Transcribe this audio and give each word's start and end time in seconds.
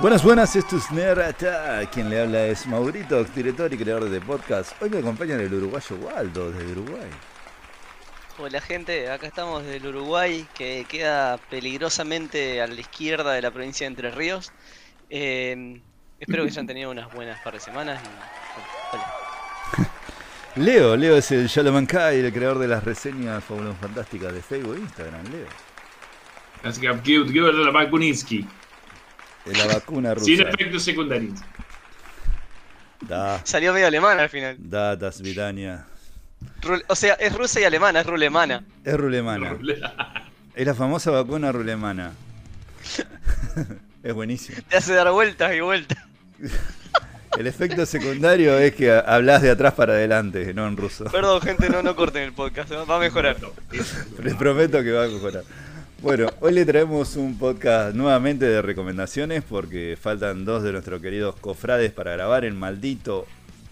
Buenas, 0.00 0.24
buenas, 0.24 0.56
esto 0.56 0.76
es 0.76 0.90
Nerata. 0.90 1.88
Quien 1.92 2.10
le 2.10 2.20
habla 2.20 2.46
es 2.46 2.66
Maurito, 2.66 3.22
director 3.22 3.72
y 3.72 3.78
creador 3.78 4.10
de 4.10 4.20
podcast. 4.20 4.72
Hoy 4.82 4.90
me 4.90 4.98
acompaña 4.98 5.36
el 5.36 5.54
uruguayo 5.54 5.96
Waldo 5.96 6.50
desde 6.50 6.72
Uruguay. 6.72 7.08
Hola 8.38 8.60
gente, 8.60 9.08
acá 9.08 9.28
estamos 9.28 9.64
del 9.64 9.86
Uruguay, 9.86 10.48
que 10.52 10.84
queda 10.88 11.38
peligrosamente 11.48 12.60
a 12.60 12.66
la 12.66 12.80
izquierda 12.80 13.32
de 13.34 13.42
la 13.42 13.52
provincia 13.52 13.84
de 13.84 13.88
Entre 13.88 14.10
Ríos. 14.10 14.52
Eh, 15.10 15.80
espero 16.18 16.42
que 16.42 16.50
hayan 16.50 16.66
tenido 16.66 16.90
unas 16.90 17.12
buenas 17.14 17.40
par 17.42 17.54
de 17.54 17.60
semanas. 17.60 18.02
Y, 18.02 18.96
hola. 18.96 19.14
Leo, 20.56 20.96
Leo 20.96 21.16
es 21.16 21.30
el 21.30 21.46
Yalomankai, 21.46 22.18
el 22.18 22.32
creador 22.32 22.58
de 22.58 22.66
las 22.66 22.82
reseñas 22.82 23.44
fabulosas 23.44 23.78
fantásticas 23.80 24.34
de 24.34 24.42
Facebook 24.42 24.74
e 24.74 24.80
Instagram. 24.80 25.24
Leo. 25.30 25.46
Gud 27.32 27.72
Bakuninsky. 27.72 28.38
De 28.42 28.48
la 29.52 29.66
vacuna 29.66 30.14
rusa. 30.14 30.26
Sin 30.26 30.40
efectos 30.42 30.82
secundarios. 30.82 31.38
Da, 33.00 33.40
Salió 33.44 33.72
medio 33.72 33.86
alemana 33.86 34.22
al 34.22 34.28
final. 34.30 34.56
da, 34.58 34.96
das 34.96 35.20
vidania. 35.20 35.84
O 36.88 36.96
sea, 36.96 37.14
es 37.14 37.34
rusa 37.34 37.60
y 37.60 37.64
alemana, 37.64 38.00
es 38.00 38.06
rulemana. 38.06 38.62
Es 38.84 38.94
rulemana. 38.96 39.56
Es 40.54 40.66
la 40.66 40.74
famosa 40.74 41.10
vacuna 41.10 41.52
rulemana. 41.52 42.12
es 44.02 44.14
buenísimo. 44.14 44.58
Te 44.68 44.76
hace 44.76 44.94
dar 44.94 45.10
vueltas 45.10 45.54
y 45.54 45.60
vueltas. 45.60 45.98
El 47.38 47.48
efecto 47.48 47.84
secundario 47.84 48.56
es 48.58 48.74
que 48.76 48.92
hablas 48.92 49.42
de 49.42 49.50
atrás 49.50 49.74
para 49.74 49.94
adelante, 49.94 50.54
no 50.54 50.68
en 50.68 50.76
ruso. 50.76 51.04
Perdón 51.06 51.40
gente, 51.42 51.68
no, 51.68 51.82
no 51.82 51.96
corten 51.96 52.22
el 52.22 52.32
podcast, 52.32 52.70
va 52.72 52.96
a 52.96 53.00
mejorar. 53.00 53.36
Les 54.22 54.34
prometo 54.36 54.80
que 54.84 54.92
va 54.92 55.04
a 55.04 55.08
mejorar. 55.08 55.42
Bueno, 56.04 56.26
hoy 56.40 56.52
le 56.52 56.66
traemos 56.66 57.16
un 57.16 57.38
podcast 57.38 57.94
nuevamente 57.96 58.44
de 58.44 58.60
recomendaciones 58.60 59.42
porque 59.42 59.96
faltan 59.98 60.44
dos 60.44 60.62
de 60.62 60.70
nuestros 60.70 61.00
queridos 61.00 61.34
cofrades 61.36 61.92
para 61.92 62.12
grabar 62.12 62.44
el 62.44 62.52
maldito 62.52 63.26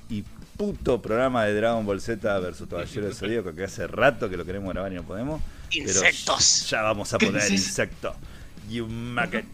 y 0.09 0.25
puto 0.57 1.03
programa 1.03 1.45
de 1.45 1.55
Dragon 1.55 1.85
Ball 1.85 2.01
Z 2.01 2.41
versus 2.41 2.67
Caballero 2.71 3.05
del 3.05 3.15
Zodíaco 3.15 3.55
que 3.55 3.65
hace 3.65 3.87
rato 3.87 4.31
que 4.31 4.39
lo 4.39 4.47
queremos 4.47 4.73
grabar 4.73 4.91
y 4.93 4.95
no 4.97 5.03
podemos. 5.03 5.43
pero 5.71 5.85
Insectos. 5.85 6.71
ya 6.71 6.81
vamos 6.81 7.13
a 7.13 7.19
¿Qué 7.19 7.27
poner 7.27 7.53
insecto. 7.53 8.15
You 8.71 8.87
maggot. 8.89 9.45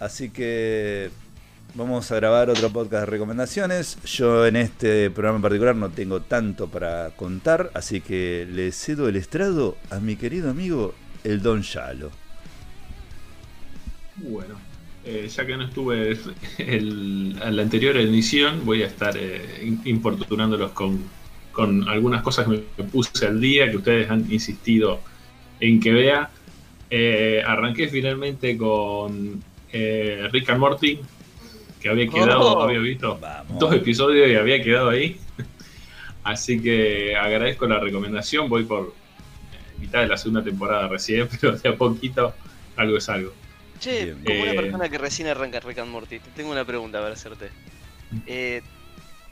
Así 0.00 0.30
que 0.30 1.10
vamos 1.74 2.10
a 2.10 2.16
grabar 2.16 2.50
otro 2.50 2.68
podcast 2.70 3.02
de 3.02 3.06
recomendaciones. 3.06 3.96
Yo 4.04 4.44
en 4.44 4.56
este 4.56 5.08
programa 5.10 5.36
en 5.36 5.42
particular 5.42 5.76
no 5.76 5.90
tengo 5.90 6.20
tanto 6.20 6.66
para 6.66 7.10
contar, 7.10 7.70
así 7.74 8.00
que 8.00 8.44
le 8.50 8.72
cedo 8.72 9.08
el 9.08 9.14
estrado 9.14 9.76
a 9.90 10.00
mi 10.00 10.16
querido 10.16 10.50
amigo 10.50 10.96
el 11.24 11.40
Don 11.42 11.62
Yalo. 11.62 12.10
Bueno, 14.16 14.58
eh, 15.04 15.28
ya 15.28 15.46
que 15.46 15.56
no 15.56 15.64
estuve 15.64 16.10
el- 16.58 17.38
en 17.42 17.56
la 17.56 17.62
anterior 17.62 17.96
edición, 17.96 18.64
voy 18.64 18.82
a 18.82 18.86
estar 18.86 19.14
eh, 19.16 19.72
importunándolos 19.84 20.72
con, 20.72 21.02
con 21.52 21.88
algunas 21.88 22.22
cosas 22.22 22.46
que 22.46 22.62
me 22.82 22.88
puse 22.88 23.26
al 23.26 23.40
día, 23.40 23.70
que 23.70 23.76
ustedes 23.76 24.10
han 24.10 24.30
insistido 24.30 25.00
en 25.60 25.80
que 25.80 25.92
vea. 25.92 26.30
Eh, 26.90 27.42
arranqué 27.46 27.88
finalmente 27.88 28.56
con 28.56 29.42
eh, 29.72 30.26
Rick 30.32 30.50
and 30.50 30.58
Morty, 30.60 30.98
que 31.80 31.88
había 31.88 32.08
quedado, 32.08 32.56
Oh. 32.58 32.62
había 32.62 32.78
visto 32.80 33.18
Vamos. 33.20 33.58
dos 33.58 33.72
episodios 33.74 34.28
y 34.30 34.34
había 34.34 34.62
quedado 34.62 34.88
ahí. 34.88 35.16
Así 36.24 36.60
que 36.60 37.14
agradezco 37.14 37.66
la 37.66 37.78
recomendación, 37.78 38.48
voy 38.48 38.64
por 38.64 38.94
mitad 39.78 40.00
de 40.00 40.08
la 40.08 40.16
segunda 40.16 40.42
temporada 40.42 40.88
recién, 40.88 41.28
pero 41.40 41.56
de 41.56 41.68
a 41.68 41.76
poquito 41.76 42.34
algo 42.76 42.96
es 42.98 43.08
algo. 43.08 43.32
Che, 43.80 44.04
Bien. 44.04 44.24
como 44.24 44.42
una 44.42 44.52
Eh, 44.52 44.56
persona 44.56 44.88
que 44.88 44.98
recién 44.98 45.28
arranca 45.28 45.60
Rick 45.60 45.78
and 45.78 45.90
Morty, 45.90 46.18
te 46.18 46.30
tengo 46.30 46.50
una 46.50 46.64
pregunta 46.64 47.00
para 47.00 47.14
hacerte. 47.14 47.50
Eh, 48.26 48.62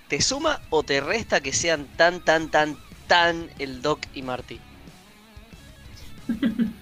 ¿Te 0.09 0.21
suma 0.21 0.61
o 0.71 0.83
te 0.85 1.01
resta 1.01 1.41
que 1.41 1.53
sean 1.53 1.87
tan, 1.97 2.21
tan, 2.21 2.49
tan, 2.51 2.77
tan 3.09 3.49
el 3.59 3.83
Doc 3.83 4.01
y 4.15 4.23
Marty? 4.23 4.61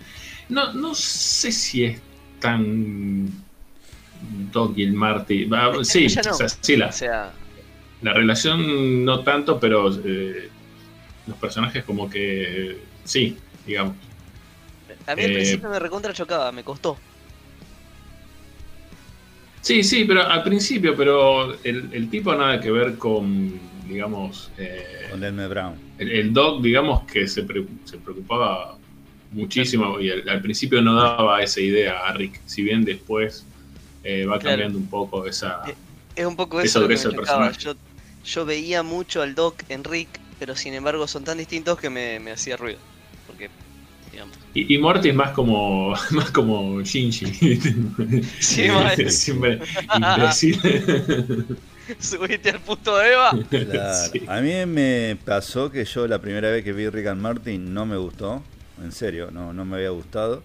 No, 0.48 0.74
no 0.74 0.94
sé 0.94 1.50
si 1.52 1.84
es 1.84 2.00
tan 2.38 3.28
Doc 4.52 4.76
y 4.76 4.82
el 4.84 4.92
Marty. 4.92 5.48
Es 5.80 5.88
sí, 5.88 6.06
no. 6.22 6.30
o 6.30 6.34
sea, 6.34 6.48
sí, 6.48 6.76
la, 6.76 6.88
O 6.88 6.92
sea, 6.92 7.32
la 8.02 8.12
relación 8.12 9.04
no 9.06 9.20
tanto, 9.20 9.58
pero 9.58 9.90
eh, 10.04 10.50
los 11.26 11.36
personajes 11.38 11.82
como 11.84 12.10
que 12.10 12.76
sí, 13.04 13.38
digamos. 13.64 14.12
a 15.06 15.16
mí 15.16 15.22
al 15.24 15.32
Eh, 15.32 15.32
principio 15.32 15.70
me 15.70 15.78
recontra 15.78 16.12
chocaba, 16.12 16.52
me 16.52 16.62
costó. 16.64 17.04
Sí, 19.60 19.82
sí, 19.82 20.04
pero 20.04 20.22
al 20.22 20.42
principio, 20.42 20.94
pero 20.94 21.54
el, 21.62 21.92
el 21.94 22.10
tipo 22.10 22.34
nada 22.34 22.60
que 22.60 22.70
ver 22.70 22.98
con, 22.98 23.82
digamos, 23.86 24.52
eh, 24.58 25.08
Con 25.08 25.20
Delme 25.20 25.48
Brown. 25.48 25.80
el, 25.96 26.10
el 26.12 26.32
Doc, 26.34 26.62
digamos 26.62 27.04
que 27.10 27.26
se, 27.26 27.44
pre- 27.44 27.68
se 27.84 27.98
preocupaba 28.00 28.80
muchísimo 29.30 29.98
y 30.00 30.10
al, 30.10 30.28
al 30.28 30.42
principio 30.42 30.82
no 30.82 30.94
daba 30.94 31.42
esa 31.42 31.60
idea 31.62 31.98
a 32.06 32.12
Rick, 32.14 32.42
si 32.44 32.62
bien 32.62 32.84
después 32.84 33.50
eh, 34.02 34.26
va 34.26 34.38
Claro. 34.38 34.38
cambiando 34.42 34.78
un 34.78 34.88
poco 34.90 35.26
esa... 35.26 35.80
Es 36.16 36.26
un 36.26 36.36
poco 36.36 36.60
eso 36.60 36.80
que 36.80 36.88
me. 36.88 37.04
Yo, 37.14 37.14
personaje. 37.14 37.60
yo 38.22 38.44
veía 38.44 38.82
mucho 38.82 39.22
al 39.22 39.34
Doc 39.34 39.62
en 39.68 39.84
Rick, 39.84 40.22
pero 40.36 40.56
sin 40.56 40.74
embargo 40.74 41.06
son 41.06 41.24
tan 41.24 41.38
distintos 41.38 41.78
que 41.78 41.90
me, 41.90 42.18
me 42.20 42.32
hacía 42.32 42.56
ruido. 42.56 42.80
Porque, 43.26 43.48
digamos. 44.12 44.36
Y, 44.54 44.74
y 44.74 44.78
Morty 44.78 45.08
es 45.10 45.14
más 45.14 45.30
como 45.32 45.94
más 46.10 46.30
como 46.30 46.80
Shinji. 46.82 47.26
Sí. 47.26 47.60
Siempre 49.08 49.60
imbécil. 49.94 50.58
Subiste 51.98 52.50
al 52.50 52.60
puto 52.60 53.02
Eva. 53.02 53.30
Claro. 53.50 54.08
Sí. 54.12 54.22
A 54.26 54.40
mí 54.40 54.64
me 54.66 55.18
pasó 55.24 55.70
que 55.70 55.84
yo 55.84 56.06
la 56.08 56.18
primera 56.20 56.50
vez 56.50 56.64
que 56.64 56.72
vi 56.72 56.88
Rick 56.88 57.08
and 57.08 57.20
Morty 57.20 57.58
no 57.58 57.84
me 57.84 57.96
gustó. 57.96 58.42
En 58.82 58.90
serio, 58.90 59.30
no, 59.30 59.52
no 59.52 59.64
me 59.64 59.76
había 59.76 59.90
gustado. 59.90 60.42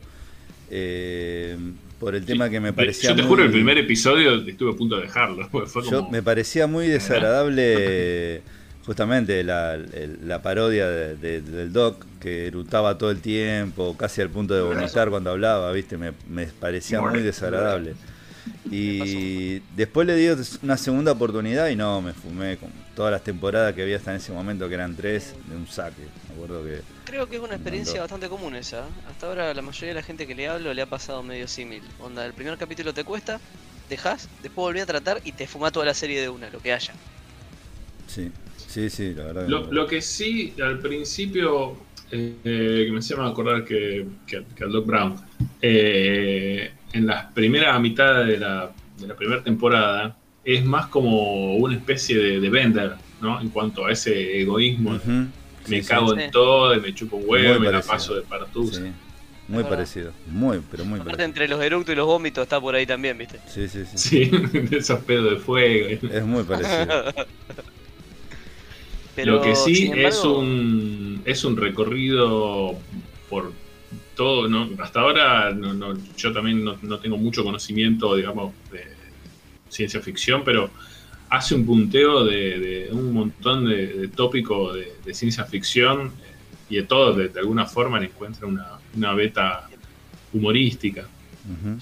Eh, 0.69 1.57
por 1.99 2.13
el 2.15 2.25
tema 2.25 2.49
que 2.49 2.59
me 2.59 2.73
parecía 2.73 3.09
Yo 3.11 3.15
te 3.15 3.21
muy- 3.23 3.29
juro, 3.29 3.43
el 3.43 3.51
primer 3.51 3.77
episodio 3.77 4.35
estuve 4.45 4.71
a 4.71 4.75
punto 4.75 4.97
de 4.97 5.03
dejarlo. 5.03 5.49
Yo 5.89 6.07
me 6.09 6.21
parecía 6.21 6.67
muy 6.67 6.87
desagradable 6.87 8.41
justamente 8.89 9.43
la, 9.43 10.39
parodia 10.41 10.87
de- 10.89 11.15
de- 11.15 11.41
del 11.41 11.71
Doc 11.71 12.03
que 12.19 12.47
erutaba 12.47 12.97
todo 12.97 13.11
el 13.11 13.21
tiempo, 13.21 13.95
casi 13.95 14.19
al 14.19 14.31
punto 14.31 14.55
de 14.55 14.61
vomitar 14.63 15.11
cuando 15.11 15.29
hablaba, 15.29 15.71
¿viste? 15.71 15.95
Me, 15.95 16.11
me 16.27 16.47
parecía 16.47 16.99
muy 16.99 17.21
desagradable. 17.21 17.93
Y 18.71 19.59
después 19.75 20.07
le 20.07 20.15
di 20.15 20.27
una 20.63 20.75
segunda 20.75 21.11
oportunidad 21.11 21.67
y 21.69 21.75
no, 21.75 22.01
me 22.01 22.13
fumé 22.13 22.57
con 22.57 22.71
todas 22.95 23.11
las 23.11 23.23
temporadas 23.23 23.75
que 23.75 23.83
había 23.83 23.97
hasta 23.97 24.09
en 24.09 24.17
ese 24.17 24.31
momento, 24.31 24.67
que 24.67 24.73
eran 24.73 24.95
tres, 24.95 25.35
de 25.47 25.55
un 25.55 25.67
saque. 25.67 26.01
Me 26.27 26.33
acuerdo 26.33 26.63
que 26.63 26.81
Creo 27.05 27.29
que 27.29 27.35
es 27.35 27.41
una 27.43 27.53
experiencia 27.53 27.93
Mandó. 27.99 28.15
bastante 28.15 28.27
común 28.29 28.55
esa. 28.55 28.79
¿eh? 28.79 28.89
Hasta 29.07 29.27
ahora 29.27 29.53
la 29.53 29.61
mayoría 29.61 29.89
de 29.89 29.93
la 29.95 30.03
gente 30.03 30.25
que 30.25 30.33
le 30.33 30.47
hablo 30.47 30.73
le 30.73 30.81
ha 30.81 30.87
pasado 30.87 31.21
medio 31.21 31.47
símil. 31.47 31.83
Onda, 31.99 32.25
el 32.25 32.33
primer 32.33 32.57
capítulo 32.57 32.91
te 32.91 33.03
cuesta, 33.03 33.39
dejas, 33.87 34.27
después 34.41 34.63
volví 34.63 34.79
a 34.79 34.87
tratar 34.87 35.21
y 35.23 35.31
te 35.31 35.45
fumás 35.45 35.71
toda 35.71 35.85
la 35.85 35.93
serie 35.93 36.19
de 36.21 36.29
una, 36.29 36.49
lo 36.49 36.59
que 36.59 36.73
haya. 36.73 36.93
Sí, 38.09 38.31
sí, 38.67 38.89
sí, 38.89 39.13
la 39.13 39.25
verdad. 39.25 39.47
Lo, 39.47 39.87
que 39.87 40.01
sí, 40.01 40.53
al 40.61 40.79
principio, 40.79 41.77
eh, 42.11 42.35
eh, 42.43 42.83
que 42.85 42.91
me 42.91 42.99
hacía 42.99 43.23
acordar 43.25 43.63
que, 43.65 44.05
que, 44.27 44.43
que 44.55 44.63
al 44.63 44.71
Doc 44.71 44.85
Brown, 44.85 45.15
eh, 45.61 46.71
en 46.93 47.05
la 47.05 47.29
primera 47.33 47.77
mitad 47.79 48.25
de 48.25 48.37
la, 48.37 48.71
de 48.97 49.07
la 49.07 49.15
primera 49.15 49.43
temporada, 49.43 50.17
es 50.43 50.65
más 50.65 50.87
como 50.87 51.55
una 51.57 51.75
especie 51.75 52.17
de, 52.17 52.39
de 52.39 52.49
Bender, 52.49 52.95
¿no? 53.21 53.39
En 53.39 53.49
cuanto 53.49 53.85
a 53.85 53.91
ese 53.91 54.41
egoísmo. 54.41 54.99
Me 55.67 55.83
sí, 55.83 55.87
cago 55.87 56.15
sí. 56.15 56.21
en 56.21 56.31
todo, 56.31 56.73
y 56.75 56.79
me 56.79 56.93
chupo 56.95 57.17
un 57.17 57.23
huevo, 57.27 57.59
Muy 57.59 57.67
me 57.67 57.71
la 57.71 57.81
paso 57.81 58.15
de 58.15 58.21
partusa. 58.23 58.81
sí. 58.81 58.91
Muy 59.47 59.63
parecido, 59.63 60.13
muy, 60.27 60.61
pero 60.69 60.85
muy 60.85 60.99
Aparte 60.99 61.23
parecido. 61.23 61.25
entre 61.25 61.47
los 61.47 61.59
eructos 61.63 61.93
y 61.93 61.95
los 61.95 62.05
vómitos 62.05 62.43
está 62.43 62.61
por 62.61 62.75
ahí 62.75 62.85
también, 62.85 63.17
¿viste? 63.17 63.39
Sí, 63.47 63.67
sí, 63.67 63.83
sí. 63.85 63.97
Sí, 63.97 64.25
de 64.29 64.77
esos 64.77 64.99
pedos 65.03 65.31
de 65.31 65.37
fuego. 65.37 65.87
Es 66.07 66.23
muy 66.23 66.43
parecido. 66.43 66.85
Pero, 69.21 69.35
Lo 69.35 69.41
que 69.41 69.55
sí 69.55 69.91
es 69.95 70.23
un 70.23 71.21
es 71.25 71.43
un 71.43 71.57
recorrido 71.57 72.85
por 73.27 73.53
todo, 74.15 74.47
¿no? 74.47 74.69
Hasta 74.79 75.01
ahora 75.01 75.53
no, 75.53 75.73
no- 75.73 76.03
yo 76.15 76.31
también 76.33 76.63
no, 76.63 76.77
no 76.81 76.99
tengo 76.99 77.17
mucho 77.17 77.43
conocimiento, 77.43 78.15
digamos, 78.15 78.55
de 78.69 78.81
ciencia 79.67 80.01
ficción, 80.01 80.43
pero 80.43 80.73
hace 81.29 81.55
un 81.55 81.65
punteo 81.65 82.23
de, 82.25 82.59
de 82.59 82.91
un 82.91 83.13
montón 83.13 83.65
de, 83.65 83.87
de 83.87 84.07
tópicos 84.09 84.75
de, 84.75 85.01
de 85.03 85.13
ciencia 85.13 85.45
ficción 85.45 86.17
eh, 86.23 86.35
y 86.67 86.77
de 86.77 86.83
todo, 86.83 87.13
de, 87.15 87.29
de 87.29 87.39
alguna 87.39 87.65
forma 87.65 87.99
le 87.99 88.07
encuentra 88.07 88.47
una, 88.47 88.81
una 88.93 89.13
beta 89.13 89.69
humorística. 90.31 91.09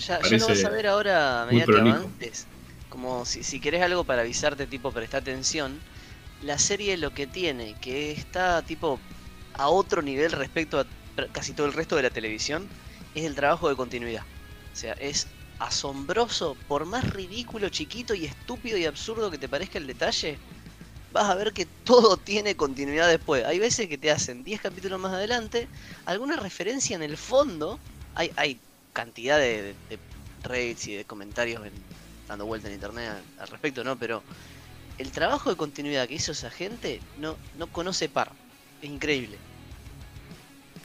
Ya, 0.07 0.22
ya 0.22 0.38
lo 0.38 0.48
vas 0.48 0.63
a 0.63 0.69
ver 0.69 0.88
ahora 0.88 1.45
prolijo. 1.66 1.98
avances. 1.98 2.48
Como 2.90 3.25
si, 3.25 3.44
si 3.44 3.60
querés 3.60 3.81
algo 3.81 4.06
para 4.06 4.22
avisarte, 4.22 4.68
tipo, 4.68 4.92
presta 4.94 5.18
atención. 5.18 5.83
La 6.44 6.57
serie 6.57 6.98
lo 6.98 7.13
que 7.13 7.28
tiene, 7.28 7.75
que 7.81 8.12
está 8.12 8.62
tipo 8.62 9.00
a 9.54 9.69
otro 9.69 10.01
nivel 10.01 10.31
respecto 10.31 10.80
a 10.80 10.86
casi 11.31 11.54
todo 11.54 11.68
el 11.68 11.74
resto 11.74 11.95
de 11.95 12.04
la 12.04 12.10
televisión, 12.10 12.68
es 13.16 13.25
el 13.25 13.36
trabajo 13.36 13.69
de 13.69 13.75
continuidad. 13.75 14.24
O 14.74 14.75
sea, 14.75 14.94
es 14.94 15.28
asombroso, 15.60 16.56
por 16.68 16.86
más 16.86 17.10
ridículo, 17.10 17.69
chiquito 17.69 18.13
y 18.13 18.25
estúpido 18.25 18.78
y 18.78 18.86
absurdo 18.86 19.31
que 19.31 19.38
te 19.38 19.50
parezca 19.50 19.80
el 19.80 19.88
detalle, 19.88 20.38
vas 21.12 21.30
a 21.30 21.36
ver 21.36 21.51
que 21.54 21.66
todo 21.84 22.18
tiene 22.18 22.56
continuidad 22.56 23.07
después. 23.07 23.44
Hay 23.45 23.60
veces 23.60 23.88
que 23.88 23.98
te 23.98 24.12
hacen 24.12 24.44
10 24.44 24.62
capítulos 24.62 25.00
más 25.00 25.13
adelante, 25.13 25.68
alguna 26.06 26.38
referencia 26.38 26.95
en 26.95 27.04
el 27.04 27.18
fondo, 27.18 27.80
hay, 28.13 28.31
hay 28.36 28.60
cantidad 28.94 29.40
de, 29.40 29.75
de, 29.90 30.75
y 30.86 30.95
de 30.95 31.06
comentarios 31.06 31.62
dando 32.28 32.45
vuelta 32.45 32.68
en 32.68 32.75
internet 32.75 33.12
al, 33.38 33.48
respecto, 33.48 33.83
¿no? 33.83 33.98
Pero 33.98 34.24
el 34.97 35.11
trabajo 35.11 35.49
de 35.49 35.55
continuidad 35.55 36.07
que 36.07 36.15
hizo 36.15 36.31
esa 36.31 36.49
gente 36.49 37.01
no, 37.19 37.35
no 37.57 37.67
conoce 37.67 38.09
par. 38.09 38.31
Es 38.81 38.89
increíble. 38.89 39.38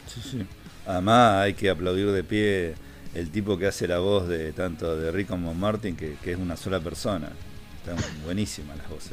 Sí, 0.06 0.20
sí. 0.22 0.46
Además 0.86 1.42
hay 1.42 1.54
que 1.54 1.70
aplaudir 1.70 2.10
de 2.10 2.24
pie 2.24 2.74
el 3.14 3.30
tipo 3.30 3.58
que 3.58 3.66
hace 3.66 3.86
la 3.86 3.98
voz 3.98 4.28
de 4.28 4.52
tanto 4.52 4.96
de 4.96 5.10
Rick 5.10 5.28
como 5.28 5.54
Martin, 5.54 5.96
que, 5.96 6.16
que 6.22 6.32
es 6.32 6.38
una 6.38 6.56
sola 6.56 6.80
persona. 6.80 7.30
Están 7.78 7.96
buenísimas 8.24 8.76
las 8.78 8.88
voces. 8.88 9.12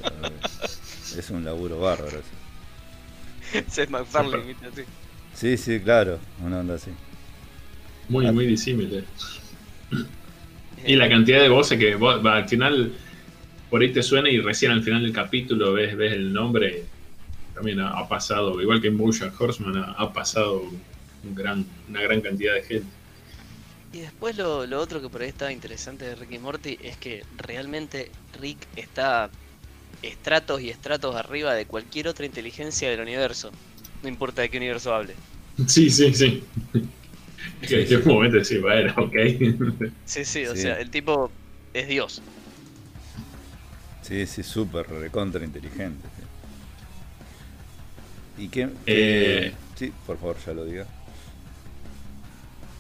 es 1.18 1.30
un 1.30 1.44
laburo 1.44 1.80
bárbaro. 1.80 2.22
Seth 3.68 3.90
MacFarlane, 3.90 4.56
así. 4.72 4.84
Sí, 5.34 5.58
sí, 5.58 5.80
claro, 5.80 6.20
una 6.44 6.60
onda 6.60 6.76
así. 6.76 6.92
Muy, 8.08 8.28
ah. 8.28 8.32
muy 8.32 8.46
disímil. 8.46 9.06
Y 10.86 10.96
la 10.96 11.10
cantidad 11.10 11.42
de 11.42 11.50
voces 11.50 11.78
que 11.78 11.96
vos, 11.96 12.26
al 12.26 12.48
final 12.48 12.94
por 13.70 13.82
ahí 13.82 13.92
te 13.92 14.04
suena 14.04 14.30
y 14.30 14.40
recién 14.40 14.72
al 14.72 14.84
final 14.84 15.04
del 15.04 15.14
capítulo 15.14 15.74
ves, 15.74 15.96
ves 15.96 16.14
el 16.14 16.34
nombre. 16.34 16.84
También 17.54 17.82
ha, 17.82 18.08
pasado, 18.08 18.62
igual 18.62 18.82
que 18.82 18.88
en 18.88 18.98
Bojack 18.98 19.40
Horseman, 19.40 19.94
ha, 19.98 20.14
pasado 20.14 20.62
un 21.24 21.36
gran, 21.36 21.66
una 21.90 22.02
gran 22.02 22.22
cantidad 22.22 22.54
de 22.54 22.64
gente. 22.64 22.88
Y 23.92 24.00
después 24.00 24.38
lo, 24.38 24.66
lo, 24.66 24.80
otro 24.80 25.02
que 25.02 25.10
por 25.10 25.22
ahí 25.22 25.30
está 25.30 25.52
interesante 25.52 26.06
de 26.06 26.16
Rick 26.16 26.32
y 26.32 26.40
Morty 26.40 26.78
es 26.82 26.96
que 26.98 27.24
realmente 27.38 28.12
Rick 28.40 28.60
está 28.76 29.30
estratos 30.02 30.62
y 30.62 30.70
estratos 30.70 31.16
arriba 31.16 31.54
de 31.54 31.66
cualquier 31.66 32.08
otra 32.08 32.26
inteligencia 32.26 32.90
del 32.90 33.02
universo. 33.02 33.52
No 34.04 34.10
importa 34.10 34.42
de 34.42 34.50
qué 34.50 34.58
universo 34.58 34.94
hable. 34.94 35.16
Sí, 35.68 35.90
sí, 35.90 36.14
sí. 36.14 36.44
En 37.62 37.88
qué 37.88 37.98
momento 38.06 38.44
sí, 38.44 38.58
bueno, 38.60 38.94
ok. 38.98 39.16
Sí, 40.06 40.24
sí, 40.24 40.46
o 40.46 40.56
sea, 40.56 40.80
el 40.80 40.90
tipo 40.90 41.32
es 41.74 41.88
Dios. 41.88 42.22
Sí, 44.02 44.26
sí, 44.26 44.44
súper 44.44 44.88
recontra 44.88 45.44
inteligente. 45.44 46.08
¿Y 48.38 48.48
qué? 48.48 48.70
Eh... 48.86 49.54
Sí, 49.76 49.94
por 50.06 50.18
favor, 50.18 50.38
ya 50.46 50.54
lo 50.54 50.66
diga. 50.66 50.86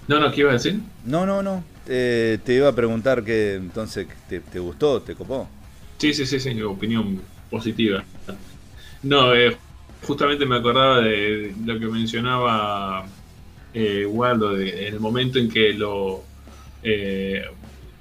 No, 0.07 0.19
no, 0.19 0.31
¿qué 0.31 0.41
iba 0.41 0.49
a 0.49 0.53
decir? 0.53 0.79
No, 1.05 1.25
no, 1.25 1.43
no. 1.43 1.63
te 1.85 2.41
iba 2.47 2.67
a 2.67 2.75
preguntar 2.75 3.23
que 3.23 3.55
entonces 3.55 4.07
te, 4.27 4.39
te, 4.39 4.59
gustó, 4.59 5.01
te 5.01 5.15
copó. 5.15 5.47
Sí, 5.97 6.13
sí, 6.13 6.25
sí, 6.25 6.39
sí, 6.39 6.61
opinión 6.61 7.21
positiva. 7.49 8.03
No, 9.03 9.33
eh, 9.33 9.55
justamente 10.03 10.45
me 10.45 10.57
acordaba 10.57 11.01
de 11.01 11.53
lo 11.65 11.79
que 11.79 11.85
mencionaba 11.85 13.05
eh, 13.73 14.05
Waldo, 14.05 14.53
de, 14.53 14.87
en 14.87 14.93
el 14.95 14.99
momento 14.99 15.39
en 15.39 15.49
que 15.49 15.73
lo. 15.73 16.23
Eh, 16.81 17.43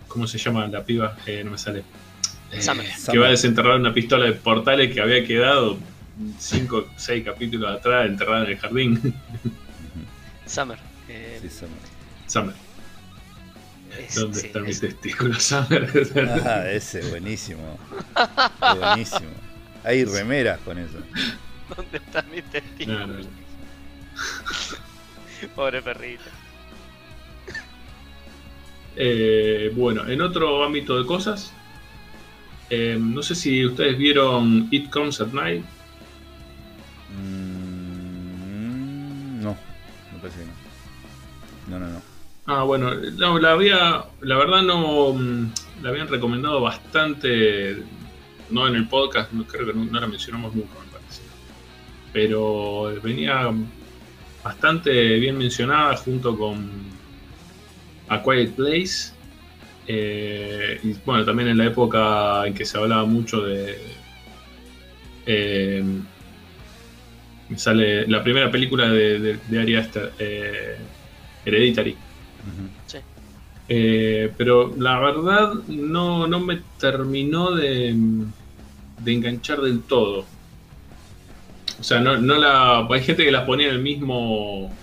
¿Cómo 0.06 0.26
se 0.26 0.38
llama 0.38 0.66
la 0.66 0.84
piba? 0.84 1.16
Eh, 1.26 1.42
no 1.44 1.50
me 1.50 1.58
sale. 1.58 1.82
Eh, 2.50 2.60
que 3.10 3.18
va 3.18 3.26
a 3.26 3.30
desenterrar 3.30 3.78
una 3.78 3.92
pistola 3.92 4.24
de 4.24 4.32
portales 4.32 4.92
que 4.94 5.00
había 5.00 5.24
quedado 5.24 5.78
5 6.38 6.76
o 6.76 6.86
6 6.96 7.24
capítulos 7.24 7.70
atrás 7.70 8.06
enterrada 8.06 8.44
en 8.44 8.50
el 8.50 8.58
jardín. 8.58 9.14
Summer. 10.46 10.78
Sí, 11.06 11.48
Summer. 11.50 11.78
Summer. 12.26 12.54
¿Dónde 14.14 14.40
están 14.40 14.62
mis 14.62 14.80
testículos, 14.80 15.42
Summer? 15.42 15.90
ah, 16.46 16.70
ese, 16.70 17.02
buenísimo. 17.10 17.78
buenísimo. 18.78 19.30
Hay 19.84 20.04
remeras 20.04 20.58
con 20.60 20.78
eso. 20.78 20.98
¿Dónde 21.76 21.98
están 21.98 22.30
mis 22.30 22.44
testículos? 22.44 23.26
Pobre 25.54 25.82
perrito. 25.82 26.24
Eh, 28.96 29.70
bueno, 29.74 30.08
en 30.08 30.20
otro 30.20 30.64
ámbito 30.64 30.98
de 30.98 31.06
cosas, 31.06 31.52
eh, 32.70 32.98
no 33.00 33.22
sé 33.22 33.34
si 33.34 33.64
ustedes 33.64 33.96
vieron 33.96 34.68
It 34.70 34.90
Comes 34.90 35.20
at 35.20 35.28
Night. 35.28 35.64
Mm, 37.16 38.28
no, 39.42 39.50
no 39.50 40.18
parece 40.20 40.40
que 40.40 40.46
no. 40.46 40.52
No, 41.68 41.78
no, 41.86 41.92
no. 41.92 42.02
Ah, 42.46 42.62
bueno, 42.62 42.94
no, 42.94 43.38
la 43.38 43.52
había, 43.52 44.04
la 44.22 44.36
verdad 44.38 44.62
no, 44.62 45.12
mm, 45.12 45.52
la 45.82 45.90
habían 45.90 46.08
recomendado 46.08 46.62
bastante, 46.62 47.76
no 48.48 48.66
en 48.66 48.74
el 48.74 48.88
podcast, 48.88 49.30
creo 49.46 49.66
que 49.66 49.74
no, 49.74 50.00
la 50.00 50.06
mencionamos 50.06 50.54
nunca, 50.54 50.72
me 50.80 50.90
parece. 50.90 51.22
Pero 52.12 52.90
venía 53.02 53.52
bastante 54.42 55.18
bien 55.18 55.36
mencionada 55.36 55.94
junto 55.96 56.38
con 56.38 56.70
A 58.08 58.22
Quiet 58.22 58.54
Place. 58.54 59.12
Eh, 59.90 60.78
y 60.84 60.92
bueno, 61.06 61.24
también 61.24 61.48
en 61.48 61.56
la 61.56 61.64
época 61.64 62.46
en 62.46 62.52
que 62.52 62.66
se 62.66 62.76
hablaba 62.76 63.06
mucho 63.06 63.40
de. 63.40 63.78
Eh, 65.24 65.82
me 67.48 67.58
sale 67.58 68.06
la 68.06 68.22
primera 68.22 68.50
película 68.50 68.90
de, 68.90 69.18
de, 69.18 69.38
de 69.48 69.60
Ari 69.60 69.76
Aster, 69.76 70.12
eh, 70.18 70.76
Hereditary. 71.46 71.96
Sí. 72.86 72.98
pero 74.36 74.74
la 74.78 74.98
verdad 75.00 75.54
no, 75.68 76.26
no 76.26 76.40
me 76.40 76.60
terminó 76.78 77.52
de, 77.52 77.94
de 78.98 79.12
enganchar 79.12 79.62
del 79.62 79.80
todo. 79.80 80.26
O 81.80 81.82
sea, 81.82 82.00
no, 82.00 82.18
no 82.18 82.36
la. 82.36 82.86
Hay 82.90 83.02
gente 83.02 83.24
que 83.24 83.30
las 83.30 83.44
ponía 83.44 83.68
en 83.68 83.74
el 83.74 83.82
mismo. 83.82 84.74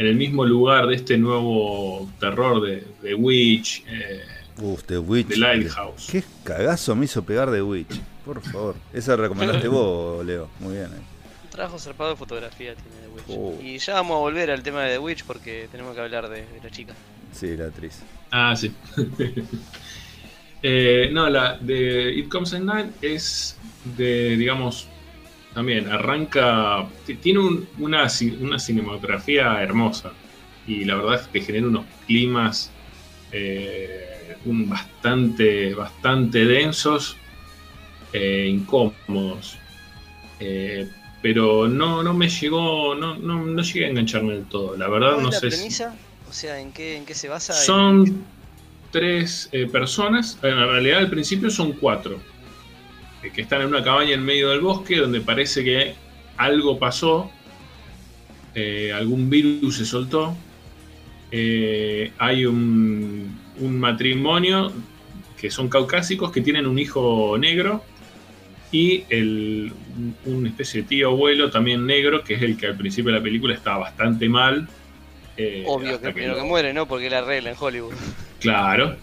En 0.00 0.06
el 0.06 0.14
mismo 0.14 0.46
lugar 0.46 0.86
de 0.86 0.94
este 0.96 1.18
nuevo 1.18 2.10
terror 2.18 2.62
de, 2.62 2.86
de 3.02 3.14
Witch. 3.14 3.84
Eh, 3.86 4.22
Uf, 4.62 4.82
The 4.84 4.96
Witch. 4.96 5.28
The 5.28 5.36
Lighthouse. 5.36 6.08
Qué 6.10 6.24
cagazo 6.42 6.96
me 6.96 7.04
hizo 7.04 7.22
pegar 7.22 7.52
The 7.52 7.60
Witch. 7.60 8.00
Por 8.24 8.40
favor. 8.40 8.76
Esa 8.94 9.14
recomendaste 9.14 9.68
vos, 9.68 10.24
Leo. 10.24 10.48
Muy 10.58 10.72
bien. 10.72 10.86
Eh. 10.86 11.02
Un 11.44 11.50
trabajo 11.50 11.78
zarpado 11.78 12.08
de 12.08 12.16
fotografía 12.16 12.74
tiene 12.76 12.96
The 13.02 13.08
Witch. 13.08 13.38
Oh. 13.38 13.62
Y 13.62 13.76
ya 13.76 13.92
vamos 13.92 14.16
a 14.16 14.20
volver 14.20 14.50
al 14.50 14.62
tema 14.62 14.84
de 14.84 14.92
The 14.92 14.98
Witch 15.00 15.24
porque 15.24 15.68
tenemos 15.70 15.94
que 15.94 16.00
hablar 16.00 16.30
de, 16.30 16.46
de 16.46 16.60
la 16.64 16.70
chica. 16.70 16.94
Sí, 17.34 17.54
la 17.54 17.66
actriz. 17.66 18.00
Ah, 18.30 18.56
sí. 18.56 18.72
eh, 20.62 21.10
no, 21.12 21.28
la 21.28 21.58
de 21.58 22.14
It 22.14 22.30
Comes 22.30 22.54
at 22.54 22.60
Night 22.60 22.90
es 23.02 23.54
de, 23.98 24.34
digamos, 24.38 24.88
también 25.54 25.88
arranca, 25.90 26.86
tiene 27.20 27.40
una, 27.78 28.06
una, 28.40 28.58
cinematografía 28.58 29.62
hermosa 29.62 30.12
y 30.66 30.84
la 30.84 30.96
verdad 30.96 31.20
es 31.20 31.26
que 31.28 31.40
genera 31.40 31.66
unos 31.66 31.84
climas 32.06 32.70
eh, 33.32 34.36
un 34.44 34.68
bastante, 34.68 35.74
bastante 35.74 36.44
densos 36.44 37.16
e 38.12 38.46
incómodos. 38.46 39.56
Eh, 40.38 40.88
pero 41.20 41.68
no, 41.68 42.02
no 42.02 42.14
me 42.14 42.28
llegó, 42.28 42.94
no, 42.94 43.16
no, 43.16 43.44
no, 43.44 43.62
llegué 43.62 43.86
a 43.86 43.88
engancharme 43.88 44.34
del 44.34 44.44
todo. 44.44 44.76
La 44.76 44.88
verdad 44.88 45.18
no 45.18 45.30
sé. 45.32 45.48
Premisa? 45.48 45.94
O 46.28 46.32
sea, 46.32 46.58
¿en 46.60 46.72
qué, 46.72 46.96
¿en 46.96 47.04
qué 47.04 47.14
se 47.14 47.28
basa? 47.28 47.52
Son 47.52 48.24
tres 48.90 49.50
personas. 49.70 50.38
En 50.42 50.56
realidad 50.56 51.00
al 51.00 51.10
principio 51.10 51.50
son 51.50 51.72
cuatro 51.72 52.20
que 53.28 53.42
están 53.42 53.60
en 53.62 53.68
una 53.68 53.82
cabaña 53.82 54.14
en 54.14 54.24
medio 54.24 54.50
del 54.50 54.60
bosque 54.60 54.96
donde 54.96 55.20
parece 55.20 55.62
que 55.62 55.94
algo 56.36 56.78
pasó, 56.78 57.30
eh, 58.54 58.92
algún 58.94 59.28
virus 59.28 59.76
se 59.76 59.84
soltó, 59.84 60.34
eh, 61.30 62.12
hay 62.18 62.46
un, 62.46 63.38
matrimonio 63.60 64.72
que 65.38 65.50
son 65.50 65.68
caucásicos 65.68 66.32
que 66.32 66.40
tienen 66.40 66.66
un 66.66 66.78
hijo 66.78 67.36
negro 67.38 67.84
y 68.72 69.04
el, 69.10 69.70
una 70.24 70.48
especie 70.48 70.80
de 70.80 70.88
tío 70.88 71.08
abuelo 71.08 71.50
también 71.50 71.84
negro, 71.84 72.24
que 72.24 72.34
es 72.34 72.42
el 72.42 72.56
que 72.56 72.68
al 72.68 72.76
principio 72.76 73.12
de 73.12 73.18
la 73.18 73.22
película 73.22 73.54
está 73.54 73.76
bastante 73.76 74.30
mal. 74.30 74.66
Eh, 75.36 75.64
Obvio 75.66 76.00
que 76.00 76.10
primero 76.10 76.36
que 76.36 76.42
muere, 76.42 76.72
¿no? 76.72 76.86
Porque 76.86 77.10
la 77.10 77.20
regla 77.20 77.50
en 77.50 77.56
Hollywood. 77.58 77.92
Claro. 78.40 78.96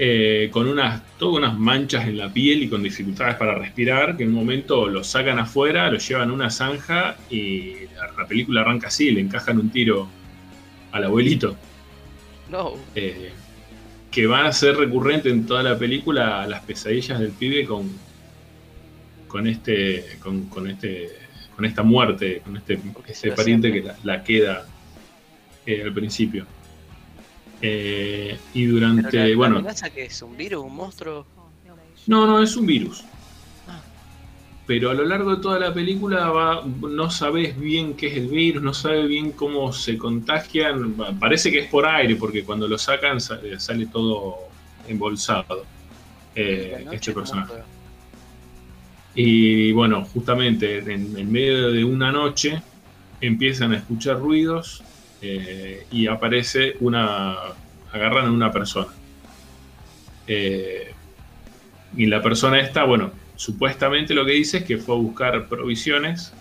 Eh, 0.00 0.48
con 0.52 0.68
unas, 0.68 1.02
todas 1.18 1.38
unas 1.38 1.58
manchas 1.58 2.06
en 2.06 2.18
la 2.18 2.32
piel 2.32 2.62
y 2.62 2.68
con 2.68 2.84
dificultades 2.84 3.34
para 3.34 3.56
respirar, 3.56 4.16
que 4.16 4.22
en 4.22 4.28
un 4.28 4.36
momento 4.36 4.86
lo 4.86 5.02
sacan 5.02 5.40
afuera, 5.40 5.90
lo 5.90 5.98
llevan 5.98 6.30
a 6.30 6.32
una 6.32 6.50
zanja 6.50 7.16
y 7.28 7.74
la, 8.16 8.24
película 8.28 8.60
arranca 8.60 8.86
así, 8.86 9.10
le 9.10 9.20
encajan 9.20 9.58
un 9.58 9.70
tiro 9.70 10.08
al 10.92 11.02
abuelito. 11.02 11.56
No. 12.48 12.74
Eh, 12.94 13.32
que 14.12 14.26
van 14.28 14.46
a 14.46 14.52
ser 14.52 14.76
recurrente 14.76 15.30
en 15.30 15.46
toda 15.46 15.64
la 15.64 15.76
película 15.76 16.46
las 16.46 16.62
pesadillas 16.62 17.18
del 17.18 17.32
pibe 17.32 17.64
con, 17.64 17.90
con 19.26 19.48
este, 19.48 20.16
con, 20.20 20.70
este, 20.70 21.10
con 21.56 21.64
esta 21.64 21.82
muerte, 21.82 22.40
con 22.44 22.56
este, 22.56 22.78
este 23.08 23.32
pariente 23.32 23.72
que 23.72 23.84
la, 24.04 24.22
queda 24.22 24.64
eh, 25.66 25.82
al 25.82 25.92
principio. 25.92 26.46
Eh, 27.60 28.38
y 28.54 28.64
durante, 28.66 29.16
la, 29.16 29.26
la 29.26 29.36
bueno, 29.36 29.56
amenaza 29.56 29.90
que 29.90 30.04
es 30.04 30.22
un 30.22 30.36
virus, 30.36 30.62
un 30.64 30.74
monstruo. 30.76 31.26
no, 32.06 32.26
no, 32.26 32.40
es 32.42 32.56
un 32.56 32.66
virus. 32.66 33.02
Ah. 33.66 33.80
Pero 34.66 34.90
a 34.90 34.94
lo 34.94 35.04
largo 35.04 35.34
de 35.36 35.42
toda 35.42 35.58
la 35.58 35.74
película 35.74 36.28
va, 36.30 36.64
no 36.64 37.10
sabes 37.10 37.58
bien 37.58 37.94
qué 37.94 38.06
es 38.08 38.16
el 38.18 38.28
virus, 38.28 38.62
no 38.62 38.72
sabes 38.74 39.08
bien 39.08 39.32
cómo 39.32 39.72
se 39.72 39.98
contagian. 39.98 40.94
Parece 41.18 41.50
que 41.50 41.60
es 41.60 41.68
por 41.68 41.84
aire, 41.86 42.14
porque 42.16 42.44
cuando 42.44 42.68
lo 42.68 42.78
sacan 42.78 43.20
sa- 43.20 43.40
eh, 43.42 43.58
sale 43.58 43.86
todo 43.86 44.36
embolsado. 44.86 45.64
eh, 46.34 46.86
este 46.92 47.12
personaje. 47.12 47.54
Y 49.14 49.72
bueno, 49.72 50.04
justamente 50.04 50.78
en, 50.78 51.16
en 51.18 51.32
medio 51.32 51.72
de 51.72 51.82
una 51.84 52.12
noche 52.12 52.62
empiezan 53.20 53.72
a 53.72 53.78
escuchar 53.78 54.18
ruidos 54.20 54.84
eh, 55.22 55.86
y 55.90 56.06
aparece 56.06 56.76
una. 56.80 57.36
agarran 57.92 58.26
a 58.26 58.30
una 58.30 58.50
persona. 58.52 58.88
Eh, 60.26 60.92
y 61.96 62.06
la 62.06 62.20
persona 62.22 62.60
esta, 62.60 62.84
bueno, 62.84 63.10
supuestamente 63.36 64.14
lo 64.14 64.24
que 64.26 64.32
dice 64.32 64.58
es 64.58 64.64
que 64.64 64.76
fue 64.78 64.94
a 64.94 64.98
buscar 64.98 65.48
provisiones, 65.48 66.32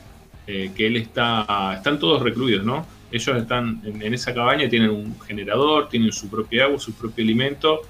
eh, 0.45 0.71
que 0.75 0.87
él 0.87 0.97
está. 0.97 1.73
están 1.75 1.99
todos 1.99 2.21
recluidos, 2.21 2.65
¿no? 2.65 2.85
Ellos 3.11 3.37
están 3.37 3.81
en, 3.85 4.01
en 4.01 4.13
esa 4.13 4.33
cabaña, 4.33 4.67
tienen 4.67 4.89
un 4.89 5.19
generador, 5.21 5.87
tienen 5.87 6.11
su 6.11 6.29
propio 6.29 6.65
agua, 6.65 6.79
su 6.79 6.93
propio 6.93 7.23
alimento, 7.23 7.81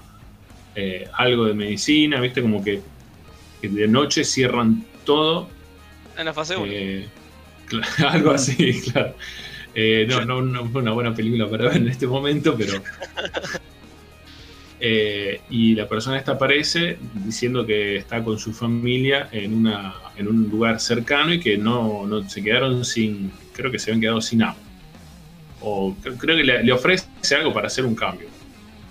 algo 1.16 1.46
de 1.46 1.54
medicina, 1.54 2.20
¿viste? 2.20 2.40
Como 2.40 2.62
que 2.62 2.80
que 3.60 3.68
de 3.68 3.88
noche 3.88 4.22
cierran 4.22 4.84
todo. 5.04 5.48
En 6.16 6.24
la 6.26 6.32
fase 6.32 6.56
1. 6.56 6.66
eh, 6.68 7.08
cla- 7.68 7.84
algo 8.10 8.30
así, 8.30 8.80
claro. 8.92 9.14
Eh, 9.80 10.06
no, 10.08 10.24
no, 10.24 10.42
no 10.42 10.70
fue 10.70 10.82
una 10.82 10.92
buena 10.92 11.14
película 11.14 11.48
para 11.48 11.66
ver 11.68 11.76
en 11.78 11.88
este 11.88 12.06
momento, 12.06 12.56
pero. 12.56 12.82
Eh, 14.80 15.44
y 15.48 15.74
la 15.74 15.88
persona 15.88 16.18
esta 16.18 16.32
aparece 16.32 16.98
diciendo 17.00 17.66
que 17.66 17.96
está 17.96 18.22
con 18.22 18.38
su 18.38 18.52
familia 18.54 19.28
en, 19.32 19.52
una, 19.52 19.94
en 20.14 20.28
un 20.28 20.48
lugar 20.48 20.78
cercano 20.80 21.34
y 21.34 21.40
que 21.40 21.58
no, 21.58 22.06
no 22.06 22.28
se 22.28 22.42
quedaron 22.42 22.84
sin. 22.84 23.38
Creo 23.52 23.72
que 23.72 23.78
se 23.78 23.90
habían 23.90 24.00
quedado 24.02 24.20
sin 24.20 24.42
agua. 24.42 24.62
O 25.60 25.98
cre- 26.00 26.16
creo 26.18 26.36
que 26.36 26.44
le, 26.44 26.64
le 26.64 26.72
ofrece 26.72 27.08
algo 27.36 27.52
para 27.54 27.68
hacer 27.68 27.86
un 27.86 27.94
cambio. 27.96 28.32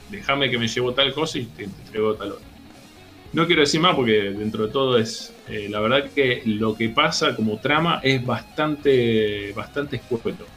Déjame 0.08 0.50
que 0.52 0.60
me 0.60 0.68
llevo 0.70 0.94
tal 0.96 1.14
cosa 1.14 1.40
y 1.40 1.48
te, 1.52 1.70
te 1.70 1.84
traigo 1.84 2.16
tal 2.18 2.34
otra. 2.34 2.52
No 3.34 3.48
quiero 3.48 3.62
decir 3.62 3.82
más 3.82 3.96
porque 3.96 4.14
dentro 4.34 4.66
de 4.68 4.72
todo 4.74 4.98
es. 5.00 5.40
eh, 5.46 5.70
la 5.70 5.82
verdad 5.82 6.12
que 6.16 6.44
lo 6.46 6.76
que 6.76 6.90
pasa 6.92 7.36
como 7.36 7.60
trama 7.60 8.00
es 8.04 8.26
bastante, 8.26 9.54
bastante 9.54 9.98
escueto. 9.98 10.57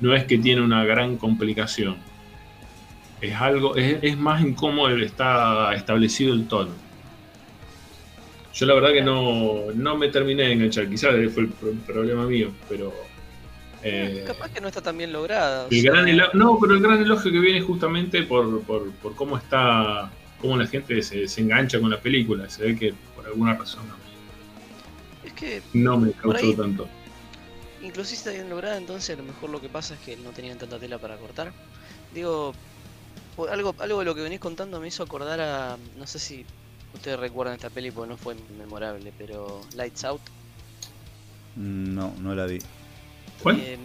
No 0.00 0.14
es 0.14 0.24
que 0.24 0.38
tiene 0.38 0.62
una 0.62 0.84
gran 0.84 1.16
complicación. 1.16 1.96
Es 3.20 3.34
algo. 3.34 3.74
Es, 3.76 3.98
es 4.02 4.16
más 4.16 4.42
en 4.42 4.54
cómo 4.54 4.88
está 4.88 5.74
establecido 5.74 6.32
el 6.34 6.46
tono. 6.46 6.70
Yo 8.54 8.66
la 8.66 8.74
verdad 8.74 8.92
que 8.92 9.02
no, 9.02 9.66
no 9.74 9.96
me 9.96 10.08
terminé 10.08 10.44
de 10.44 10.52
enganchar. 10.52 10.88
Quizás 10.88 11.12
fue 11.32 11.44
el 11.44 11.48
pro- 11.50 11.72
problema 11.86 12.26
mío, 12.26 12.50
pero. 12.68 12.92
eh, 13.82 14.24
Capaz 14.26 14.50
que 14.52 14.60
no 14.60 14.68
está 14.68 14.80
tan 14.82 14.96
bien 14.98 15.12
lograda. 15.12 15.66
el 15.70 15.80
sea, 15.80 15.92
gran 15.92 16.16
no, 16.34 16.58
pero 16.60 16.74
el 16.74 16.80
gran 16.82 17.00
elogio 17.02 17.30
que 17.30 17.38
viene 17.38 17.60
justamente 17.60 18.22
por, 18.24 18.62
por, 18.62 18.90
por 18.92 19.14
cómo 19.14 19.36
está, 19.36 20.10
cómo 20.40 20.56
la 20.56 20.66
gente 20.66 21.00
se, 21.02 21.28
se 21.28 21.40
engancha 21.40 21.80
con 21.80 21.90
la 21.90 22.00
película. 22.00 22.48
Se 22.50 22.62
ve 22.64 22.76
que 22.76 22.94
por 23.14 23.26
alguna 23.26 23.54
razón 23.54 23.82
no, 23.88 23.94
Es 25.26 25.32
que 25.34 25.62
no 25.74 25.98
me 25.98 26.12
causó 26.12 26.38
ahí- 26.46 26.54
tanto. 26.54 26.88
Inclusive 27.82 28.16
está 28.16 28.30
bien 28.30 28.48
lograda, 28.50 28.76
entonces 28.76 29.10
a 29.16 29.20
lo 29.20 29.26
mejor 29.28 29.50
lo 29.50 29.60
que 29.60 29.68
pasa 29.68 29.94
es 29.94 30.00
que 30.00 30.16
no 30.16 30.32
tenían 30.32 30.58
tanta 30.58 30.78
tela 30.78 30.98
para 30.98 31.16
cortar. 31.16 31.52
Digo, 32.12 32.52
algo, 33.50 33.74
algo 33.78 33.98
de 34.00 34.04
lo 34.04 34.14
que 34.14 34.22
venís 34.22 34.40
contando 34.40 34.80
me 34.80 34.88
hizo 34.88 35.02
acordar 35.02 35.40
a. 35.40 35.76
No 35.96 36.06
sé 36.06 36.18
si 36.18 36.44
ustedes 36.94 37.18
recuerdan 37.20 37.54
esta 37.54 37.70
peli 37.70 37.90
porque 37.90 38.08
no 38.10 38.16
fue 38.16 38.34
memorable, 38.56 39.12
pero 39.16 39.60
Lights 39.74 40.04
Out. 40.04 40.22
No, 41.56 42.12
no 42.20 42.34
la 42.34 42.46
vi. 42.46 42.58
¿Cuál? 43.42 43.60
Em, 43.60 43.80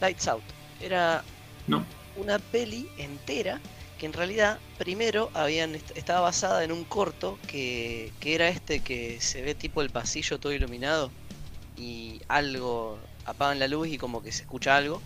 Lights 0.00 0.28
Out. 0.28 0.42
Era 0.80 1.22
No. 1.66 1.84
una 2.16 2.38
peli 2.38 2.88
entera 2.98 3.60
que 3.98 4.06
en 4.06 4.12
realidad 4.12 4.58
primero 4.78 5.30
habían 5.34 5.74
est- 5.74 5.96
estaba 5.96 6.20
basada 6.20 6.64
en 6.64 6.72
un 6.72 6.84
corto 6.84 7.38
que, 7.46 8.12
que 8.18 8.34
era 8.34 8.48
este 8.48 8.80
que 8.80 9.20
se 9.20 9.42
ve 9.42 9.54
tipo 9.54 9.82
el 9.82 9.90
pasillo 9.90 10.38
todo 10.40 10.52
iluminado 10.52 11.10
y 11.80 12.20
algo 12.28 12.98
apagan 13.24 13.58
la 13.58 13.68
luz 13.68 13.88
y 13.88 13.96
como 13.98 14.22
que 14.22 14.32
se 14.32 14.42
escucha 14.42 14.76
algo 14.76 15.00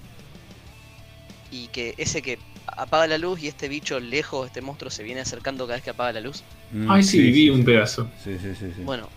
y 1.50 1.68
que 1.68 1.94
ese 1.98 2.20
que 2.22 2.38
apaga 2.66 3.06
la 3.06 3.18
luz 3.18 3.40
y 3.42 3.48
este 3.48 3.68
bicho 3.68 4.00
lejos, 4.00 4.46
este 4.48 4.60
monstruo 4.60 4.90
se 4.90 5.02
viene 5.02 5.20
acercando 5.20 5.66
cada 5.66 5.76
vez 5.76 5.84
que 5.84 5.90
apaga 5.90 6.12
la 6.12 6.20
luz. 6.20 6.42
Mm, 6.72 6.90
Ay, 6.90 7.02
sí, 7.02 7.30
vi 7.30 7.50
un 7.50 7.64
pedazo. 7.64 8.10
Sí, 8.24 8.36
sí, 8.40 8.54
sí. 8.58 8.72
sí. 8.76 8.82
Bueno, 8.82 9.08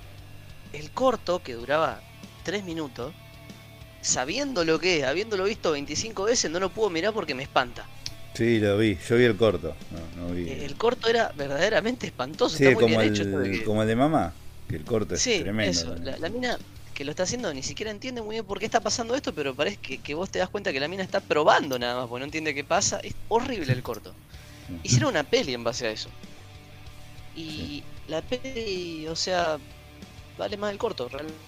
el 0.73 0.91
corto 0.91 1.41
que 1.41 1.53
duraba 1.53 2.01
3 2.43 2.63
minutos, 2.63 3.13
sabiendo 4.01 4.63
lo 4.63 4.79
que 4.79 4.99
es, 4.99 5.05
habiéndolo 5.05 5.45
visto 5.45 5.71
25 5.71 6.25
veces, 6.25 6.51
no 6.51 6.59
lo 6.59 6.69
puedo 6.69 6.89
mirar 6.89 7.13
porque 7.13 7.33
me 7.33 7.43
espanta. 7.43 7.85
Sí, 8.35 8.59
lo 8.59 8.77
vi. 8.77 8.97
Yo 9.09 9.15
vi 9.17 9.23
el 9.23 9.35
corto. 9.35 9.73
No, 10.15 10.27
no 10.27 10.33
vi. 10.33 10.47
Eh, 10.47 10.65
El 10.65 10.75
corto 10.75 11.09
era 11.09 11.31
verdaderamente 11.35 12.05
espantoso, 12.05 12.55
sí, 12.55 12.65
está 12.65 12.75
muy 12.75 12.83
como 12.83 12.99
bien 12.99 13.11
hecho. 13.13 13.23
el, 13.23 13.51
que- 13.59 13.63
como 13.63 13.81
el 13.81 13.87
de 13.87 13.95
mamá. 13.95 14.33
Que 14.69 14.75
el 14.75 14.83
corto 14.83 15.15
es 15.15 15.21
Sí, 15.21 15.39
tremendo. 15.39 15.71
eso. 15.71 15.95
La, 15.95 16.17
la 16.17 16.29
mina 16.29 16.57
que 16.97 17.05
lo 17.05 17.11
está 17.11 17.23
haciendo 17.23 17.53
ni 17.53 17.61
siquiera 17.61 17.91
entiende 17.91 18.23
muy 18.23 18.37
bien 18.37 18.45
por 18.45 18.57
qué 18.57 18.65
está 18.65 18.81
pasando 18.81 19.13
esto, 19.13 19.31
pero 19.31 19.53
parece 19.53 19.77
que, 19.77 19.99
que 19.99 20.15
vos 20.15 20.31
te 20.31 20.39
das 20.39 20.49
cuenta 20.49 20.73
que 20.73 20.79
la 20.79 20.87
mina 20.87 21.03
está 21.03 21.19
probando 21.19 21.77
nada 21.77 21.95
más, 21.95 22.09
porque 22.09 22.21
no 22.21 22.25
entiende 22.25 22.55
qué 22.55 22.63
pasa. 22.63 22.99
Es 23.03 23.13
horrible 23.27 23.71
el 23.71 23.83
corto. 23.83 24.15
Hicieron 24.81 25.11
una 25.11 25.23
peli 25.23 25.53
en 25.53 25.63
base 25.63 25.85
a 25.85 25.91
eso. 25.91 26.09
Y 27.35 27.83
la 28.07 28.23
peli, 28.23 29.05
o 29.07 29.15
sea, 29.15 29.59
vale 30.39 30.57
más 30.57 30.71
el 30.71 30.79
corto, 30.79 31.07
realmente. 31.07 31.39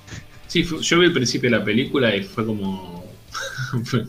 Sí, 0.45 0.63
yo 0.63 0.99
vi 0.99 1.07
el 1.07 1.13
principio 1.13 1.49
de 1.49 1.57
la 1.57 1.65
película 1.65 2.15
y 2.15 2.21
fue 2.21 2.45
como. 2.45 3.03
fue 3.85 4.05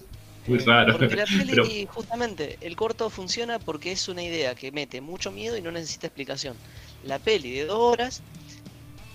muy 0.46 0.58
raro. 0.58 0.98
Porque 0.98 1.16
la 1.16 1.24
peli, 1.24 1.52
Pero 1.52 1.66
justamente, 1.86 2.58
el 2.60 2.76
corto 2.76 3.08
funciona 3.08 3.58
porque 3.58 3.92
es 3.92 4.08
una 4.08 4.22
idea 4.22 4.54
que 4.54 4.72
mete 4.72 5.00
mucho 5.00 5.32
miedo 5.32 5.56
y 5.56 5.62
no 5.62 5.72
necesita 5.72 6.06
explicación. 6.06 6.54
La 7.02 7.18
peli 7.18 7.50
de 7.52 7.64
dos 7.64 7.78
horas 7.78 8.22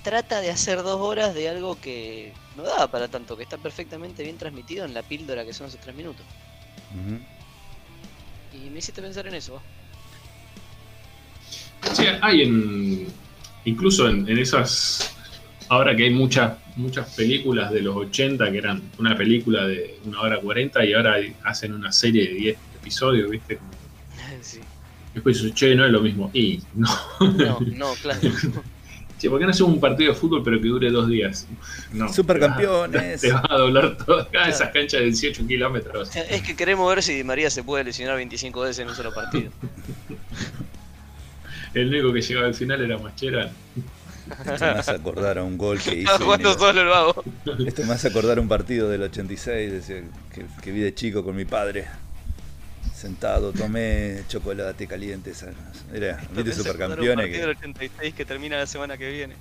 trata 0.05 0.39
de 0.39 0.51
hacer 0.51 0.83
dos 0.83 1.01
horas 1.01 1.33
de 1.33 1.49
algo 1.49 1.81
que 1.81 2.31
no 2.55 2.61
daba 2.61 2.87
para 2.87 3.07
tanto, 3.07 3.35
que 3.35 3.41
está 3.41 3.57
perfectamente 3.57 4.21
bien 4.21 4.37
transmitido 4.37 4.85
en 4.85 4.93
la 4.93 5.01
píldora 5.01 5.43
que 5.43 5.51
son 5.51 5.65
esos 5.67 5.81
tres 5.81 5.95
minutos. 5.95 6.23
Y 8.53 8.69
me 8.69 8.77
hiciste 8.77 9.01
pensar 9.01 9.25
en 9.25 9.33
eso. 9.33 9.53
vos. 9.53 9.61
Sí, 11.97 12.05
hay 12.21 12.43
en. 12.43 13.07
Incluso 13.65 14.07
en, 14.07 14.29
en 14.29 14.37
esas. 14.37 15.11
Ahora 15.69 15.95
que 15.95 16.03
hay 16.03 16.11
muchas 16.11 16.53
muchas 16.75 17.15
películas 17.15 17.71
de 17.71 17.81
los 17.81 17.95
80 17.95 18.51
que 18.51 18.57
eran 18.59 18.83
una 18.99 19.17
película 19.17 19.65
de 19.65 19.99
una 20.05 20.21
hora 20.21 20.39
40 20.39 20.85
y 20.85 20.93
ahora 20.93 21.15
hacen 21.43 21.73
una 21.73 21.91
serie 21.91 22.27
de 22.27 22.33
10 22.35 22.57
episodios, 22.79 23.29
¿viste? 23.29 23.59
Sí. 24.41 24.59
Después 25.13 25.41
dices, 25.41 25.55
che, 25.55 25.73
no 25.73 25.85
es 25.85 25.91
lo 25.91 26.01
mismo. 26.01 26.29
Y 26.33 26.61
no. 26.75 26.89
No, 27.19 27.59
no, 27.59 27.93
claro. 27.95 28.19
Che, 29.25 29.29
¿por 29.31 29.39
qué 29.39 29.45
no 29.45 29.51
hacemos 29.51 29.73
un 29.73 29.79
partido 29.79 30.13
de 30.13 30.19
fútbol 30.19 30.43
pero 30.43 30.61
que 30.61 30.67
dure 30.67 30.91
dos 30.91 31.07
días? 31.09 31.47
No. 31.91 32.13
Supercampeones. 32.13 33.21
Te 33.21 33.31
va 33.31 33.41
a 33.49 33.57
doblar 33.57 33.97
todas 33.97 34.27
esas 34.47 34.69
canchas 34.69 34.99
de 34.99 35.07
18 35.07 35.47
kilómetros. 35.47 36.15
Es 36.15 36.43
que 36.43 36.55
queremos 36.55 36.87
ver 36.93 37.01
si 37.01 37.15
Di 37.15 37.23
María 37.23 37.49
se 37.49 37.63
puede 37.63 37.83
lesionar 37.85 38.17
25 38.17 38.61
veces 38.61 38.77
en 38.79 38.89
un 38.89 38.95
solo 38.95 39.11
partido. 39.15 39.51
El 41.73 41.87
único 41.87 42.13
que 42.13 42.21
llegaba 42.21 42.45
al 42.45 42.53
final 42.53 42.83
era 42.83 42.99
Machera. 42.99 43.49
Esto 44.29 44.65
me 44.65 44.67
hace 44.67 44.91
acordar 44.91 45.39
a 45.39 45.43
un 45.43 45.57
gol 45.57 45.79
que 45.79 45.89
el- 46.01 46.07
solo 46.07 46.81
el 46.81 46.87
vago. 46.87 47.23
Esto 47.65 47.83
me 47.83 47.93
hace 47.93 48.09
acordar 48.09 48.39
un 48.39 48.47
partido 48.47 48.89
del 48.89 49.01
86 49.01 49.71
decía, 49.71 50.03
que, 50.31 50.45
que 50.61 50.71
vi 50.71 50.81
de 50.81 50.93
chico 50.93 51.23
con 51.23 51.35
mi 51.35 51.45
padre. 51.45 51.87
Sentado, 53.09 53.51
tomé 53.51 54.23
chocolate 54.27 54.87
caliente. 54.87 55.29
esa- 55.29 55.51
Era, 55.93 56.19
¿viste 56.35 56.53
Supercampeones? 56.53 56.97
jugar 56.97 57.09
un 57.11 57.15
partido 57.17 57.31
Que, 57.33 57.39
del 57.39 57.49
86 57.51 58.13
que 58.15 58.25
termina 58.25 58.57
la 58.57 58.65
semana 58.65 58.97
que 58.97 59.07
viene. 59.11 59.35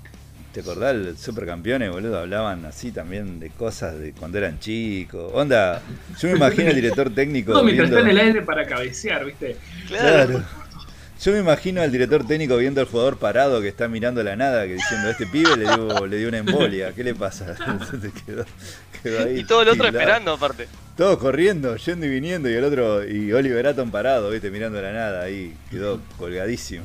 ¿Te 0.52 0.61
acordás 0.61 0.92
del 0.94 1.16
Supercampeones, 1.16 1.90
boludo? 1.90 2.18
Hablaban 2.18 2.66
así 2.66 2.92
también 2.92 3.40
de 3.40 3.49
cosas 3.49 3.99
de 3.99 4.12
cuando 4.12 4.37
eran 4.37 4.59
chicos. 4.61 5.33
Onda, 5.35 5.80
yo 6.21 6.28
me 6.28 6.37
imagino 6.37 6.68
al 6.68 6.75
director 6.75 7.09
técnico. 7.14 7.52
Todo 7.52 7.64
mientras 7.64 7.88
viendo- 7.88 8.06
está 8.06 8.11
en 8.12 8.18
el 8.18 8.26
aire 8.26 8.42
para 8.42 8.66
cabecear, 8.66 9.25
¿viste? 9.25 9.56
Claro. 9.88 10.26
Claro. 10.35 10.44
Yo 11.24 11.32
me 11.32 11.38
imagino 11.38 11.80
al 11.80 11.90
director 11.90 12.26
técnico 12.26 12.58
viendo 12.58 12.82
al 12.82 12.86
jugador 12.86 13.16
parado 13.16 13.62
que 13.62 13.68
está 13.68 13.88
mirando 13.88 14.22
la 14.22 14.36
nada, 14.36 14.66
que 14.66 14.74
diciendo, 14.74 15.08
este 15.08 15.26
pibe 15.26 15.56
le 15.56 15.64
dio, 15.64 16.06
le 16.06 16.18
dio 16.18 16.28
una 16.28 16.36
embolia, 16.36 16.92
¿qué 16.92 17.02
le 17.02 17.14
pasa? 17.14 17.56
Se 17.90 18.12
quedó, 18.12 18.44
quedó 19.02 19.24
ahí 19.24 19.38
Y 19.38 19.44
todo 19.44 19.62
el 19.62 19.68
otro 19.68 19.84
tildado. 19.84 20.00
esperando 20.00 20.32
aparte. 20.34 20.68
Todos 20.98 21.16
corriendo, 21.16 21.76
yendo 21.76 22.04
y 22.04 22.10
viniendo, 22.10 22.50
y 22.50 22.52
el 22.52 22.64
otro, 22.64 23.08
y 23.08 23.32
Oliver 23.32 23.68
Atom 23.68 23.90
parado, 23.90 24.28
viste, 24.28 24.50
mirando 24.50 24.82
la 24.82 24.92
nada, 24.92 25.22
ahí 25.22 25.56
quedó 25.70 25.98
colgadísimo. 26.18 26.84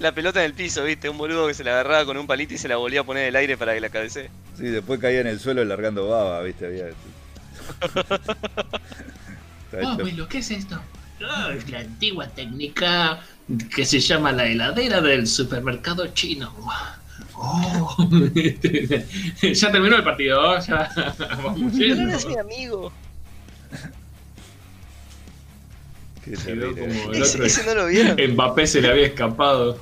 La 0.00 0.10
pelota 0.10 0.40
en 0.40 0.46
el 0.46 0.54
piso, 0.54 0.82
viste, 0.82 1.08
un 1.08 1.16
boludo 1.16 1.46
que 1.46 1.54
se 1.54 1.62
la 1.62 1.74
agarraba 1.74 2.06
con 2.06 2.16
un 2.16 2.26
palito 2.26 2.54
y 2.54 2.58
se 2.58 2.66
la 2.66 2.74
volvía 2.74 3.02
a 3.02 3.04
poner 3.04 3.22
en 3.22 3.28
el 3.28 3.36
aire 3.36 3.56
para 3.56 3.72
que 3.72 3.80
la 3.80 3.88
cabecee. 3.88 4.30
Sí, 4.58 4.64
después 4.64 4.98
caía 4.98 5.20
en 5.20 5.28
el 5.28 5.38
suelo 5.38 5.64
largando 5.64 6.08
baba, 6.08 6.42
viste, 6.42 6.66
había. 6.66 6.86
Abuelo, 9.92 10.26
¿qué 10.28 10.38
es 10.38 10.50
esto? 10.50 10.80
Ah, 11.22 11.52
es 11.56 11.68
la 11.70 11.80
antigua 11.80 12.28
técnica 12.28 13.20
que 13.74 13.84
se 13.84 14.00
llama 14.00 14.32
la 14.32 14.46
heladera 14.46 15.00
del 15.00 15.26
supermercado 15.26 16.08
chino. 16.08 16.52
Oh, 17.36 17.96
ya 19.42 19.72
terminó 19.72 19.96
el 19.96 20.04
partido, 20.04 20.58
ya 20.60 20.90
vamos 21.42 21.72
eres 21.78 22.26
mi 22.26 22.36
amigo. 22.38 22.92
Qué 26.24 26.30
Quedó 26.32 26.74
terrible. 26.74 26.80
como 26.80 27.12
el 27.12 27.22
Ese, 27.22 27.36
otro. 27.36 27.44
ese 27.44 27.64
no 27.64 27.74
lo 27.74 27.86
vieron. 27.86 28.16
Mbappé 28.32 28.66
se 28.66 28.80
le 28.80 28.88
había 28.88 29.06
escapado. 29.06 29.78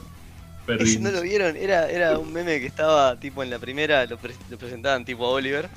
Ese 0.78 0.98
no 1.00 1.10
lo 1.10 1.22
vieron. 1.22 1.56
Era, 1.56 1.88
era 1.90 2.18
un 2.18 2.32
meme 2.32 2.60
que 2.60 2.66
estaba 2.66 3.18
tipo 3.18 3.42
en 3.42 3.50
la 3.50 3.58
primera, 3.58 4.06
lo, 4.06 4.16
pre- 4.18 4.34
lo 4.48 4.58
presentaban 4.58 5.04
tipo 5.04 5.26
a 5.26 5.30
Oliver. 5.30 5.68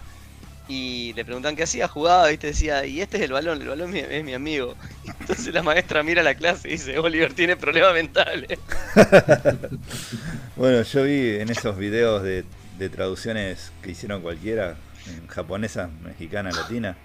Y 0.67 1.13
le 1.13 1.23
preguntan 1.23 1.55
qué 1.55 1.63
hacía, 1.63 1.87
jugaba, 1.87 2.27
viste, 2.27 2.47
decía, 2.47 2.85
y 2.85 3.01
este 3.01 3.17
es 3.17 3.23
el 3.23 3.31
balón, 3.31 3.61
el 3.61 3.67
balón 3.67 3.95
es 3.95 4.07
mi, 4.09 4.15
es 4.15 4.23
mi 4.23 4.33
amigo. 4.33 4.75
Entonces 5.19 5.53
la 5.53 5.61
maestra 5.61 6.01
mira 6.03 6.23
la 6.23 6.35
clase 6.35 6.67
y 6.67 6.71
dice, 6.71 6.97
Oliver 6.97 7.33
tiene 7.33 7.55
problemas 7.55 7.93
mentales. 7.93 8.59
Bueno, 10.55 10.83
yo 10.83 11.03
vi 11.03 11.35
en 11.41 11.49
esos 11.49 11.77
videos 11.77 12.23
de, 12.23 12.45
de 12.79 12.89
traducciones 12.89 13.73
que 13.83 13.91
hicieron 13.91 14.21
cualquiera, 14.21 14.77
en 15.05 15.27
japonesa, 15.27 15.89
mexicana, 16.01 16.49
latina, 16.51 16.95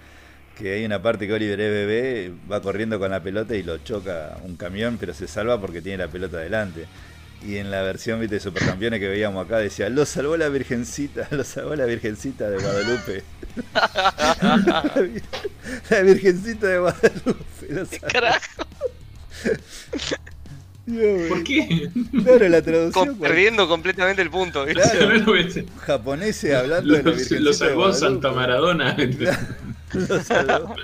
que 0.56 0.74
hay 0.74 0.84
una 0.84 1.02
parte 1.02 1.26
que 1.26 1.32
Oliver 1.32 1.60
es 1.60 1.70
bebé, 1.70 2.32
va 2.50 2.60
corriendo 2.60 2.98
con 2.98 3.10
la 3.10 3.20
pelota 3.20 3.56
y 3.56 3.62
lo 3.62 3.78
choca 3.78 4.36
un 4.44 4.56
camión, 4.56 4.98
pero 5.00 5.14
se 5.14 5.26
salva 5.26 5.60
porque 5.60 5.82
tiene 5.82 5.98
la 5.98 6.08
pelota 6.08 6.38
delante. 6.38 6.86
Y 7.42 7.56
en 7.56 7.70
la 7.70 7.82
versión 7.82 8.20
¿viste, 8.20 8.36
de 8.36 8.40
Supercampeones 8.40 9.00
que 9.00 9.08
veíamos 9.08 9.44
acá 9.44 9.58
decía, 9.58 9.88
lo 9.88 10.04
salvó 10.04 10.36
la 10.36 10.48
Virgencita, 10.48 11.28
lo 11.30 11.44
salvó 11.44 11.74
la 11.74 11.86
Virgencita 11.86 12.50
de 12.50 12.58
Guadalupe. 12.58 13.24
la 15.90 16.02
Virgencita 16.02 16.66
de 16.66 16.78
Guadalupe. 16.78 17.66
Lo 17.68 17.86
salvó. 17.86 18.08
Carajo, 18.12 18.66
Dios, 20.86 21.28
¿Por 21.28 21.44
qué? 21.44 21.88
Claro, 22.24 22.48
la 22.48 22.62
con- 22.62 22.64
traducción. 22.72 23.18
perdiendo 23.18 23.68
completamente 23.68 24.22
el 24.22 24.30
punto. 24.30 24.64
Claro. 24.66 25.12
Lo, 25.18 25.34
japoneses 25.78 26.54
hablando 26.54 26.92
de 26.94 27.02
la 27.02 27.10
Virgencita 27.10 27.40
de 27.44 27.52
salvó 27.54 27.74
Guadalupe. 27.76 27.98
Santa 28.00 28.32
Maradona. 28.32 28.96
Lo 29.92 30.22
salvó. 30.22 30.74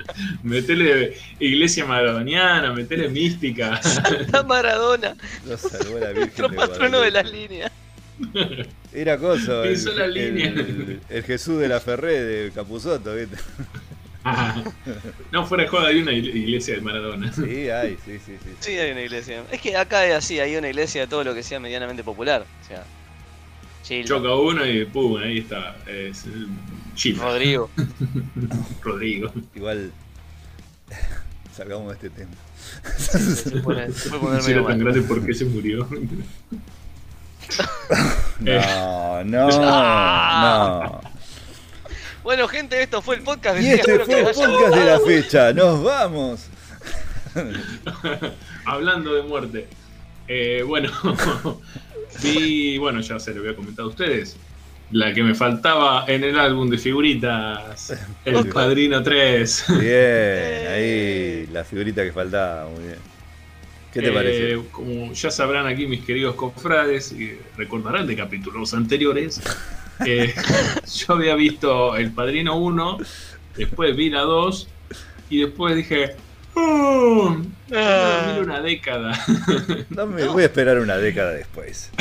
Metele 0.43 1.17
iglesia 1.39 1.85
maradoniana, 1.87 2.73
metele 2.73 3.09
mística. 3.09 3.81
Santa 3.83 4.43
Maradona, 4.43 5.17
Lo 5.49 5.57
salvó 5.57 5.99
la 5.99 6.09
Virgen 6.09 6.21
nuestro 6.21 6.49
de 6.49 6.57
patrono 6.57 7.01
de 7.01 7.11
las 7.13 7.31
líneas. 7.31 7.73
Era 8.93 9.19
coso, 9.19 9.63
el, 9.65 9.79
la 9.97 10.07
línea. 10.07 10.47
el- 10.49 11.01
el 11.09 11.23
Jesús 11.23 11.59
de 11.61 11.69
la 11.69 11.81
Ferré 11.81 12.23
de 12.23 12.51
Capuzoto, 12.51 13.15
¿viste? 13.15 13.37
No, 15.33 15.47
fuera 15.47 15.65
de 15.65 15.69
joda, 15.69 15.89
hay 15.89 16.01
una 16.03 16.13
iglesia 16.13 16.75
de 16.75 16.81
Maradona. 16.81 17.33
Sí, 17.33 17.69
ay, 17.71 17.97
sí, 18.05 18.19
sí, 18.25 18.37
sí. 18.43 18.51
Sí, 18.61 18.71
hay 18.73 18.91
una 18.93 19.03
iglesia. 19.03 19.43
Es 19.51 19.61
que 19.61 19.77
acá 19.77 20.05
es 20.07 20.15
así, 20.15 20.39
hay 20.41 20.57
una 20.57 20.69
iglesia 20.69 21.03
de 21.03 21.07
todo 21.07 21.25
lo 21.25 21.35
que 21.35 21.43
sea 21.43 21.61
medianamente 21.61 22.03
popular. 22.05 22.45
O 22.63 22.67
sea, 22.67 22.85
Choca 24.05 24.35
uno 24.35 24.67
y 24.67 24.85
pum, 24.85 25.17
ahí 25.23 25.39
está. 25.39 25.77
Es 25.87 26.25
Chip, 26.97 27.19
Rodrigo. 27.21 27.71
Rodrigo. 28.83 29.33
Igual, 29.55 29.93
salgamos 31.57 31.89
de 31.89 31.95
este 31.95 32.11
tema. 32.11 32.33
Se 32.99 33.51
pone, 33.61 33.93
se 33.93 34.09
puede 34.11 34.41
poner 34.43 34.67
tan 34.67 34.79
grande, 34.81 35.03
¿por 35.03 35.25
qué 35.25 35.35
se 35.35 35.45
murió? 35.45 35.89
No, 38.41 39.23
no, 39.25 39.49
Ah. 39.53 41.01
no. 41.03 41.16
Bueno, 42.27 42.49
gente, 42.49 42.83
esto 42.83 43.01
fue 43.03 43.15
el 43.15 43.23
podcast 43.23 43.55
del 43.55 43.65
Y 43.65 43.69
día. 43.69 43.77
este 43.77 44.01
fue 44.01 44.17
el 44.17 44.25
podcast 44.25 44.75
de 44.75 44.85
la 44.85 44.99
fecha. 44.99 45.53
Nos 45.53 45.81
vamos. 45.85 46.47
Hablando 48.65 49.15
de 49.15 49.23
muerte. 49.23 49.69
Eh, 50.27 50.65
bueno, 50.67 50.91
vi, 52.25 52.79
bueno, 52.79 53.01
ya 53.01 53.21
se 53.21 53.33
lo 53.33 53.43
había 53.43 53.55
comentado 53.55 53.87
a 53.87 53.91
ustedes. 53.93 54.37
La 54.91 55.15
que 55.15 55.23
me 55.23 55.37
faltaba 55.37 56.05
en 56.09 56.25
el 56.25 56.37
álbum 56.37 56.69
de 56.69 56.79
figuritas, 56.79 57.95
El. 58.25 58.49
Padrino 58.49 59.05
3. 59.05 59.65
Bien, 59.79 60.67
ahí 60.73 61.47
la 61.53 61.63
figurita 61.63 62.03
que 62.03 62.11
faltaba, 62.11 62.69
muy 62.71 62.83
bien. 62.89 62.99
¿Qué 63.93 64.01
te 64.01 64.09
Eh, 64.09 64.13
parece? 64.13 64.59
Como 64.73 65.13
ya 65.13 65.31
sabrán 65.31 65.69
aquí 65.69 65.87
mis 65.87 66.05
queridos 66.05 66.35
confrades, 66.35 67.13
y 67.13 67.39
recordarán 67.57 68.05
de 68.09 68.17
capítulos 68.17 68.75
anteriores, 68.75 69.41
eh, 70.05 70.35
yo 71.07 71.15
había 71.15 71.35
visto 71.35 71.97
El 71.97 72.11
Padrino 72.13 72.57
1, 72.57 72.99
después 73.57 73.97
vi 73.97 74.11
la 74.11 74.23
2 74.23 74.69
y 75.31 75.41
después 75.43 75.75
dije, 75.77 76.17
"Oh, 76.55 77.37
voy 77.69 77.79
a 77.79 78.23
dormir 78.27 78.43
una 78.45 78.61
década. 78.61 79.13
Dame- 79.91 80.27
Voy 80.29 80.43
a 80.43 80.47
esperar 80.47 80.79
una 80.79 80.97
década 80.97 81.33
después. 81.33 81.91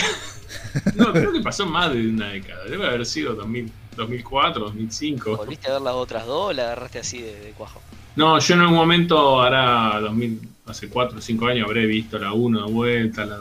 No, 0.96 1.14
creo 1.14 1.32
que 1.32 1.40
pasó 1.40 1.66
más 1.66 1.94
de 1.94 2.08
una 2.10 2.30
década, 2.30 2.66
debe 2.66 2.86
haber 2.86 3.06
sido 3.06 3.34
2000, 3.34 3.72
2004, 3.96 4.62
2005. 4.66 5.38
¿Volviste 5.38 5.70
a 5.70 5.74
ver 5.74 5.82
las 5.82 5.94
otras 5.94 6.26
dos 6.26 6.50
o 6.50 6.54
la 6.54 6.64
agarraste 6.64 7.00
así 7.00 7.22
de, 7.22 7.34
de 7.40 7.52
cuajo? 7.52 7.82
No, 8.18 8.38
yo 8.40 8.56
en 8.56 8.62
un 8.62 8.74
momento, 8.74 9.42
hará 9.42 10.00
2000, 10.02 10.42
hace 10.66 10.90
4 10.90 11.18
o 11.18 11.22
5 11.22 11.48
años, 11.48 11.66
habré 11.68 11.86
visto 11.86 12.20
la 12.20 12.34
1 12.34 12.66
de 12.68 12.72
vuelta, 12.74 13.26
la, 13.26 13.40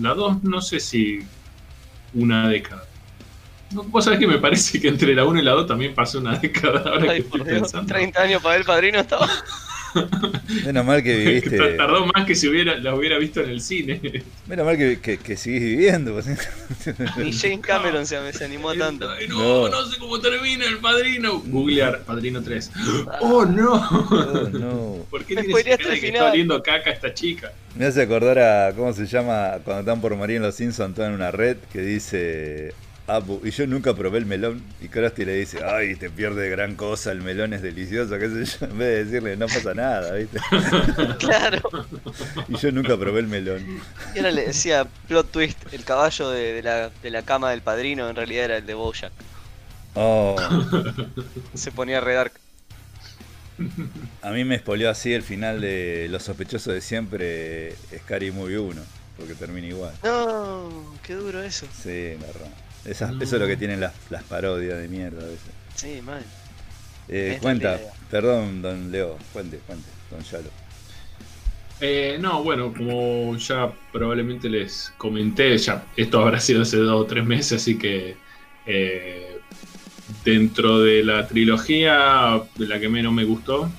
la, 0.00 0.14
2, 0.14 0.44
no 0.44 0.60
sé 0.62 0.78
si 0.78 1.20
una 2.14 2.48
década. 2.48 2.84
Vos 3.70 4.04
sabés 4.04 4.18
que 4.18 4.26
me 4.26 4.38
parece 4.38 4.80
que 4.80 4.88
entre 4.88 5.14
la 5.14 5.24
1 5.26 5.40
y 5.40 5.42
la 5.42 5.52
2 5.52 5.66
también 5.66 5.94
pasó 5.94 6.18
una 6.18 6.36
década, 6.40 6.80
ahora 6.80 7.00
que 7.12 7.16
estoy 7.18 7.22
por 7.22 7.44
Dios, 7.44 7.60
pensando. 7.60 7.92
30 7.94 8.22
años 8.22 8.42
para 8.42 8.52
ver 8.54 8.60
el 8.62 8.66
padrino 8.66 8.98
estaba. 9.00 9.28
Menos 10.66 10.84
mal 10.84 11.02
que 11.02 11.16
viviste. 11.16 11.58
Tardó 11.76 12.06
más 12.06 12.26
que 12.26 12.34
si 12.34 12.46
hubiera, 12.48 12.76
la 12.76 12.94
hubiera 12.94 13.18
visto 13.18 13.40
en 13.40 13.50
el 13.50 13.60
cine. 13.60 14.00
Menos 14.46 14.66
mal 14.66 14.76
que, 14.76 15.00
que, 15.00 15.16
que 15.18 15.36
seguís 15.36 15.60
viviendo. 15.62 16.12
pues. 16.12 16.26
Ni 17.16 17.32
Jane 17.32 17.60
Cameron 17.60 18.06
se, 18.06 18.32
se 18.32 18.44
animó 18.44 18.74
tanto. 18.74 19.10
Ay, 19.10 19.28
no, 19.28 19.38
No. 19.38 19.68
no, 19.68 19.86
sé 19.86 19.98
cómo 19.98 20.20
termina 20.20 20.66
el 20.66 20.78
padrino. 20.78 21.40
Googlear, 21.46 22.00
padrino 22.02 22.42
3. 22.42 22.70
¡Oh, 23.22 23.44
no! 23.46 23.74
Oh, 23.74 24.48
no. 24.52 25.06
¿Por 25.10 25.24
qué 25.24 25.36
Me 25.36 25.42
tiene 25.42 25.60
esa 25.60 25.60
spoileaste 25.60 25.82
cara 25.84 25.94
el 25.94 26.00
que 26.00 26.06
final. 26.06 26.22
está 26.22 26.32
oliendo 26.32 26.62
caca 26.62 26.90
esta 26.90 27.14
chica? 27.14 27.52
Me 27.74 27.86
hace 27.86 28.02
acordar 28.02 28.38
a. 28.38 28.72
¿Cómo 28.74 28.92
se 28.92 29.06
llama? 29.06 29.52
Cuando 29.64 29.80
están 29.80 30.00
por 30.02 30.14
morir 30.16 30.36
en 30.36 30.42
los 30.42 30.54
Simpsons, 30.54 30.94
todos 30.94 31.08
en 31.08 31.14
una 31.14 31.30
red 31.30 31.56
que 31.72 31.80
dice. 31.80 32.74
Apu, 33.08 33.40
y 33.42 33.50
yo 33.50 33.66
nunca 33.66 33.94
probé 33.94 34.18
el 34.18 34.26
melón. 34.26 34.62
Y 34.82 34.88
Krusty 34.88 35.24
le 35.24 35.32
dice: 35.34 35.64
Ay, 35.64 35.96
te 35.96 36.10
pierde 36.10 36.50
gran 36.50 36.76
cosa, 36.76 37.10
el 37.10 37.22
melón 37.22 37.54
es 37.54 37.62
delicioso. 37.62 38.18
¿Qué 38.18 38.28
sé 38.28 38.58
yo? 38.60 38.66
En 38.70 38.78
vez 38.78 38.88
de 38.88 39.04
decirle: 39.04 39.36
No 39.36 39.46
pasa 39.46 39.72
nada, 39.74 40.12
¿viste? 40.14 40.38
Claro. 41.18 41.62
Y 42.48 42.56
yo 42.58 42.70
nunca 42.70 42.96
probé 42.98 43.20
el 43.20 43.26
melón. 43.28 43.80
Y 44.14 44.18
ahora 44.18 44.30
le 44.30 44.46
decía 44.46 44.86
plot 45.08 45.30
twist, 45.30 45.58
el 45.72 45.84
caballo 45.84 46.30
de, 46.30 46.52
de 46.52 46.62
la, 46.62 46.90
de 47.02 47.10
la 47.10 47.22
cama 47.22 47.50
del 47.50 47.62
padrino 47.62 48.08
en 48.08 48.14
realidad 48.16 48.44
era 48.44 48.56
el 48.58 48.66
de 48.66 48.74
Bojack. 48.74 49.12
Oh, 49.94 50.36
Se 51.54 51.72
ponía 51.72 52.00
re 52.00 52.14
dark. 52.14 52.32
a 54.22 54.30
mí 54.30 54.44
me 54.44 54.54
espolió 54.54 54.90
así 54.90 55.12
el 55.12 55.22
final 55.22 55.60
de 55.60 56.06
Los 56.10 56.22
sospechosos 56.24 56.74
de 56.74 56.80
siempre, 56.82 57.74
Scary 58.04 58.30
Movie 58.30 58.58
1. 58.58 58.82
Porque 59.16 59.34
termina 59.34 59.66
igual. 59.66 59.92
No, 60.04 60.94
qué 61.02 61.14
duro 61.14 61.42
eso. 61.42 61.66
Sí, 61.82 62.14
garrón. 62.20 62.67
Esas- 62.84 63.12
No. 63.12 63.22
Eso 63.22 63.36
es 63.36 63.42
lo 63.42 63.48
que 63.48 63.56
tienen 63.56 63.80
las, 63.80 63.92
las 64.10 64.22
parodias 64.24 64.78
de 64.78 64.88
mierda 64.88 65.22
a 65.22 65.26
veces. 65.26 65.50
Sí, 65.74 66.00
mal. 66.02 66.22
Eh, 67.08 67.38
cuenta, 67.40 67.78
perdón, 68.10 68.60
don 68.62 68.90
Leo, 68.92 69.16
cuente, 69.32 69.58
cuente, 69.66 69.88
don 70.10 70.22
Yalo. 70.22 70.50
Eh, 71.80 72.18
no, 72.20 72.42
bueno, 72.42 72.74
como 72.76 73.36
ya 73.36 73.72
probablemente 73.92 74.48
les 74.48 74.92
comenté, 74.98 75.56
ya 75.58 75.86
esto 75.96 76.20
habrá 76.20 76.40
sido 76.40 76.62
hace 76.62 76.76
dos 76.78 77.02
o 77.02 77.06
tres 77.06 77.24
meses, 77.24 77.62
así 77.62 77.78
que 77.78 78.16
eh, 78.66 79.38
dentro 80.24 80.80
de 80.80 81.04
la 81.04 81.26
trilogía 81.28 82.42
de 82.56 82.66
la 82.66 82.80
que 82.80 82.88
menos 82.88 83.12
me 83.12 83.24
gustó, 83.24 83.70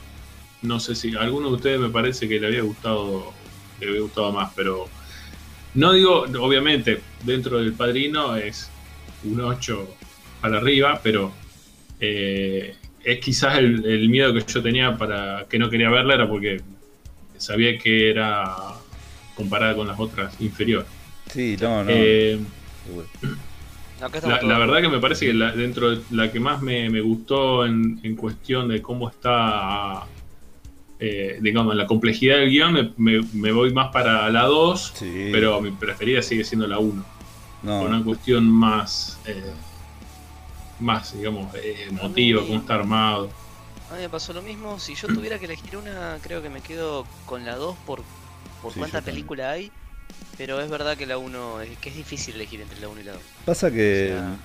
no 0.62 0.80
sé 0.80 0.96
si 0.96 1.14
a 1.16 1.20
alguno 1.22 1.50
de 1.50 1.56
ustedes 1.56 1.80
me 1.80 1.90
parece 1.90 2.28
que 2.30 2.40
le 2.40 2.48
había 2.48 2.62
gustado, 2.62 3.34
le 3.82 3.88
había 3.90 4.02
gustado 4.02 4.32
más, 4.32 4.52
pero 4.56 4.88
no 5.74 5.92
digo, 5.94 6.22
obviamente, 6.40 7.02
dentro 7.24 7.60
del 7.60 7.74
padrino 7.74 8.36
es 8.38 8.70
un 9.24 9.42
8 9.42 9.88
para 10.42 10.58
arriba, 10.58 11.00
pero 11.04 11.32
eh, 12.00 12.76
es 13.04 13.20
quizás 13.20 13.58
el, 13.58 13.86
el 13.86 14.10
miedo 14.10 14.34
que 14.34 14.44
yo 14.48 14.62
tenía 14.62 14.98
para 14.98 15.46
que 15.50 15.60
no 15.60 15.70
quería 15.70 15.90
verla 15.90 16.16
era 16.16 16.28
porque 16.28 16.62
sabía 17.38 17.78
que 17.78 18.10
era 18.10 18.56
comparada 19.36 19.76
con 19.76 19.88
las 19.88 20.00
otras 20.00 20.40
inferior. 20.42 20.86
Sí, 21.32 21.56
no, 21.60 21.84
no. 21.84 21.90
Eh, 21.92 22.40
la, 24.30 24.58
verdad 24.60 24.82
que 24.82 24.90
me 24.90 25.00
parece 25.00 25.26
que 25.28 25.34
la- 25.34 25.52
dentro 25.52 25.92
de 25.92 26.02
la 26.12 26.32
que 26.32 26.40
más 26.40 26.62
me, 26.62 26.90
me 26.90 27.02
gustó 27.02 27.66
en, 27.66 28.00
en 28.04 28.16
cuestión 28.16 28.68
de 28.70 28.82
cómo 28.82 29.10
está, 29.10 30.06
eh, 31.00 31.38
digamos, 31.42 31.76
la 31.76 31.86
complejidad 31.86 32.38
del 32.38 32.50
guion, 32.50 32.74
me, 32.74 32.92
me- 32.98 33.28
me 33.34 33.52
voy 33.52 33.74
más 33.74 33.90
para 33.92 34.30
la 34.30 34.44
2, 34.44 34.94
Sí, 34.96 35.30
pero 35.32 35.60
mi 35.62 35.72
preferida 35.72 36.22
sigue 36.22 36.44
siendo 36.44 36.68
la 36.68 36.80
1, 36.80 37.04
no, 37.64 37.80
con 37.82 37.94
una 37.94 38.04
cuestión 38.04 38.50
más, 38.50 39.18
eh, 39.26 39.52
más 40.80 41.14
digamos, 41.14 41.54
eh, 41.56 41.86
emotiva, 41.90 42.42
cómo 42.42 42.60
está 42.60 42.76
armado. 42.76 43.30
A 43.92 43.96
mí 43.96 44.02
me 44.02 44.10
pasó 44.10 44.34
lo 44.34 44.42
mismo. 44.42 44.80
Si 44.80 44.96
yo 44.96 45.08
tuviera 45.08 45.40
que 45.40 45.46
elegir 45.46 45.76
una, 45.78 46.18
creo 46.22 46.42
que 46.42 46.50
me 46.50 46.62
quedo 46.62 47.06
con 47.26 47.46
la 47.46 47.56
2 47.56 47.76
por, 47.86 48.04
por 48.62 48.72
Sí, 48.74 48.80
cuánta 48.80 48.98
también. 49.00 49.16
película 49.16 49.52
hay. 49.52 49.72
Pero 50.38 50.62
es 50.62 50.70
verdad 50.70 50.96
que 50.98 51.06
la 51.06 51.18
1 51.18 51.62
es 51.62 51.78
que 51.80 51.90
es 51.90 51.96
difícil 51.96 52.36
elegir 52.36 52.62
entre 52.62 52.80
la 52.80 52.88
1 52.88 53.02
y 53.02 53.04
la 53.04 53.14
2. 53.14 53.22
Pasa 53.46 53.72
que. 53.72 54.14
O 54.16 54.18
sea- 54.20 54.38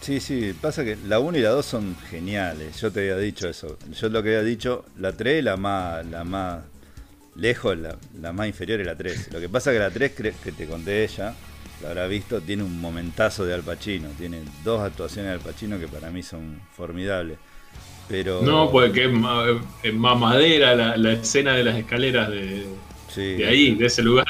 sí, 0.00 0.20
sí, 0.20 0.54
pasa 0.60 0.84
que 0.84 0.96
la 1.06 1.18
1 1.18 1.38
y 1.38 1.42
la 1.42 1.50
2 1.50 1.64
son 1.66 1.96
geniales. 2.10 2.80
Yo 2.80 2.90
te 2.90 3.00
había 3.00 3.16
dicho 3.18 3.48
eso. 3.48 3.78
Yo 3.98 4.08
lo 4.08 4.22
que 4.22 4.30
había 4.30 4.42
dicho, 4.42 4.84
la 4.98 5.12
3 5.12 5.42
la 5.44 5.56
más, 5.56 6.04
la 6.06 6.24
más 6.24 6.60
lejos, 7.36 7.76
la, 7.78 7.96
la 8.20 8.32
más 8.32 8.48
inferior 8.48 8.80
es 8.80 8.86
la 8.86 8.96
3. 8.96 9.32
Lo 9.32 9.40
que 9.40 9.48
pasa 9.48 9.72
que 9.72 9.78
la 9.78 9.90
3, 9.90 10.16
cre- 10.16 10.34
que 10.42 10.52
te 10.52 10.66
conté 10.66 11.04
ella, 11.04 11.34
la 11.80 11.88
habrá 11.90 12.06
visto, 12.06 12.42
tiene 12.42 12.62
un 12.64 12.80
momentazo 12.80 13.44
de 13.44 13.54
Al 13.54 13.62
Pacino. 13.64 14.14
Tiene 14.16 14.42
dos 14.64 14.80
actuaciones 14.82 15.30
de 15.30 15.34
Al 15.34 15.40
Pacino 15.40 15.78
que 15.78 15.88
para 15.88 16.10
mí 16.10 16.22
son 16.22 16.60
formidables. 16.70 17.38
Pero. 18.08 18.42
No, 18.42 18.70
pues 18.70 18.92
que 18.92 19.06
es 19.06 19.12
más, 19.12 19.48
es 19.82 19.94
más 19.94 20.18
madera 20.18 20.74
la, 20.74 20.96
la 20.96 21.12
escena 21.12 21.54
de 21.54 21.64
las 21.64 21.76
escaleras 21.76 22.28
de, 22.30 22.84
sí, 23.06 23.20
de 23.34 23.46
ahí, 23.48 23.74
de 23.74 23.86
ese 23.86 24.02
lugar. 24.02 24.26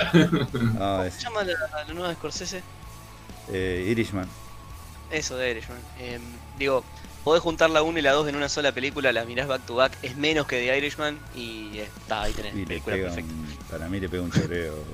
no, 0.73 0.79
¿Cómo 0.95 1.05
es, 1.05 1.15
se 1.15 1.21
llama 1.23 1.45
la, 1.45 1.55
la 1.87 1.95
nueva 1.95 2.09
de 2.11 2.15
Scorsese? 2.17 2.65
eh, 3.47 3.87
Irishman. 3.91 4.37
Eso, 5.09 5.37
de 5.37 5.51
Irishman. 5.51 5.89
Em, 5.97 6.41
digo, 6.55 6.85
podés 7.23 7.43
juntar 7.43 7.71
la 7.71 7.83
1 7.83 7.99
y 7.99 8.03
la 8.03 8.13
2 8.13 8.29
en 8.29 8.37
una 8.37 8.49
sola 8.49 8.73
película, 8.73 9.13
la 9.13 9.25
mirás 9.25 9.47
back 9.49 9.65
to 9.65 9.77
back, 9.77 9.99
es 10.03 10.17
menos 10.17 10.47
que 10.47 10.57
The 10.61 10.77
Irishman 10.79 11.29
y 11.35 11.79
está, 11.79 12.23
ahí 12.23 12.35
tenés, 12.35 12.55
Y 12.55 12.65
película 12.65 12.99
perfecta. 12.99 13.35
un- 13.35 13.59
para 13.69 13.89
mí 13.89 14.01
le 14.01 14.09
pega 14.09 14.23
un 14.23 14.33
choreo, 14.33 14.85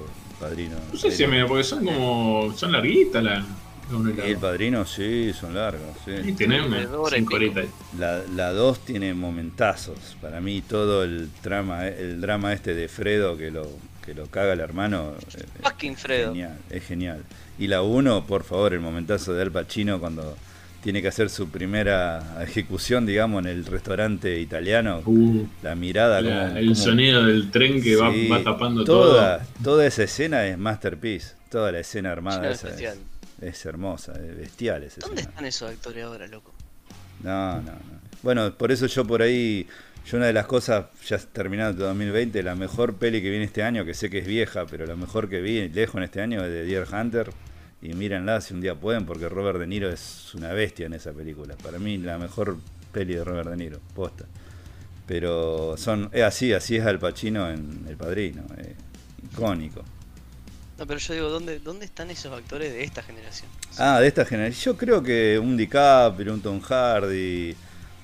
padrino. 0.43 0.77
No 0.93 0.99
sé 0.99 1.11
si 1.11 1.27
me, 1.27 1.45
porque 1.47 1.65
son 1.65 1.85
como. 1.85 2.53
son 2.57 2.73
larguitas 2.73 3.23
la, 3.23 3.35
la 3.35 3.45
y 3.93 4.29
Y 4.29 4.31
el 4.31 4.35
dos. 4.35 4.43
padrino, 4.43 4.85
sí, 4.87 5.33
son 5.33 5.55
largos. 5.55 5.97
Y 6.07 6.23
Sí. 6.25 6.33
tenés 6.33 6.65
una 6.67 6.77
Alrededor 6.79 7.13
y 7.13 7.17
cinco 7.17 7.35
horitas. 7.37 7.67
La, 7.99 8.23
la 8.35 8.53
2 8.53 8.85
tiene 8.87 9.13
momentazos. 9.15 10.17
Para 10.21 10.41
mí 10.41 10.63
todo 10.63 11.05
el 11.05 11.29
drama, 11.43 11.87
el 11.89 12.21
drama 12.21 12.53
este 12.53 12.75
de 12.75 12.89
Fredo 12.89 13.37
que 13.37 13.51
lo, 13.51 13.69
que 14.05 14.15
lo 14.15 14.27
caga 14.27 14.53
el 14.55 14.61
hermano. 14.61 15.15
eh, 15.37 15.45
Fucking 15.63 15.97
Fredo. 15.97 16.29
Genial, 16.33 16.59
es 16.71 16.85
genial. 16.85 17.23
Y 17.59 17.67
la 17.67 17.83
1, 17.83 18.27
por 18.27 18.45
favor, 18.45 18.73
el 18.73 18.81
momentazo 18.81 19.35
de 19.35 19.43
Al 19.43 19.53
Pacino 19.53 20.01
cuando 20.01 20.37
tiene 20.83 21.01
que 21.01 21.09
hacer 21.09 21.31
su 21.31 21.49
primera 21.49 22.43
ejecución, 22.43 23.07
digamos, 23.07 23.45
en 23.45 23.51
el 23.51 23.65
restaurante 23.65 24.41
italiano. 24.41 25.01
Uh, 25.07 25.47
La 25.63 25.75
mirada, 25.75 26.21
la- 26.21 26.47
como, 26.49 26.59
el 26.59 26.65
como- 26.67 26.75
sonido 26.75 27.25
del 27.25 27.51
tren 27.51 27.81
que 27.83 27.97
va- 27.97 28.13
Sí, 28.13 28.29
va, 28.29 28.43
tapando 28.43 28.85
toda, 28.85 29.39
todo. 29.39 29.47
Toda 29.63 29.87
esa 29.87 30.03
escena 30.03 30.45
es 30.47 30.59
masterpiece. 30.59 31.35
Toda 31.51 31.71
la 31.71 31.81
escena 31.81 32.11
armada 32.13 32.51
esa 32.51 32.69
es, 32.71 32.99
es 33.41 33.67
hermosa, 33.67 34.13
es 34.15 34.37
bestial 34.37 34.83
esa 34.85 35.01
¿Dónde 35.03 35.21
escena. 35.21 35.31
están 35.31 35.45
esos 35.47 35.71
actores 35.71 36.05
ahora, 36.05 36.27
loco? 36.27 36.53
No, 37.23 37.57
no, 37.57 37.63
no. 37.63 38.03
Bueno, 38.23 38.55
por 38.55 38.73
eso 38.73 38.87
yo 38.87 39.05
por 39.05 39.21
ahí, 39.23 39.67
yo 40.07 40.17
una 40.17 40.27
de 40.27 40.33
las 40.33 40.47
cosas, 40.47 40.87
ya 41.07 41.19
terminando 41.19 41.85
2020, 41.85 42.43
la 42.43 42.55
mejor 42.55 42.95
peli 42.97 43.21
que 43.23 43.31
vi 43.31 43.37
en 43.37 43.43
este 43.43 43.63
año, 43.63 43.85
que 43.85 43.95
sé 43.95 44.11
que 44.11 44.19
es 44.19 44.27
vieja, 44.27 44.65
pero 44.67 44.87
la 44.87 44.97
mejor 44.97 45.29
que 45.29 45.41
vi 45.41 45.69
lejos 45.69 45.97
en 45.97 46.03
este 46.05 46.21
año 46.23 46.43
es 46.45 46.51
de 46.51 46.65
Deer 46.65 46.87
Hunter. 46.93 47.31
Y 47.83 47.95
mírenla 47.95 48.41
si 48.41 48.55
un 48.55 48.61
día 48.61 48.75
pueden, 48.77 49.05
porque 49.07 49.29
Robert 49.29 49.59
De 49.59 49.67
Niro 49.67 49.91
es 49.91 50.33
una 50.35 50.53
bestia 50.53 50.87
en 50.87 50.93
esa 50.93 51.13
película. 51.13 51.57
Para 51.57 51.79
mí 51.79 51.99
la 51.99 52.17
mejor 52.17 52.57
peli 52.93 53.15
de 53.15 53.25
Robert 53.25 53.51
De 53.51 53.57
Niro, 53.57 53.81
posta. 53.95 54.25
Pero 55.07 55.77
son, 55.77 56.09
es 56.13 56.23
así, 56.23 56.53
así 56.53 56.77
es 56.77 56.87
Al 56.87 56.99
Pacino 57.01 57.51
en 57.51 57.85
El 57.89 57.97
Padrino, 57.97 58.43
eh, 58.57 58.77
icónico. 59.25 59.83
No, 60.79 60.87
pero 60.87 60.99
yo 61.01 61.15
digo, 61.15 61.29
¿dónde, 61.29 61.59
¿dónde 61.59 61.85
están 61.85 62.11
esos 62.11 62.33
actores 62.37 62.73
de 62.73 62.85
esta 62.85 63.03
generación? 63.03 63.51
Ah, 63.79 64.01
de 64.01 64.07
esta 64.07 64.25
generación, 64.25 64.75
yo 64.75 64.79
creo 64.79 65.03
que 65.03 65.39
un 65.39 65.57
DiCaprio, 65.57 66.33
un 66.35 66.41
Tom 66.41 66.61
Hardy, 66.61 67.57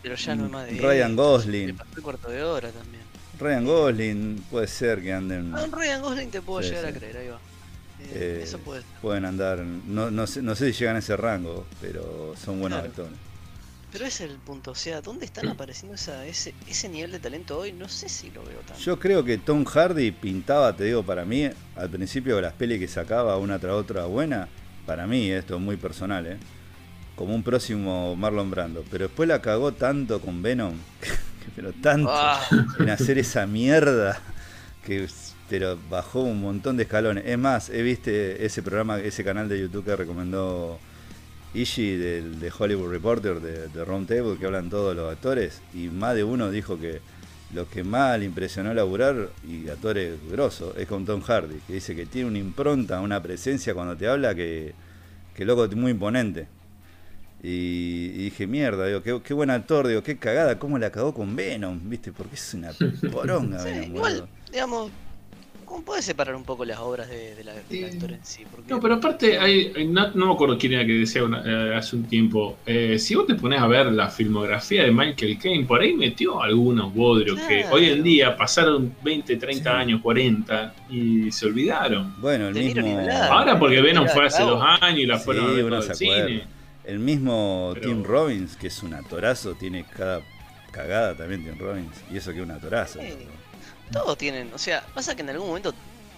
Pero 0.03 0.15
ya 0.17 0.35
no 0.35 0.49
más 0.49 0.67
de 0.67 0.81
Ryan 0.81 1.15
Gosling. 1.17 1.77
Pasó 1.77 2.03
cuarto 2.03 2.29
de 2.29 2.43
hora 2.43 2.71
también. 2.71 3.03
Ryan 3.39 3.65
Gosling, 3.65 4.45
puede 4.51 4.67
ser 4.67 5.01
que 5.03 5.13
anden... 5.13 5.55
Ah, 5.55 5.63
un 5.65 5.73
Ryan 5.73 6.03
Gosling 6.03 6.31
te 6.31 6.43
puedo 6.43 6.63
Sí, 6.63 6.71
llegar 6.71 6.85
sí. 6.85 6.91
a 6.91 6.99
creer, 6.99 7.17
ahí 7.17 7.29
va. 7.29 7.41
Eh, 8.13 8.39
Eh, 8.41 8.41
eso 8.43 8.59
puede 8.59 8.83
ser. 8.83 8.91
pueden 9.01 9.25
andar, 9.25 9.59
no, 9.61 10.11
no, 10.11 10.27
sé, 10.27 10.43
no 10.43 10.55
sé 10.55 10.73
si 10.73 10.79
llegan 10.81 10.97
a 10.97 11.01
ese 11.01 11.17
rango, 11.17 11.67
pero 11.81 12.35
son 12.43 12.61
buenos 12.61 12.79
Claro. 12.81 12.91
actores. 12.91 13.19
Pero 13.91 14.05
ese 14.05 14.27
es 14.27 14.31
el 14.33 14.37
punto, 14.39 14.73
o 14.73 14.75
sea, 14.75 15.01
¿dónde 15.01 15.25
están 15.25 15.49
apareciendo 15.49 15.95
esa, 15.95 16.27
ese, 16.27 16.55
ese 16.69 16.91
nivel 16.91 17.11
de 17.11 17.21
talento 17.21 17.59
hoy? 17.59 17.73
No 17.73 17.89
sé 17.89 18.11
si 18.11 18.31
lo 18.31 18.43
veo 18.45 18.59
tanto. 18.61 18.83
Yo 18.83 18.99
creo 18.99 19.25
que 19.25 19.39
Tom 19.39 19.65
Hardy 19.65 20.11
pintaba, 20.11 20.77
te 20.77 20.85
digo, 20.85 21.03
para 21.03 21.25
mí, 21.25 21.49
al 21.75 21.89
principio 21.89 22.37
de 22.37 22.43
las 22.43 22.53
pelis 22.53 22.79
que 22.81 22.87
sacaba 22.89 23.39
una 23.39 23.59
tras 23.59 23.73
otra 23.73 24.05
buena, 24.05 24.47
para 24.85 25.07
mí, 25.07 25.31
esto 25.31 25.55
es 25.57 25.61
muy 25.63 25.77
personal, 25.77 26.27
¿eh? 26.27 26.37
como 27.17 27.35
un 27.35 27.43
próximo 27.43 28.15
Marlon 28.15 28.51
Brando, 28.51 28.85
pero 28.91 29.07
después 29.09 29.27
la 29.29 29.41
cagó 29.41 29.73
tanto 29.73 30.21
con 30.21 30.43
Venom, 30.43 30.75
pero 31.57 31.73
tanto 31.73 32.11
Ah, 32.13 32.47
en 32.79 32.91
hacer 32.91 33.19
esa 33.19 33.47
mierda 33.47 34.21
que 34.85 35.09
pero 35.49 35.79
bajó 35.89 36.21
un 36.21 36.41
montón 36.41 36.77
de 36.77 36.85
escalones. 36.85 37.25
Es 37.27 37.39
más, 37.39 37.71
he 37.71 37.83
visto 37.83 38.11
ese 38.11 38.63
programa, 38.63 38.99
ese 38.99 39.25
canal 39.25 39.49
de 39.49 39.61
YouTube 39.61 39.85
que 39.85 39.97
recomendó 39.97 40.79
Ishi 41.55 41.97
del, 41.97 42.41
de 42.41 42.53
Hollywood 42.57 42.91
Reporter, 42.91 43.41
de, 43.41 43.69
de 43.69 43.85
Round 43.85 44.09
Table, 44.09 44.37
que 44.39 44.47
hablan 44.47 44.69
todos 44.69 44.95
los 44.95 45.11
actores, 45.11 45.63
y 45.75 45.89
más 45.89 46.15
de 46.15 46.25
uno 46.25 46.51
dijo 46.51 46.79
que 46.79 47.01
lo 47.55 47.69
que 47.69 47.83
más 47.83 48.19
le 48.19 48.27
impresionó 48.27 48.75
laburar, 48.75 49.31
y 49.47 49.69
actores 49.69 50.19
grosos, 50.31 50.77
es 50.77 50.87
con 50.87 51.07
Tom 51.07 51.23
Hardy, 51.23 51.61
que 51.67 51.73
dice 51.73 51.97
que 51.97 52.05
tiene 52.07 52.29
una 52.29 52.39
impronta, 52.39 53.01
una 53.01 53.23
presencia 53.23 53.75
cuando 53.75 53.97
te 53.97 54.07
habla 54.07 54.35
que, 54.35 54.75
que 55.35 55.45
loco, 55.45 55.65
es 55.65 55.75
muy 55.75 55.93
imponente. 55.93 56.47
Y, 57.43 58.11
y 58.15 58.25
dije, 58.25 58.47
mierda, 58.47 58.87
digo, 58.87 59.03
qué, 59.03 59.21
qué 59.25 59.33
buen 59.33 59.49
actor, 59.49 59.87
digo, 59.87 60.03
qué 60.03 60.19
cagada, 60.19 60.59
cómo 60.59 60.77
la 60.79 60.91
cagó 60.91 61.15
con 61.15 61.37
Venom, 61.37 61.81
¿viste? 61.89 62.13
Porque 62.13 62.35
es 62.35 62.55
una 62.55 62.73
poronga 63.13 63.61
sí, 63.61 63.71
Venom, 63.71 63.97
igual, 63.97 64.29
digamos, 64.51 64.91
¿cómo 65.69 65.83
puedes 65.85 66.05
separar 66.05 66.35
un 66.35 66.45
poco 66.45 66.65
las 66.65 66.79
obras 66.79 67.09
de, 67.09 67.35
de 67.35 67.45
la, 67.45 67.53
del 67.55 67.63
Sí. 67.71 67.85
actor 67.85 68.11
en 68.13 68.25
sí? 68.25 68.45
Porque 68.51 68.71
No, 68.71 68.81
pero 68.81 68.95
aparte, 68.95 69.39
hay, 69.39 69.73
hay- 69.77 69.87
no, 69.87 70.11
no 70.13 70.27
me 70.29 70.33
acuerdo 70.33 70.57
quién 70.59 70.73
era 70.73 70.87
que 70.87 70.93
decía 70.95 71.23
una- 71.25 71.43
eh, 71.45 71.77
hace 71.77 71.97
un 71.97 72.05
tiempo. 72.05 72.57
eh, 72.67 72.99
si 72.99 73.15
vos 73.15 73.27
te 73.27 73.35
pones 73.35 73.61
a 73.61 73.67
ver 73.67 73.87
la 73.93 74.09
filmografía 74.09 74.85
de 74.85 74.91
Michael 74.91 75.39
Caine, 75.39 75.65
por 75.67 75.81
ahí 75.81 75.93
metió 75.95 76.43
algunos 76.43 76.93
bodrios 76.95 77.39
que 77.41 77.65
hoy 77.71 77.87
en 77.91 78.03
día 78.03 78.37
pasaron 78.37 78.95
20, 79.05 79.37
30 79.37 79.71
Sí. 79.71 79.77
años, 79.77 80.01
40 80.03 80.75
y 80.91 81.31
se 81.31 81.47
olvidaron. 81.47 82.15
Bueno, 82.21 82.49
el 82.49 82.55
mismo. 82.55 82.99
Ahora 83.31 83.59
porque 83.59 83.81
Venom 83.81 84.07
fue 84.09 84.27
hace 84.27 84.43
dos 84.43 84.63
años 84.81 84.99
y 85.01 85.07
la 85.07 85.19
Sí, 85.19 85.25
fueron 85.25 85.73
a 85.75 85.81
ver 85.81 85.95
cine. 85.97 86.45
el 86.85 86.99
mismo 86.99 87.73
Pero- 87.75 87.89
Tim 87.89 88.03
Robbins, 88.05 88.57
que 88.57 88.69
es 88.69 88.83
un 88.83 88.95
actorazo, 88.95 89.55
tiene 89.55 89.85
cada 89.97 90.23
cagada 90.71 91.15
también 91.17 91.45
Tim 91.45 91.59
Robbins, 91.59 91.93
y 92.13 92.17
eso 92.17 92.31
que 92.33 92.39
es 92.39 92.45
un 92.45 92.51
actorazo. 92.51 93.01
Sí. 93.01 93.09
Todos 93.91 94.17
tienen, 94.19 94.51
o 94.55 94.59
sea, 94.59 94.85
pasa 94.95 95.15
que 95.15 95.23
en 95.23 95.31
algún 95.31 95.49
momento 95.49 95.73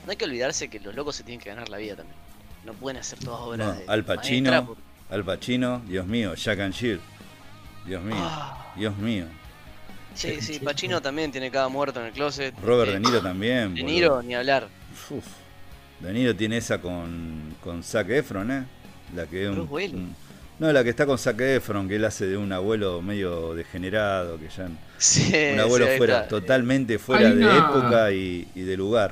no 0.05 0.11
hay 0.11 0.17
que 0.17 0.25
olvidarse 0.25 0.69
que 0.69 0.81
los 0.81 0.95
locos 0.95 1.17
se 1.17 1.23
tienen 1.25 1.41
que 1.43 1.51
ganar 1.51 1.69
la 1.69 1.79
vida 1.79 1.97
también. 1.97 2.17
No 2.65 2.73
pueden 2.75 2.99
hacer 3.01 3.19
todas 3.19 3.41
obras 3.41 3.67
No, 3.67 3.73
de 3.75 3.85
Al 3.89 4.05
Pacino. 4.05 4.67
por- 4.67 4.77
Al 5.11 5.25
Pacino, 5.25 5.83
Dios 5.87 6.07
mío, 6.07 6.35
Jack 6.35 6.61
and 6.61 6.75
Jill, 6.75 7.01
Dios 7.87 8.03
mío, 8.03 8.17
Ah, 8.19 8.73
Dios 8.77 8.97
mío. 8.99 9.27
sí, 10.15 10.41
sí, 10.41 10.59
Pacino 10.61 11.01
también 11.01 11.33
tiene 11.33 11.51
cada 11.51 11.69
muerto 11.69 12.01
en 12.01 12.07
el 12.07 12.13
closet. 12.13 12.55
Robert 12.63 12.91
Eh, 12.91 12.95
De 12.95 13.01
Niro 13.01 13.21
también. 13.23 13.75
De 13.75 13.81
boludo. 13.83 13.95
Niro, 13.95 14.23
ni 14.23 14.35
hablar. 14.35 14.69
Uf. 15.11 15.25
De 16.01 16.13
Niro 16.13 16.35
tiene 16.37 16.59
esa 16.59 16.81
con, 16.81 17.57
con 17.63 17.83
Zac 17.83 18.09
Efron, 18.11 18.51
¿eh? 18.51 18.65
La 19.15 19.27
que 19.27 19.43
es 19.45 19.49
un, 19.49 19.55
Bruce 19.57 19.73
Willis. 19.73 19.95
un- 19.95 20.15
No, 20.61 20.71
la 20.73 20.85
que 20.85 20.91
está 20.91 21.07
con 21.07 21.19
Zac 21.19 21.41
Efron, 21.41 21.89
que 21.89 21.97
él 21.97 22.05
hace 22.05 22.27
de 22.27 22.37
un 22.37 22.53
abuelo 22.53 23.01
medio 23.03 23.55
degenerado, 23.55 24.39
que 24.39 24.49
ya... 24.55 24.69
Sí, 24.99 25.33
Un 25.55 25.61
abuelo 25.61 25.87
sí, 25.87 25.93
fuera, 25.97 26.29
totalmente 26.29 26.99
fuera 26.99 27.29
Hay 27.29 27.37
de 27.37 27.45
una- 27.47 27.57
época 27.59 28.13
y, 28.13 28.47
y 28.55 28.61
de 28.61 28.77
lugar. 28.77 29.11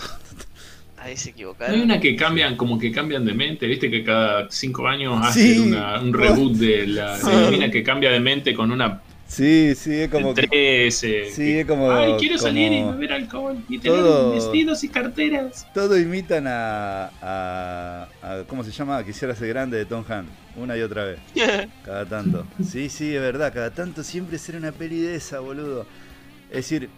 Ahí 0.98 1.16
se 1.16 1.30
Hay 1.30 1.32
equivocaron. 1.32 1.80
una 1.80 1.98
que 2.00 2.14
cambian, 2.16 2.56
como 2.56 2.78
que 2.78 2.92
cambian 2.92 3.24
de 3.24 3.32
mente, 3.32 3.66
viste 3.66 3.90
que 3.90 4.04
cada 4.04 4.50
cinco 4.50 4.86
años 4.86 5.14
Sí. 5.32 5.52
hacen 5.52 5.68
una- 5.72 6.00
un 6.00 6.12
reboot 6.12 6.52
de 6.54 6.86
la, 6.86 7.16
de 7.18 7.40
la 7.44 7.50
mina 7.50 7.70
que 7.70 7.82
cambia 7.82 8.10
de 8.10 8.20
mente 8.20 8.52
con 8.54 8.70
una 8.70 9.00
Sí, 9.28 9.74
sí, 9.76 9.94
es 9.94 10.08
como 10.10 10.34
que... 10.34 10.48
13. 10.48 11.30
Sí, 11.30 11.58
es 11.58 11.66
como- 11.66 11.92
Ay, 11.92 12.14
quiero 12.18 12.38
salir 12.38 12.72
y 12.72 12.78
como 12.80 12.92
beber 12.94 13.12
alcohol 13.12 13.58
y 13.68 13.78
tener 13.78 13.98
todo- 14.00 14.32
vestidos 14.32 14.82
y 14.84 14.88
carteras. 14.88 15.66
Todo 15.74 15.98
imitan 15.98 16.46
a, 16.46 17.10
a, 17.20 18.08
a- 18.22 18.44
¿Cómo 18.48 18.64
se 18.64 18.70
llama? 18.72 19.04
Quisiera 19.04 19.34
ser 19.34 19.48
grande 19.48 19.76
de 19.76 19.84
Tom 19.84 20.02
Hanks. 20.08 20.30
Una 20.56 20.76
y 20.78 20.80
otra 20.80 21.04
vez. 21.04 21.18
Cada 21.84 22.06
tanto. 22.06 22.46
Sí, 22.66 22.88
sí, 22.88 23.14
es 23.14 23.20
verdad. 23.20 23.52
Cada 23.52 23.70
tanto 23.70 24.02
siempre 24.02 24.38
será 24.38 24.58
una 24.58 24.72
peli 24.72 24.98
de 25.02 25.16
esa, 25.16 25.40
boludo. 25.40 25.86
Es 26.48 26.56
decir, 26.56 26.88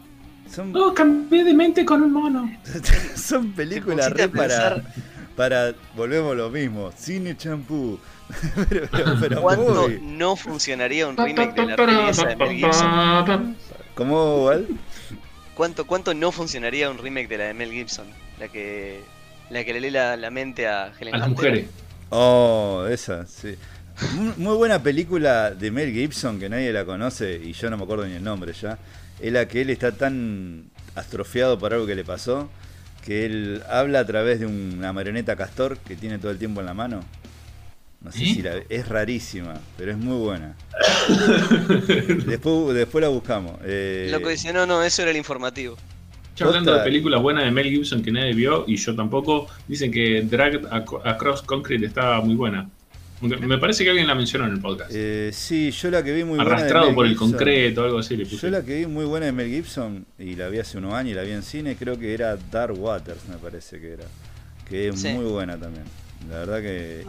son, 0.49 0.71
No, 0.73 0.95
cambié 0.95 1.43
de 1.43 1.53
mente 1.53 1.85
con 1.85 2.01
un 2.01 2.13
mono. 2.13 2.51
son 3.17 3.51
películas 3.53 4.09
re 4.13 4.29
para, 4.29 4.83
para. 5.37 5.75
Volvemos 5.97 6.33
a 6.33 6.37
lo 6.37 6.49
mismo. 6.49 6.93
Cine 6.97 7.37
champú. 7.37 7.99
pero, 8.69 8.89
pero, 8.91 9.17
pero 9.21 9.43
¿Cuánto 9.43 9.89
muy- 9.89 10.01
no 10.03 10.37
funcionaría 10.37 11.07
un 11.09 11.17
remake 11.17 11.55
de 11.55 11.67
la 11.67 11.77
peli 11.77 12.09
esa 12.09 12.27
de 12.27 12.37
Mel 12.37 12.57
Gibson? 12.57 13.57
¿Cómo, 13.95 14.45
Val? 14.45 14.67
¿Cuánto, 15.55 15.87
¿Cuánto 15.87 16.15
no 16.15 16.33
funcionaría 16.33 16.91
un 16.91 16.99
remake 16.99 17.29
de 17.29 17.39
la 17.39 17.45
de 17.45 17.55
Mel 17.55 17.71
Gibson? 17.71 18.07
La 18.39 18.49
que, 18.49 19.01
la 19.51 19.65
que 19.65 19.73
le 19.75 19.81
lee 19.81 19.91
la, 19.91 20.17
la 20.17 20.31
mente 20.31 20.67
a 20.67 20.93
Helen 20.99 21.15
A 21.15 21.19
las 21.19 21.29
mujeres. 21.29 21.67
Oh, 22.09 22.87
esa, 22.89 23.27
sí. 23.27 23.57
Muy, 24.15 24.33
muy 24.39 24.57
buena 24.57 24.83
película 24.83 25.51
de 25.51 25.71
Mel 25.71 25.93
Gibson 25.93 26.41
que 26.41 26.49
nadie 26.49 26.73
la 26.73 26.85
conoce 26.85 27.41
y 27.45 27.53
yo 27.53 27.69
no 27.69 27.77
me 27.77 27.85
acuerdo 27.85 28.07
ni 28.07 28.15
el 28.15 28.25
nombre 28.25 28.53
ya. 28.55 28.79
Es 29.21 29.33
la 29.33 29.47
que 29.47 29.61
él 29.61 29.71
está 29.71 29.93
tan 29.93 30.65
astrofiado 30.95 31.59
por 31.59 31.75
algo 31.75 31.87
que 31.87 31.95
le 31.95 32.05
pasó 32.05 32.49
que 33.05 33.25
él 33.27 33.63
habla 33.69 34.01
a 34.01 34.05
través 34.05 34.41
de 34.41 34.47
una 34.47 34.93
marioneta 34.93 35.37
castor 35.37 35.79
que 35.79 35.97
tiene 35.97 36.19
todo 36.19 36.31
el 36.31 36.39
tiempo 36.39 36.61
en 36.61 36.67
la 36.67 36.75
mano. 36.75 37.01
No 38.03 38.11
sé 38.13 38.19
si 38.19 38.41
la 38.43 38.55
es 38.69 38.89
rarísima, 38.89 39.61
pero 39.77 39.93
es 39.93 39.99
muy 39.99 40.17
buena. 40.17 40.57
después, 42.27 42.75
después 42.75 43.03
la 43.03 43.09
buscamos. 43.09 43.57
Eh, 43.65 44.09
Loco 44.11 44.29
dice, 44.29 44.53
no, 44.53 44.67
no, 44.67 44.83
eso 44.83 45.03
era 45.03 45.11
el 45.11 45.17
informativo. 45.17 45.77
Ya 46.37 46.47
hablando 46.47 46.75
de 46.75 46.81
películas 46.83 47.21
buenas 47.21 47.45
de 47.45 47.51
Mel 47.51 47.67
Gibson 47.69 48.03
que 48.03 48.11
nadie 48.11 48.33
vio 48.33 48.65
y 48.67 48.77
yo 48.77 48.95
tampoco, 48.97 49.47
dicen 49.69 49.91
que 49.93 50.25
Ac- 50.27 51.01
Across 51.05 51.43
Concrete 51.43 51.85
estaba 51.87 52.21
muy 52.23 52.35
buena. 52.35 52.71
Me 53.21 53.59
parece 53.59 53.85
que 53.85 53.91
alguien 53.91 54.07
la 54.07 54.15
mencionó 54.15 54.47
en 54.47 54.53
el 54.53 54.61
podcast. 54.61 54.91
eh, 54.95 55.29
sí, 55.35 55.71
yo 55.73 55.91
la 55.91 56.03
que 56.03 56.15
vi 56.15 56.25
muy 56.25 56.37
buena. 56.37 56.45
de 56.45 56.57
Arrastrado 56.57 56.95
por 56.95 57.05
el 57.05 57.13
Gibson- 57.15 57.33
concreto, 57.33 57.85
algo 57.85 57.99
así 57.99 58.17
le 58.17 58.25
Yo 58.25 58.31
puse. 58.31 58.51
la 58.51 58.65
que 58.65 58.79
vi 58.79 58.87
muy 58.87 59.05
buena 59.05 59.27
de 59.27 59.33
Mel 59.33 59.51
Gibson 59.51 60.07
y 60.19 60.37
la 60.37 60.49
vi 60.49 60.59
hace 60.59 60.79
unos 60.79 60.95
años 60.95 61.13
y 61.13 61.15
la 61.17 61.23
vi 61.23 61.33
en 61.33 61.43
cine, 61.43 61.77
creo 61.77 61.99
que 61.99 62.15
era 62.15 62.39
Dark 62.51 62.81
Waters, 62.81 63.29
me 63.29 63.37
parece 63.37 63.79
que 63.79 63.93
era. 63.93 64.05
Que 64.67 64.89
es 64.89 64.99
Sí. 65.03 65.09
muy 65.09 65.27
buena 65.27 65.59
también. 65.59 65.85
La 66.31 66.39
verdad 66.39 66.63
que. 66.63 67.05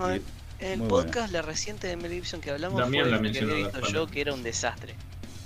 En 0.61 0.71
el 0.73 0.77
muy 0.79 0.89
podcast, 0.89 1.31
la 1.33 1.41
reciente 1.41 1.87
de 1.87 1.97
Mel 1.97 2.11
Gibson 2.11 2.39
que 2.41 2.51
hablamos 2.51 2.79
Damián 2.79 3.03
fue 3.09 3.11
la 3.11 3.31
que 3.31 3.39
había 3.39 3.55
visto 3.55 3.81
yo, 3.91 4.07
que 4.07 4.21
era 4.21 4.33
un 4.33 4.43
desastre. 4.43 4.95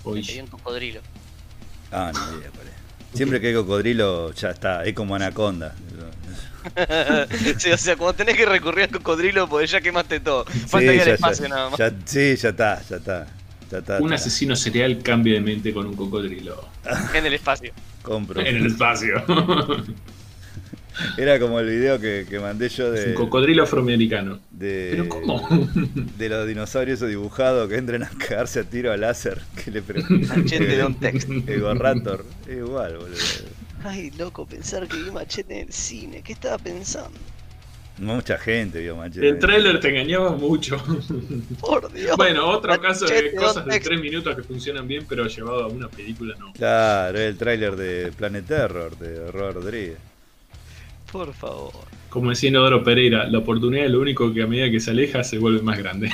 Uy. 0.04 0.22
Que 0.22 0.32
había 0.32 0.44
un 0.44 0.50
cocodrilo. 0.50 1.02
Ah, 1.92 2.12
no 2.14 2.38
idea 2.40 2.50
cuál 2.54 2.68
es. 2.68 2.74
Siempre 3.18 3.40
que 3.40 3.48
hay 3.48 3.54
cocodrilo 3.54 4.34
ya 4.34 4.50
está, 4.52 4.84
es 4.84 4.94
como 4.94 5.16
anaconda. 5.16 5.74
sí, 7.60 7.72
o 7.72 7.78
sea, 7.78 7.96
cuando 7.96 8.14
tenés 8.16 8.36
que 8.36 8.46
recurrir 8.46 8.86
al 8.86 8.92
cocodrilo, 8.92 9.48
pues 9.48 9.72
ya 9.72 9.80
quemaste 9.82 10.20
todo. 10.20 10.46
Falta 10.46 10.80
Sí, 10.92 10.96
ir 10.96 11.02
al 11.02 11.08
ya- 11.08 11.14
espacio 11.14 11.44
ya- 11.44 11.50
nada 11.50 11.70
más. 11.70 11.80
ya- 11.80 11.94
sí, 12.06 12.36
ya 12.36 12.50
está, 12.50 12.82
ya 12.90 12.96
está. 12.98 13.28
Ya 13.72 13.78
está, 13.80 13.98
Un 13.98 14.04
está. 14.14 14.16
asesino 14.16 14.56
serial 14.56 15.02
cambia 15.02 15.36
de 15.36 15.42
mente 15.42 15.74
con 15.74 15.86
un 15.88 15.96
cocodrilo. 15.96 16.68
En 17.14 17.26
el 17.26 17.34
espacio. 17.34 17.72
Compro. 18.02 18.42
En 18.42 18.56
el 18.58 18.66
espacio. 18.68 19.24
Era 21.18 21.40
como 21.40 21.60
el 21.60 21.70
video 21.70 22.00
que, 22.00 22.26
que 22.30 22.40
mandé 22.40 22.70
yo 22.70 22.94
Es 22.94 23.04
un 23.04 23.10
de, 23.10 23.14
cocodrilo 23.16 23.64
afroamericano. 23.64 24.40
de, 24.52 24.90
¿Pero 24.92 25.10
cómo? 25.10 25.48
de 26.18 26.30
los 26.30 26.48
dinosaurios 26.48 27.02
dibujados 27.02 27.70
que 27.70 27.76
entran 27.76 28.04
a 28.04 28.10
cagarse 28.10 28.62
a 28.62 28.64
tiro 28.64 28.92
al 28.92 29.02
láser. 29.02 29.42
Que 29.64 29.72
le 29.72 29.82
preguntan. 29.82 30.40
Machete 30.44 30.78
Don't 30.78 31.00
Text. 31.00 31.30
El 31.30 31.62
Gorrator. 31.62 32.26
Es 32.48 32.58
igual, 32.58 32.98
boludo. 32.98 33.18
Ay, 33.84 34.12
loco, 34.18 34.46
pensar 34.46 34.88
que 34.88 34.98
vi 34.98 35.12
Machete 35.12 35.62
en 35.62 35.68
el 35.68 35.74
cine. 35.74 36.22
¿Qué 36.24 36.34
estaba 36.34 36.58
pensando? 36.58 37.18
Mucha 37.98 38.38
gente 38.38 38.82
vio 38.82 38.96
Machete. 38.98 39.28
El 39.28 39.40
trailer 39.40 39.80
te 39.80 39.90
engañaba 39.90 40.32
mucho. 40.32 40.78
Por 41.62 41.92
Dios. 41.94 42.18
Bueno, 42.18 42.50
otro 42.50 42.80
caso 42.82 43.06
de 43.06 43.34
cosas 43.34 43.64
de 43.66 43.72
Text. 43.72 43.88
tres 43.88 44.02
minutos 44.02 44.36
que 44.36 44.44
funcionan 44.44 44.88
bien, 44.88 45.06
pero 45.08 45.28
llevado 45.28 45.64
a 45.64 45.68
una 45.68 45.88
película 45.88 46.36
no. 46.38 46.52
Claro, 46.54 47.18
el 47.18 47.38
tráiler 47.38 47.76
de 47.76 48.12
Planet 48.12 48.46
Terror 48.46 48.98
de 48.98 49.32
Robert 49.32 49.56
Rodríguez. 49.56 49.98
Por 51.16 51.34
favor. 51.34 51.72
Como 52.10 52.32
decía 52.32 52.50
Inodoro 52.50 52.84
Pereira, 52.84 53.26
la 53.30 53.38
oportunidad 53.40 53.86
es 53.86 53.92
lo 53.92 54.02
único 54.02 54.34
que 54.34 54.44
a 54.44 54.48
medida 54.48 54.70
que 54.70 54.82
se 54.82 54.92
aleja 54.92 55.24
se 55.24 55.38
vuelve 55.38 55.62
más 55.62 55.78
grande. 55.78 56.12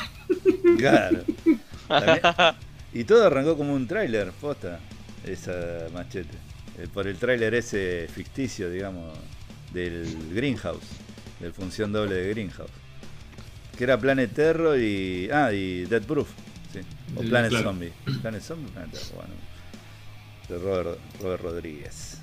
Claro. 0.77 1.23
También- 1.87 2.21
Y 2.93 3.03
todo 3.05 3.25
arrancó 3.25 3.57
como 3.57 3.73
un 3.73 3.87
tráiler, 3.87 4.31
posta, 4.33 4.79
esa 5.25 5.87
machete. 5.93 6.37
Eh, 6.77 6.87
Por 6.93 7.07
el 7.07 7.15
tráiler 7.17 7.55
ese 7.55 8.07
ficticio, 8.13 8.69
digamos, 8.69 9.17
del 9.73 10.05
Greenhouse, 10.33 10.83
del 11.39 11.51
función 11.53 11.91
doble 11.93 12.13
de 12.15 12.29
Greenhouse. 12.29 12.69
Que 13.77 13.85
era 13.85 13.97
Planet 13.97 14.31
Terror 14.33 14.77
y. 14.77 15.29
Ah, 15.31 15.51
y 15.53 15.85
Dead 15.85 16.03
Proof. 16.03 16.27
Sí. 16.73 16.79
O 17.15 17.21
Planet 17.21 17.49
claro. 17.49 17.65
Zombie. 17.69 17.93
Planet 18.21 18.41
Zombie, 18.43 18.71
Planet 18.71 18.91
Terror, 18.91 19.15
bueno. 19.15 19.33
De 20.49 20.57
Robert, 20.57 20.99
Robert 21.21 21.41
Rodríguez. 21.43 22.19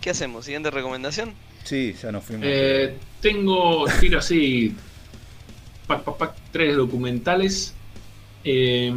¿Qué 0.00 0.10
hacemos? 0.10 0.44
¿Siguiente 0.46 0.70
recomendación? 0.70 1.34
Sí, 1.64 1.94
ya 2.00 2.12
nos 2.12 2.24
fuimos. 2.24 2.46
Eh, 2.46 2.94
tengo, 3.20 3.86
tiro 3.98 4.18
así, 4.18 4.74
pac, 5.86 6.02
pac, 6.02 6.16
pac, 6.16 6.34
tres 6.52 6.76
documentales. 6.76 7.74
Eh, 8.44 8.92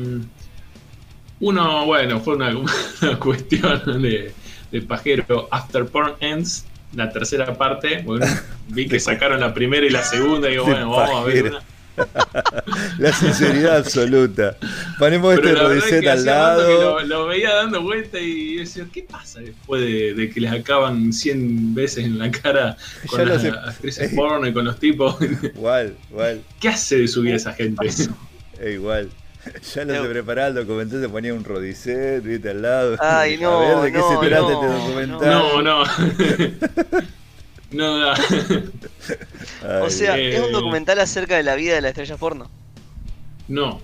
uno, 1.39 1.85
bueno, 1.85 2.19
fue 2.19 2.35
una, 2.35 2.55
una 3.01 3.19
cuestión 3.19 4.01
de, 4.01 4.33
de 4.71 4.81
pajero. 4.81 5.47
After 5.51 5.85
Porn 5.85 6.13
Ends, 6.19 6.65
la 6.93 7.09
tercera 7.09 7.57
parte. 7.57 8.01
Bueno, 8.03 8.25
vi 8.67 8.87
que 8.89 8.99
sacaron 8.99 9.39
la 9.39 9.53
primera 9.53 9.85
y 9.85 9.89
la 9.89 10.03
segunda. 10.03 10.47
Y 10.49 10.51
digo, 10.51 10.65
bueno, 10.65 10.91
vamos 10.91 11.15
a 11.15 11.23
ver 11.23 11.45
una. 11.45 11.61
La 12.99 13.11
sinceridad 13.13 13.77
absoluta. 13.77 14.57
Ponemos 14.99 15.35
Pero 15.35 15.49
este 15.49 15.59
es 15.61 15.67
rodicet 15.67 16.01
que 16.01 16.09
al 16.09 16.25
lado. 16.25 16.99
lo, 16.99 17.05
lo 17.05 17.27
veía 17.27 17.53
dando 17.55 17.81
vuelta 17.81 18.19
y 18.19 18.57
decía, 18.57 18.85
¿qué 18.93 19.03
pasa 19.03 19.39
después 19.39 19.81
de, 19.81 20.13
de 20.13 20.29
que 20.29 20.39
les 20.41 20.51
acaban 20.51 21.11
100 21.13 21.73
veces 21.75 22.05
en 22.05 22.17
la 22.19 22.29
cara 22.31 22.77
Ya 23.03 23.07
con 23.09 23.19
lo 23.19 23.25
las 23.25 23.41
sé. 23.41 23.49
actrices 23.49 24.11
Eh. 24.11 24.15
porno 24.15 24.47
y 24.47 24.53
con 24.53 24.65
los 24.65 24.79
tipos? 24.79 25.17
Igual, 25.21 25.95
igual. 26.09 26.41
¿Qué 26.59 26.69
hace 26.69 26.97
de 26.99 27.07
su 27.07 27.21
vida 27.21 27.35
esa 27.35 27.53
gente? 27.53 27.87
Es 27.87 28.09
igual. 28.73 29.09
Ya 29.73 29.85
lo 29.85 30.03
se 30.03 30.09
preparaba 30.09 30.49
el 30.49 30.55
documental, 30.55 30.99
se 31.01 31.07
ponía 31.09 31.33
un 31.33 31.43
rodicet, 31.45 32.21
viste, 32.21 32.49
al 32.49 32.61
lado. 32.61 32.97
Ay, 32.99 33.35
A 33.39 33.39
no, 33.41 33.59
ver 33.59 33.77
de 33.77 33.91
qué 33.93 33.97
no, 33.97 34.21
se 34.21 34.27
trata 34.27 34.41
no, 34.41 34.51
este 34.51 34.67
documental. 34.67 35.29
No, 35.29 35.61
no. 35.61 35.83
no, 37.71 37.99
no. 37.99 38.13
Ay, 39.63 39.81
o 39.81 39.89
sea, 39.89 40.17
eh, 40.17 40.35
es 40.37 40.41
un 40.41 40.51
documental 40.51 40.99
acerca 40.99 41.35
de 41.37 41.43
la 41.43 41.55
vida 41.55 41.75
de 41.75 41.81
la 41.81 41.89
estrella 41.89 42.17
porno. 42.17 42.49
No. 43.47 43.81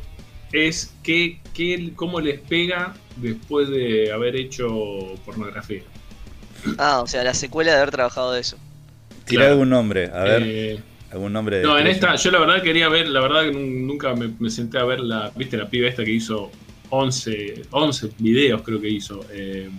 Es 0.52 0.94
que, 1.04 1.40
que 1.54 1.92
cómo 1.96 2.22
les 2.22 2.40
pega 2.40 2.94
después 3.18 3.70
de 3.70 4.12
haber 4.12 4.36
hecho 4.36 5.16
pornografía. 5.26 5.82
Ah, 6.78 7.02
o 7.02 7.08
sea, 7.08 7.24
la 7.24 7.34
secuela 7.34 7.72
de 7.72 7.78
haber 7.78 7.92
trabajado 7.92 8.34
de 8.34 8.42
eso. 8.42 8.58
Tira 9.26 9.42
claro. 9.42 9.54
algún 9.54 9.70
nombre, 9.70 10.12
a 10.14 10.24
ver, 10.24 10.44
Eh, 10.46 10.80
algún 11.12 11.34
nombre 11.34 11.58
de 11.58 11.64
no, 11.64 11.78
en 11.80 11.88
esta, 11.88 12.16
yo 12.16 12.32
la 12.32 12.40
verdad 12.40 12.62
quería 12.62 12.88
ver, 12.90 13.08
la 13.08 13.22
verdad 13.22 13.44
que 13.44 13.52
nun- 13.52 13.86
nunca 13.88 14.14
me, 14.16 14.32
me 14.40 14.50
senté 14.50 14.78
a 14.78 14.84
ver 14.84 15.00
la, 15.00 15.32
viste, 15.36 15.58
la 15.58 15.70
piba 15.70 15.88
esta 15.90 16.04
que 16.04 16.12
hizo 16.12 16.52
11, 16.90 17.64
11 17.72 18.10
videos 18.20 18.62
creo 18.62 18.80
que 18.82 18.90
hizo. 18.90 19.26
eh, 19.32 19.70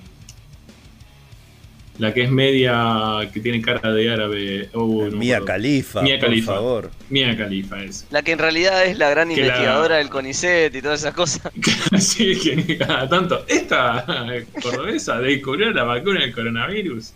la 1.99 2.13
que 2.13 2.25
es 2.25 2.31
media, 2.31 3.21
que 3.33 3.39
tiene 3.41 3.61
cara 3.63 3.93
de 3.93 4.11
árabe. 4.11 4.69
oh, 4.73 5.05
no 5.11 5.17
Mía 5.17 5.37
acuerdo. 5.37 5.47
Khalifa, 5.55 6.03
Mia 6.03 6.19
por 6.19 6.41
favor. 6.41 6.91
Mia 7.09 7.37
Khalifa 7.37 7.85
es. 7.85 8.07
La 8.11 8.23
que 8.23 8.33
en 8.33 8.39
realidad 8.41 8.85
es 8.85 8.99
la 8.99 9.11
gran 9.11 9.29
Que 9.29 9.37
la- 9.37 9.47
investigadora 9.47 9.97
del 9.99 10.09
CONICET 10.11 10.75
y 10.75 10.83
todas 10.83 11.01
esas 11.01 11.15
cosas. 11.15 11.53
Así 11.93 12.39
que 12.41 12.79
cada 12.79 13.09
tanto, 13.09 13.45
esta 13.49 14.05
cordobesa 14.63 15.21
descubrió 15.21 15.71
la 15.71 15.85
vacuna 15.85 16.21
del 16.23 16.33
coronavirus. 16.33 17.13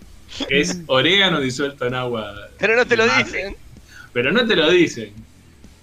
Es 0.49 0.81
orégano 0.87 1.41
disuelto 1.41 1.87
en 1.87 1.95
agua. 1.95 2.35
Pero 2.59 2.77
no 2.77 2.87
te 2.87 2.97
lo 2.97 3.05
dicen. 3.17 3.57
Pero 4.12 4.31
no 4.33 4.47
te 4.47 4.55
lo 4.55 4.71
dicen. 4.71 5.11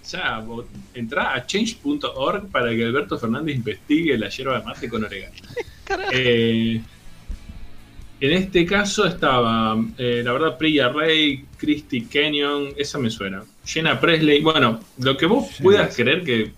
Ya, 0.09 0.37
vos 0.39 0.65
entrá 0.93 1.33
a 1.33 1.45
change.org 1.45 2.47
para 2.51 2.69
que 2.69 2.83
Alberto 2.85 3.17
Fernández 3.17 3.55
investigue 3.55 4.17
la 4.17 4.29
hierba 4.29 4.59
de 4.59 4.65
mate 4.65 4.87
con 4.87 5.03
orégano. 5.03 5.33
Carajo. 5.83 6.11
Eh, 6.13 6.79
en 8.19 8.31
este 8.31 8.65
caso 8.65 9.05
estaba, 9.05 9.77
eh, 9.97 10.21
la 10.23 10.31
verdad, 10.33 10.57
Priya 10.57 10.89
Ray, 10.89 11.45
Christy 11.57 12.05
Kenyon, 12.05 12.69
esa 12.77 12.97
me 12.97 13.09
suena. 13.09 13.43
Jenna 13.65 13.99
Presley, 13.99 14.41
bueno, 14.41 14.79
lo 14.99 15.17
que 15.17 15.25
vos 15.25 15.49
Jenna. 15.49 15.63
puedas 15.63 15.95
creer 15.95 16.23
que, 16.23 16.51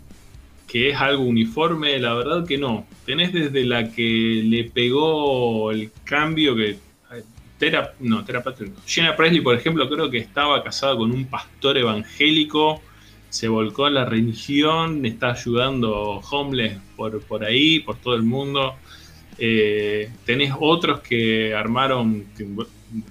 que 0.67 0.89
es 0.89 0.97
algo 0.97 1.23
uniforme, 1.23 1.97
la 1.99 2.13
verdad 2.13 2.45
que 2.45 2.57
no. 2.57 2.85
Tenés 3.05 3.33
desde 3.33 3.63
la 3.65 3.91
que 3.91 4.43
le 4.45 4.65
pegó 4.65 5.71
el 5.71 5.91
cambio 6.03 6.55
que... 6.55 6.69
eh, 6.71 6.77
Tera, 7.57 7.93
no, 8.01 8.23
Tera 8.23 8.43
Patrick 8.43 8.71
no. 8.73 8.81
Jenna 8.85 9.15
Presley, 9.15 9.41
por 9.41 9.55
ejemplo, 9.55 9.89
creo 9.89 10.11
que 10.11 10.19
estaba 10.19 10.63
casada 10.63 10.95
con 10.95 11.11
un 11.11 11.25
pastor 11.25 11.77
evangélico, 11.77 12.81
se 13.29 13.47
volcó 13.47 13.85
a 13.85 13.89
la 13.89 14.05
religión, 14.05 15.05
está 15.05 15.31
ayudando 15.31 16.21
homeless 16.29 16.77
por, 16.95 17.19
por 17.23 17.43
ahí, 17.43 17.79
por 17.79 17.97
todo 17.97 18.15
el 18.15 18.23
mundo. 18.23 18.75
Eh, 19.39 20.09
tenés 20.25 20.53
otros 20.59 21.01
que 21.01 21.53
armaron, 21.53 22.25
que 22.35 22.45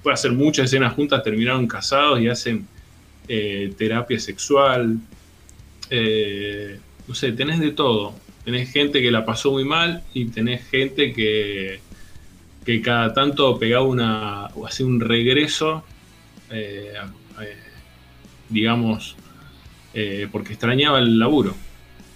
puede 0.03 0.15
hacer 0.15 0.33
muchas 0.33 0.67
escenas 0.67 0.95
juntas, 0.95 1.23
terminaron 1.23 1.67
casados 1.67 2.21
y 2.21 2.29
hacen 2.29 2.67
eh, 3.29 3.73
terapia 3.77 4.19
sexual. 4.19 4.99
Eh, 5.91 6.79
no 7.07 7.15
sé, 7.15 7.33
tenés 7.33 7.61
de 7.61 7.73
todo. 7.73 8.15
Tenés 8.45 8.73
gente 8.73 9.01
que 9.01 9.11
la 9.11 9.25
pasó 9.25 9.53
muy 9.53 9.65
mal 9.65 10.03
y 10.15 10.27
tenés 10.27 10.69
gente 10.69 11.12
que, 11.12 11.81
que 12.65 12.81
cada 12.81 13.12
tanto 13.12 13.59
pegaba 13.59 13.85
una, 13.85 14.47
o 14.55 14.67
hacía 14.67 14.87
un 14.87 15.01
regreso, 15.01 15.85
eh, 16.51 16.93
digamos, 18.49 19.17
porque 20.31 20.53
extrañaba 20.53 20.99
el 20.99 21.19
laburo. 21.19 21.55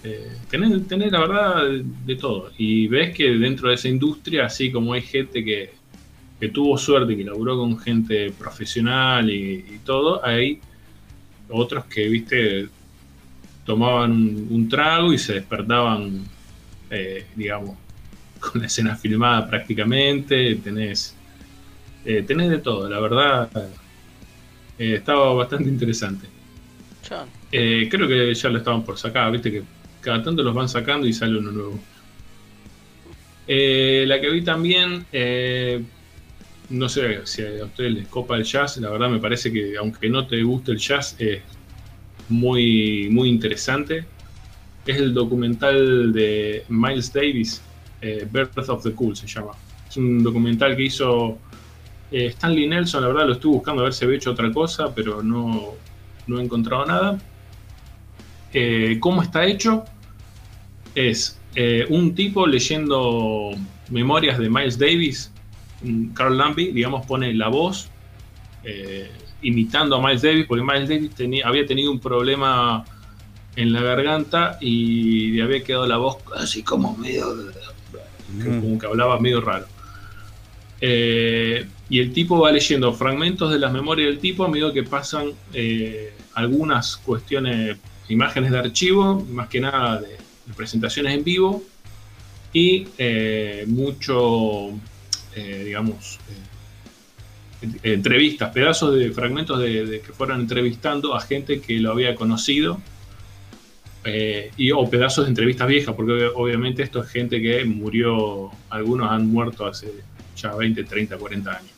Eh, 0.03 0.31
tenés, 0.49 0.87
tenés 0.87 1.11
la 1.11 1.19
verdad 1.19 1.63
de, 2.05 2.15
todo. 2.15 2.51
Y 2.57 2.87
ves 2.87 3.15
que 3.15 3.29
dentro 3.31 3.69
de 3.69 3.75
esa 3.75 3.87
industria, 3.87 4.45
así 4.45 4.71
como 4.71 4.93
hay 4.93 5.01
gente 5.01 5.43
que, 5.43 5.73
que 6.39 6.49
tuvo 6.49 6.77
suerte, 6.77 7.15
que 7.15 7.23
laburó 7.23 7.57
con 7.57 7.77
gente 7.79 8.31
profesional 8.31 9.29
y, 9.29 9.65
y 9.69 9.79
todo, 9.85 10.25
hay 10.25 10.59
otros 11.49 11.85
que, 11.85 12.07
viste, 12.07 12.69
tomaban 13.65 14.11
un, 14.49 14.67
trago 14.69 15.13
y 15.13 15.17
se 15.17 15.33
despertaban, 15.33 16.23
eh, 16.89 17.25
digamos, 17.35 17.77
con 18.39 18.61
la 18.61 18.67
escena 18.67 18.95
filmada 18.95 19.47
prácticamente, 19.47 20.55
tenés, 20.55 21.15
eh, 22.05 22.23
tenés 22.25 22.49
de 22.49 22.57
todo, 22.57 22.89
la 22.89 22.99
verdad, 22.99 23.49
eh, 24.77 24.95
estaba 24.95 25.33
bastante 25.33 25.69
interesante. 25.69 26.27
creo 27.49 28.07
que 28.07 28.33
ya 28.33 28.49
lo 28.49 28.57
estaban 28.57 28.83
por 28.83 28.97
sacar, 28.97 29.31
viste 29.31 29.51
que 29.51 29.63
cada 30.01 30.23
tanto 30.23 30.43
los 30.43 30.53
van 30.53 30.67
sacando 30.67 31.07
y 31.07 31.13
sale 31.13 31.39
uno 31.39 31.51
nuevo. 31.51 31.79
la 33.47 34.21
que 34.21 34.29
vi 34.29 34.41
también, 34.41 35.05
no 36.69 36.89
sé 36.89 37.25
si 37.25 37.43
a 37.43 37.65
ustedes 37.65 37.93
les 37.93 38.07
copa 38.07 38.37
el 38.37 38.43
jazz, 38.43 38.77
la 38.77 38.89
verdad 38.89 39.09
me 39.09 39.19
parece 39.19 39.51
que 39.51 39.77
aunque 39.77 40.09
no 40.09 40.27
te 40.27 40.41
guste 40.43 40.71
el 40.71 40.77
jazz, 40.77 41.15
es 41.19 41.41
muy, 42.31 43.09
muy 43.11 43.29
interesante. 43.29 44.05
Es 44.85 44.97
el 44.97 45.13
documental 45.13 46.11
de 46.11 46.63
Miles 46.69 47.13
Davis, 47.13 47.61
eh, 48.01 48.27
Birth 48.31 48.57
of 48.69 48.83
the 48.83 48.93
Cool 48.93 49.15
se 49.15 49.27
llama. 49.27 49.51
Es 49.87 49.97
un 49.97 50.23
documental 50.23 50.75
que 50.75 50.83
hizo 50.83 51.37
eh, 52.11 52.27
Stanley 52.27 52.67
Nelson, 52.67 53.03
la 53.03 53.09
verdad 53.09 53.27
lo 53.27 53.33
estuve 53.33 53.53
buscando 53.55 53.81
a 53.81 53.85
ver 53.85 53.93
si 53.93 54.05
había 54.05 54.17
hecho 54.17 54.31
otra 54.31 54.51
cosa, 54.51 54.93
pero 54.95 55.21
no, 55.21 55.75
no 56.25 56.39
he 56.39 56.43
encontrado 56.43 56.85
nada. 56.85 57.19
Eh, 58.53 58.97
¿Cómo 58.99 59.21
está 59.21 59.45
hecho? 59.45 59.85
Es 60.95 61.37
un 61.89 62.15
tipo 62.15 62.47
leyendo 62.47 63.51
memorias 63.89 64.37
de 64.39 64.49
Miles 64.49 64.77
Davis 64.77 65.31
Carl 66.13 66.37
Lambie, 66.37 66.71
digamos, 66.71 67.05
pone 67.05 67.33
la 67.33 67.47
voz 67.47 67.89
eh, 68.63 69.09
imitando 69.41 69.95
a 69.95 70.01
Miles 70.01 70.21
Davis, 70.21 70.45
porque 70.47 70.63
Miles 70.63 70.89
Davis 70.89 71.11
tenía, 71.15 71.47
había 71.47 71.65
tenido 71.65 71.91
un 71.91 71.99
problema 71.99 72.85
en 73.55 73.73
la 73.73 73.81
garganta 73.81 74.57
y 74.61 75.31
le 75.31 75.43
había 75.43 75.63
quedado 75.63 75.87
la 75.87 75.97
voz 75.97 76.17
así 76.35 76.63
como 76.63 76.95
medio. 76.95 77.25
como 78.43 78.79
que 78.79 78.85
hablaba 78.85 79.19
medio 79.19 79.41
raro. 79.41 79.65
Eh, 80.79 81.67
y 81.89 81.99
el 81.99 82.13
tipo 82.13 82.39
va 82.39 82.51
leyendo 82.51 82.93
fragmentos 82.93 83.51
de 83.51 83.59
las 83.59 83.73
memorias 83.73 84.09
del 84.09 84.19
tipo 84.19 84.45
a 84.45 84.47
medida 84.47 84.71
que 84.73 84.83
pasan 84.83 85.31
eh, 85.53 86.13
algunas 86.33 86.97
cuestiones, 86.97 87.77
imágenes 88.11 88.51
de 88.51 88.59
archivo, 88.59 89.25
más 89.31 89.47
que 89.47 89.59
nada 89.59 90.01
de, 90.01 90.17
presentaciones 90.55 91.13
en 91.15 91.23
vivo, 91.23 91.63
y 92.53 92.85
mucho 93.67 94.73
eh, 95.33 95.63
digamos, 95.65 96.19
eh, 97.61 97.69
entrevistas, 97.83 98.51
pedazos 98.51 98.95
de 98.95 99.11
fragmentos 99.11 99.59
de, 99.59 100.01
que 100.05 100.11
fueran 100.11 100.41
entrevistando 100.41 101.15
a 101.15 101.21
gente 101.21 101.61
que 101.61 101.79
lo 101.79 101.91
había 101.91 102.15
conocido. 102.15 102.81
Eh, 104.03 104.51
y, 104.57 104.71
o 104.71 104.89
pedazos 104.89 105.25
de 105.25 105.29
entrevistas 105.29 105.67
viejas, 105.67 105.93
porque 105.95 106.25
obviamente 106.33 106.81
esto 106.81 107.03
es 107.03 107.09
gente 107.09 107.39
que 107.39 107.63
murió, 107.65 108.49
algunos 108.69 109.11
han 109.11 109.27
muerto 109.27 109.67
hace 109.67 109.93
ya 110.35 110.55
20, 110.55 110.83
30, 110.83 111.17
40 111.17 111.51
años. 111.51 111.71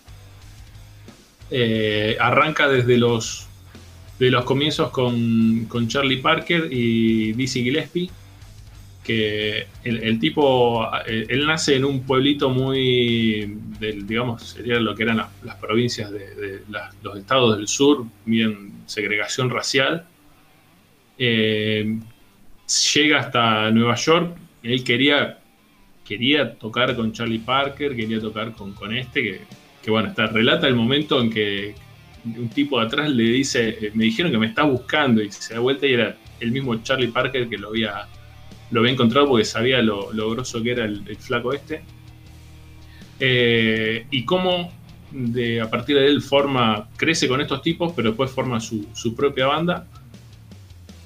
arranca 2.20 2.68
desde 2.70 2.98
los, 2.98 3.48
de 4.24 4.32
los 4.32 4.46
comienzos 4.46 4.90
con, 4.92 5.66
con 5.66 5.88
Charlie 5.90 6.18
Parker 6.18 6.70
y 6.72 7.34
Dizzy 7.34 7.62
Gillespie, 7.62 8.10
que 9.04 9.68
el, 9.84 10.18
tipo, 10.18 10.90
eh, 11.06 11.26
él 11.28 11.46
nace 11.46 11.76
en 11.76 11.84
un 11.84 12.04
pueblito 12.04 12.50
muy, 12.50 13.58
digamos, 13.80 14.44
sería 14.44 14.80
lo 14.80 14.96
que 14.96 15.04
eran 15.04 15.18
las, 15.18 15.56
provincias 15.58 16.10
de, 16.10 16.62
los 17.02 17.18
estados 17.18 17.58
del 17.58 17.68
sur, 17.68 18.06
bien 18.26 18.72
segregación 18.86 19.50
racial. 19.50 20.06
Eh, 21.18 22.00
llega 22.96 23.20
hasta 23.20 23.72
Nueva 23.72 23.96
York, 23.96 24.38
él 24.64 24.86
quería, 24.86 25.40
quería 26.06 26.56
tocar 26.56 26.96
con 26.96 27.12
Charlie 27.12 27.40
Parker, 27.40 27.94
quería 27.94 28.22
tocar 28.22 28.54
con, 28.54 28.72
con 28.72 28.96
este, 28.96 29.42
que, 29.84 29.92
bueno, 29.92 30.08
está, 30.08 30.28
relata 30.28 30.66
el 30.66 30.76
momento 30.76 31.20
en 31.20 31.30
que 31.30 31.76
un 32.26 32.50
tipo 32.50 32.80
de 32.80 32.86
atrás 32.86 33.10
le 33.10 33.24
dice, 33.24 33.70
eh, 33.70 33.92
me 33.94 34.06
dijeron 34.06 34.32
que 34.32 34.38
me 34.38 34.48
está 34.48 34.64
buscando, 34.64 35.22
y 35.22 35.32
se 35.32 35.54
da 35.54 35.60
vuelta 35.60 35.86
y 35.86 35.94
era 35.94 36.18
el 36.40 36.52
mismo 36.52 36.76
Charlie 36.84 37.10
Parker 37.10 37.50
que 37.50 37.58
lo 37.58 37.70
había 37.70 38.08
lo 38.72 38.80
había 38.80 38.94
encontrado 38.94 39.28
porque 39.28 39.46
sabía 39.46 39.82
lo, 39.84 40.12
lo 40.14 40.32
grosso 40.32 40.62
que 40.64 40.72
era 40.72 40.86
el, 40.86 41.16
flaco 41.18 41.54
este. 41.54 41.84
Eh, 43.20 44.08
y 44.10 44.26
cómo 44.26 44.72
de, 45.12 45.62
a 45.62 45.70
partir 45.70 45.96
de 45.96 46.08
él 46.08 46.24
forma, 46.24 46.90
crece 46.98 47.28
con 47.28 47.40
estos 47.40 47.62
tipos, 47.62 47.94
pero 47.96 48.10
después 48.10 48.32
forma 48.32 48.60
su, 48.60 49.16
propia 49.16 49.46
banda. 49.46 49.86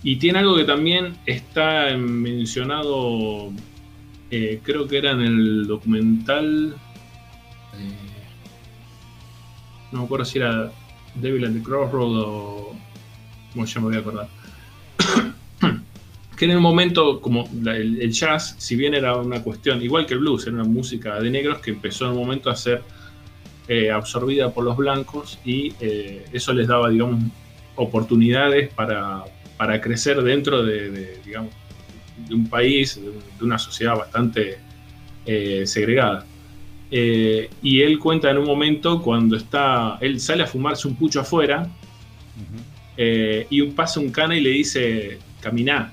Y 0.01 0.15
tiene 0.15 0.39
algo 0.39 0.55
que 0.55 0.63
también 0.63 1.17
está 1.25 1.95
mencionado, 1.97 3.51
eh, 4.31 4.61
creo 4.63 4.87
que 4.87 4.99
era 4.99 5.11
en 5.11 5.21
el 5.21 5.67
documental, 5.67 6.77
no 9.91 9.99
me 9.99 10.05
acuerdo 10.05 10.25
si 10.25 10.39
era 10.39 10.71
Devil 11.21 11.45
and 11.45 11.57
the 11.57 11.63
Crossroad 11.63 12.15
o... 12.15 12.75
¿Cómo 13.53 13.65
ya 13.65 13.79
me 13.79 13.87
voy 13.87 13.95
a 13.95 13.99
acordar? 13.99 14.27
que 16.37 16.45
en 16.45 16.51
el 16.51 16.59
momento, 16.59 17.19
como 17.19 17.49
el, 17.65 18.11
jazz, 18.11 18.55
si 18.59 18.75
bien 18.75 18.93
era 18.93 19.15
una 19.15 19.41
cuestión, 19.41 19.81
igual 19.81 20.05
que 20.05 20.13
el 20.13 20.19
blues, 20.19 20.45
era 20.45 20.53
una 20.53 20.65
música 20.65 21.19
de 21.19 21.31
negros 21.31 21.59
que 21.59 21.71
empezó 21.71 22.05
en 22.05 22.11
un 22.11 22.17
momento 22.17 22.51
a 22.51 22.55
ser 22.55 22.83
eh, 23.67 23.89
absorbida 23.89 24.53
por 24.53 24.63
los 24.63 24.77
blancos 24.77 25.39
y 25.43 25.73
eh, 25.81 26.25
eso 26.31 26.53
les 26.53 26.67
daba, 26.67 26.89
digamos, 26.89 27.23
oportunidades 27.75 28.71
para, 28.73 29.23
crecer 29.81 30.21
dentro 30.21 30.63
de, 30.63 31.19
digamos, 31.25 31.51
de 32.27 32.35
un 32.35 32.47
país, 32.47 33.01
de, 33.01 33.43
una 33.43 33.57
sociedad 33.57 33.97
bastante 33.97 34.59
eh, 35.25 35.63
segregada. 35.65 36.25
Y 36.89 37.81
él 37.81 37.99
cuenta 37.99 38.31
en 38.31 38.37
un 38.37 38.45
momento 38.45 39.01
cuando 39.01 39.35
está, 39.35 39.97
él 40.01 40.19
sale 40.19 40.43
a 40.43 40.47
fumarse 40.47 40.87
un 40.87 40.95
pucho 40.95 41.19
afuera 41.19 41.67
y 42.97 43.61
pasa 43.63 43.99
un 43.99 44.09
cana 44.09 44.35
y 44.35 44.41
le 44.41 44.49
dice, 44.51 45.19
caminá, 45.41 45.91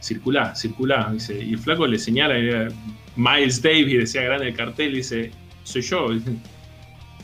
circulá, 0.00 0.54
circulá. 0.54 1.10
Dice, 1.12 1.42
y 1.42 1.52
el 1.52 1.58
flaco 1.58 1.86
le 1.86 1.98
señala, 1.98 2.68
Miles 3.16 3.62
Davis, 3.62 3.98
decía 3.98 4.22
grande 4.22 4.48
el 4.48 4.54
cartel, 4.54 4.94
dice, 4.94 5.30
soy 5.62 5.82
yo. 5.82 6.08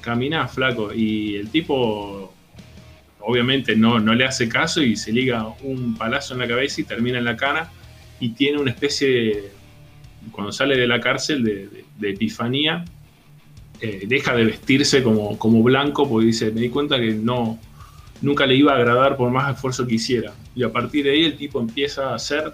Caminá, 0.01 0.49
flaco. 0.49 0.95
Y 0.95 1.37
el 1.37 1.51
tipo, 1.51 2.33
obviamente, 3.21 3.77
no, 3.77 4.01
no 4.01 4.15
le 4.15 4.25
hace 4.25 4.49
caso 4.49 4.83
y 4.83 4.97
se 4.97 5.13
liga 5.13 5.47
un 5.63 5.95
palazo 5.97 6.35
en 6.35 6.41
la 6.41 6.49
cabeza 6.49 6.81
y 6.81 6.85
termina 6.85 7.19
en 7.19 7.25
la 7.25 7.37
cana. 7.37 7.71
Y 8.19 8.31
tiene 8.31 8.59
una 8.59 8.71
especie, 8.71 9.51
cuando 10.33 10.53
sale 10.53 10.77
de 10.77 10.87
la 10.87 11.01
cárcel, 11.01 11.45
de, 11.45 12.11
epifanía. 12.11 12.85
Eh, 13.81 14.05
deja 14.07 14.35
de 14.35 14.45
vestirse 14.45 15.03
como, 15.03 15.63
blanco 15.63 16.09
porque 16.09 16.27
dice, 16.27 16.51
me 16.51 16.61
di 16.61 16.69
cuenta 16.69 16.99
que 16.99 17.15
no, 17.15 17.59
nunca 18.21 18.45
le 18.47 18.55
iba 18.55 18.73
a 18.73 18.77
agradar 18.77 19.17
por 19.17 19.31
más 19.31 19.55
esfuerzo 19.55 19.87
que 19.87 19.95
hiciera. 19.95 20.35
Y 20.55 20.63
a 20.63 20.71
partir 20.71 21.05
de 21.05 21.13
ahí 21.13 21.25
el 21.25 21.37
tipo 21.37 21.61
empieza 21.61 22.11
a 22.11 22.15
hacer 22.17 22.53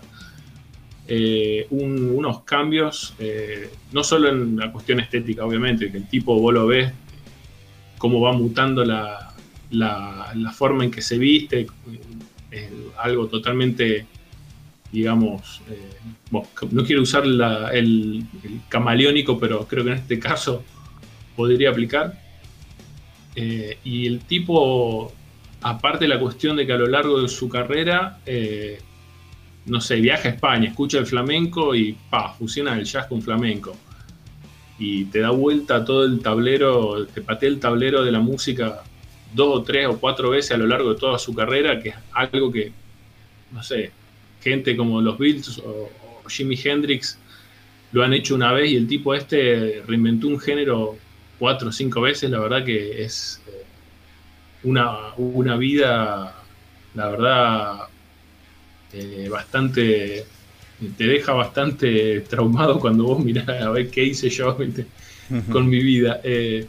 eh, 1.09 1.66
unos 1.70 2.42
cambios, 2.42 3.14
eh, 3.18 3.70
no 3.92 4.05
solo 4.05 4.29
en 4.29 4.57
la 4.57 4.70
cuestión 4.70 5.00
estética, 5.00 5.44
obviamente, 5.44 5.90
que 5.90 5.98
el 5.98 6.09
tipo 6.09 6.38
vos 6.40 6.55
lo 6.55 6.66
ves, 6.66 6.92
cómo 7.98 8.20
va 8.20 8.33
mutando 8.33 8.85
la, 8.85 9.35
forma 10.52 10.85
en 10.85 10.90
que 10.92 11.02
se 11.02 11.18
viste, 11.18 11.66
algo 12.98 13.26
totalmente, 13.26 14.07
digamos, 14.92 15.62
eh, 15.70 15.96
no 16.31 16.85
quiero 16.85 17.03
usar 17.03 17.25
el, 17.25 18.25
camaleónico, 18.68 19.38
pero 19.38 19.66
creo 19.66 19.85
que 19.85 19.90
en 19.90 19.96
este 19.99 20.18
caso 20.18 20.62
podría 21.37 21.70
aplicar. 21.70 22.20
y 23.37 24.07
el 24.07 24.20
tipo, 24.20 25.12
aparte 25.61 26.05
de 26.05 26.09
la 26.09 26.18
cuestión 26.18 26.57
de 26.57 26.66
que 26.66 26.72
a 26.72 26.79
lo 26.79 26.87
largo 26.87 27.20
de 27.20 27.29
su 27.29 27.49
carrera, 27.49 28.18
no 29.66 29.81
sé, 29.81 29.96
viaja 29.96 30.29
a 30.29 30.33
España, 30.33 30.68
escucha 30.68 30.99
el 30.99 31.07
flamenco 31.07 31.75
y 31.75 31.96
pa, 32.09 32.33
fusiona 32.33 32.75
el 32.79 32.85
jazz 32.85 33.07
con 33.07 33.20
flamenco. 33.20 33.77
Y 34.79 35.07
te 35.07 35.20
da 35.20 35.30
vuelta 35.30 35.84
todo 35.84 36.05
el 36.05 36.20
tablero, 36.20 37.07
te 37.07 37.20
patea 37.20 37.49
el 37.49 37.61
tablero 37.61 38.05
de 38.05 38.12
la 38.12 38.20
música 38.20 38.82
dos 39.34 39.61
o 39.61 39.62
tres 39.62 39.87
o 39.87 39.99
cuatro 39.99 40.30
veces 40.30 40.53
a 40.53 40.57
lo 40.57 40.66
largo 40.66 40.95
de 40.95 41.01
toda 41.01 41.18
su 41.18 41.34
carrera, 41.34 41.80
que 41.80 41.91
es 41.91 41.97
algo 42.12 42.53
que, 42.53 42.72
no 43.53 43.62
sé, 43.62 43.91
gente 44.47 44.76
como 44.76 45.01
los 45.03 45.18
Beatles 45.18 45.59
o, 45.59 45.90
Jimi 46.28 46.59
Hendrix 46.62 47.18
lo 47.92 48.03
han 48.03 48.12
hecho 48.12 48.34
una 48.34 48.53
vez 48.53 48.70
y 48.72 48.76
el 48.76 48.88
tipo 48.88 49.14
este 49.14 49.82
reinventó 49.86 50.26
un 50.26 50.40
género 50.40 50.97
cuatro 51.38 51.68
o 51.68 51.72
cinco 51.72 52.01
veces, 52.01 52.30
la 52.30 52.40
verdad 52.40 52.64
que 52.64 53.05
es 53.05 53.40
eh, 53.47 53.64
una, 54.64 55.14
una 55.16 55.57
vida, 55.57 56.34
la 56.94 57.09
verdad, 57.09 57.78
eh, 58.92 59.28
bastante, 59.30 60.26
te 60.97 61.07
deja 61.07 61.32
bastante 61.32 62.22
traumado 62.22 62.80
cuando 62.80 63.05
vos 63.05 63.24
mirás 63.24 63.49
a 63.49 63.70
ver 63.70 63.88
qué 63.88 64.03
hice 64.03 64.30
yo 64.30 64.57
con 65.53 65.68
mi 65.68 65.80
vida. 65.80 66.20
Eh, 66.24 66.66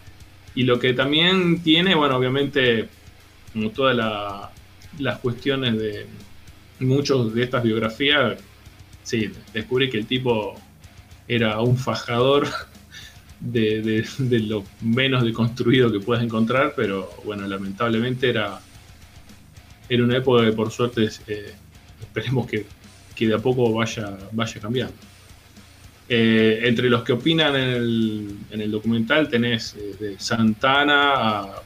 y 0.54 0.64
lo 0.64 0.78
que 0.80 0.94
también 0.94 1.64
tiene, 1.64 1.96
bueno, 1.96 2.18
obviamente, 2.18 2.90
como 3.54 3.72
todas 3.72 3.96
las 5.00 5.18
cuestiones 5.20 5.78
de, 5.80 6.06
muchos 6.80 7.34
de 7.34 7.44
estas 7.44 7.64
biografías, 7.64 8.40
sí, 9.04 9.32
descubrí 9.54 9.90
que 9.90 9.98
el 9.98 10.06
tipo 10.06 10.56
era 11.28 11.60
un 11.62 11.78
fajador 11.78 12.48
de, 13.40 14.06
lo 14.20 14.64
menos 14.82 15.24
deconstruido 15.24 15.92
que 15.92 16.00
puedas 16.00 16.24
encontrar, 16.24 16.74
pero 16.76 17.10
bueno, 17.26 17.48
lamentablemente 17.48 18.30
era, 18.30 18.60
era 19.90 20.04
una 20.04 20.18
época 20.18 20.46
que 20.46 20.54
por 20.54 20.72
suerte 20.72 21.10
eh, 21.28 21.54
esperemos 22.02 22.48
que, 22.48 22.66
de 23.20 23.34
a 23.34 23.40
poco 23.40 23.74
vaya, 23.74 24.18
vaya 24.32 24.62
cambiando. 24.62 24.96
Eh, 26.10 26.62
entre 26.64 26.90
los 26.90 27.04
que 27.04 27.12
opinan 27.12 27.54
en 27.54 28.62
el, 28.62 28.72
documental 28.72 29.28
tenés 29.28 29.76
eh, 29.78 29.96
de 30.00 30.20
Santana 30.20 31.12
a 31.16 31.62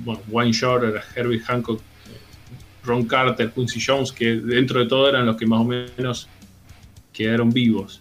bueno, 0.00 0.20
Wayne 0.28 0.52
Shorter, 0.52 1.00
Herbie 1.14 1.40
Hancock, 1.40 1.80
Ron 2.86 3.06
Carter, 3.06 3.50
Quincy 3.50 3.80
Jones, 3.84 4.12
que 4.12 4.36
dentro 4.36 4.80
de 4.80 4.86
todo 4.86 5.08
eran 5.08 5.26
los 5.26 5.36
que 5.36 5.46
más 5.46 5.60
o 5.60 5.64
menos 5.64 6.28
quedaron 7.12 7.50
vivos. 7.50 8.00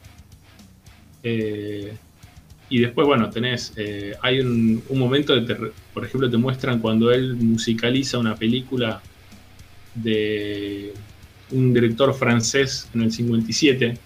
Y 2.69 2.79
después, 2.79 3.05
bueno, 3.05 3.29
tenés, 3.29 3.73
eh, 3.75 4.15
hay 4.21 4.39
un, 4.39 4.81
momento, 4.89 5.39
de 5.39 5.71
por 5.93 6.05
ejemplo, 6.05 6.29
te 6.29 6.37
muestran 6.37 6.79
cuando 6.79 7.11
él 7.11 7.35
musicaliza 7.35 8.17
una 8.17 8.35
película 8.35 9.01
de 9.93 10.93
un 11.51 11.73
director 11.73 12.13
francés 12.13 12.89
en 12.93 13.03
el 13.03 13.11
57, 13.11 13.97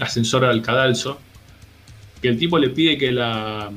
Ascensor 0.00 0.44
al 0.44 0.62
Cadalso, 0.62 1.20
que 2.20 2.28
el 2.28 2.38
tipo 2.38 2.58
le 2.58 2.70
pide 2.70 2.98
que 2.98 3.12
la, 3.12 3.70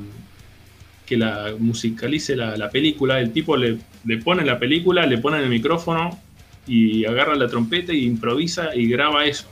que 1.10 1.16
la 1.16 1.56
musicalice 1.58 2.36
la, 2.36 2.70
película, 2.70 3.18
el 3.18 3.32
tipo 3.32 3.56
le, 3.56 3.78
le, 4.04 4.18
pone 4.18 4.44
la 4.44 4.60
película, 4.60 5.06
le 5.06 5.18
pone 5.18 5.38
el 5.38 5.48
micrófono 5.48 6.16
y 6.68 7.04
agarra 7.04 7.34
la 7.34 7.48
trompeta 7.48 7.92
y 7.92 8.04
improvisa 8.04 8.76
y 8.76 8.88
graba 8.88 9.24
eso. 9.24 9.48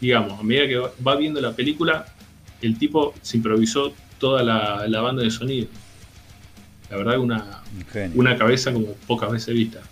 Digamos, 0.00 0.40
a 0.40 0.42
medida 0.42 0.66
que 0.66 0.78
va 1.06 1.16
viendo 1.16 1.38
la 1.42 1.52
película, 1.52 2.06
el 2.62 2.78
tipo 2.78 3.12
se 3.20 3.36
improvisó 3.36 3.92
toda 4.18 4.42
la, 4.42 5.00
banda 5.02 5.22
de 5.22 5.30
sonido. 5.30 5.68
La 6.90 6.96
verdad, 6.96 7.18
una, 7.18 7.62
una 8.14 8.38
cabeza 8.38 8.72
como 8.72 8.86
pocas 9.06 9.32
veces 9.32 9.54
vista. 9.54 9.82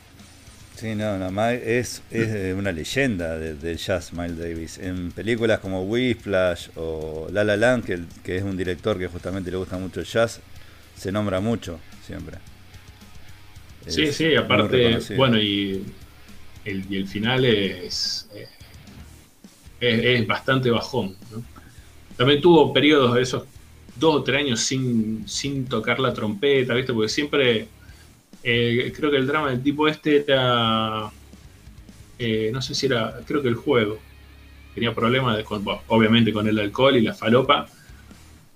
Sí, 0.75 0.95
no, 0.95 1.19
no 1.19 1.49
es, 1.51 2.03
es 2.11 2.55
una 2.57 2.73
leyenda 2.73 3.39
del 3.39 3.77
jazz 3.77 4.15
Miles 4.15 4.39
Davis. 4.39 4.79
En 4.79 5.13
películas 5.13 5.61
como 5.61 5.83
Whiplash 5.83 6.71
o 6.77 7.29
La 7.31 7.45
La 7.45 7.59
Land, 7.59 7.85
que, 7.85 8.01
que, 8.25 8.39
es 8.39 8.43
un 8.43 8.57
director 8.57 8.99
que 8.99 9.07
justamente 9.07 9.51
le 9.51 9.59
gusta 9.59 9.77
mucho 9.77 10.01
el 10.01 10.07
jazz, 10.07 10.41
se 10.97 11.13
nombra 11.13 11.41
mucho 11.41 11.79
siempre. 12.07 12.39
sí, 13.87 14.13
sí, 14.13 14.35
aparte, 14.35 14.99
bueno, 15.17 15.39
y 15.39 15.85
el, 16.65 16.85
y 16.89 16.97
el 16.97 17.09
final 17.09 17.45
es, 17.45 18.29
eh, 18.35 18.49
es, 19.81 20.05
es, 20.21 20.27
bastante 20.27 20.71
bajón. 20.71 21.17
¿no? 21.31 21.43
También 22.17 22.41
tuvo 22.41 22.73
periodos 22.73 23.15
de 23.15 23.23
esos 23.23 23.45
dos 23.97 24.17
o 24.17 24.23
tres 24.23 24.41
años 24.41 24.61
sin, 24.61 25.29
sin 25.29 25.67
tocar 25.67 26.01
la 26.01 26.13
trompeta, 26.13 26.75
¿viste? 26.75 26.93
Porque 26.93 27.09
siempre 27.09 27.69
eh, 28.43 28.93
creo 28.97 29.11
que 29.11 29.17
el 29.17 29.27
drama 29.27 29.51
del 29.51 29.63
tipo 29.63 29.89
este 29.89 30.17
era. 30.19 31.11
Eh, 32.19 32.51
no 32.53 32.63
sé 32.63 32.75
si 32.75 32.87
era. 32.87 33.21
Creo 33.27 33.43
que 33.43 33.49
el 33.49 33.55
juego. 33.55 33.99
Tenía 34.75 34.95
problemas, 34.95 35.45
obviamente, 35.89 36.33
con 36.33 36.49
el 36.49 36.59
alcohol 36.59 36.97
y 36.97 37.03
la 37.03 37.13
falopa, 37.13 37.69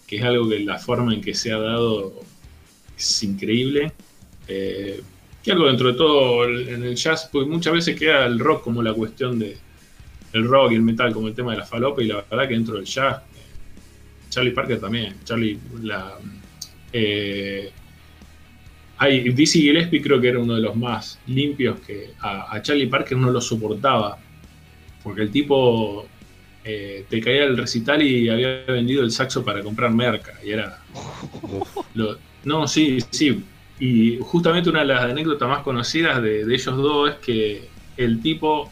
que 0.07 0.17
es 0.17 0.23
algo 0.23 0.49
que 0.49 0.61
la 0.61 0.79
forma 0.79 1.15
en 1.15 1.21
que 1.21 1.35
se 1.35 1.53
ha 1.53 1.59
dado 1.59 2.15
es 2.97 3.23
increíble. 3.23 3.93
Eh, 4.49 5.03
que 5.43 5.53
algo 5.53 5.67
dentro 5.67 5.89
de 5.93 5.95
todo 5.95 6.45
en 6.45 6.83
el 6.83 6.97
jazz, 6.97 7.29
pues 7.31 7.47
muchas 7.47 7.73
veces 7.73 7.99
queda 7.99 8.27
el 8.27 8.39
rock 8.39 8.63
como 8.63 8.83
la 8.83 8.93
cuestión 8.93 9.39
de. 9.39 9.57
El 10.33 10.45
rock 10.45 10.73
y 10.73 10.75
el 10.75 10.83
metal 10.83 11.13
como 11.13 11.29
el 11.29 11.35
tema 11.35 11.53
de 11.53 11.59
la 11.59 11.65
falopa, 11.65 12.03
y 12.03 12.07
la 12.09 12.17
verdad 12.29 12.49
que 12.49 12.55
dentro 12.55 12.75
del 12.75 12.85
jazz 12.85 13.23
Charlie 14.29 14.51
Parker 14.51 14.81
también. 14.81 15.15
Charlie, 15.25 15.59
la. 15.83 16.19
Eh, 16.93 17.71
hay, 18.99 19.31
Dizzy 19.31 19.63
Gillespie 19.63 20.03
creo 20.03 20.21
que 20.21 20.29
era 20.29 20.39
uno 20.39 20.55
de 20.55 20.61
los 20.61 20.75
más 20.77 21.19
limpios 21.27 21.81
que 21.81 22.11
a, 22.21 22.61
Charlie 22.63 22.87
Parker 22.87 23.17
no 23.17 23.31
lo 23.31 23.41
soportaba. 23.41 24.19
Porque 25.03 25.23
el 25.23 25.31
tipo 25.31 26.07
eh, 26.67 27.05
te 27.09 27.21
caía 27.21 27.45
el 27.45 27.57
recital 27.57 28.03
y 28.03 28.29
había 28.29 28.65
vendido 28.67 29.03
el 29.03 29.11
saxo 29.11 29.45
para 29.45 29.63
comprar 29.63 29.93
merca. 29.93 30.35
Y 30.45 30.51
era. 30.51 30.81
no, 32.45 32.67
sí, 32.67 32.99
sí. 33.11 33.45
Y 33.79 34.19
justamente 34.21 34.71
una 34.71 34.81
de 34.81 34.87
las 34.87 35.03
anécdotas 35.05 35.49
más 35.49 35.63
conocidas 35.63 36.23
de 36.23 36.43
ellos 36.43 36.77
dos 36.77 37.11
es 37.11 37.17
que 37.17 37.69
el 37.97 38.21
tipo 38.21 38.71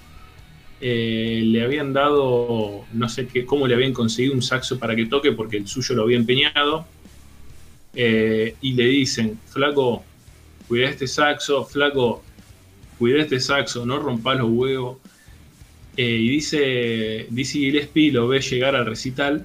eh, 0.80 1.40
le 1.44 1.62
habían 1.62 1.92
dado, 1.92 2.84
no 2.92 3.08
sé 3.08 3.26
qué, 3.26 3.46
cómo 3.46 3.66
le 3.66 3.74
habían 3.74 3.92
conseguido 3.92 4.34
un 4.34 4.42
saxo 4.42 4.78
para 4.78 4.94
que 4.94 5.06
toque 5.06 5.32
porque 5.32 5.56
el 5.56 5.66
suyo 5.66 5.94
lo 5.94 6.02
había 6.02 6.18
empeñado. 6.18 6.86
Eh, 7.94 8.56
y 8.60 8.74
le 8.74 8.84
dicen, 8.84 9.38
flaco, 9.46 10.04
cuida 10.68 10.90
este 10.90 11.06
saxo, 11.06 11.64
flaco, 11.64 12.22
cuida 12.98 13.22
este 13.22 13.40
saxo, 13.40 13.86
no 13.86 13.98
rompas 13.98 14.38
los 14.38 14.50
huevos. 14.50 14.98
Eh, 15.96 16.18
y 16.20 16.28
dice, 16.28 17.26
dice 17.30 17.58
Gillespie, 17.58 18.12
lo 18.12 18.28
ve 18.28 18.40
llegar 18.40 18.74
al 18.76 18.86
recital. 18.86 19.44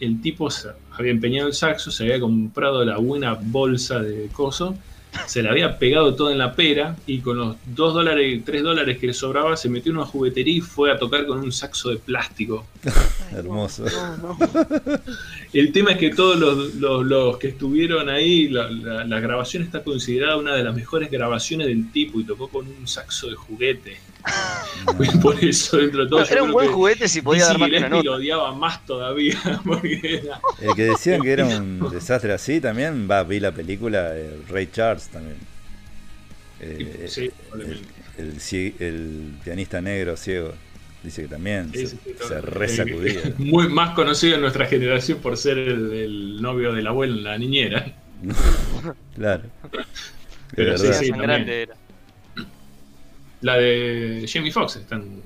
El 0.00 0.20
tipo 0.20 0.48
había 0.92 1.10
empeñado 1.10 1.48
el 1.48 1.54
saxo, 1.54 1.90
se 1.90 2.04
había 2.04 2.20
comprado 2.20 2.84
la 2.84 2.98
buena 2.98 3.34
bolsa 3.34 4.00
de 4.00 4.28
coso 4.32 4.76
se 5.26 5.42
la 5.42 5.50
había 5.50 5.78
pegado 5.78 6.14
todo 6.14 6.30
en 6.30 6.38
la 6.38 6.54
pera 6.54 6.96
y 7.06 7.18
con 7.18 7.36
los 7.36 7.56
2 7.66 7.94
dólares, 7.94 8.42
3 8.44 8.62
dólares 8.62 8.98
que 8.98 9.06
le 9.06 9.12
sobraba 9.12 9.56
se 9.56 9.68
metió 9.68 9.92
en 9.92 9.98
una 9.98 10.06
juguetería 10.06 10.56
y 10.56 10.60
fue 10.60 10.90
a 10.90 10.98
tocar 10.98 11.26
con 11.26 11.38
un 11.38 11.52
saxo 11.52 11.90
de 11.90 11.96
plástico. 11.96 12.66
Hermoso. 13.32 13.84
El 15.52 15.72
tema 15.72 15.92
es 15.92 15.98
que 15.98 16.10
todos 16.10 16.38
los, 16.38 17.38
que 17.38 17.48
estuvieron 17.48 18.08
ahí, 18.08 18.48
la, 18.48 19.20
grabación 19.20 19.62
está 19.62 19.82
considerada 19.82 20.36
una 20.36 20.54
de 20.54 20.64
las 20.64 20.74
mejores 20.74 21.10
grabaciones 21.10 21.66
del 21.66 21.90
tipo 21.92 22.18
y 22.18 22.24
tocó 22.24 22.48
con 22.48 22.66
un 22.66 22.88
saxo 22.88 23.28
de 23.28 23.34
juguete. 23.34 23.98
Por 25.22 25.42
eso, 25.44 25.78
dentro 25.78 26.04
de 26.04 26.10
todo. 26.10 26.24
era 26.24 26.42
un 26.42 26.52
buen 26.52 26.70
juguete 26.72 27.08
si 27.08 27.22
podía 27.22 27.46
dar 27.46 27.58
más 27.58 27.70
Y 27.70 28.02
lo 28.02 28.14
odiaba 28.14 28.54
más 28.54 28.84
todavía. 28.84 29.38
El 30.60 30.74
que 30.74 30.84
decían 30.84 31.22
que 31.22 31.32
era 31.32 31.46
un 31.46 31.90
desastre 31.92 32.32
así 32.32 32.60
también, 32.60 33.08
va, 33.10 33.22
vi 33.22 33.40
la 33.40 33.52
película 33.52 34.12
Ray 34.48 34.68
Charles 34.72 35.08
también. 35.08 35.36
Eh, 36.60 37.08
sí, 38.38 38.74
el, 38.78 38.86
el, 38.86 39.34
pianista 39.42 39.80
negro 39.80 40.16
ciego. 40.16 40.52
Dice 41.02 41.22
que 41.22 41.28
también 41.28 41.72
se, 41.72 42.40
resacudía. 42.40 43.34
Muy 43.38 43.68
más 43.68 43.90
conocido 43.94 44.36
en 44.36 44.42
nuestra 44.42 44.66
generación 44.66 45.18
por 45.18 45.36
ser 45.36 45.58
el, 45.58 46.40
novio 46.40 46.72
de 46.72 46.82
la 46.82 46.90
abuela 46.90 47.16
en 47.16 47.24
la 47.24 47.38
niñera. 47.38 47.92
claro. 49.16 49.42
Pero 50.54 50.78
sí, 50.78 50.86
sí, 50.92 51.10
grande 51.10 51.62
era. 51.62 51.74
La 53.42 53.56
de 53.56 54.24
Jamie 54.32 54.52
Foxx 54.52 54.76
están. 54.76 55.20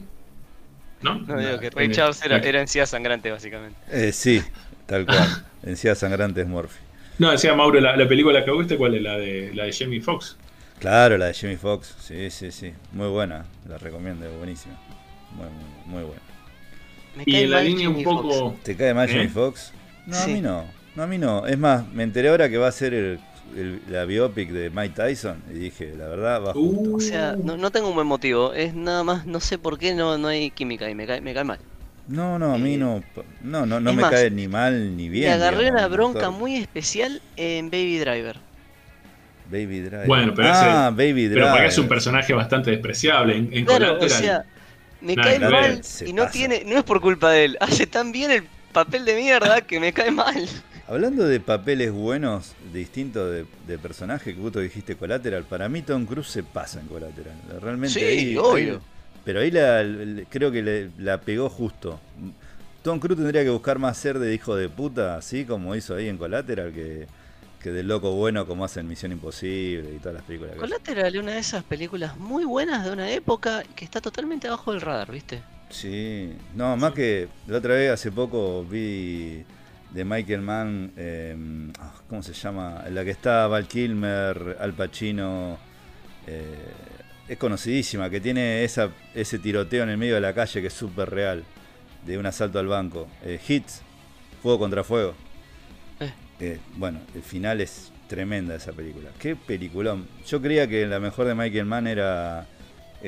¿No? 1.03 1.21
No, 1.21 1.39
digo 1.39 1.61
que 1.61 1.71
Ray 1.71 1.91
Charles 1.91 2.25
era, 2.25 2.39
era 2.39 2.61
encía 2.61 2.87
sangrante, 2.87 3.31
básicamente. 3.31 3.79
Eh, 3.91 4.13
sí, 4.13 4.43
tal 4.87 5.07
cual. 5.07 5.45
encía 5.63 5.95
sangrante 5.95 6.41
es 6.41 6.49
Morphy. 6.49 6.81
No, 7.19 7.31
decía 7.31 7.55
Mauro, 7.55 7.81
la, 7.81 7.97
la, 7.97 8.09
película 8.09 8.45
que 8.45 8.51
viste, 8.53 8.77
¿cuál 8.77 8.95
es? 8.95 9.03
La 9.03 9.17
de, 9.17 9.53
la 9.55 9.65
de 9.65 9.73
Jamie 9.73 10.01
Foxx. 10.01 10.37
Claro, 10.81 11.17
la 11.17 11.27
de 11.27 11.35
Jamie 11.35 11.57
Foxx, 11.57 11.95
sí, 12.01 12.31
sí, 12.31 12.51
sí. 12.51 12.73
Muy 12.93 13.09
buena, 13.09 13.47
la 13.69 13.79
recomiendo, 13.79 14.29
buenísima. 14.39 14.75
Muy, 15.33 15.47
muy, 15.87 16.03
buena. 16.03 16.23
y 17.25 17.37
en 17.37 17.51
la 17.51 17.63
línea 17.63 17.89
un 17.89 18.03
poco. 18.03 18.57
¿Te 18.63 18.77
cae 18.77 18.93
mal 18.93 19.09
¿Eh? 19.09 19.13
Jamie 19.13 19.29
Foxx? 19.29 19.73
No, 20.07 20.19
a 20.19 20.27
mí 20.27 20.41
no. 20.41 20.65
No, 20.95 21.03
a 21.03 21.07
mí 21.07 21.19
no. 21.19 21.47
Es 21.47 21.59
más, 21.59 21.87
me 21.93 22.03
enteré 22.03 22.29
ahora 22.29 22.49
que 22.49 22.57
va 22.59 22.69
a 22.69 22.73
ser 22.73 22.95
el 22.95 23.19
la 23.89 24.05
biopic 24.05 24.51
de 24.51 24.71
Mike 24.71 24.95
Tyson 24.95 25.43
y 25.51 25.55
dije, 25.55 25.95
la 25.97 26.09
verdad, 26.09 26.43
va 26.43 26.53
O 26.55 27.01
sea, 27.01 27.37
no, 27.37 27.71
tengo 27.71 27.89
un 27.89 27.95
buen 27.95 28.07
motivo, 28.07 28.53
es 28.53 28.75
nada 28.75 29.03
más, 29.05 29.27
no 29.27 29.41
sé 29.41 29.59
por 29.59 29.79
qué 29.79 29.95
no, 29.95 30.19
no 30.19 30.29
hay 30.29 30.51
química 30.51 30.89
y 30.91 30.95
me 30.95 31.07
cae, 31.07 31.21
me 31.21 31.33
cae 31.33 31.45
mal. 31.45 31.59
No, 32.09 32.39
no, 32.39 32.55
a 32.55 32.59
mí 32.59 32.75
eh, 32.75 32.79
no, 32.79 33.03
no, 33.43 33.67
no, 33.67 33.81
no 33.81 33.93
me 33.93 34.03
cae 34.03 34.31
ni 34.31 34.47
mal 34.47 34.97
ni 34.97 35.09
bien. 35.09 35.29
Me 35.29 35.35
agarré 35.35 35.71
una 35.71 35.89
bronca 35.89 36.31
muy 36.31 36.57
especial 36.57 37.21
en 37.37 37.69
Baby 37.71 37.99
Driver. 37.99 38.37
Baby 39.51 39.81
Driver. 39.81 40.07
Bueno, 40.07 40.33
pero, 40.35 40.49
ah, 40.53 40.91
Baby 40.91 41.29
Driver. 41.29 41.35
pero 41.35 41.51
porque 41.51 41.67
es 41.67 41.79
un 41.79 41.89
personaje 41.89 42.33
bastante 42.33 42.71
despreciable. 42.71 43.37
En, 43.37 43.65
claro, 43.65 43.99
o 44.01 44.09
sea, 44.09 44.45
me 45.01 45.17
cae 45.17 45.39
mal 45.39 45.81
y 46.05 46.13
no 46.13 46.29
tiene, 46.29 46.63
no 46.65 46.79
es 46.79 46.85
por 46.85 47.01
culpa 47.01 47.31
de 47.31 47.45
él. 47.47 47.57
Hace 47.61 47.87
tan 47.87 48.13
bien 48.13 48.31
el 48.31 48.45
papel 48.73 49.05
de 49.05 49.17
mierda 49.17 49.61
que 49.63 49.81
me 49.81 49.93
cae 49.93 50.11
mal. 50.11 50.49
Hablando 50.89 51.27
de 51.27 51.41
papeles 51.41 51.91
buenos, 51.91 52.55
distintos 52.73 53.33
de, 53.33 53.45
de, 53.67 53.79
personaje, 53.79 54.35
que 54.35 54.41
vos 54.41 54.53
dijiste 54.53 54.95
Collateral, 54.95 55.43
para 55.43 55.69
mí 55.69 55.83
Tom 55.83 56.07
Cruise 56.07 56.29
se 56.29 56.45
pasa 56.45 56.81
en 56.81 56.87
Collateral. 56.87 57.35
Realmente 57.61 57.99
sí, 57.99 58.37
obvio. 58.37 58.81
pero 59.25 59.41
ahí 59.41 59.51
la, 59.51 59.85
creo 60.29 60.53
que 60.53 60.91
la 60.99 61.21
pegó 61.21 61.51
justo. 61.51 61.99
Tom 62.85 63.01
Cruise 63.01 63.19
tendría 63.19 63.43
que 63.43 63.51
buscar 63.51 63.81
más 63.81 63.99
ser 63.99 64.21
de 64.21 64.33
hijo 64.33 64.55
de 64.55 64.69
puta, 64.69 65.17
así 65.17 65.45
como 65.45 65.75
hizo 65.75 65.97
ahí 65.97 66.09
en 66.09 66.19
Collateral, 66.19 66.73
que, 66.73 67.09
que 67.61 67.73
del 67.73 67.89
loco 67.89 68.13
bueno 68.13 68.47
como 68.47 68.65
hacen 68.65 68.87
Misión 68.87 69.11
Imposible 69.11 69.93
y 69.93 69.99
todas 69.99 70.15
las 70.15 70.23
películas. 70.23 70.55
Collateral 70.55 71.17
es 71.17 71.21
una 71.21 71.33
de 71.33 71.41
esas 71.41 71.65
películas 71.65 72.17
muy 72.17 72.45
buenas 72.45 72.85
de 72.85 72.93
una 72.93 73.11
época 73.11 73.65
que 73.75 73.85
está 73.85 74.01
totalmente 74.01 74.47
abajo 74.47 74.71
del 74.71 74.83
radar, 74.83 75.11
¿viste? 75.11 75.43
Sí, 75.69 76.33
no, 76.55 76.77
más 76.77 76.93
que 76.93 77.27
la 77.49 77.59
otra 77.59 77.75
vez 77.75 77.91
hace 77.91 78.13
poco 78.13 78.65
vi 78.65 79.45
de 79.97 80.05
Michael 80.05 80.43
Mann, 80.43 80.93
eh, 80.99 81.35
ah, 81.81 81.95
¿cómo 82.07 82.23
se 82.23 82.35
llama? 82.35 82.85
En 82.87 82.95
la 82.95 83.03
que 83.03 83.13
está 83.13 83.47
Val 83.47 83.67
Kilmer, 83.67 84.59
Al 84.61 84.75
Pacino, 84.75 85.59
eh, 86.27 86.55
es 87.27 87.39
conocidísima, 87.39 88.11
que 88.11 88.21
tiene 88.21 88.63
esa, 88.63 88.91
ese 89.15 89.39
tiroteo 89.39 89.85
en 89.85 89.89
el 89.89 89.97
medio 89.97 90.17
de 90.17 90.21
la 90.21 90.35
calle 90.35 90.61
que 90.61 90.67
es 90.67 90.75
súper 90.75 91.09
real, 91.09 91.45
de 92.05 92.19
un 92.19 92.27
asalto 92.27 92.59
al 92.59 92.67
banco. 92.67 93.09
Eh, 93.25 93.41
Hits, 93.49 93.81
Fuego 94.43 94.59
contra 94.59 94.85
Fuego. 94.85 95.15
Eh, 96.39 96.59
bueno, 96.77 97.01
el 97.15 97.23
final 97.23 97.63
es 97.63 97.91
tremenda 98.07 98.55
esa 98.55 98.73
película. 98.73 99.09
Qué 99.19 99.35
peliculón. 99.35 100.07
Yo 100.27 100.43
creía 100.43 100.69
que 100.69 100.87
la 100.87 101.01
mejor 101.01 101.27
de 101.27 101.35
Michael 101.35 101.65
Mann 101.65 101.87
era, 101.87 102.47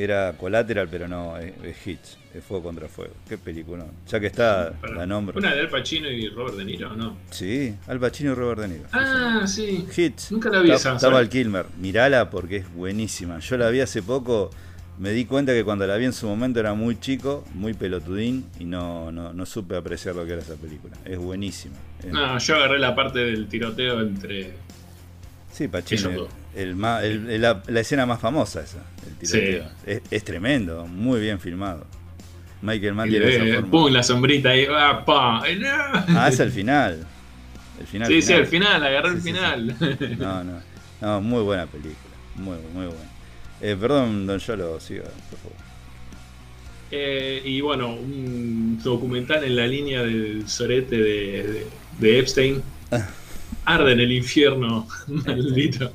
era 0.02 0.32
Collateral, 0.34 0.88
pero 0.90 1.08
no, 1.08 1.36
es, 1.38 1.52
es 1.64 1.86
Hits, 1.86 2.18
es 2.34 2.44
Fuego 2.44 2.64
contra 2.64 2.88
Fuego. 2.88 3.12
Qué 3.28 3.36
peliculón. 3.38 3.88
Ya 4.08 4.20
que 4.20 4.26
está, 4.28 4.72
Para- 4.80 4.94
la 4.96 5.06
nombro. 5.06 5.38
Una 5.38 5.54
de 5.54 5.60
Al 5.60 5.68
Pacino 5.68 6.08
y 6.10 6.28
Robert 6.28 6.56
De 6.56 6.64
Niro, 6.64 6.94
¿no? 6.94 7.16
Sí, 7.30 7.74
Al 7.86 7.98
Pacino 7.98 8.32
y 8.32 8.34
Robert 8.34 8.60
De 8.60 8.68
Niro. 8.68 8.84
Ah, 8.92 9.42
sí. 9.46 9.86
Hits. 9.96 10.30
Nunca 10.32 10.50
la 10.50 10.60
vi 10.60 10.70
esa. 10.70 10.94
Estaba 10.94 11.20
el 11.20 11.28
Kilmer. 11.28 11.66
Mirala 11.78 12.30
porque 12.30 12.58
es 12.58 12.72
buenísima. 12.72 13.38
Yo 13.40 13.56
la 13.56 13.70
vi 13.70 13.80
hace 13.80 14.02
poco. 14.02 14.50
Me 14.98 15.10
di 15.12 15.26
cuenta 15.26 15.52
que 15.52 15.62
cuando 15.62 15.86
la 15.86 15.96
vi 15.96 16.06
en 16.06 16.12
su 16.12 16.26
momento 16.26 16.58
era 16.58 16.74
muy 16.74 16.98
chico, 16.98 17.44
muy 17.54 17.72
pelotudín 17.72 18.44
y 18.58 18.64
no, 18.64 19.12
no, 19.12 19.32
no 19.32 19.46
supe 19.46 19.76
apreciar 19.76 20.16
lo 20.16 20.26
que 20.26 20.32
era 20.32 20.42
esa 20.42 20.56
película. 20.56 20.96
Es 21.04 21.16
buenísima. 21.18 21.76
Es- 22.00 22.12
No, 22.12 22.36
yo 22.38 22.56
agarré 22.56 22.78
la 22.80 22.94
parte 22.96 23.20
del 23.20 23.46
tiroteo 23.48 24.00
entre. 24.00 24.50
Sí, 25.52 25.68
Pacino. 25.68 26.26
El, 26.58 26.70
el- 26.84 27.30
el- 27.30 27.40
la, 27.42 27.62
la 27.66 27.80
escena 27.80 28.04
más 28.06 28.20
famosa 28.20 28.62
esa, 28.62 28.78
el 29.06 29.14
tiroteo. 29.16 29.64
Sí. 29.64 29.68
Es, 29.86 30.02
es 30.10 30.24
tremendo, 30.24 30.86
muy 30.86 31.20
bien 31.20 31.38
filmado. 31.40 31.86
Michael 32.62 32.94
Mann 32.94 33.08
tiene 33.08 33.28
esa 33.28 33.54
forma. 33.60 33.70
pum, 33.70 33.92
la 33.92 34.02
sombrita 34.02 34.48
ahí. 34.50 34.66
¡Ah, 34.68 35.04
pa! 35.04 35.42
Ah, 36.08 36.28
es 36.28 36.40
el 36.40 36.50
final. 36.50 37.06
El 37.80 37.86
final. 37.86 38.08
sí, 38.08 38.20
sí, 38.20 38.32
al 38.32 38.46
final, 38.46 38.82
agarré 38.84 39.10
Sí, 39.10 39.14
el 39.16 39.22
sí, 39.22 39.32
final. 39.32 39.76
No, 40.18 40.42
no. 40.44 40.60
No, 41.00 41.20
muy 41.20 41.42
buena 41.44 41.66
película. 41.66 41.94
Muy, 42.34 42.56
muy 42.74 42.86
buena. 42.86 43.10
Eh, 43.60 43.76
perdón, 43.80 44.26
don 44.26 44.38
Yolo, 44.40 44.80
siga, 44.80 45.04
por 45.30 45.38
favor. 45.38 45.56
Eh, 46.90 47.42
y 47.44 47.60
bueno, 47.60 47.94
un 47.94 48.80
documental 48.82 49.44
en 49.44 49.54
la 49.56 49.66
línea 49.66 50.02
del 50.02 50.48
sorete 50.48 50.96
de, 50.96 51.42
de- 51.44 51.66
de 52.00 52.18
Epstein. 52.18 52.62
Arde 53.64 53.92
en 53.92 54.00
el 54.00 54.10
infierno, 54.12 54.88
maldito. 55.06 55.92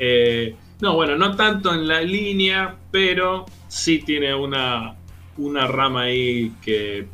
Eh, 0.00 0.56
no, 0.80 0.94
bueno, 0.94 1.16
no 1.16 1.36
tanto 1.36 1.72
en 1.72 1.86
la 1.86 2.00
línea, 2.00 2.74
pero 2.90 3.44
sí 3.68 3.98
tiene 3.98 4.34
una, 4.34 4.96
una 5.36 5.66
rama 5.66 6.02
ahí 6.02 6.52
que 6.62 7.06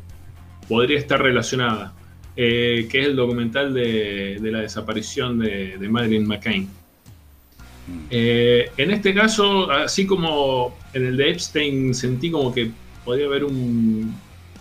podría 0.67 0.97
estar 0.97 1.21
relacionada, 1.21 1.93
eh, 2.35 2.87
que 2.89 3.01
es 3.01 3.07
el 3.07 3.15
documental 3.15 3.73
de, 3.73 4.37
de 4.39 4.51
la 4.51 4.61
desaparición 4.61 5.37
de, 5.39 5.77
de 5.77 5.89
Madeleine 5.89 6.25
McCain. 6.25 6.69
Eh, 8.09 8.71
en 8.77 8.91
este 8.91 9.13
caso, 9.13 9.69
así 9.71 10.05
como 10.05 10.77
en 10.93 11.05
el 11.05 11.17
de 11.17 11.31
Epstein 11.31 11.93
sentí 11.93 12.31
como 12.31 12.53
que 12.53 12.71
podría 13.05 13.27
haber 13.27 13.43
un, 13.43 14.13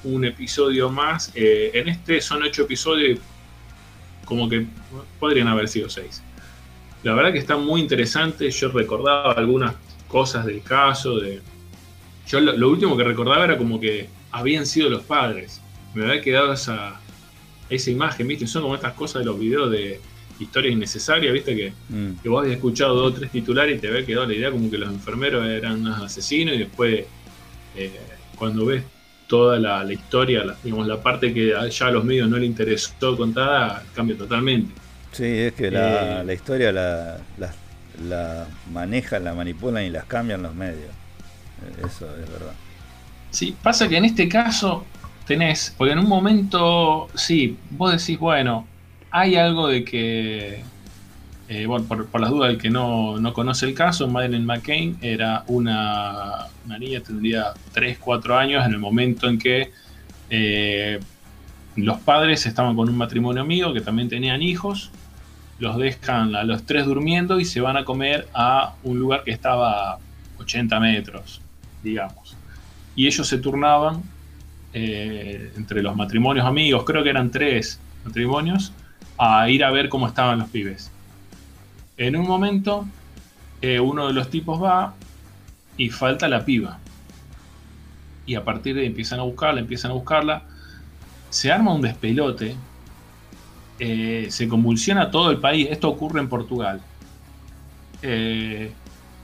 un 0.05 0.25
episodio 0.25 0.91
más, 0.91 1.33
eh, 1.35 1.71
en 1.75 1.89
este 1.89 2.21
son 2.21 2.43
ocho 2.43 2.63
episodios 2.63 3.19
y 3.19 4.25
como 4.25 4.49
que 4.49 4.67
podrían 5.19 5.49
haber 5.49 5.69
sido 5.69 5.89
seis. 5.89 6.23
La 7.07 7.15
verdad 7.15 7.33
que 7.33 7.39
está 7.39 7.57
muy 7.57 7.81
interesante, 7.81 8.51
yo 8.51 8.69
recordaba 8.71 9.31
algunas 9.31 9.77
cosas 10.09 10.45
del 10.45 10.61
caso, 10.61 11.21
de... 11.21 11.41
Yo 12.27 12.41
lo, 12.41 12.57
lo 12.57 12.69
último 12.69 12.97
que 12.97 13.05
recordaba 13.05 13.45
era 13.45 13.57
como 13.57 13.79
que 13.79 14.09
habían 14.33 14.67
sido 14.67 14.91
los 14.91 15.05
padres, 15.05 15.61
me 15.95 16.05
había 16.05 16.21
quedado 16.21 16.53
esa, 16.53 17.01
esa 17.71 17.91
imagen, 17.93 18.27
¿viste? 18.27 18.49
Son 18.49 18.63
como 18.63 18.75
estas 18.75 18.95
cosas 18.95 19.21
de 19.21 19.27
los 19.27 19.39
videos 19.39 19.71
de 19.71 20.01
historias 20.41 20.73
innecesarias, 20.73 21.33
¿viste? 21.33 21.55
Que 21.55 21.73
Mm. 21.89 22.23
que 22.25 22.29
vos 22.29 22.41
habías 22.43 22.57
escuchado 22.57 22.97
dos 22.97 23.13
o 23.13 23.15
tres 23.15 23.31
titulares 23.31 23.79
y 23.79 23.81
te 23.81 23.87
había 23.87 24.05
quedado 24.05 24.27
la 24.27 24.35
idea 24.35 24.51
como 24.51 24.69
que 24.69 24.77
los 24.77 24.89
enfermeros 24.89 25.47
eran 25.47 25.83
unos 25.83 26.03
asesinos 26.03 26.57
y 26.57 26.59
después 26.59 27.05
eh, 27.77 28.01
cuando 28.35 28.67
ves 28.67 28.83
toda 29.29 29.61
la, 29.61 29.85
la 29.85 29.93
historia, 29.93 30.45
la, 30.45 30.57
digamos, 30.61 30.89
la 30.89 31.01
parte 31.01 31.33
que 31.33 31.55
ya 31.71 31.87
a 31.87 31.91
los 31.93 32.05
medios 32.05 32.29
no 32.29 32.37
le 32.37 32.47
interesó 32.47 33.17
contada, 33.17 33.85
cambia 33.95 34.19
totalmente. 34.19 34.86
Sí, 35.17 35.25
es 35.25 35.55
que 35.55 35.71
la, 35.71 36.23
Eh. 36.23 36.25
la 36.25 36.35
historia 36.35 36.73
la, 36.73 37.27
la, 37.37 37.59
la 37.95 38.61
manejan, 38.65 39.25
la 39.25 39.35
manipulan 39.35 39.85
y 39.85 39.91
las 39.91 40.07
cambian 40.07 40.43
los 40.43 40.55
medios. 40.55 40.97
Eh, 41.59 41.85
Eso 41.87 42.17
es 42.17 42.31
verdad. 42.31 42.59
Sí, 43.31 43.59
pasa 43.63 43.89
que 43.89 43.97
en 43.97 44.05
este 44.05 44.29
caso 44.29 44.93
tenés, 45.25 45.75
porque 45.77 45.93
en 45.93 45.99
un 46.01 46.09
momento, 46.09 47.11
sí, 47.15 47.65
vos 47.71 47.93
decís, 47.93 48.19
bueno, 48.19 48.73
hay 49.11 49.37
algo 49.37 49.69
de 49.69 49.85
que, 49.85 50.71
eh, 51.49 51.67
bueno, 51.67 51.87
por, 51.89 52.11
por 52.11 52.21
las 52.21 52.31
dudas 52.31 52.51
del 52.51 52.59
que 52.59 52.71
no, 52.71 53.19
no 53.21 53.33
conoce 53.35 53.67
el 53.67 53.75
caso, 53.75 54.09
Madeleine 54.09 54.47
McCain 54.47 54.99
era 55.03 55.45
una, 55.49 56.49
una 56.65 56.79
niña, 56.79 57.03
tendría 57.03 57.55
3, 57.73 57.99
4 57.99 58.39
años 58.39 58.67
en 58.67 58.73
el 58.73 58.79
momento 58.81 59.29
en 59.29 59.39
que 59.39 59.73
eh, 60.31 61.01
los 61.77 62.01
padres 62.01 62.47
estaban 62.47 62.77
con 62.77 62.89
un 62.89 62.97
matrimonio 62.97 63.43
amigo 63.43 63.73
que 63.75 63.81
también 63.83 64.09
tenían 64.09 64.43
hijos, 64.43 64.93
los 65.59 65.77
dejan 65.79 66.35
a 66.35 66.45
los 66.45 66.65
tres 66.65 66.87
durmiendo 66.87 67.41
y 67.41 67.45
se 67.45 67.61
van 67.61 67.77
a 67.77 67.85
comer 67.85 68.29
a 68.35 68.75
un 68.83 68.99
lugar 68.99 69.25
que 69.25 69.31
estaba 69.31 69.93
a 69.93 69.99
80 70.39 70.81
metros, 70.81 71.41
digamos 71.83 72.37
y 72.97 73.07
ellos 73.07 73.29
se 73.29 73.39
turnaban 73.39 74.03
eh, 74.73 75.53
entre 75.57 75.83
los 75.83 75.95
matrimonios 75.95 76.45
amigos, 76.47 76.83
creo 76.85 77.05
que 77.05 77.11
eran 77.11 77.31
tres 77.31 77.79
matrimonios, 78.05 78.73
a 79.19 79.49
ir 79.49 79.63
a 79.63 79.71
ver 79.71 79.89
cómo 79.89 80.09
estaban 80.09 80.39
los 80.39 80.49
pibes. 80.49 80.91
En 81.99 82.17
un 82.17 82.27
momento, 82.27 82.87
eh, 83.61 83.79
uno 83.79 84.09
de 84.09 84.15
los 84.15 84.31
tipos 84.31 84.63
va 84.63 84.95
y 85.77 85.91
falta 85.91 86.29
la 86.29 86.45
piba. 86.45 86.79
Y 88.25 88.35
a 88.35 88.45
partir 88.45 88.75
de 88.75 88.81
ahí 88.83 88.87
empiezan 88.87 89.21
a 89.21 89.23
buscarla, 89.23 89.61
empiezan 89.61 89.93
a 89.93 89.95
buscarla. 89.95 90.43
Se 91.31 91.53
arma 91.53 91.73
un 91.73 91.83
despelote. 91.83 92.57
Eh, 93.79 94.27
se 94.31 94.49
convulsiona 94.49 95.11
todo 95.11 95.31
el 95.31 95.39
país. 95.39 95.69
Esto 95.71 95.89
ocurre 95.89 96.21
en 96.21 96.29
Portugal. 96.29 96.81
Eh, 98.03 98.71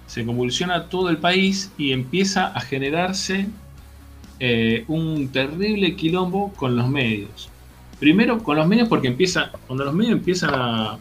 se 0.06 0.24
convulsiona 0.26 0.88
todo 0.88 1.08
el 1.08 1.18
país 1.18 1.72
y 1.78 1.92
empieza 1.92 2.48
a 2.48 2.60
generarse 2.60 3.46
eh, 4.40 4.84
un 4.88 5.28
terrible 5.28 5.96
quilombo 5.96 6.52
con 6.52 6.76
los 6.76 6.88
medios. 6.88 7.48
Primero 7.98 8.42
con 8.42 8.56
los 8.56 8.66
medios 8.66 8.88
porque 8.88 9.08
empieza, 9.08 9.52
cuando 9.66 9.84
los 9.84 9.94
medios 9.94 10.12
empiezan 10.14 10.50
a, 10.54 10.98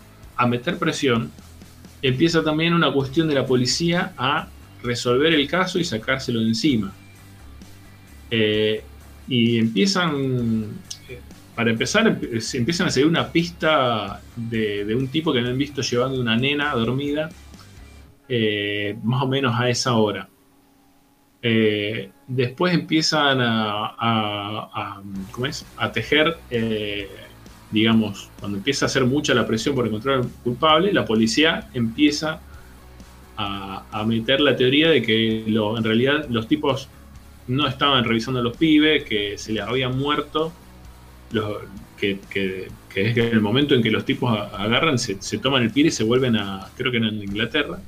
meter 0.48 0.80
presión, 0.80 1.32
empieza 2.02 2.44
también 2.44 2.74
una 2.74 2.92
cuestión 2.92 3.28
de 3.28 3.36
la 3.36 3.46
policía 3.46 4.14
a 4.18 4.48
resolver 4.82 5.34
el 5.34 5.48
caso 5.48 5.78
y 5.78 5.84
sacárselo 5.84 6.40
de 6.40 6.48
encima. 6.48 6.92
Y 9.28 9.60
empiezan, 9.60 10.70
para 11.62 11.70
empezar, 11.70 12.08
emp- 12.08 12.40
se 12.40 12.58
empiezan 12.58 12.88
a 12.88 12.90
seguir 12.90 13.08
una 13.08 13.32
pista 13.32 14.20
de, 14.36 14.96
un 14.96 15.10
tipo 15.10 15.32
que 15.32 15.42
habían 15.42 15.60
visto 15.60 15.84
llevando 15.84 16.20
una 16.20 16.36
nena 16.36 16.74
dormida 16.74 17.30
eh, 18.28 18.98
más 19.04 19.22
o 19.22 19.28
menos 19.28 19.54
a 19.56 19.70
esa 19.70 19.94
hora. 19.94 20.28
Eh, 21.40 22.10
después 22.26 22.74
empiezan 22.74 23.38
a, 23.44 25.04
tejer, 25.94 26.36
eh, 26.50 27.08
digamos, 27.70 28.32
cuando 28.40 28.58
empieza 28.58 28.86
a 28.86 28.88
hacer 28.88 29.06
mucha 29.06 29.36
la 29.36 29.46
presión 29.46 29.76
por 29.76 29.86
encontrar 29.86 30.16
al 30.16 30.30
culpable, 30.44 30.92
la 30.92 31.06
policía 31.06 31.70
empieza 31.76 32.42
a, 33.38 34.04
meter 34.08 34.42
la 34.42 34.56
teoría 34.56 34.90
de 34.90 35.04
que 35.04 35.46
en 35.46 35.84
realidad 35.84 36.26
los 36.28 36.48
tipos 36.48 36.90
no 37.46 37.68
estaban 37.68 38.04
revisando 38.04 38.40
a 38.40 38.44
los 38.44 38.58
pibes, 38.58 39.04
que 39.04 39.38
se 39.38 39.54
les 39.54 39.62
había 39.62 39.90
muerto, 39.90 40.54
que, 41.98 42.20
es 42.96 43.14
que 43.14 43.28
en 43.28 43.34
el 43.34 43.42
momento 43.42 43.76
en 43.76 43.84
que 43.84 43.92
los 43.92 44.06
tipos 44.06 44.38
agarran, 44.54 44.98
se, 44.98 45.16
toman 45.38 45.64
el 45.64 45.72
pibe 45.72 45.90
y 45.90 45.92
se 45.92 46.04
vuelven 46.04 46.36
a, 46.36 46.70
creo 46.76 46.92
que 46.92 46.98
eran 46.98 47.16
en 47.16 47.24
Inglaterra, 47.24 47.80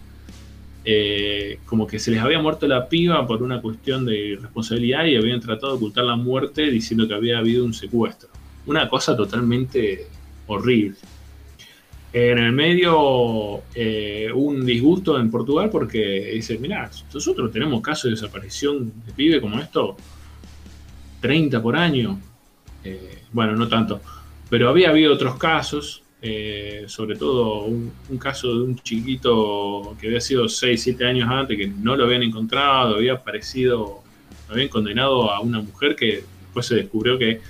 eh, 0.85 1.59
como 1.65 1.87
que 1.87 1.97
se 1.97 2.11
les 2.11 2.19
había 2.19 2.41
muerto 2.41 2.67
la 2.67 2.89
piba 2.89 3.25
por 3.25 3.41
una 3.41 3.61
cuestión 3.61 4.05
de 4.05 4.37
responsabilidad 4.41 5.05
y 5.05 5.15
habían 5.15 5.39
tratado 5.39 5.73
de 5.73 5.77
ocultar 5.77 6.03
la 6.03 6.15
muerte 6.15 6.69
diciendo 6.69 7.07
que 7.07 7.13
había 7.13 7.39
habido 7.39 7.63
un 7.63 7.73
secuestro. 7.73 8.29
Una 8.65 8.87
cosa 8.89 9.15
totalmente 9.15 10.07
horrible. 10.47 10.97
En 12.11 12.37
el 12.37 12.51
medio, 12.51 13.63
eh, 13.73 14.29
un 14.33 14.65
disgusto 14.65 15.19
en 15.19 15.31
Portugal 15.31 15.69
porque 15.71 16.31
dice, 16.35 16.59
mirá, 16.59 16.91
nosotros 17.11 17.51
tenemos 17.51 17.81
casos 17.81 18.03
de 18.03 18.11
desaparición 18.11 18.93
de 19.05 19.13
pibe 19.13 19.41
como 19.41 19.59
esto, 19.59 19.97
30 21.21 21.61
por 21.61 21.75
año. 21.75 22.19
Eh, 22.83 23.23
bueno, 23.31 23.55
no 23.55 23.67
tanto. 23.67 24.01
Pero 24.49 24.69
había 24.69 24.89
habido 24.89 25.13
otros 25.13 25.35
casos 25.37 26.03
eh, 26.25 26.85
sobre 26.87 27.17
todo 27.17 27.65
un, 27.65 27.91
caso 28.17 28.47
de 28.47 28.63
un 28.63 28.77
chiquito 28.77 29.93
que 29.99 30.07
había 30.07 30.21
sido 30.21 30.47
6, 30.47 30.81
7 30.81 31.05
años 31.05 31.29
antes, 31.29 31.57
que 31.57 31.67
no 31.67 31.97
lo 31.97 32.05
habían 32.05 32.23
encontrado, 32.23 32.95
había 32.95 33.15
aparecido, 33.15 34.01
habían 34.47 34.69
condenado 34.69 35.29
a 35.29 35.41
una 35.41 35.59
mujer 35.59 35.97
que 35.97 36.23
después 36.43 36.65
se 36.65 36.75
descubrió 36.75 37.17
que 37.19 37.41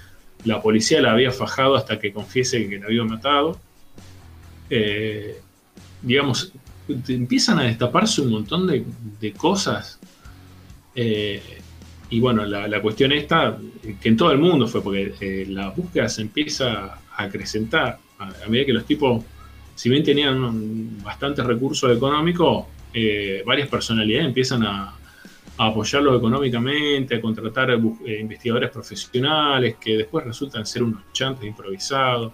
la 0.45 0.59
policía 0.59 1.03
la 1.03 1.11
había 1.11 1.31
fajado 1.31 1.75
hasta 1.75 1.99
que 1.99 2.11
confiese 2.11 2.67
que 2.67 2.79
la 2.79 2.88
había 2.88 3.03
matado. 3.03 3.59
Eh, 4.71 5.39
digamos, 6.01 6.51
empiezan 6.88 7.59
a 7.59 7.65
destaparse 7.65 8.21
un 8.21 8.31
montón 8.31 8.65
de, 8.65 9.34
cosas. 9.34 9.99
Y 12.14 12.20
bueno, 12.20 12.45
la, 12.45 12.80
cuestión 12.80 13.11
esta, 13.11 13.57
que 13.99 14.09
en 14.09 14.16
todo 14.16 14.32
el 14.32 14.38
mundo 14.38 14.68
fue, 14.68 14.84
porque 14.84 15.47
la 15.49 15.72
búsqueda 15.72 16.07
se 16.07 16.22
empieza 16.22 16.99
a 17.11 17.24
acrecentar 17.24 17.97
a, 18.20 18.47
medida 18.47 18.68
que 18.68 18.74
los 18.74 18.86
tipos, 18.86 19.24
si 19.74 19.89
bien 19.89 20.03
tenían 20.03 21.01
bastantes 21.01 21.43
recursos 21.43 21.91
económicos, 21.97 22.68
eh, 22.93 23.41
varias 23.43 23.68
personalidades 23.68 24.28
empiezan 24.28 24.61
a, 24.61 24.93
apoyarlo 25.57 26.16
económicamente, 26.16 27.16
a 27.16 27.22
contratar 27.22 27.72
eh, 27.72 28.20
investigadores 28.20 28.70
profesionales 28.70 29.78
que 29.82 29.97
después 29.97 30.24
resultan 30.24 30.68
ser 30.68 30.84
unos 30.84 31.11
chantes 31.14 31.45
improvisados. 31.45 32.32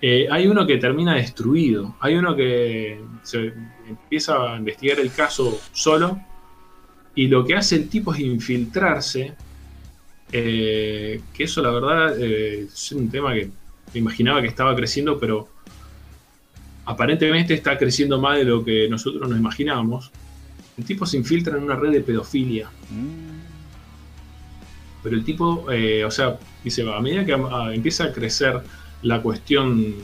Eh, 0.00 0.28
hay 0.30 0.46
uno 0.46 0.66
que 0.66 0.78
termina 0.78 1.14
destruido, 1.14 1.96
hay 2.00 2.14
uno 2.14 2.34
que 2.34 3.02
se 3.22 3.52
empieza 3.86 4.54
a 4.54 4.56
investigar 4.56 4.98
el 4.98 5.12
caso 5.12 5.60
solo 5.72 6.18
y 7.14 7.28
lo 7.28 7.44
que 7.44 7.54
hace 7.54 7.76
el 7.76 7.88
tipo 7.88 8.12
es 8.12 8.20
infiltrarse, 8.20 9.34
que 10.30 11.20
eso 11.38 11.62
la 11.62 11.70
verdad 11.70 12.20
es 12.20 12.92
un 12.92 13.08
tema 13.08 13.34
que 13.34 13.50
imaginaba 13.94 14.40
que 14.42 14.48
estaba 14.48 14.74
creciendo, 14.74 15.18
pero 15.18 15.48
aparentemente 16.86 17.54
está 17.54 17.78
creciendo 17.78 18.20
más 18.20 18.38
de 18.38 18.44
lo 18.44 18.64
que 18.64 18.88
nosotros 18.88 19.28
nos 19.28 19.38
imaginábamos. 19.38 20.10
El 20.76 20.84
tipo 20.84 21.06
se 21.06 21.16
infiltra 21.16 21.56
en 21.56 21.62
una 21.62 21.76
red 21.76 21.92
de 21.92 22.00
pedofilia. 22.00 22.68
Pero 25.02 25.16
el 25.16 25.24
tipo, 25.24 25.70
eh, 25.70 26.04
o 26.04 26.10
sea, 26.10 26.38
dice, 26.64 26.82
a 26.90 27.00
medida 27.00 27.24
que 27.24 27.32
empieza 27.72 28.04
a 28.04 28.12
crecer 28.12 28.60
la 29.02 29.22
cuestión, 29.22 29.94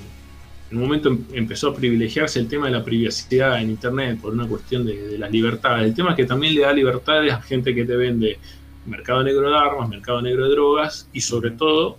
en 0.70 0.76
un 0.76 0.82
momento 0.82 1.08
em, 1.08 1.24
empezó 1.32 1.70
a 1.70 1.74
privilegiarse 1.74 2.38
el 2.38 2.48
tema 2.48 2.66
de 2.66 2.72
la 2.72 2.84
privacidad 2.84 3.60
en 3.60 3.70
Internet 3.70 4.20
por 4.20 4.32
una 4.32 4.46
cuestión 4.46 4.86
de, 4.86 5.08
de 5.08 5.18
las 5.18 5.30
libertades. 5.30 5.86
El 5.86 5.94
tema 5.94 6.10
es 6.10 6.16
que 6.16 6.24
también 6.24 6.54
le 6.54 6.62
da 6.62 6.72
libertades 6.72 7.32
a 7.32 7.40
gente 7.42 7.74
que 7.74 7.84
te 7.84 7.96
vende 7.96 8.38
mercado 8.86 9.22
negro 9.22 9.50
de 9.50 9.56
armas, 9.56 9.88
mercado 9.88 10.22
negro 10.22 10.44
de 10.44 10.50
drogas 10.50 11.08
y 11.12 11.20
sobre 11.20 11.52
todo 11.52 11.98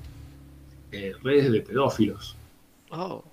eh, 0.91 1.13
redes 1.24 1.51
de 1.51 1.61
pedófilos. 1.61 2.36
Oh. 2.89 3.24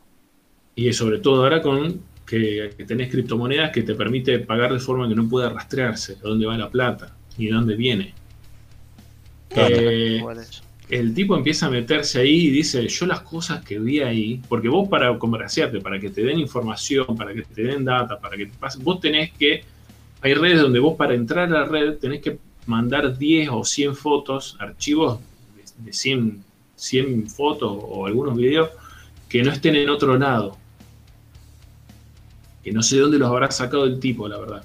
Y 0.74 0.92
sobre 0.92 1.18
todo 1.18 1.42
ahora 1.42 1.60
con 1.60 2.00
que, 2.24 2.74
tenés 2.86 3.10
criptomonedas 3.10 3.70
que 3.72 3.82
te 3.82 3.94
permite 3.94 4.38
pagar 4.38 4.72
de 4.72 4.78
forma 4.78 5.08
que 5.08 5.14
no 5.14 5.28
pueda 5.28 5.50
rastrearse 5.50 6.14
de 6.14 6.20
dónde 6.20 6.46
va 6.46 6.56
la 6.56 6.70
plata 6.70 7.16
y 7.36 7.46
de 7.46 7.52
dónde 7.52 7.74
viene. 7.74 8.14
Eh, 9.50 10.22
el 10.88 11.14
tipo 11.14 11.36
empieza 11.36 11.66
a 11.66 11.70
meterse 11.70 12.20
ahí 12.20 12.46
y 12.46 12.50
dice, 12.50 12.86
yo 12.88 13.06
las 13.06 13.20
cosas 13.20 13.64
que 13.64 13.78
vi 13.78 14.00
ahí, 14.00 14.40
porque 14.48 14.68
vos 14.68 14.88
para 14.88 15.18
congraciarte, 15.18 15.80
para 15.80 15.98
que 16.00 16.10
te 16.10 16.22
den 16.22 16.38
información, 16.38 17.16
para 17.16 17.34
que 17.34 17.42
te 17.42 17.62
den 17.62 17.84
data, 17.84 18.18
para 18.18 18.36
que 18.36 18.46
te 18.46 18.56
pasen, 18.58 18.82
vos 18.84 19.00
tenés 19.00 19.32
que, 19.32 19.64
hay 20.20 20.34
redes 20.34 20.60
donde 20.60 20.78
vos 20.78 20.96
para 20.96 21.14
entrar 21.14 21.48
a 21.48 21.60
la 21.60 21.64
red 21.64 21.98
tenés 21.98 22.22
que 22.22 22.38
mandar 22.66 23.16
10 23.16 23.50
o 23.52 23.64
100 23.64 23.94
fotos, 23.94 24.56
archivos 24.58 25.20
de, 25.56 25.84
de 25.84 25.92
100 25.92 26.48
100 26.78 27.28
fotos 27.28 27.76
o 27.80 28.06
algunos 28.06 28.36
videos 28.36 28.70
que 29.28 29.42
no 29.42 29.52
estén 29.52 29.76
en 29.76 29.90
otro 29.90 30.16
lado. 30.16 30.56
Que 32.62 32.72
no 32.72 32.82
sé 32.82 32.96
de 32.96 33.02
dónde 33.02 33.18
los 33.18 33.28
habrá 33.28 33.50
sacado 33.50 33.84
el 33.84 34.00
tipo, 34.00 34.28
la 34.28 34.38
verdad. 34.38 34.64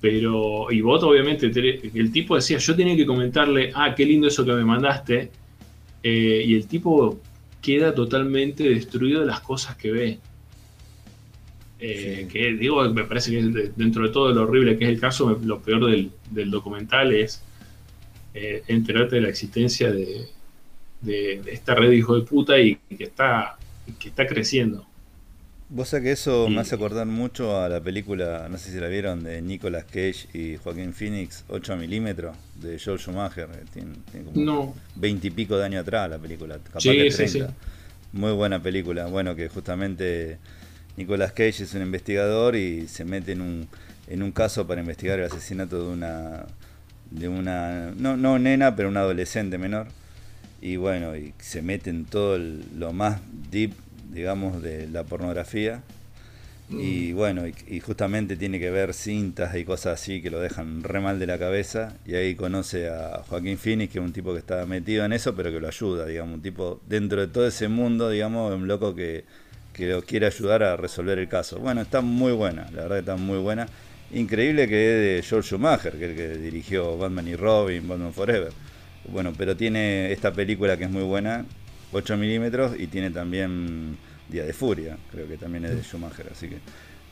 Pero, 0.00 0.70
y 0.70 0.80
vos 0.80 1.02
obviamente, 1.02 1.46
el 1.46 2.12
tipo 2.12 2.36
decía, 2.36 2.58
yo 2.58 2.76
tenía 2.76 2.96
que 2.96 3.04
comentarle, 3.04 3.72
ah, 3.74 3.94
qué 3.96 4.04
lindo 4.04 4.28
eso 4.28 4.44
que 4.44 4.52
me 4.52 4.64
mandaste. 4.64 5.30
Eh, 6.02 6.44
y 6.46 6.54
el 6.54 6.66
tipo 6.66 7.20
queda 7.60 7.94
totalmente 7.94 8.68
destruido 8.68 9.20
de 9.20 9.26
las 9.26 9.40
cosas 9.40 9.76
que 9.76 9.90
ve. 9.90 10.18
Eh, 11.80 12.28
que 12.30 12.54
digo, 12.54 12.88
me 12.90 13.04
parece 13.04 13.30
que 13.30 13.70
dentro 13.76 14.06
de 14.06 14.12
todo 14.12 14.32
lo 14.32 14.42
horrible 14.42 14.78
que 14.78 14.84
es 14.84 14.90
el 14.90 15.00
caso, 15.00 15.38
lo 15.44 15.60
peor 15.60 15.86
del, 15.86 16.50
documental 16.50 17.12
es 17.12 17.42
eh, 18.34 18.62
enterarte 18.68 19.16
de 19.16 19.22
la 19.22 19.28
existencia 19.28 19.92
de, 19.92 20.26
de, 21.00 21.40
esta 21.46 21.74
red 21.74 21.90
de 21.90 21.96
hijo 21.96 22.16
de 22.16 22.22
puta 22.22 22.58
y 22.58 22.76
que 22.96 23.04
está, 23.04 23.56
que 23.98 24.08
está 24.08 24.26
creciendo. 24.26 24.87
Vos 25.70 25.90
sabés 25.90 26.04
que 26.04 26.12
eso 26.12 26.48
me 26.48 26.60
hace 26.60 26.74
acordar 26.74 27.06
mucho 27.06 27.60
a 27.60 27.68
la 27.68 27.80
película, 27.80 28.48
no 28.50 28.56
sé 28.56 28.72
si 28.72 28.80
la 28.80 28.88
vieron, 28.88 29.22
de 29.22 29.42
Nicolas 29.42 29.84
Cage 29.84 30.28
y 30.32 30.56
Joaquín 30.56 30.94
Phoenix, 30.94 31.44
8 31.48 31.76
milímetros, 31.76 32.34
de 32.54 32.80
Joel 32.82 32.98
Schumacher. 32.98 33.48
Tiene, 33.72 33.92
como 34.24 34.74
20 34.96 35.26
y 35.26 35.30
pico 35.30 35.58
de 35.58 35.66
años 35.66 35.82
atrás 35.82 36.08
la 36.08 36.18
película, 36.18 36.58
capaz 36.58 36.80
que 36.82 37.10
30. 37.10 37.52
Muy 38.12 38.32
buena 38.32 38.62
película. 38.62 39.06
Bueno, 39.06 39.36
que 39.36 39.48
justamente 39.48 40.38
Nicolas 40.96 41.32
Cage 41.32 41.64
es 41.64 41.74
un 41.74 41.82
investigador 41.82 42.56
y 42.56 42.88
se 42.88 43.04
mete 43.04 43.32
en 43.32 43.42
un, 43.42 43.68
en 44.08 44.22
un 44.22 44.32
caso 44.32 44.66
para 44.66 44.80
investigar 44.80 45.18
el 45.18 45.26
asesinato 45.26 45.84
de 45.84 45.92
una, 45.92 46.46
de 47.10 47.28
una 47.28 47.92
no, 47.94 48.16
no 48.16 48.38
nena, 48.38 48.74
pero 48.74 48.88
una 48.88 49.00
adolescente 49.00 49.58
menor 49.58 49.88
y 50.60 50.76
bueno, 50.76 51.16
y 51.16 51.34
se 51.38 51.62
mete 51.62 51.90
en 51.90 52.04
todo 52.04 52.38
lo 52.38 52.92
más 52.92 53.20
deep, 53.50 53.72
digamos, 54.12 54.62
de 54.62 54.86
la 54.88 55.04
pornografía. 55.04 55.82
Y 56.70 57.12
mm. 57.12 57.16
bueno, 57.16 57.42
y, 57.46 57.80
justamente 57.80 58.36
tiene 58.36 58.58
que 58.58 58.70
ver 58.70 58.92
cintas 58.92 59.56
y 59.56 59.64
cosas 59.64 60.00
así 60.00 60.20
que 60.20 60.30
lo 60.30 60.38
dejan 60.38 60.82
re 60.82 61.00
mal 61.00 61.18
de 61.18 61.26
la 61.26 61.38
cabeza. 61.38 61.96
Y 62.06 62.14
ahí 62.14 62.34
conoce 62.34 62.88
a 62.88 63.22
Joaquín 63.26 63.58
Phoenix, 63.58 63.92
que 63.92 63.98
es 63.98 64.04
un 64.04 64.12
tipo 64.12 64.32
que 64.32 64.40
está 64.40 64.66
metido 64.66 65.04
en 65.04 65.12
eso, 65.12 65.34
pero 65.34 65.50
que 65.50 65.60
lo 65.60 65.68
ayuda, 65.68 66.06
digamos, 66.06 66.34
un 66.34 66.42
tipo 66.42 66.80
dentro 66.86 67.20
de 67.20 67.28
todo 67.28 67.46
ese 67.46 67.68
mundo, 67.68 68.10
digamos, 68.10 68.54
un 68.54 68.68
loco 68.68 68.94
que, 68.94 69.24
que 69.72 69.86
lo 69.88 70.02
quiere 70.02 70.26
ayudar 70.26 70.62
a 70.62 70.76
resolver 70.76 71.18
el 71.18 71.28
caso. 71.28 71.58
Bueno, 71.58 71.80
está 71.80 72.02
muy 72.02 72.32
buena, 72.32 72.64
la 72.72 72.82
verdad 72.82 72.96
que 72.96 73.00
está 73.00 73.16
muy 73.16 73.38
buena. 73.38 73.66
Increíble 74.12 74.68
que 74.68 74.74
es 74.74 75.22
de 75.22 75.28
George 75.28 75.48
Schumacher, 75.48 75.92
que 75.98 76.04
es 76.04 76.10
el 76.10 76.16
que 76.16 76.28
dirigió 76.38 76.96
Batman 76.96 77.28
y 77.28 77.36
Robin, 77.36 77.86
Batman 77.86 78.12
Forever. 78.12 78.52
Bueno, 79.10 79.32
pero 79.36 79.56
tiene 79.56 80.12
esta 80.12 80.32
película 80.32 80.76
que 80.76 80.84
es 80.84 80.90
muy 80.90 81.02
buena, 81.02 81.46
8 81.92 82.16
milímetros, 82.16 82.72
y 82.78 82.86
tiene 82.86 83.10
también 83.10 83.96
Día 84.28 84.44
de 84.44 84.52
Furia, 84.52 84.96
creo 85.10 85.26
que 85.26 85.36
también 85.36 85.64
es 85.64 85.76
de 85.76 85.82
Schumacher, 85.82 86.28
así 86.30 86.48
que 86.48 86.58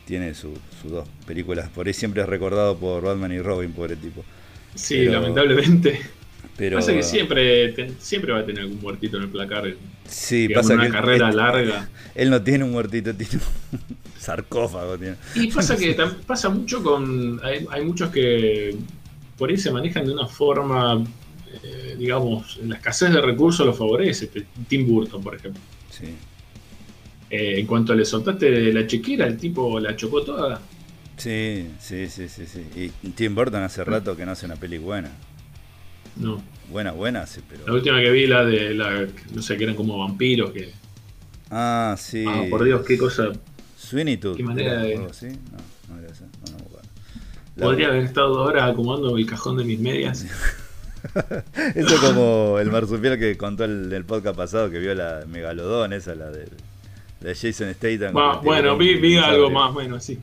tiene 0.07 0.35
sus 0.35 0.59
dos 0.85 1.09
películas. 1.27 1.68
Por 1.68 1.87
ahí 1.87 1.93
siempre 1.93 2.22
es 2.22 2.29
recordado 2.29 2.77
por 2.77 3.03
Batman 3.03 3.33
y 3.33 3.41
Robin, 3.41 3.72
pobre 3.72 3.97
tipo. 3.97 4.24
Sí, 4.74 5.07
lamentablemente. 5.07 6.01
Pero, 6.57 6.77
pasa 6.77 6.93
que 6.93 7.03
siempre, 7.03 7.74
siempre 7.99 8.33
va 8.33 8.39
a 8.41 8.47
tener 8.47 8.62
algún 8.62 8.81
muertito 8.81 9.16
en 9.18 9.24
el 9.24 9.29
placar. 9.29 9.74
Sí, 10.07 10.49
pasa 10.49 10.74
una 10.74 10.89
carrera 10.89 11.31
larga. 11.31 11.89
Él 12.14 12.31
no 12.31 12.41
tiene 12.43 12.64
un 12.64 12.70
muertito, 12.70 13.14
tiene 13.14 13.35
un 13.35 13.81
sarcófago. 14.18 14.97
Tiene. 14.97 15.16
Y 15.35 15.49
pasa 15.49 15.77
que 15.79 15.97
pasa 16.27 16.49
mucho 16.49 16.83
con. 16.83 17.41
Hay, 17.43 17.66
hay 17.70 17.85
muchos 17.85 18.11
que 18.11 18.74
por 19.37 19.51
ahí 19.51 19.59
se 19.59 19.70
manejan 19.70 20.07
de 20.07 20.12
una 20.12 20.27
forma 20.27 21.05
eh, 21.62 21.96
digamos, 21.98 22.59
la 22.64 22.76
escasez 22.76 23.12
de 23.12 23.20
recursos 23.20 23.66
lo 23.66 23.72
favorece. 23.72 24.30
Tim 24.68 24.86
Burton, 24.86 25.22
por 25.22 25.34
ejemplo. 25.34 25.61
Sí. 25.90 26.07
Eh, 27.28 27.61
en 27.61 27.66
cuanto 27.66 27.94
le 27.94 28.04
soltaste 28.04 28.72
la 28.72 28.86
chequera, 28.86 29.26
el 29.26 29.36
tipo 29.36 29.80
la 29.80 29.96
chocó 29.96 30.22
toda. 30.22 30.61
Sí, 31.16 31.68
sí, 31.80 32.09
sí, 32.09 32.28
sí, 32.28 32.46
sí. 32.46 32.92
Y 33.02 33.11
Tim 33.11 33.34
Burton 33.34 33.62
hace 33.62 33.82
rato 33.84 34.16
que 34.16 34.26
no 34.26 34.32
hace 34.32 34.46
una 34.46 34.57
peli 34.57 34.78
buena. 34.78 35.11
No. 36.16 36.42
Buena, 36.70 36.92
buena, 36.92 37.26
sí, 37.26 37.40
pero. 37.48 37.66
La 37.66 37.72
última 37.72 38.00
que 38.00 38.11
vi, 38.11 38.26
la 38.26 38.44
de 38.44 38.74
la. 38.74 39.07
No 39.34 39.42
sé, 39.42 39.57
que 39.57 39.64
eran 39.64 39.76
como 39.76 39.98
vampiros 39.98 40.50
que. 40.50 40.72
Ah, 41.50 41.94
sí. 41.98 42.24
Ah, 42.26 42.44
por 42.50 42.64
Dios, 42.64 42.84
qué 42.86 42.98
cosa. 42.98 43.32
Todd. 44.20 44.36
Qué 44.36 44.42
manera 44.42 44.82
de. 44.82 44.96
No, 44.96 45.02
no. 45.02 45.09
No, 45.88 45.96
no, 47.57 47.66
Podría 47.66 47.88
haber 47.88 48.02
estado 48.02 48.40
ahora 48.40 48.66
acomodando 48.66 49.16
el 49.16 49.26
cajón 49.26 49.57
de 49.57 49.64
mis 49.64 49.78
medias. 49.78 50.26
Eso 51.74 51.96
como 52.00 52.59
el 52.59 52.70
marsupial 52.70 53.18
que 53.18 53.36
contó 53.36 53.64
el, 53.64 53.92
el 53.92 54.04
podcast 54.04 54.36
pasado 54.36 54.70
que 54.70 54.78
vio 54.78 54.94
la 54.94 55.24
Megalodón, 55.26 55.92
esa, 55.92 56.14
la 56.14 56.30
de, 56.30 56.46
Jason 57.22 57.72
Statham. 57.74 58.14
bueno, 58.42 58.76
vi, 58.76 59.16
algo 59.16 59.50
más, 59.50 59.72
bueno, 59.72 60.00
sí. 60.00 60.18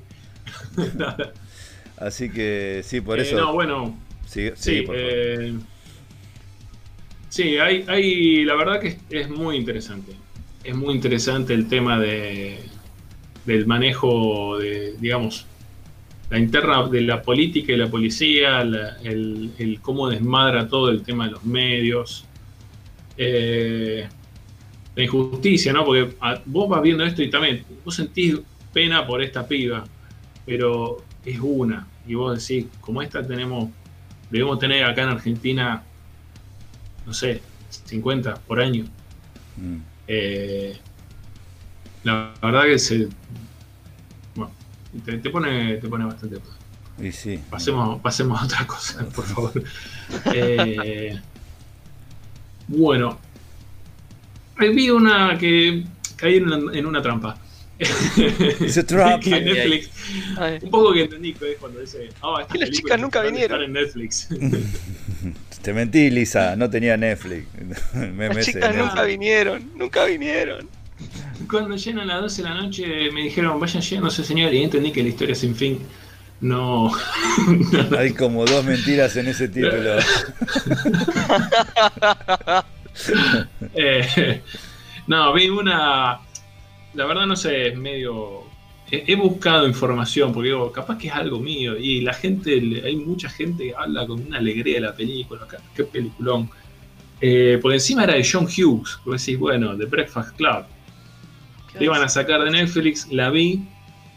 Así 1.97 2.29
que 2.29 2.81
sí, 2.83 3.01
por 3.01 3.19
eh, 3.19 3.23
eso. 3.23 3.37
No, 3.37 3.53
bueno. 3.53 3.97
Sí, 4.25 4.49
sí, 4.55 4.85
eh, 4.91 5.53
sí 7.29 7.57
hay, 7.57 7.85
hay, 7.87 8.45
la 8.45 8.55
verdad 8.55 8.79
que 8.79 8.97
es, 9.09 9.29
muy 9.29 9.57
interesante. 9.57 10.13
Es 10.63 10.75
muy 10.75 10.95
interesante 10.95 11.53
el 11.53 11.67
tema 11.67 11.99
de, 11.99 12.59
del 13.45 13.67
manejo 13.67 14.57
de, 14.57 14.95
digamos, 14.99 15.45
la 16.33 16.39
interna 16.39 16.87
de 16.87 17.01
la 17.01 17.21
política 17.21 17.73
y 17.73 17.77
la 17.77 17.87
policía, 17.91 18.61
el, 18.61 19.77
cómo 19.83 20.09
desmadra 20.09 20.67
todo 20.67 20.89
el 20.89 21.03
tema 21.03 21.25
de 21.27 21.31
los 21.33 21.43
medios. 21.45 22.25
Eh, 23.15 24.07
la 24.95 25.03
injusticia, 25.03 25.71
¿no? 25.71 25.85
Porque 25.85 26.15
a- 26.19 26.41
vos 26.43 26.67
vas 26.67 26.81
viendo 26.81 27.03
esto 27.03 27.21
y 27.21 27.29
también 27.29 27.63
vos 27.85 27.93
sentís 27.93 28.39
pena 28.73 29.05
por 29.05 29.21
esta 29.21 29.47
piba, 29.47 29.83
pero 30.43 31.03
es 31.23 31.39
una. 31.39 31.85
Y 32.07 32.15
vos 32.15 32.47
decís, 32.47 32.65
como 32.81 33.03
esta 33.03 33.21
tenemos, 33.21 33.69
debemos 34.31 34.57
tener 34.57 34.85
acá 34.85 35.03
en 35.03 35.09
Argentina, 35.09 35.83
no 37.05 37.13
sé, 37.13 37.43
50 37.69 38.33
por 38.47 38.59
año. 38.59 38.85
Mm. 39.57 39.77
Eh, 40.07 40.77
la 42.03 42.33
verdad 42.41 42.63
que 42.63 42.79
se. 42.79 43.07
Te, 45.05 45.17
te 45.17 45.29
pone, 45.29 45.77
te 45.77 45.87
pone 45.87 46.05
bastante. 46.05 46.37
Y 46.99 47.11
sí. 47.11 47.39
Pasemos, 47.49 47.99
pasemos 48.01 48.41
a 48.41 48.45
otra 48.45 48.67
cosa, 48.67 49.05
por 49.15 49.25
favor. 49.25 49.63
Eh, 50.33 51.19
bueno, 52.67 53.19
vi 54.57 54.89
una 54.89 55.37
que 55.37 55.83
caí 56.15 56.37
en 56.37 56.51
una, 56.51 56.77
en 56.77 56.85
una 56.85 57.01
trampa. 57.01 57.37
Trap. 58.87 59.21
Que 59.21 59.41
Netflix, 59.41 59.89
Ay, 60.37 60.59
un 60.61 60.69
poco 60.69 60.93
que 60.93 61.03
entendí 61.03 61.33
que 61.33 61.53
es 61.53 61.57
cuando 61.57 61.79
dice, 61.79 62.09
oh, 62.21 62.39
estas 62.39 62.53
Que 62.53 62.59
las 62.59 62.69
chicas 62.69 62.99
nunca 62.99 63.19
estar 63.19 63.31
vinieron. 63.31 63.63
en 63.63 63.73
Netflix. 63.73 64.29
Te 65.61 65.73
mentí, 65.73 66.09
Lisa, 66.11 66.55
no 66.55 66.69
tenía 66.69 66.95
Netflix. 66.97 67.47
Me 67.93 68.29
las 68.29 68.45
chicas 68.45 68.75
nunca 68.75 69.03
vinieron, 69.03 69.71
nunca 69.75 70.05
vinieron. 70.05 70.69
Cuando 71.53 71.75
llenan 71.75 72.07
las 72.07 72.21
12 72.21 72.41
de 72.41 72.49
la 72.49 72.55
noche 72.55 73.11
me 73.11 73.21
dijeron, 73.21 73.59
vayan 73.59 73.83
llénose 73.83 74.23
señor, 74.23 74.51
y 74.51 74.63
entendí 74.63 74.91
que 74.91 75.03
la 75.03 75.09
historia 75.09 75.35
sin 75.35 75.55
fin 75.55 75.79
no... 76.41 76.91
Hay 77.97 78.11
como 78.13 78.43
dos 78.43 78.65
mentiras 78.65 79.15
en 79.17 79.27
ese 79.27 79.47
título. 79.47 79.97
Eh, 83.73 84.41
no, 85.07 85.33
vi 85.33 85.49
una. 85.49 86.19
La 86.93 87.05
verdad, 87.07 87.25
no 87.25 87.35
sé, 87.35 87.69
es 87.69 87.75
medio. 87.75 88.43
He, 88.91 89.03
he 89.11 89.15
buscado 89.15 89.67
información 89.67 90.31
porque 90.31 90.49
digo, 90.49 90.71
capaz 90.71 90.99
que 90.99 91.07
es 91.07 91.13
algo 91.13 91.39
mío. 91.39 91.75
Y 91.75 92.01
la 92.01 92.13
gente, 92.13 92.53
hay 92.85 92.95
mucha 92.95 93.29
gente 93.29 93.63
que 93.63 93.75
habla 93.75 94.05
con 94.05 94.21
una 94.27 94.37
alegría 94.37 94.75
de 94.75 94.81
la 94.81 94.95
película. 94.95 95.47
Qué, 95.49 95.57
qué 95.75 95.83
peliculón. 95.85 96.51
Eh, 97.19 97.57
por 97.59 97.73
encima 97.73 98.03
era 98.03 98.13
de 98.13 98.27
John 98.29 98.45
Hughes. 98.45 98.99
Vos 99.03 99.25
decís, 99.25 99.39
bueno, 99.39 99.75
The 99.75 99.85
Breakfast 99.85 100.35
Club. 100.35 100.65
Le 101.79 101.85
iban 101.85 102.01
a 102.01 102.09
sacar 102.09 102.43
de 102.43 102.51
Netflix, 102.51 103.07
la 103.11 103.29
vi. 103.29 103.63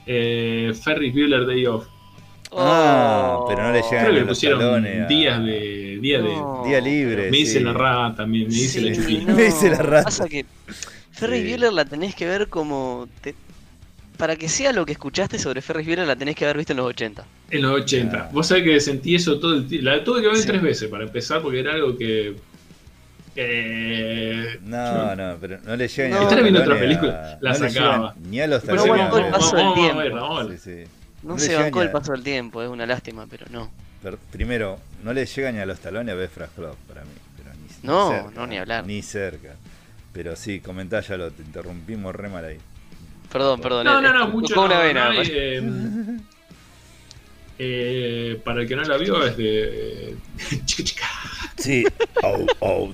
Eh, 0.07 0.73
Ferris 0.85 1.13
Bueller 1.13 1.47
Day 1.47 1.67
Off. 1.67 1.87
Ah, 2.53 3.45
pero 3.49 3.63
no 3.65 3.73
le 3.73 3.83
llegan 3.83 4.05
Creo 4.05 4.15
que 4.15 4.21
le 4.21 4.25
pusieron 4.27 4.59
talones 4.61 5.09
días 5.09 5.45
de. 5.45 5.99
Día 6.01 6.23
de. 6.23 6.35
Día 6.65 6.81
libre. 6.81 7.31
me 7.31 7.37
dice 7.39 7.59
sí. 7.59 7.65
la 7.65 7.73
rata 7.73 8.17
también, 8.19 8.49
me 8.49 8.55
dice 8.55 8.81
la 8.81 8.95
chupina. 8.95 9.35
Me 9.35 9.43
dice 9.45 9.71
la 9.71 9.83
rata. 9.83 10.05
Pasa 10.05 10.29
que 10.29 10.45
Ferris 11.11 11.43
Sí. 11.43 11.49
Bueller 11.49 11.73
la 11.73 11.85
tenés 11.85 12.15
que 12.15 12.27
ver 12.27 12.49
como. 12.49 13.09
te- 13.21 13.35
Para 14.17 14.37
que 14.37 14.49
sea 14.49 14.73
lo 14.73 14.87
que 14.87 14.93
escuchaste 14.93 15.39
sobre 15.39 15.61
Ferris 15.61 15.87
Bueller, 15.87 16.07
la 16.07 16.17
tenés 16.17 16.37
que 16.37 16.45
haber 16.45 16.59
visto 16.59 16.73
en 16.73 16.77
los 16.79 16.87
80. 16.87 17.25
En 17.51 17.63
los 17.63 17.81
80. 17.81 18.17
Ah. 18.17 18.31
Vos 18.33 18.47
sabés 18.47 18.63
que 18.65 18.81
sentí 18.81 19.15
eso 19.15 19.39
todo 19.41 19.55
el 19.55 19.67
tiempo. 19.67 19.91
La 19.91 20.03
tuve 20.05 20.21
que 20.23 20.29
ver 20.29 20.37
Sí. 20.37 20.47
tres 20.47 20.63
veces 20.63 20.89
para 20.89 21.05
empezar 21.05 21.43
porque 21.43 21.61
era 21.61 21.73
algo 21.75 21.97
que. 21.97 22.37
Eh, 23.37 24.59
No, 24.63 25.15
no, 25.17 25.37
pero 25.41 25.59
no 25.65 25.77
le 25.77 25.89
llegan 25.89 26.11
No. 26.11 26.17
ni 26.19 26.21
a 26.21 26.23
los 26.23 26.31
Estaba 26.31 26.43
viendo 26.43 26.61
otra 26.61 26.75
talones 26.75 26.99
película, 26.99 27.33
a- 27.33 27.39
la 27.41 27.51
no 27.51 27.57
sacaba. 27.57 28.15
llegan 28.15 28.31
Ni 28.31 28.41
a 28.41 28.47
los 28.47 28.63
Pero 28.63 28.75
No 28.77 28.83
talones. 28.83 29.05
aguantó 29.07 29.27
el 29.27 29.33
paso 29.33 29.57
del 29.57 29.75
tiempo. 29.75 29.99
ver. 30.47 30.59
Sí, 30.59 30.59
sí. 30.85 30.91
No, 31.23 31.33
No 31.33 31.39
se 31.39 31.57
bancó 31.57 31.83
el 31.83 31.89
ni 31.89 31.93
paso 31.93 32.13
del 32.13 32.23
tiempo, 32.23 32.63
es 32.63 32.69
una 32.69 32.87
lástima, 32.87 33.27
pero 33.29 33.47
no. 33.51 33.71
Pero 34.03 34.19
primero, 34.31 34.79
no 35.03 35.13
le 35.13 35.27
llega 35.27 35.51
ni 35.53 35.59
a 35.59 35.67
los 35.67 35.79
talones 35.81 36.13
a 36.13 36.17
Befra 36.17 36.47
Club 36.55 36.77
para 36.89 37.03
mí. 37.03 37.11
Pero 37.37 37.51
ni, 37.55 37.63
ni 37.63 37.69
No, 37.89 38.11
cerca, 38.11 38.31
no, 38.35 38.47
ni 38.47 38.59
hablar. 38.59 38.87
Ni 38.87 39.03
cerca. 39.03 39.55
Pero 40.13 40.37
sí, 40.37 40.61
comentá 40.61 41.01
ya 41.01 41.17
lo 41.17 41.31
te 41.31 41.43
interrumpimos 41.43 42.15
re 42.15 42.29
mal 42.29 42.45
ahí. 42.45 42.59
Perdón, 43.33 43.61
perdón. 43.61 43.85
No, 43.87 43.99
eh, 43.99 44.03
no, 44.03 44.13
no, 44.13 44.21
tocó 44.27 44.33
mucho. 44.33 44.65
una 44.65 44.75
no, 44.77 44.81
vena. 44.83 45.11
eh, 45.25 45.63
eh, 47.59 48.41
para 48.45 48.63
el 48.63 48.69
que 48.69 48.77
no 48.77 48.83
la 48.85 48.97
vio 48.97 49.25
es 49.25 49.37
de. 49.37 50.15
Chica, 50.67 50.85
chica. 50.85 51.07
Sí. 51.57 51.85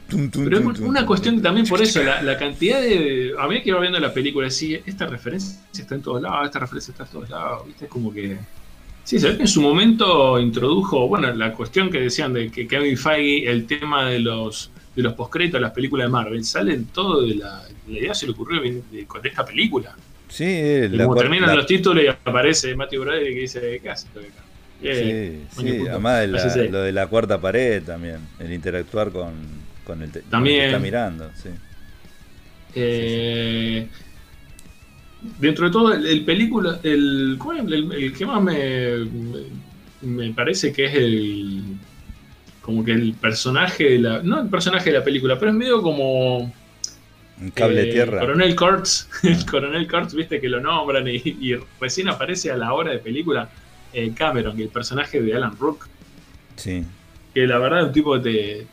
Tum, 0.08 0.30
tum, 0.30 0.44
Pero 0.44 0.58
es 0.58 0.62
tum, 0.78 0.88
una 0.88 1.00
tum, 1.00 1.06
cuestión 1.06 1.34
tum. 1.36 1.42
también 1.42 1.66
por 1.66 1.82
eso, 1.82 2.02
la, 2.02 2.22
la 2.22 2.38
cantidad 2.38 2.80
de. 2.80 3.32
A 3.38 3.48
mí 3.48 3.62
que 3.62 3.70
iba 3.70 3.80
viendo 3.80 3.98
la 3.98 4.12
película, 4.14 4.48
sí, 4.50 4.78
esta 4.86 5.06
referencia 5.06 5.60
está 5.76 5.94
en 5.94 6.02
todos 6.02 6.22
lados, 6.22 6.46
esta 6.46 6.58
referencia 6.60 6.92
está 6.92 7.04
en 7.04 7.10
todos 7.10 7.30
lados, 7.30 7.66
¿viste? 7.66 7.84
Es 7.86 7.90
como 7.90 8.12
que. 8.12 8.36
Sí, 9.04 9.18
se 9.18 9.30
ve 9.30 9.36
que 9.36 9.42
en 9.42 9.48
su 9.48 9.60
momento 9.60 10.38
introdujo, 10.38 11.08
bueno, 11.08 11.32
la 11.34 11.52
cuestión 11.52 11.90
que 11.90 11.98
decían 12.00 12.32
de 12.32 12.50
que 12.52 12.68
Kevin 12.68 12.96
Feige, 12.96 13.50
el 13.50 13.66
tema 13.66 14.08
de 14.08 14.20
los 14.20 14.70
de 14.94 15.02
los 15.02 15.14
postcréditos 15.14 15.58
de 15.58 15.62
las 15.62 15.72
películas 15.72 16.06
de 16.06 16.10
Marvel, 16.12 16.44
salen 16.44 16.84
todo 16.86 17.22
de 17.22 17.34
la. 17.36 17.62
La 17.88 17.98
idea 17.98 18.14
se 18.14 18.26
le 18.26 18.32
ocurrió 18.32 18.60
de, 18.62 18.80
de- 18.92 19.06
con 19.06 19.26
esta 19.26 19.44
película. 19.44 19.96
Sí, 20.28 20.44
eh, 20.46 20.88
Y 20.90 20.96
la 20.96 21.04
como 21.04 21.16
terminan 21.16 21.48
la- 21.48 21.56
los 21.56 21.66
títulos 21.66 22.04
y 22.04 22.06
aparece 22.06 22.76
Matthew 22.76 23.00
Broderick 23.02 23.34
que 23.34 23.40
dice, 23.40 23.80
¿qué 23.82 23.90
haces? 23.90 24.08
acá?" 24.10 24.41
Eh, 24.82 25.46
Sí, 25.50 25.56
coño, 25.56 25.72
sí, 25.72 25.86
además 25.88 26.20
de 26.20 26.26
la- 26.28 26.56
lo 26.70 26.82
de 26.82 26.92
la 26.92 27.06
cuarta 27.06 27.40
pared 27.40 27.82
también, 27.84 28.18
el 28.38 28.52
interactuar 28.52 29.10
con, 29.10 29.32
con 29.84 30.02
el, 30.02 30.10
te- 30.10 30.20
con 30.20 30.26
el 30.26 30.30
También. 30.30 30.58
que 30.60 30.66
está 30.66 30.78
mirando, 30.78 31.30
sí. 31.34 31.50
Eh, 32.74 33.86
Dentro 35.38 35.66
de 35.66 35.70
todo, 35.72 35.92
el, 35.92 36.04
el 36.04 36.24
película, 36.24 36.80
el, 36.82 37.36
¿cuál 37.38 37.58
es 37.58 37.64
el, 37.66 37.92
el 37.92 38.12
que 38.12 38.26
más 38.26 38.42
me, 38.42 39.06
me, 40.00 40.32
parece 40.34 40.72
que 40.72 40.86
es 40.86 40.94
el. 40.94 41.62
Como 42.60 42.84
que 42.84 42.90
el 42.92 43.14
personaje 43.14 43.84
de 43.84 43.98
la. 44.00 44.20
No 44.22 44.40
el 44.40 44.48
personaje 44.48 44.90
de 44.90 44.98
la 44.98 45.04
película, 45.04 45.38
pero 45.38 45.52
es 45.52 45.56
medio 45.56 45.80
como. 45.80 46.52
Un 47.40 47.50
cable 47.54 47.82
eh, 47.88 47.92
tierra. 47.92 48.18
Coronel 48.18 48.56
Kurtz. 48.56 49.08
El 49.22 49.46
Coronel 49.46 49.88
Kurtz, 49.88 50.14
viste 50.14 50.40
que 50.40 50.48
lo 50.48 50.60
nombran 50.60 51.06
y, 51.08 51.14
y 51.24 51.54
recién 51.80 52.08
aparece 52.08 52.50
a 52.50 52.56
la 52.56 52.72
hora 52.72 52.90
de 52.90 52.98
película 52.98 53.48
eh, 53.92 54.12
Cameron, 54.14 54.58
el 54.60 54.68
personaje 54.68 55.20
de 55.20 55.34
Alan 55.34 55.56
Rook. 55.58 55.86
Sí. 56.56 56.84
Que 57.34 57.46
la 57.46 57.58
verdad 57.58 57.80
es 57.80 57.86
un 57.86 57.92
tipo 57.92 58.14
que 58.14 58.20
te, 58.20 58.66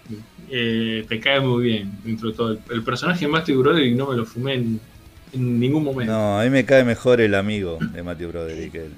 eh, 0.50 1.06
te 1.08 1.20
cae 1.20 1.40
muy 1.40 1.64
bien 1.64 1.92
dentro 2.04 2.30
de 2.30 2.36
todo. 2.36 2.52
El, 2.54 2.60
el 2.72 2.84
personaje 2.84 3.26
de 3.26 3.32
Matthew 3.32 3.60
Broderick 3.62 3.96
no 3.96 4.08
me 4.08 4.18
lo 4.18 4.26
fumé 4.26 4.56
en, 4.56 4.80
en 5.34 5.60
ningún 5.60 5.84
momento. 5.84 6.12
No, 6.12 6.40
a 6.40 6.44
mí 6.44 6.50
me 6.50 6.66
cae 6.66 6.84
mejor 6.84 7.22
el 7.22 7.36
amigo 7.36 7.78
de 7.94 8.04
Matthew 8.04 8.30
Broderick. 8.30 8.76
El, 8.76 8.82
el- 8.82 8.92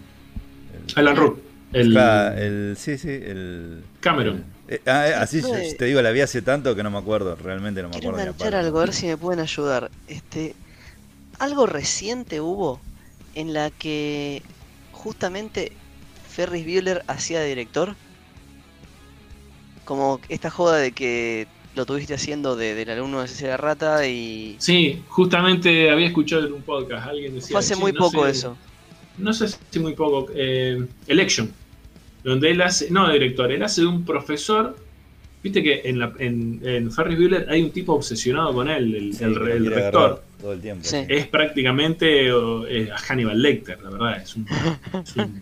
Alan 0.96 1.16
Rook. 1.16 1.40
El, 1.74 1.92
Claro, 1.92 2.38
el- 2.38 2.76
sí, 2.78 2.98
sí, 2.98 3.10
el. 3.10 3.82
Cameron. 4.02 4.44
eh, 4.68 4.82
ah, 4.88 5.08
eh, 5.08 5.14
así 5.14 5.42
te 5.78 5.86
digo, 5.86 6.02
la 6.02 6.12
vi 6.12 6.20
hace 6.22 6.42
tanto 6.42 6.76
que 6.76 6.84
no 6.84 6.92
me 6.92 6.98
acuerdo, 6.98 7.36
realmente 7.36 7.82
no 7.82 7.88
me 7.90 7.94
Quiero 7.94 8.10
acuerdo. 8.18 8.34
palo. 8.34 8.58
algo, 8.58 8.80
a 8.80 8.86
ver 8.86 8.94
si 8.94 9.06
me 9.08 9.16
pueden 9.16 9.40
ayudar. 9.40 9.90
Este, 10.10 10.54
algo 11.40 11.68
reciente 11.68 12.42
hubo 12.42 12.82
en 13.36 13.54
la 13.54 13.70
que 13.70 14.42
justamente 14.92 15.72
Ferris 16.32 16.66
Bueller 16.66 17.04
hacía 17.08 17.40
de 17.42 17.50
director. 17.50 17.96
Como 19.86 20.20
esta 20.30 20.50
joda 20.50 20.78
de 20.78 20.92
que 20.92 21.48
lo 21.76 21.86
tuviste 21.86 22.14
haciendo 22.14 22.56
de- 22.56 22.76
del 22.76 22.90
alumno 22.90 23.22
de 23.22 23.28
Cecilia 23.28 23.58
Rata 23.58 24.06
y 24.08 24.56
Sí, 24.60 25.02
justamente 25.08 25.90
había 25.90 26.08
escuchado 26.08 26.46
en 26.46 26.54
un 26.54 26.62
podcast. 26.62 27.08
Alguien 27.08 27.36
decía. 27.36 27.52
fue 27.52 27.60
hace 27.60 27.74
"Che, 27.76 27.80
muy 27.80 27.92
no 27.92 28.00
poco 28.00 28.26
sé- 28.26 28.32
eso. 28.32 28.58
No 29.18 29.34
sé 29.34 29.48
si 29.70 29.80
muy 29.80 29.94
poco. 29.94 30.30
eh, 30.36 30.86
Election. 31.08 31.52
Donde 32.24 32.52
él 32.52 32.62
hace. 32.62 32.90
No, 32.92 33.12
director. 33.12 33.52
Él 33.52 33.64
hace 33.64 33.82
de 33.82 33.88
un 33.88 34.06
profesor. 34.06 34.78
Viste 35.44 35.64
que 35.64 35.82
en, 35.86 35.98
la, 35.98 36.14
en, 36.20 36.62
en 36.64 36.92
Ferris 36.92 37.18
Bueller 37.18 37.48
hay 37.50 37.64
un 37.64 37.72
tipo 37.72 37.94
obsesionado 37.94 38.54
con 38.54 38.70
él, 38.70 38.94
el, 38.96 39.14
Sí, 39.16 39.24
el- 39.24 39.38
el 39.48 39.66
rector. 39.66 40.24
Todo 40.40 40.54
el 40.54 40.62
tiempo. 40.62 40.84
Sí. 40.88 40.98
es 41.08 41.28
prácticamente 41.28 42.32
o, 42.32 42.64
a 42.64 42.98
Hannibal 42.98 43.42
Lecter, 43.42 43.82
la 43.82 43.90
verdad. 43.90 44.22
Es 44.22 44.36
un, 44.36 44.46
es, 45.04 45.16
un, 45.16 45.42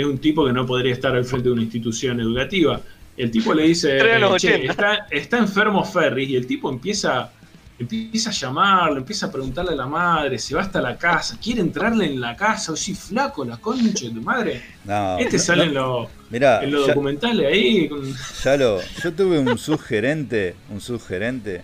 es 0.00 0.06
un 0.06 0.18
tipo 0.18 0.46
que 0.46 0.52
no 0.52 0.64
podría 0.66 0.92
estar 0.92 1.14
al 1.14 1.24
frente 1.24 1.48
de 1.48 1.52
una 1.54 1.62
institución 1.62 2.20
educativa. 2.20 2.80
El 3.16 3.30
tipo 3.32 3.52
le 3.52 3.64
dice, 3.64 3.96
Pero 3.98 4.14
en 4.14 4.20
los 4.20 4.40
"Che, 4.40 4.54
80". 4.54 4.70
está, 4.70 5.06
está 5.10 5.38
enfermo 5.38 5.84
Ferris, 5.84 6.28
y 6.28 6.36
el 6.36 6.46
tipo 6.46 6.70
empieza, 6.70 7.32
empieza 7.78 8.30
a 8.30 8.32
llamarlo, 8.32 8.98
empieza 8.98 9.26
a 9.26 9.32
preguntarle 9.32 9.72
a 9.72 9.74
la 9.74 9.86
madre, 9.86 10.38
se 10.38 10.54
va 10.54 10.60
hasta 10.62 10.80
la 10.80 10.96
casa, 10.96 11.36
quiere 11.42 11.60
entrarle 11.60 12.06
en 12.06 12.20
la 12.20 12.36
casa, 12.36 12.72
o 12.72 12.76
sí, 12.76 12.94
flaco, 12.94 13.44
la 13.44 13.56
concha 13.56 14.06
de 14.06 14.12
tu 14.12 14.22
madre. 14.22 14.62
No, 14.84 15.18
este 15.18 15.36
no, 15.36 15.42
sale 15.42 15.64
en, 15.64 15.74
no, 15.74 16.00
los 16.02 16.08
mirá, 16.30 16.62
en 16.62 16.70
los 16.70 16.86
ya- 16.86 16.92
documentales 16.94 17.46
ahí. 17.46 17.88
con- 17.88 18.14
Ya 18.44 18.56
lo, 18.56 18.80
yo 19.02 19.12
tuve 19.12 19.38
un 19.40 19.58
subgerente, 19.58 20.54
un 20.70 20.80
subgerente 20.80 21.62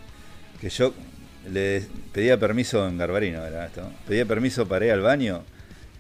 que 0.61 0.71
yo 0.71 0.93
le 1.53 1.85
pedía 2.13 2.37
permiso 2.39 2.89
en 2.89 2.99
Garbarino, 2.99 3.45
era 3.45 3.67
esto, 3.67 3.89
pedía 4.09 4.27
permiso 4.27 4.67
para 4.67 4.87
ir 4.87 4.93
al 4.93 5.03
baño 5.03 5.43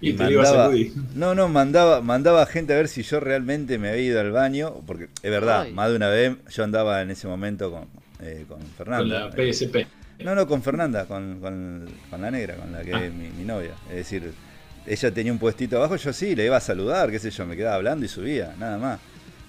y, 0.04 0.10
y 0.10 0.12
te 0.14 0.24
lo 0.24 0.30
iba 0.30 0.42
a 0.42 0.44
mandaba, 0.44 0.64
sacudir. 0.66 0.92
no, 1.14 1.34
no, 1.34 1.48
mandaba, 1.48 2.00
mandaba 2.00 2.46
gente 2.46 2.72
a 2.72 2.76
ver 2.76 2.88
si 2.88 3.02
yo 3.02 3.20
realmente 3.20 3.78
me 3.78 3.88
había 3.90 4.02
ido 4.02 4.20
al 4.20 4.30
baño, 4.32 4.74
porque 4.86 5.08
es 5.22 5.30
verdad, 5.30 5.62
Ay. 5.62 5.72
más 5.72 5.90
de 5.90 5.96
una 5.96 6.08
vez 6.08 6.36
yo 6.50 6.64
andaba 6.64 7.02
en 7.02 7.10
ese 7.10 7.26
momento 7.26 7.70
con, 7.70 7.84
eh, 8.20 8.44
con 8.48 8.58
Con 8.60 8.68
Fernanda. 8.76 9.28
la 9.28 9.30
PSP. 9.52 9.86
No, 10.24 10.34
no, 10.34 10.46
con 10.46 10.62
Fernanda, 10.62 11.06
con, 11.06 11.40
con- 11.40 11.86
con 12.08 12.20
la 12.22 12.30
negra, 12.30 12.54
con 12.56 12.70
la 12.72 12.82
que 12.82 12.94
Ah. 12.94 13.04
es 13.04 13.12
mi, 13.12 13.28
mi 13.30 13.44
novia. 13.44 13.72
Es 13.90 13.96
decir, 13.96 14.32
ella 14.86 15.10
tenía 15.12 15.32
un 15.32 15.38
puestito 15.38 15.76
abajo, 15.78 15.96
yo 15.96 16.12
sí, 16.12 16.36
le 16.36 16.44
iba 16.44 16.56
a 16.56 16.60
saludar, 16.60 17.10
qué 17.10 17.18
sé 17.18 17.30
yo, 17.30 17.44
me 17.46 17.56
quedaba 17.56 17.76
hablando 17.76 18.04
y 18.04 18.08
subía, 18.08 18.54
nada 18.58 18.78
más. 18.78 19.00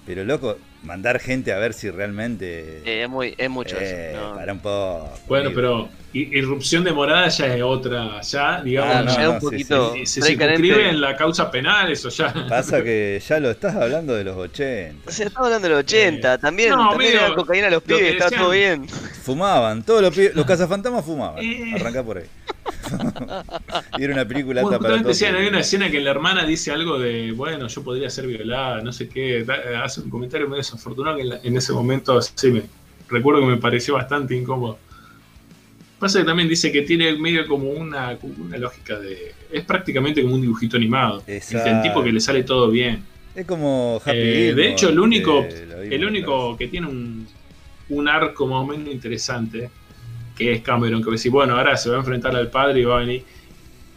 Pero 0.06 0.24
loco, 0.24 0.58
mandar 0.86 1.20
gente 1.20 1.52
a 1.52 1.58
ver 1.60 1.74
si 1.74 1.90
realmente. 1.90 2.82
Eh, 2.86 3.04
es, 3.04 3.10
muy, 3.10 3.34
es 3.38 3.50
mucho 3.50 3.76
Eh, 3.80 4.12
eso. 4.14 4.30
no. 4.30 4.36
Para 4.36 4.54
un 4.54 4.60
poco. 4.60 5.10
Bueno, 5.28 5.52
pero 5.54 5.90
irrupción 6.14 6.84
de 6.86 6.94
morada 6.94 7.28
ya 7.28 7.54
es 7.56 7.62
otra, 7.62 8.22
ya, 8.22 8.62
digamos, 8.62 8.96
Ah, 8.96 9.02
no, 9.04 9.14
ya 9.16 9.24
no, 9.24 9.32
un 9.34 9.40
sí, 9.42 9.46
poquito. 9.46 9.94
se, 9.94 10.06
se 10.06 10.22
circunscribe 10.22 10.90
en 10.90 11.02
la 11.02 11.18
causa 11.18 11.52
penal, 11.52 11.92
eso 11.92 12.08
ya. 12.10 12.34
Pasa 12.48 12.82
que 12.84 13.22
ya 13.28 13.40
lo 13.42 13.52
estás 13.52 13.76
hablando 13.76 14.16
de 14.16 14.24
los 14.24 14.38
80. 14.38 15.10
O 15.10 15.12
sea, 15.12 15.26
estamos 15.28 15.48
hablando 15.48 15.68
de 15.68 15.74
los 15.74 15.84
80. 15.84 16.38
también 16.38 16.70
no, 16.70 16.90
también 16.92 17.12
medio 17.14 17.26
era 17.26 17.36
cocaína 17.36 17.68
a 17.68 17.70
los 17.72 17.82
lo 17.82 17.88
pibes, 17.98 18.12
está 18.14 18.26
decían. 18.26 18.42
todo 18.42 18.52
bien. 18.52 18.88
Fumaban, 18.88 19.84
todos 19.84 20.02
los, 20.04 20.16
pibes- 20.16 20.34
los 20.34 20.46
cazafantasmas 20.48 21.04
fumaban. 21.04 21.44
Eh. 21.44 21.74
Arrancá 21.76 22.02
por 22.04 22.18
ahí. 22.20 22.26
y 23.98 24.04
era 24.04 24.14
una 24.14 24.26
película 24.28 24.62
Bueno, 24.62 24.78
alta 24.78 24.88
para 24.88 24.98
justamente 24.98 25.04
todos. 25.04 25.18
decían, 25.20 25.36
hay 25.36 25.48
una 25.48 25.60
escena 25.60 25.92
que 25.92 26.00
la 26.02 26.12
hermana 26.12 26.46
dice 26.46 26.72
algo 26.72 27.00
de, 27.00 27.32
bueno, 27.32 27.68
yo 27.68 27.84
podría 27.84 28.10
ser 28.10 28.28
violada, 28.28 28.82
no 28.82 28.92
sé 28.92 29.10
qué, 29.10 29.46
hace 29.84 30.02
un 30.02 30.10
comentario 30.10 30.48
medio 30.48 30.58
desafortunado 30.58 31.18
que 31.18 31.24
en, 31.24 31.30
la- 31.30 31.40
en 31.44 31.58
ese 31.58 31.74
momento 31.74 32.22
sí 32.22 32.52
me 32.52 32.64
recuerdo 33.10 33.42
que 33.42 33.48
me 33.48 33.58
pareció 33.58 33.96
bastante 33.96 34.36
incómodo. 34.36 34.78
Pasa 36.00 36.20
que 36.20 36.26
también 36.26 36.50
dice 36.50 36.72
que 36.72 36.82
tiene 36.82 37.14
medio 37.18 37.48
como 37.48 37.70
una, 37.70 38.18
una 38.38 38.58
lógica 38.58 39.00
de. 39.00 39.34
Es 39.52 39.64
prácticamente 39.64 40.22
como 40.22 40.36
un 40.36 40.42
dibujito 40.42 40.76
animado. 40.78 41.24
Viste, 41.26 41.54
El 41.70 41.82
tipo 41.82 42.04
que 42.04 42.12
le 42.12 42.20
sale 42.20 42.44
todo 42.44 42.70
bien. 42.70 43.02
Es 43.34 43.46
como 43.46 44.00
Happy 44.04 44.18
Eh, 44.18 44.54
de 44.56 44.70
hecho, 44.70 44.90
el 44.90 45.00
único, 45.00 45.46
el 45.90 46.06
único 46.06 46.58
que 46.58 46.68
tiene 46.68 46.88
un, 46.88 47.26
un 47.90 48.08
arco 48.10 48.46
más 48.46 48.62
o 48.64 48.66
menos 48.66 48.94
interesante, 48.94 49.70
que 50.36 50.54
es 50.54 50.62
Cameron, 50.62 51.02
que 51.02 51.08
va 51.08 51.12
a 51.14 51.18
decir, 51.18 51.32
bueno, 51.32 51.58
ahora 51.58 51.78
se 51.78 51.90
va 51.90 51.96
a 51.96 52.00
enfrentar 52.00 52.36
al 52.36 52.50
padre 52.50 52.82
y 52.82 52.84
va 52.84 52.98
a 52.98 53.00
venir. 53.00 53.24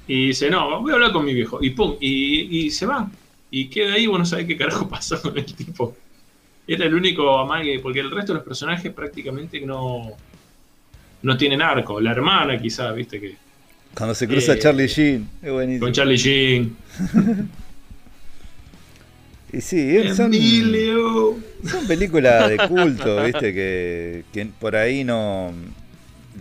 Y 0.07 0.28
dice, 0.28 0.51
no, 0.51 0.80
voy 0.80 0.93
a 0.93 0.95
hablar 0.95 1.12
con 1.12 1.24
mi 1.24 1.34
viejo. 1.34 1.59
Y 1.62 1.70
pum, 1.70 1.97
y, 2.01 2.66
y 2.66 2.70
se 2.70 2.86
va. 2.86 3.11
Y 3.51 3.66
queda 3.68 3.95
ahí, 3.95 4.07
bueno, 4.07 4.20
no 4.20 4.26
sabe 4.26 4.47
qué 4.47 4.57
carajo 4.57 4.89
pasó 4.91 5.20
con 5.20 5.36
el 5.36 5.45
tipo. 5.45 5.97
Era 6.66 6.84
el 6.84 6.95
único 6.95 7.39
amague, 7.39 7.78
porque 7.80 8.01
el 8.01 8.11
resto 8.11 8.32
de 8.32 8.39
los 8.39 8.45
personajes 8.47 8.93
prácticamente 8.93 9.61
no, 9.61 10.12
no 11.22 11.36
tienen 11.36 11.62
arco. 11.62 12.01
La 12.01 12.12
hermana, 12.12 12.59
quizás, 12.61 12.95
viste 12.95 13.20
que. 13.20 13.36
Cuando 13.95 14.14
se 14.14 14.28
cruza 14.28 14.53
Eh, 14.55 14.59
Charlie 14.59 14.86
Sheen, 14.86 15.28
es 15.43 15.51
buenísimo. 15.51 15.86
Con 15.86 15.93
Charlie 15.93 16.16
Sheen. 16.16 16.76
Y 19.51 19.62
sí, 19.62 19.97
son, 20.14 20.26
Emilio. 20.26 21.39
son 21.64 21.86
películas 21.86 22.51
de 22.51 22.59
culto, 22.68 23.24
viste, 23.24 23.55
que, 23.55 24.24
que 24.30 24.45
por 24.45 24.76
ahí 24.76 25.05
no. 25.05 25.53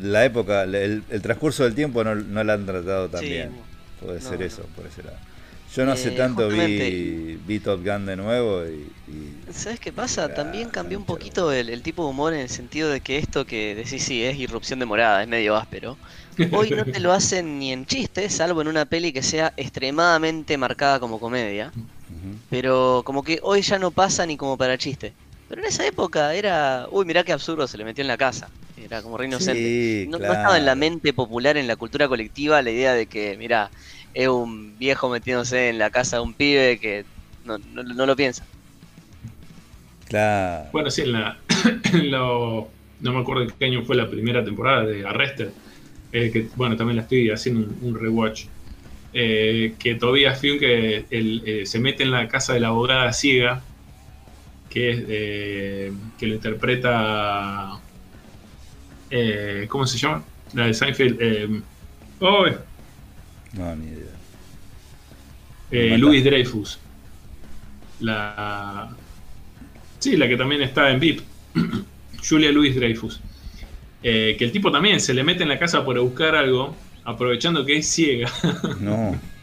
La 0.02 0.26
época, 0.26 0.64
el, 0.64 1.04
el 1.10 1.22
transcurso 1.22 1.64
del 1.64 1.76
tiempo 1.76 2.04
no, 2.04 2.16
no 2.16 2.44
la 2.44 2.54
han 2.54 2.66
tratado 2.66 3.10
tan 3.10 3.22
Sí, 3.22 3.30
bien. 3.30 3.52
Puede 4.00 4.22
no, 4.22 4.30
ser 4.30 4.42
no. 4.42 4.44
eso, 4.44 4.64
por 4.76 4.86
ese 4.88 5.04
lado. 5.04 5.18
Yo 5.74 5.86
no 5.86 5.92
hace 5.92 6.12
Eh, 6.12 6.12
tanto 6.12 6.50
vi, 6.50 7.60
Top 7.64 7.84
Gun 7.84 8.06
de 8.06 8.16
nuevo 8.16 8.66
y. 8.66 8.94
y- 9.08 9.48
¿Sabes 9.52 9.80
qué 9.80 9.94
pasa? 9.94 10.30
También 10.30 10.72
cambió 10.72 10.98
un 10.98 11.06
poquito 11.06 11.52
el, 11.54 11.70
el 11.70 11.82
tipo 11.84 12.04
de 12.04 12.10
humor 12.10 12.34
en 12.34 12.42
el 12.42 12.50
sentido 12.50 12.90
de 12.90 13.02
que 13.02 13.18
esto 13.18 13.46
que 13.46 13.76
decís, 13.76 14.04
sí, 14.04 14.24
es 14.24 14.38
irrupción 14.38 14.80
de 14.80 14.86
morada, 14.86 15.22
es 15.22 15.28
medio 15.28 15.56
áspero. 15.56 16.00
Hoy 16.50 16.72
no 16.72 16.86
te 16.86 17.00
lo 17.00 17.14
hacen 17.14 17.58
ni 17.60 17.72
en 17.72 17.86
chiste, 17.86 18.30
salvo 18.30 18.62
en 18.62 18.68
una 18.68 18.86
peli 18.86 19.14
que 19.14 19.24
sea 19.24 19.54
extremadamente 19.58 20.58
marcada 20.58 21.00
como 21.00 21.20
comedia. 21.20 21.74
Pero 22.50 23.04
como 23.06 23.24
que 23.24 23.40
hoy 23.44 23.62
ya 23.64 23.80
no 23.80 23.92
pasa 23.92 24.26
ni 24.28 24.38
como 24.38 24.58
para 24.58 24.78
chiste. 24.78 25.16
Pero 25.48 25.62
en 25.62 25.68
esa 25.68 25.86
época 25.88 26.34
era, 26.36 26.88
uy, 26.92 27.06
mirá 27.06 27.24
qué 27.24 27.34
absurdo 27.34 27.68
se 27.68 27.78
le 27.78 27.86
metió 27.86 28.02
en 28.02 28.08
la 28.10 28.18
casa. 28.18 28.54
Era 28.76 29.02
como 29.02 29.18
re 29.18 29.26
inocente. 29.26 29.74
Sí, 30.00 30.12
no, 30.12 30.20
no 30.20 30.34
estaba 30.34 30.58
en 30.58 30.66
la 30.66 30.76
mente 30.76 31.14
popular, 31.14 31.58
en 31.58 31.68
la 31.68 31.76
cultura 31.78 32.08
colectiva, 32.08 32.62
la 32.62 32.72
idea 32.72 32.94
de 32.94 33.08
que, 33.08 33.38
mira, 33.38 33.72
es 34.14 34.28
un 34.28 34.78
viejo 34.78 35.10
metiéndose 35.10 35.70
en 35.70 35.80
la 35.80 35.90
casa 35.90 36.18
de 36.18 36.24
un 36.24 36.36
pibe 36.36 36.80
que 36.80 37.06
no, 37.44 37.58
no- 37.60 37.84
no 37.84 38.06
lo 38.06 38.16
piensa. 38.16 38.48
Claro. 40.04 40.72
Bueno, 40.72 40.90
sí, 40.90 41.02
en 41.02 41.14
la. 41.14 41.44
en 41.94 42.12
lo- 42.12 42.76
no 43.00 43.14
me 43.14 43.20
acuerdo 43.20 43.48
qué 43.58 43.66
año 43.66 43.84
fue 43.84 43.96
la 43.96 44.10
primera 44.10 44.44
temporada 44.44 44.84
de 44.86 45.06
Arrested. 45.06 45.54
eh, 46.12 46.32
que 46.32 46.52
bueno, 46.56 46.76
también 46.78 46.98
la 46.98 47.04
estoy 47.04 47.30
haciendo 47.32 47.62
un, 47.62 47.78
un 47.82 48.00
rewatch. 48.00 48.48
eh, 49.14 49.78
que 49.80 49.96
Tobias 49.96 50.40
Finn 50.42 50.60
que 50.60 51.08
el, 51.12 51.44
eh, 51.48 51.66
se 51.68 51.80
mete 51.80 52.04
en 52.04 52.12
la 52.12 52.28
casa 52.30 52.54
de 52.54 52.62
la 52.62 52.70
abogada 52.70 53.14
ciega. 53.14 53.67
Que 54.70 54.92
es 54.92 55.04
eh, 55.08 55.94
que 56.20 56.28
lo 56.28 56.36
interpreta. 56.36 57.80
eh, 59.10 59.66
¿Cómo 59.70 59.86
se 59.88 59.98
llama? 59.98 60.24
La 60.54 60.66
de 60.68 60.74
Seinfeld. 60.74 61.18
Eh, 61.20 61.62
oh, 62.20 62.46
No, 63.54 63.76
ni 63.76 63.88
idea. 63.88 64.06
eh. 65.72 65.98
Louis 65.98 66.24
Dreyfus. 66.24 66.80
La. 68.00 68.90
Sí, 70.00 70.16
la 70.18 70.28
que 70.28 70.38
también 70.38 70.62
está 70.62 70.90
en 70.92 71.00
VIP. 71.00 71.22
Julia 72.28 72.52
Louis 72.52 72.76
Dreyfus. 72.76 73.20
Eh, 74.04 74.36
que 74.38 74.46
el 74.46 74.52
tipo 74.52 74.72
también 74.72 75.00
se 75.00 75.14
le 75.14 75.24
mete 75.24 75.44
en 75.44 75.50
la 75.50 75.58
casa 75.58 75.84
por 75.84 76.00
buscar 76.00 76.36
algo, 76.36 76.76
aprovechando 77.04 77.66
que 77.66 77.78
es 77.78 77.88
ciega, 77.92 78.32
No. 78.80 79.20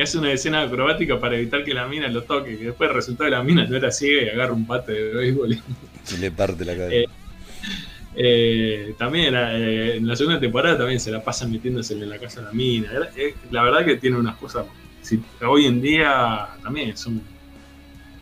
y 0.00 0.02
hace 0.02 0.16
una 0.16 0.32
escena 0.32 0.62
acrobática 0.62 1.20
para 1.20 1.36
evitar 1.36 1.62
que 1.62 1.74
la 1.74 1.86
mina 1.86 2.08
lo 2.08 2.22
toque. 2.22 2.56
Que 2.56 2.64
después 2.66 2.90
resultó 2.90 3.24
que 3.24 3.30
la 3.30 3.42
mina 3.42 3.66
no 3.66 3.76
era 3.76 3.90
ciega 3.92 4.22
y 4.22 4.28
agarra 4.30 4.54
un 4.54 4.66
bate 4.66 4.92
de 4.92 5.14
béisbol. 5.14 5.52
y- 5.52 6.16
le 6.18 6.30
parte 6.30 6.64
la 6.64 6.74
cabeza. 6.74 6.94
Eh, 6.96 7.06
Eh, 8.16 8.94
también 8.98 9.32
eh, 9.36 9.96
en 9.96 10.06
la 10.08 10.16
segunda 10.16 10.40
temporada 10.40 10.76
también 10.78 10.98
se 10.98 11.12
la 11.12 11.22
pasan 11.22 11.52
metiéndose 11.52 11.94
en 11.94 12.08
la 12.10 12.18
casa 12.18 12.40
de 12.40 12.46
la 12.46 12.52
mina. 12.52 12.90
Era- 12.90 13.08
eh, 13.16 13.34
La 13.52 13.62
verdad 13.62 13.84
que 13.84 13.96
tiene 13.98 14.16
unas 14.16 14.36
cosas. 14.36 14.64
si- 15.02 15.22
hoy 15.46 15.66
en 15.66 15.80
día 15.80 16.48
también 16.62 16.96
son 16.96 17.22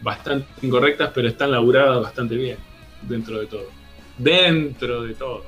bastante 0.03 0.47
incorrectas, 0.62 1.11
pero 1.14 1.26
están 1.29 1.51
laburadas 1.53 2.03
bastante 2.03 2.35
bien 2.37 2.59
dentro 3.03 3.39
de 3.41 3.47
todo. 3.47 3.68
Dentro 4.18 5.03
de 5.05 5.14
todo. 5.14 5.45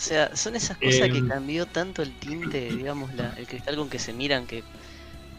O 0.00 0.02
sea, 0.02 0.34
son 0.34 0.56
esas 0.56 0.78
cosas 0.78 1.08
que 1.10 1.22
Em. 1.22 1.24
cambió 1.24 1.66
tanto 1.68 2.02
el 2.02 2.18
tinte, 2.18 2.58
digamos, 2.72 3.12
la- 3.14 3.30
el 3.36 3.46
cristal 3.46 3.76
con 3.76 3.88
que 3.90 3.98
se 4.00 4.12
miran 4.12 4.46
que... 4.48 4.60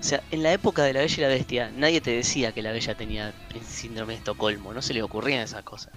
O 0.01 0.03
sea, 0.03 0.24
en 0.32 0.43
la 0.43 0.53
época 0.53 0.84
de 0.84 0.93
La 0.93 1.01
Bella 1.01 1.16
y 1.18 1.22
la 1.22 1.28
Bestia, 1.30 1.72
nadie 1.74 2.01
te 2.01 2.12
decía 2.12 2.53
que 2.53 2.62
la 2.64 2.72
Bella 2.74 2.95
tenía 2.95 3.36
el 3.53 3.66
síndrome 3.66 4.14
de 4.14 4.18
Estocolmo, 4.20 4.74
no 4.74 4.82
se 4.84 4.93
le 4.95 5.03
ocurrían 5.03 5.41
esas 5.43 5.64
cosas. 5.64 5.95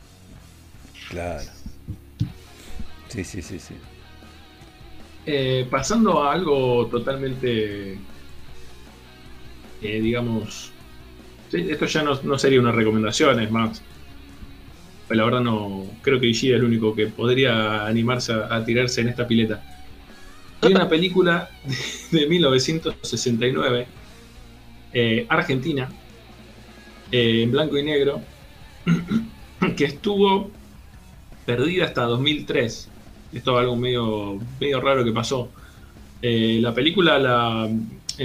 Claro. 1.08 1.52
Sí, 3.08 3.24
sí, 3.24 3.42
sí, 3.42 3.58
sí. 3.58 3.76
Eh, 5.26 5.66
pasando 5.70 6.22
a 6.22 6.32
algo 6.32 6.88
totalmente, 6.88 8.06
eh, 9.80 10.00
digamos, 10.00 10.72
esto 11.52 11.86
ya 11.86 12.02
no, 12.02 12.22
no 12.22 12.38
sería 12.38 12.60
una 12.60 12.72
recomendación, 12.72 13.40
es 13.40 13.50
más, 13.50 13.86
pero 15.08 15.18
la 15.18 15.24
verdad 15.24 15.40
no, 15.40 15.84
creo 16.02 16.20
que 16.20 16.26
Ishida 16.26 16.56
es 16.56 16.60
el 16.60 16.66
único 16.66 16.94
que 16.94 17.06
podría 17.06 17.86
animarse 17.86 18.32
a, 18.32 18.54
a 18.54 18.64
tirarse 18.64 19.00
en 19.00 19.08
esta 19.08 19.26
pileta. 19.26 19.62
Hay 20.60 20.72
una 20.72 20.88
película 20.88 21.50
de, 22.10 22.20
de 22.20 22.26
1969, 22.26 23.86
eh, 24.92 25.26
Argentina, 25.28 25.90
eh, 27.12 27.42
en 27.42 27.52
blanco 27.52 27.76
y 27.76 27.82
negro, 27.82 28.20
que 29.76 29.84
estuvo 29.84 30.50
perdida 31.44 31.84
hasta 31.84 32.02
2003 32.04 32.90
esto 33.34 33.58
es 33.58 33.60
algo 33.60 33.76
medio, 33.76 34.38
medio 34.60 34.80
raro 34.80 35.04
que 35.04 35.10
pasó. 35.12 35.50
Eh, 36.22 36.58
la 36.60 36.72
película, 36.72 37.18
la, 37.18 37.68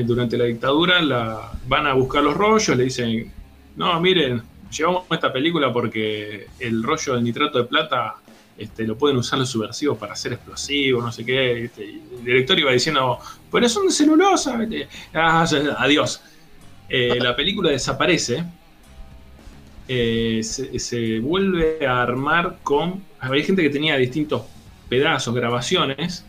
durante 0.06 0.38
la 0.38 0.46
dictadura, 0.46 1.02
la, 1.02 1.52
van 1.68 1.88
a 1.88 1.94
buscar 1.94 2.24
los 2.24 2.36
rollos, 2.36 2.78
le 2.78 2.84
dicen, 2.84 3.32
no, 3.76 4.00
miren, 4.00 4.42
llevamos 4.72 5.06
esta 5.12 5.32
película 5.32 5.72
porque 5.72 6.48
el 6.60 6.84
rollo 6.84 7.16
de 7.16 7.22
nitrato 7.22 7.58
de 7.58 7.64
plata 7.66 8.16
este, 8.58 8.86
lo 8.86 8.98
pueden 8.98 9.18
usar 9.18 9.40
los 9.40 9.50
subversivos 9.50 9.98
para 9.98 10.14
hacer 10.14 10.34
explosivos, 10.34 11.04
no 11.04 11.12
sé 11.12 11.26
qué. 11.26 11.66
este, 11.66 11.84
el 11.84 12.24
director 12.26 12.60
iba 12.60 12.72
diciendo, 12.72 13.18
pero 13.52 13.70
son 13.70 13.88
de 13.88 13.94
celulosa. 13.94 14.60
ah, 15.14 15.46
adiós. 15.78 16.22
Eh, 16.90 17.18
la 17.20 17.36
película 17.36 17.72
desaparece. 17.72 18.44
eh, 19.88 20.42
se, 20.44 21.20
vuelve 21.20 21.86
a 21.86 22.02
armar 22.02 22.58
con... 22.64 23.04
Había 23.20 23.44
gente 23.44 23.62
que 23.64 23.70
tenía 23.70 23.96
distintos 23.98 24.44
pedazos, 24.90 25.34
grabaciones, 25.34 26.26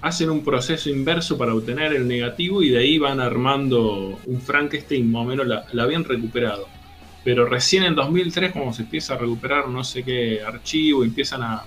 hacen 0.00 0.30
un 0.30 0.42
proceso 0.42 0.90
inverso 0.90 1.38
para 1.38 1.54
obtener 1.54 1.92
el 1.92 2.08
negativo 2.08 2.62
y 2.62 2.70
de 2.70 2.78
ahí 2.78 2.98
van 2.98 3.20
armando 3.20 4.18
un 4.26 4.40
Frankenstein, 4.40 5.10
más 5.10 5.22
o 5.22 5.24
menos 5.24 5.46
la 5.46 5.82
habían 5.82 6.04
recuperado. 6.04 6.79
Pero 7.22 7.46
recién 7.46 7.82
en 7.84 7.94
2003, 7.94 8.52
como 8.52 8.72
se 8.72 8.82
empieza 8.82 9.14
a 9.14 9.18
recuperar 9.18 9.68
no 9.68 9.84
sé 9.84 10.02
qué 10.02 10.40
archivo, 10.42 11.04
empiezan 11.04 11.42
a, 11.42 11.64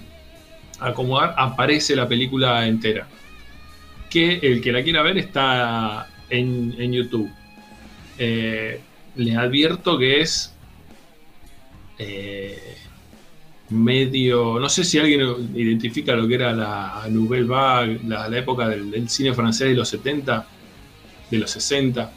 acomodar, 0.80 1.36
aparece 1.38 1.96
la 1.96 2.08
película 2.08 2.68
entera. 2.68 3.08
Que 4.10 4.40
el 4.42 4.62
que 4.62 4.72
la 4.72 4.84
quiera 4.84 5.02
ver 5.02 5.18
está 5.18 6.08
en, 6.30 6.76
en 6.78 6.94
YouTube. 6.94 7.32
Eh, 8.18 8.80
les 9.16 9.38
advierto 9.38 9.98
que 9.98 10.22
es 10.22 10.54
eh, 11.98 12.76
medio. 13.70 14.60
No 14.60 14.70
sé 14.70 14.84
si 14.84 15.00
alguien 15.00 15.22
identifica 15.56 16.16
lo 16.16 16.28
que 16.28 16.36
era 16.36 16.54
la 16.54 17.06
Nouvelle 17.10 17.46
Vague, 17.46 18.00
la, 18.08 18.28
época 18.38 18.68
del 18.68 19.10
cine 19.10 19.34
francés 19.34 19.70
de 19.70 19.76
los 19.76 19.90
70, 19.90 20.48
de 21.30 21.38
los 21.38 21.52
60. 21.52 22.12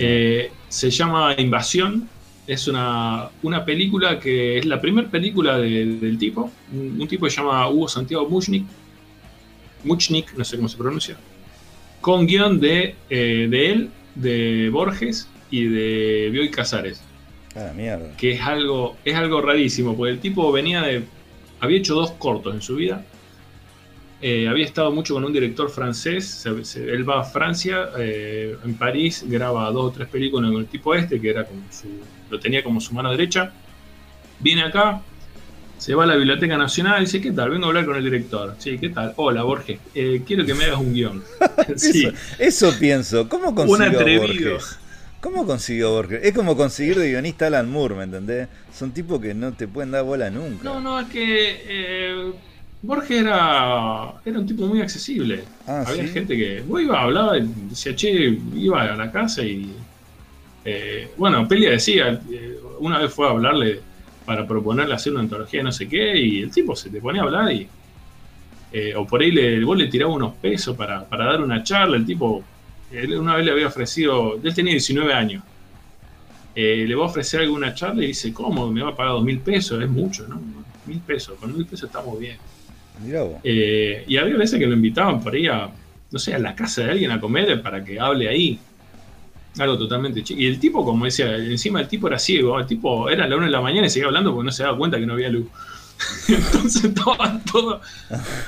Eh, 0.00 0.50
se 0.68 0.90
llama 0.90 1.34
Invasión. 1.38 2.08
es 2.46 2.66
una, 2.66 3.28
una 3.42 3.64
película 3.64 4.18
que 4.18 4.58
es 4.58 4.66
la 4.66 4.80
primera 4.80 5.08
película 5.08 5.58
del 5.58 6.16
tipo, 6.18 6.50
un, 6.72 7.06
tipo 7.06 7.26
que 7.26 7.30
se 7.30 7.36
llama 7.36 7.68
Hugo 7.68 7.88
Santiago 7.88 8.28
Muchnik, 8.28 8.64
Muchnik, 9.84 10.32
no 10.36 10.44
sé 10.44 10.56
cómo 10.56 10.68
se 10.68 10.76
pronuncia, 10.76 11.16
con 12.00 12.26
guion 12.26 12.58
de, 12.60 12.96
eh, 13.08 13.46
de 13.48 13.70
él, 13.70 13.90
de 14.14 14.68
Borges 14.70 15.28
y 15.50 15.64
de 15.64 16.30
Bioy 16.32 16.50
Casares. 16.50 17.02
Ah, 17.54 17.72
mierda. 17.74 18.16
Que 18.16 18.32
es 18.32 18.40
algo, 18.40 18.96
es 19.04 19.14
algo 19.14 19.40
rarísimo, 19.40 19.96
porque 19.96 20.12
el 20.12 20.20
tipo 20.20 20.50
venía 20.52 20.82
de. 20.82 21.04
Había 21.60 21.78
hecho 21.78 21.94
dos 21.94 22.12
cortos 22.12 22.54
en 22.54 22.62
su 22.62 22.76
vida. 22.76 23.04
Eh, 24.22 24.48
había 24.48 24.66
estado 24.66 24.92
mucho 24.92 25.14
con 25.14 25.24
un 25.24 25.32
director 25.32 25.70
francés. 25.70 26.44
él 26.76 27.08
va 27.08 27.20
a 27.20 27.24
Francia, 27.24 27.88
eh, 27.98 28.56
en 28.64 28.74
París, 28.74 29.24
graba 29.26 29.70
dos 29.70 29.86
o 29.86 29.90
tres 29.90 30.08
películas 30.08 30.50
con 30.50 30.60
el 30.60 30.66
tipo 30.66 30.94
este, 30.94 31.18
que 31.20 31.30
era 31.30 31.46
como 31.46 31.62
su, 31.70 31.88
lo 32.28 32.38
tenía 32.38 32.62
como 32.62 32.80
su 32.80 32.94
mano 32.94 33.10
derecha. 33.10 33.52
Viene 34.38 34.62
acá, 34.62 35.00
se 35.78 35.94
va 35.94 36.04
a 36.04 36.06
la 36.06 36.16
Biblioteca 36.16 36.58
Nacional 36.58 37.00
y 37.00 37.06
dice, 37.06 37.22
¿qué 37.22 37.32
tal? 37.32 37.48
Vengo 37.48 37.64
a 37.64 37.68
hablar 37.68 37.86
con 37.86 37.96
el 37.96 38.04
director. 38.04 38.54
Sí, 38.58 38.78
¿qué 38.78 38.90
tal? 38.90 39.14
Hola, 39.16 39.42
Borges, 39.42 39.78
eh, 39.94 40.22
quiero 40.26 40.44
que 40.44 40.52
me 40.52 40.64
hagas 40.64 40.78
un 40.78 40.92
guion. 40.92 41.24
sí. 41.76 42.06
eso, 42.38 42.74
pienso. 42.78 43.26
¿Cómo 43.26 43.54
consiguió 43.54 44.20
Borges? 44.20 44.78
¿Cómo 45.22 45.46
consiguió 45.46 45.92
Borges? 45.92 46.20
Es 46.22 46.34
como 46.34 46.58
conseguir 46.58 46.98
de 46.98 47.08
guionista 47.08 47.46
Alan 47.46 47.70
Moore, 47.70 47.94
¿me 47.94 48.04
entendés? 48.04 48.48
Son 48.70 48.92
tipos 48.92 49.18
que 49.20 49.32
no 49.32 49.52
te 49.54 49.66
pueden 49.66 49.90
dar 49.90 50.04
bola 50.04 50.28
nunca. 50.28 50.64
No, 50.64 50.80
no, 50.80 51.00
es 51.00 51.08
que 51.08 51.62
eh, 51.66 52.32
Borges 52.82 53.20
era, 53.20 54.14
era 54.24 54.38
un 54.38 54.46
tipo 54.46 54.66
muy 54.66 54.80
accesible. 54.80 55.44
Ah, 55.66 55.84
Había 55.86 56.08
gente 56.08 56.36
que 56.36 56.62
vos 56.62 56.80
iba, 56.80 57.00
hablaba, 57.00 57.34
decía, 57.38 57.94
che, 57.94 58.38
iba 58.54 58.82
a 58.82 58.96
la 58.96 59.12
casa 59.12 59.42
y 59.42 59.70
eh, 60.64 61.10
bueno, 61.16 61.46
Pelia 61.48 61.70
decía, 61.70 62.20
eh, 62.30 62.58
una 62.80 62.98
vez 62.98 63.12
fue 63.12 63.26
a 63.26 63.30
hablarle 63.30 63.80
para 64.24 64.46
proponerle 64.46 64.94
hacer 64.94 65.12
una 65.12 65.22
antología 65.22 65.60
de 65.60 65.64
no 65.64 65.72
sé 65.72 65.88
qué, 65.88 66.18
y 66.18 66.42
el 66.42 66.50
tipo 66.50 66.76
se 66.76 66.90
te 66.90 67.00
ponía 67.00 67.22
a 67.22 67.24
hablar 67.24 67.52
y. 67.52 67.68
Eh, 68.72 68.94
o 68.94 69.04
por 69.04 69.20
ahí 69.20 69.32
le, 69.32 69.64
vos 69.64 69.76
le 69.76 69.88
tiraba 69.88 70.12
unos 70.12 70.36
pesos 70.36 70.76
para, 70.76 71.04
dar 71.10 71.42
una 71.42 71.62
charla, 71.62 71.96
el 71.96 72.06
tipo. 72.06 72.44
una 73.18 73.36
vez 73.36 73.44
le 73.44 73.52
había 73.52 73.66
ofrecido. 73.66 74.38
Él 74.42 74.54
tenía 74.54 74.72
19 74.72 75.12
años. 75.12 75.42
le 76.54 76.94
va 76.94 77.04
a 77.04 77.08
ofrecer 77.08 77.40
alguna 77.40 77.74
charla 77.74 78.04
y 78.04 78.08
dice, 78.08 78.32
¿cómo? 78.32 78.70
Me 78.70 78.82
va 78.82 78.90
a 78.90 78.96
pagar 78.96 79.14
dos 79.14 79.24
mil 79.24 79.40
pesos, 79.40 79.82
es 79.82 79.88
mucho, 79.88 80.26
¿no? 80.28 80.40
Mil 80.86 81.00
pesos, 81.00 81.38
con 81.38 81.54
mil 81.56 81.66
pesos 81.66 81.88
estamos 81.88 82.18
bien. 82.18 82.36
Y 83.04 84.16
había 84.16 84.36
veces 84.36 84.58
que 84.58 84.66
lo 84.66 84.74
invitaban 84.74 85.22
por 85.22 85.34
ahí 85.34 85.46
a, 85.46 85.70
no 86.10 86.18
sé, 86.18 86.34
a 86.34 86.38
la 86.38 86.54
casa 86.54 86.82
de 86.82 86.90
alguien 86.92 87.10
a 87.10 87.20
comer 87.20 87.62
para 87.62 87.84
que 87.84 87.98
hable 87.98 88.28
ahí. 88.28 88.58
Algo 89.58 89.78
totalmente 89.78 90.22
chico. 90.22 90.40
Y 90.40 90.46
el 90.46 90.60
tipo, 90.60 90.84
como 90.84 91.04
decía, 91.04 91.36
encima 91.36 91.80
el 91.80 91.88
tipo 91.88 92.06
era 92.06 92.18
ciego. 92.18 92.58
El 92.58 92.66
tipo 92.66 93.10
era 93.10 93.24
a 93.24 93.28
la 93.28 93.36
una 93.36 93.46
de 93.46 93.52
la 93.52 93.60
mañana 93.60 93.86
y 93.86 93.90
seguía 93.90 94.06
hablando 94.06 94.32
porque 94.32 94.46
no 94.46 94.52
se 94.52 94.62
daba 94.62 94.78
cuenta 94.78 94.98
que 94.98 95.06
no 95.06 95.14
había 95.14 95.28
luz. 95.28 95.46
Entonces 96.28 96.84
estaban 96.84 97.44
todos. 97.44 97.80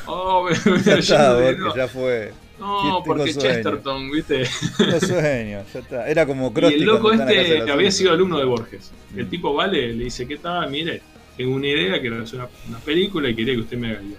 Oh, 0.07 0.49
ya, 0.85 0.95
está, 0.95 1.75
ya 1.77 1.89
fue. 1.89 2.33
No, 2.59 3.03
porque 3.05 3.35
Chesterton, 3.35 4.11
¿viste? 4.13 4.45
Tengo 4.79 5.01
sueño, 5.01 5.65
ya 5.73 5.81
está. 5.81 6.09
Era 6.09 6.25
como 6.25 6.55
Krusty 6.55 6.75
Y 6.79 6.79
el 6.79 6.85
loco 6.85 7.13
este 7.13 7.71
había 7.71 7.91
sido 7.91 8.13
alumno 8.13 8.39
de 8.39 8.45
Borges. 8.45 8.93
El 9.17 9.27
mm. 9.27 9.31
tipo 9.31 9.53
vale, 9.53 9.93
le 9.93 10.05
dice, 10.05 10.29
¿qué 10.29 10.37
tal? 10.37 10.71
Mire, 10.71 11.03
tengo 11.37 11.57
una 11.57 11.67
idea, 11.67 12.01
quiero 12.01 12.23
hacer 12.23 12.39
una, 12.39 12.49
una 12.69 12.79
película 12.79 13.29
y 13.29 13.35
quería 13.35 13.55
que 13.55 13.61
usted 13.61 13.77
me 13.77 13.91
haga 13.91 14.03
yo. 14.03 14.17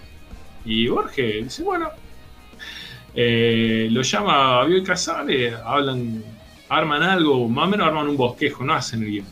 Y 0.64 0.88
Borges 0.88 1.44
dice, 1.44 1.62
bueno. 1.62 1.90
Eh, 3.16 3.88
lo 3.92 4.02
llama 4.02 4.60
a 4.60 4.64
Bioy 4.64 4.82
Casale, 4.82 5.54
hablan 5.54 6.24
arman 6.68 7.02
algo, 7.02 7.48
más 7.48 7.68
o 7.68 7.70
menos 7.70 7.86
arman 7.86 8.08
un 8.08 8.16
bosquejo, 8.16 8.64
no 8.64 8.74
hacen 8.74 9.02
el 9.02 9.10
guion. 9.10 9.26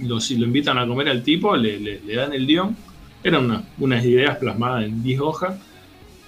Lo, 0.00 0.20
si 0.20 0.36
lo 0.36 0.46
invitan 0.46 0.78
a 0.78 0.86
comer 0.86 1.08
al 1.08 1.22
tipo, 1.22 1.56
le, 1.56 2.00
dan 2.14 2.32
el 2.32 2.46
guion. 2.46 2.76
Eran 3.22 3.64
unas 3.78 4.04
ideas 4.04 4.36
plasmadas 4.36 4.84
en 4.84 5.02
10 5.02 5.20
hojas. 5.20 5.58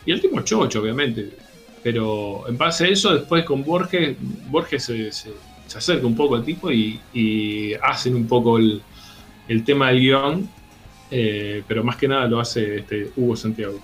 Y 0.05 0.13
el 0.13 0.21
tipo 0.21 0.41
chocho, 0.41 0.81
obviamente. 0.81 1.37
Pero 1.83 2.49
en 2.49 2.57
base 2.57 2.85
a 2.85 2.89
eso, 2.89 3.15
después 3.15 3.45
con 3.45 3.65
Borges, 3.65 4.17
Borges 4.49 4.85
se, 4.85 5.33
acerca 5.77 6.07
un 6.07 6.17
poco 6.17 6.37
al 6.37 6.45
tipo 6.45 6.71
y, 6.71 7.75
hacen 7.83 8.15
un 8.15 8.27
poco 8.27 8.59
el, 8.59 8.83
tema 9.65 9.89
del 9.89 10.01
guion. 10.01 10.49
Eh, 11.11 11.63
pero 11.69 11.85
más 11.85 11.97
que 11.97 12.09
nada 12.09 12.27
lo 12.27 12.41
hace 12.41 12.79
este 12.79 13.11
Hugo 13.17 13.37
Santiago. 13.37 13.81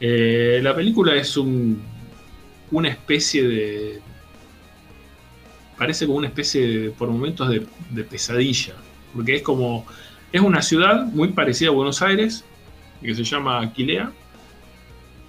Eh, 0.00 0.60
la 0.62 0.74
película 0.74 1.14
es 1.14 1.36
un, 1.36 1.82
una 2.70 2.88
especie 2.88 3.46
de, 3.46 4.00
parece 5.82 6.06
como 6.06 6.18
una 6.18 6.28
especie, 6.28 6.90
por 6.90 7.08
momentos, 7.10 7.48
de, 7.48 8.04
pesadilla. 8.04 8.74
Porque 9.12 9.36
es 9.36 9.42
como. 9.42 9.84
Es 10.32 10.40
una 10.40 10.62
ciudad 10.62 11.04
muy 11.06 11.28
parecida 11.28 11.70
a 11.70 11.72
Buenos 11.72 12.00
Aires, 12.00 12.44
que 13.02 13.14
se 13.14 13.24
llama 13.24 13.60
Aquilea. 13.60 14.12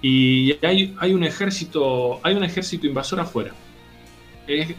Y 0.00 0.52
hay, 0.64 0.94
hay 0.98 1.12
un 1.12 1.24
ejército. 1.24 2.20
Hay 2.22 2.34
un 2.34 2.44
ejército 2.44 2.86
invasor 2.86 3.18
afuera. 3.18 3.52
Eh, 4.46 4.76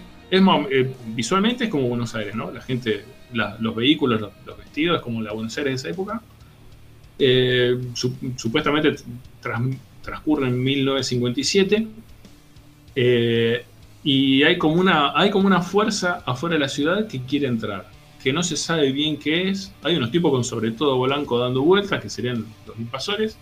visualmente 1.07 1.65
es 1.65 1.69
como 1.69 1.89
Buenos 1.89 2.15
Aires, 2.15 2.35
¿no? 2.35 2.51
La 2.51 2.61
gente, 2.61 3.03
los 3.33 3.75
vehículos, 3.75 4.21
los, 4.21 4.31
es 4.77 5.01
como 5.01 5.21
la 5.21 5.33
Buenos 5.33 5.57
Aires 5.57 5.71
de 5.71 5.75
esa 5.75 5.89
época. 5.93 6.21
Eh, 7.17 7.79
supuestamente 8.35 8.95
transcurre 10.01 10.47
en 10.47 10.63
1957. 10.63 11.87
Eh, 12.95 13.65
y 14.03 14.43
hay 14.43 14.57
como 14.57 14.75
una, 14.75 15.17
hay 15.17 15.31
como 15.31 15.47
una 15.47 15.61
fuerza 15.61 16.23
afuera 16.25 16.55
de 16.55 16.59
la 16.59 16.69
ciudad 16.69 17.07
que 17.07 17.21
quiere 17.21 17.47
entrar, 17.47 17.89
que 18.23 18.31
no 18.31 18.43
se 18.43 18.55
sabe 18.55 18.91
bien 18.91 19.17
qué 19.17 19.49
es. 19.49 19.73
Hay 19.81 19.95
unos 19.95 20.11
tipos 20.11 20.31
con 20.31 20.43
sobre 20.43 20.71
todo 20.71 20.99
blanco 20.99 21.39
dando 21.39 21.61
vueltas, 21.61 22.01
que 22.01 22.09
serían 22.09 22.45
los 22.67 22.77
invasores. 22.77 23.37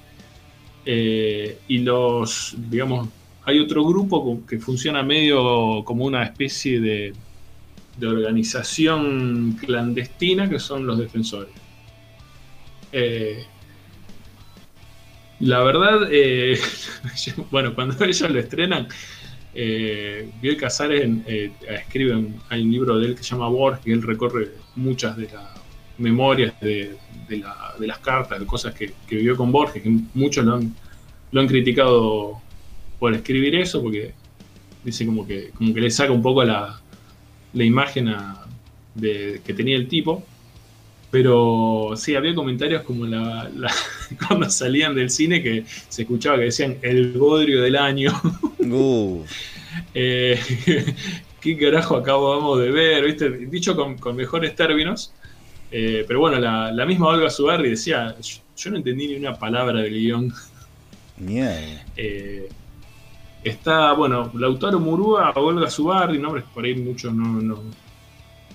Eh, 0.86 1.57
y 1.67 1.79
los, 1.79 2.55
digamos, 2.69 3.09
hay 3.45 3.59
otro 3.59 3.84
grupo 3.86 4.41
que 4.47 4.59
funciona 4.59 5.03
medio 5.03 5.84
como 5.84 6.05
una 6.05 6.23
especie 6.23 6.79
de, 6.79 7.13
de 7.98 8.08
organización 8.08 9.58
clandestina, 9.60 10.50
que 10.50 10.60
son 10.60 10.86
los 10.86 10.98
defensores. 10.98 11.54
Eh, 12.91 13.46
la 15.39 15.62
verdad, 15.62 16.08
eh, 16.10 16.58
bueno, 17.52 17.76
cuando 17.76 18.02
ellos 18.06 18.30
lo 18.30 18.39
estrenan, 18.39 18.88
eh, 19.54 20.30
Casares 20.60 21.10
eh, 21.28 21.52
escribe, 21.68 22.16
un 22.16 22.41
libro 22.50 22.98
de 22.98 23.08
él 23.08 23.16
que 23.16 23.24
se 23.24 23.32
llama 23.32 23.50
Borges, 23.50 23.84
que 23.84 23.91
él 23.91 24.02
recorre 24.02 24.52
muchas 24.76 25.18
de 25.18 25.26
las 25.26 25.52
memorias 25.98 26.54
de, 26.62 26.98
las 27.80 28.00
cartas, 28.00 28.39
de 28.39 28.46
cosas 28.46 28.74
que, 28.74 28.94
vivió 29.10 29.36
con 29.36 29.52
Borges, 29.52 29.84
que 29.84 29.89
muchos 30.14 30.44
lo 30.46 30.56
han, 30.56 30.74
lo 31.32 31.41
han 31.41 31.48
criticado 31.48 32.41
por 32.98 33.14
escribir 33.14 33.56
eso, 33.56 33.82
porque 33.82 34.14
dice 34.84 35.06
como 35.06 35.28
que, 35.28 35.50
como 35.50 35.74
que 35.74 35.82
le 35.82 35.91
saca 35.91 36.12
un 36.12 36.22
poco 36.22 36.44
la, 36.44 36.82
la 37.54 37.64
imagen 37.64 38.14
de, 38.95 39.41
que 39.45 39.54
tenía 39.54 39.76
el 39.76 39.88
tipo. 39.88 40.24
Pero 41.12 41.93
sí, 41.95 42.16
había 42.16 42.34
comentarios 42.34 42.82
como 42.82 43.06
la, 43.06 43.49
cuando 44.28 44.49
salían 44.49 44.95
del 44.95 45.12
cine 45.12 45.43
que 45.43 45.64
se 45.88 46.01
escuchaba 46.01 46.38
que 46.38 46.45
decían 46.45 46.78
el 46.82 47.14
bodrio 47.14 47.62
del 47.62 47.76
año. 47.76 48.12
Uh. 48.60 49.24
Eh, 49.95 50.39
¿Qué 51.41 51.58
carajo 51.58 51.97
acabamos 51.97 52.60
de 52.60 52.70
ver? 52.72 53.04
¿Viste? 53.04 53.30
Dicho 53.30 53.76
con, 53.76 54.16
mejores 54.16 54.56
términos. 54.56 55.14
Eh, 55.72 56.06
pero 56.08 56.20
bueno, 56.20 56.39
la, 56.39 56.86
misma 56.86 57.08
Olga 57.08 57.30
Zubarri 57.30 57.72
decía, 57.72 58.16
yo, 58.56 58.72
no 58.72 58.78
entendí 58.78 59.08
ni 59.08 59.16
una 59.16 59.38
palabra 59.38 59.82
del 59.82 59.93
guion. 59.93 60.32
Eh, 61.97 62.49
está, 63.44 63.94
bueno, 63.94 64.32
Lautaro 64.34 64.80
Murúa, 64.80 65.32
Olga 65.36 65.70
Zubarri, 65.70 66.18
nombres 66.18 66.46
por 66.54 66.66
ahí 66.66 66.76
muchos 66.76 67.14
no, 67.14 67.41
no, 67.41 67.60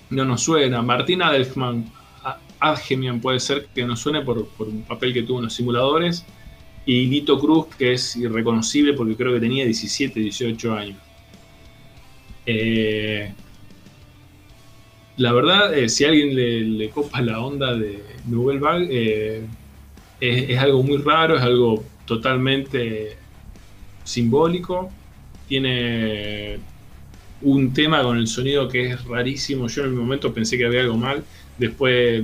no 0.09 0.25
nos 0.25 0.41
suena. 0.41 0.81
Martina 0.81 1.31
Delfman, 1.31 1.91
Adgemian 2.59 3.21
puede 3.21 3.39
ser 3.39 3.67
que 3.73 3.85
nos 3.85 3.99
suene 3.99 4.21
por, 4.21 4.47
un 4.59 4.83
papel 4.83 5.13
que 5.13 5.23
tuvo 5.23 5.39
en 5.39 5.45
los 5.45 5.53
simuladores. 5.53 6.25
Y 6.85 7.05
Lito 7.05 7.39
Cruz, 7.39 7.67
que 7.77 7.93
es 7.93 8.15
irreconocible 8.15 8.93
porque 8.93 9.15
creo 9.15 9.33
que 9.33 9.39
tenía 9.39 9.65
17, 9.65 10.19
18 10.19 10.73
años. 10.73 10.97
Eh, 12.45 13.31
la 15.17 15.33
verdad, 15.33 15.77
eh, 15.77 15.89
si 15.89 16.05
alguien 16.05 16.33
le, 16.77 16.89
copa 16.89 17.21
la 17.21 17.39
onda 17.41 17.75
de 17.75 18.03
Nouvelle 18.25 18.59
Vague, 18.59 18.87
eh, 18.89 19.45
es, 20.19 20.57
algo 20.57 20.81
muy 20.81 20.97
raro, 20.97 21.35
es 21.35 21.41
algo 21.41 21.83
totalmente 22.05 23.17
simbólico. 24.03 24.91
Tiene 25.47 26.59
un 27.41 27.73
tema 27.73 28.03
con 28.03 28.17
el 28.17 28.27
sonido 28.27 28.67
que 28.67 28.91
es 28.91 29.03
rarísimo. 29.05 29.67
Yo 29.67 29.83
en 29.83 29.89
el 29.89 29.95
momento 29.95 30.33
pensé 30.33 30.57
que 30.57 30.65
había 30.65 30.81
algo 30.81 30.97
mal. 30.97 31.23
Después 31.57 32.23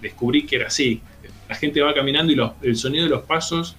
descubrí 0.00 0.46
que 0.46 0.56
era 0.56 0.68
así. 0.68 1.00
La 1.48 1.54
gente 1.54 1.80
va 1.80 1.94
caminando 1.94 2.32
y 2.32 2.68
el 2.68 2.76
sonido 2.76 3.04
de 3.04 3.10
los 3.10 3.22
pasos 3.22 3.76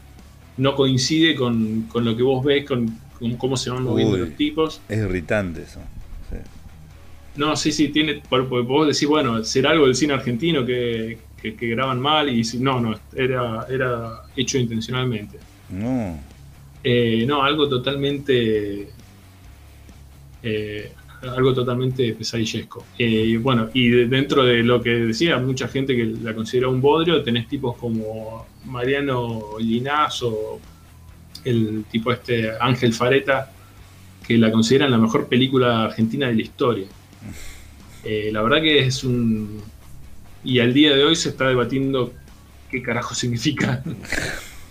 no 0.57 0.75
coincide 0.75 1.35
con, 1.35 1.87
lo 1.93 2.15
que 2.17 2.23
vos 2.23 2.43
ves, 2.43 2.65
con, 2.65 2.97
cómo 3.37 3.57
se 3.57 3.69
van 3.69 3.83
moviendo 3.83 4.17
los 4.17 4.35
tipos. 4.35 4.81
Es 4.89 4.99
irritante 4.99 5.63
eso. 5.63 5.79
No, 7.35 7.55
sí, 7.55 7.71
sí, 7.71 7.87
tiene. 7.87 8.21
Vos 8.29 8.87
decís, 8.87 9.07
bueno, 9.07 9.43
será 9.45 9.71
algo 9.71 9.85
del 9.85 9.95
cine 9.95 10.13
argentino 10.13 10.65
que, 10.65 11.19
que, 11.41 11.67
graban 11.67 12.01
mal 12.01 12.27
y 12.27 12.41
no, 12.59 12.81
no, 12.81 12.99
era, 13.15 13.65
era 13.69 14.23
hecho 14.35 14.57
intencionalmente. 14.57 15.39
No. 15.69 16.19
Eh, 16.83 17.25
no, 17.27 17.43
algo 17.43 17.67
totalmente. 17.67 18.89
Eh, 20.41 20.91
algo 21.21 21.53
totalmente 21.53 22.13
pesadillesco. 22.13 22.85
Eh, 22.97 23.37
bueno, 23.41 23.69
y 23.73 23.89
dentro 23.89 24.45
de 24.45 24.63
lo 24.63 24.81
que 24.81 24.91
decía, 24.91 25.37
mucha 25.37 25.67
gente 25.67 25.95
que 25.95 26.05
la 26.05 26.33
considera 26.33 26.69
un 26.69 26.79
bodrio, 26.79 27.21
tenés 27.23 27.47
tipos 27.49 27.75
como 27.75 28.47
Mariano 28.65 29.57
Linaz 29.59 30.23
o 30.23 30.61
el 31.43 31.83
tipo 31.91 32.13
este 32.13 32.51
Ángel 32.59 32.93
Fareta, 32.93 33.51
que 34.25 34.37
la 34.37 34.49
consideran 34.49 34.91
la 34.91 34.97
mejor 34.97 35.27
película 35.27 35.83
argentina 35.83 36.27
de 36.27 36.35
la 36.35 36.41
historia. 36.41 36.87
la 38.31 38.41
verdad 38.41 38.61
que 38.61 38.79
es 38.79 39.03
un, 39.03 39.61
y 40.43 40.59
al 40.59 40.73
día 40.73 40.95
de 40.95 41.03
hoy 41.03 41.15
se 41.15 41.29
está 41.29 41.49
debatiendo 41.49 42.13
qué 42.71 42.81
carajo 42.81 43.13
significa. 43.15 43.83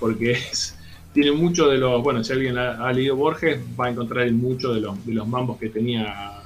Porque 0.00 0.32
es, 0.32 0.77
tiene 1.12 1.32
mucho 1.32 1.68
de 1.68 1.78
los. 1.78 2.02
Bueno, 2.02 2.22
si 2.22 2.32
alguien 2.32 2.58
ha, 2.58 2.92
leído 2.92 3.16
Borges, 3.16 3.60
va 3.78 3.86
a 3.86 3.90
encontrar 3.90 4.30
mucho 4.32 4.72
de 4.74 4.80
los, 4.80 5.04
de 5.04 5.14
los 5.14 5.26
mambos 5.26 5.58
que 5.58 5.68
tenía, 5.68 6.42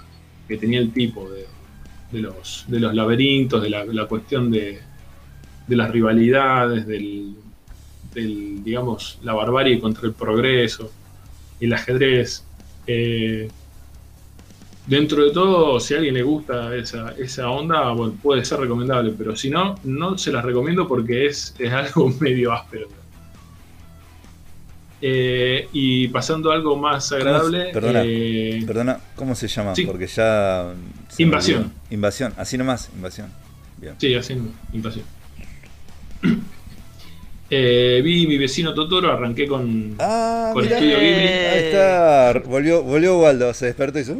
que 0.48 0.56
tenía 0.56 0.78
el 0.78 0.92
tipo, 0.92 1.28
de, 1.28 2.20
los, 2.20 2.64
de 2.68 2.80
los 2.80 2.94
laberintos, 2.94 3.62
de 3.62 3.70
la, 3.70 4.06
cuestión 4.06 4.50
de, 4.50 4.80
de, 5.66 5.76
las 5.76 5.90
rivalidades, 5.90 6.86
del, 6.86 7.34
del, 8.14 8.62
digamos, 8.62 9.18
la 9.22 9.34
barbarie 9.34 9.80
contra 9.80 10.06
el 10.06 10.14
progreso, 10.14 10.90
el 11.60 11.72
ajedrez. 11.72 12.44
Eh, 12.86 13.48
dentro 14.86 15.24
de 15.24 15.32
todo, 15.32 15.80
si 15.80 15.94
a 15.94 15.98
alguien 15.98 16.14
le 16.14 16.22
gusta 16.22 16.74
esa, 16.76 17.12
esa 17.12 17.50
onda, 17.50 17.92
bueno, 17.92 18.14
puede 18.22 18.44
ser 18.44 18.60
recomendable, 18.60 19.14
pero 19.16 19.36
si 19.36 19.50
no, 19.50 19.76
no 19.84 20.18
se 20.18 20.32
las 20.32 20.44
recomiendo 20.44 20.88
porque 20.88 21.26
es, 21.26 21.54
es 21.58 21.72
algo 21.72 22.08
medio 22.20 22.52
áspero. 22.52 23.01
Eh, 25.04 25.68
y 25.72 26.06
pasando 26.08 26.52
a 26.52 26.54
algo 26.54 26.76
más 26.76 27.10
agradable. 27.10 27.70
Perdona, 27.72 28.02
eh, 28.04 28.62
perdona, 28.64 29.00
¿cómo 29.16 29.34
se 29.34 29.48
llama? 29.48 29.74
Porque 29.84 30.06
ya. 30.06 30.72
Invasión. 31.18 31.72
Invasión, 31.90 32.32
así 32.36 32.56
nomás, 32.56 32.88
invasión. 32.94 33.28
Bien. 33.78 33.96
Sí, 33.98 34.14
así 34.14 34.36
nomás, 34.36 34.54
invasión. 34.72 35.04
Eh, 37.54 38.00
vi 38.02 38.26
mi 38.26 38.38
vecino 38.38 38.72
Totoro, 38.72 39.12
arranqué 39.12 39.46
con, 39.46 39.94
ah, 39.98 40.52
con 40.54 40.64
Estudio 40.64 40.98
Ghibli. 40.98 41.28
Ahí 41.28 41.64
está, 41.64 42.32
volvió, 42.46 42.82
volvió 42.82 43.18
Waldo, 43.18 43.52
se 43.52 43.66
despertó 43.66 43.98
y 43.98 44.04
dijo, 44.04 44.16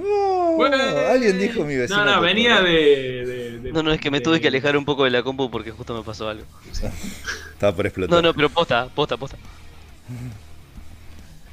alguien 1.11 1.39
dijo 1.39 1.65
mi 1.65 1.75
vecino. 1.77 2.05
No, 2.05 2.17
no, 2.17 2.21
venía 2.21 2.61
de, 2.61 3.71
No, 3.73 3.83
no, 3.83 3.91
es 3.91 4.03
que 4.03 4.11
me 4.11 4.21
tuve 4.21 4.39
que 4.39 4.49
alejar 4.49 4.77
un 4.77 4.85
poco 4.85 5.05
de 5.05 5.13
la 5.13 5.23
compu 5.23 5.51
porque 5.51 5.71
justo 5.71 5.97
me 5.97 6.03
pasó 6.03 6.29
algo. 6.29 6.45
Estaba 7.55 7.75
por 7.75 7.87
explotar. 7.87 8.15
No, 8.15 8.21
no, 8.21 8.35
pero 8.35 8.51
posta, 8.51 8.91
posta, 8.95 9.17
posta. 9.17 9.39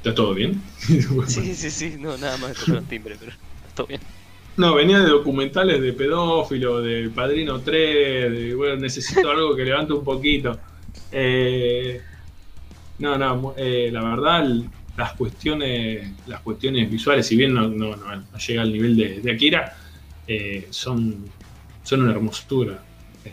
¿Está 0.00 0.14
todo 0.14 0.32
bien? 0.32 0.62
sí, 1.26 1.54
sí, 1.54 1.70
sí, 1.70 1.96
no, 1.98 2.16
nada 2.16 2.38
más 2.38 2.66
un 2.66 2.86
timbre, 2.86 3.16
pero 3.20 3.32
está 3.32 3.74
todo 3.74 3.86
bien. 3.86 4.00
No, 4.56 4.74
venía 4.74 4.98
de 4.98 5.10
documentales 5.10 5.80
de 5.82 5.92
pedófilo, 5.92 6.80
de 6.80 7.10
Padrino 7.10 7.60
3, 7.60 8.32
de, 8.32 8.54
bueno, 8.54 8.76
necesito 8.76 9.30
algo 9.30 9.54
que 9.54 9.64
levante 9.64 9.92
un 9.92 10.02
poquito. 10.02 10.58
Eh, 11.12 12.00
no, 12.98 13.18
no, 13.18 13.54
eh, 13.58 13.90
la 13.92 14.02
verdad, 14.02 14.48
las 14.96 15.12
cuestiones, 15.14 16.12
las 16.26 16.40
cuestiones 16.40 16.90
visuales, 16.90 17.26
si 17.26 17.36
bien 17.36 17.52
no, 17.52 17.68
no, 17.68 17.94
llega 18.46 18.62
al 18.62 18.72
nivel 18.72 18.96
de, 19.22 19.32
Akira, 19.32 19.76
eh, 20.26 20.66
son, 20.70 21.26
son 21.82 22.02
una 22.02 22.12
hermosura. 22.12 22.82
Eh, 23.24 23.32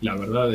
la 0.00 0.16
verdad, 0.16 0.50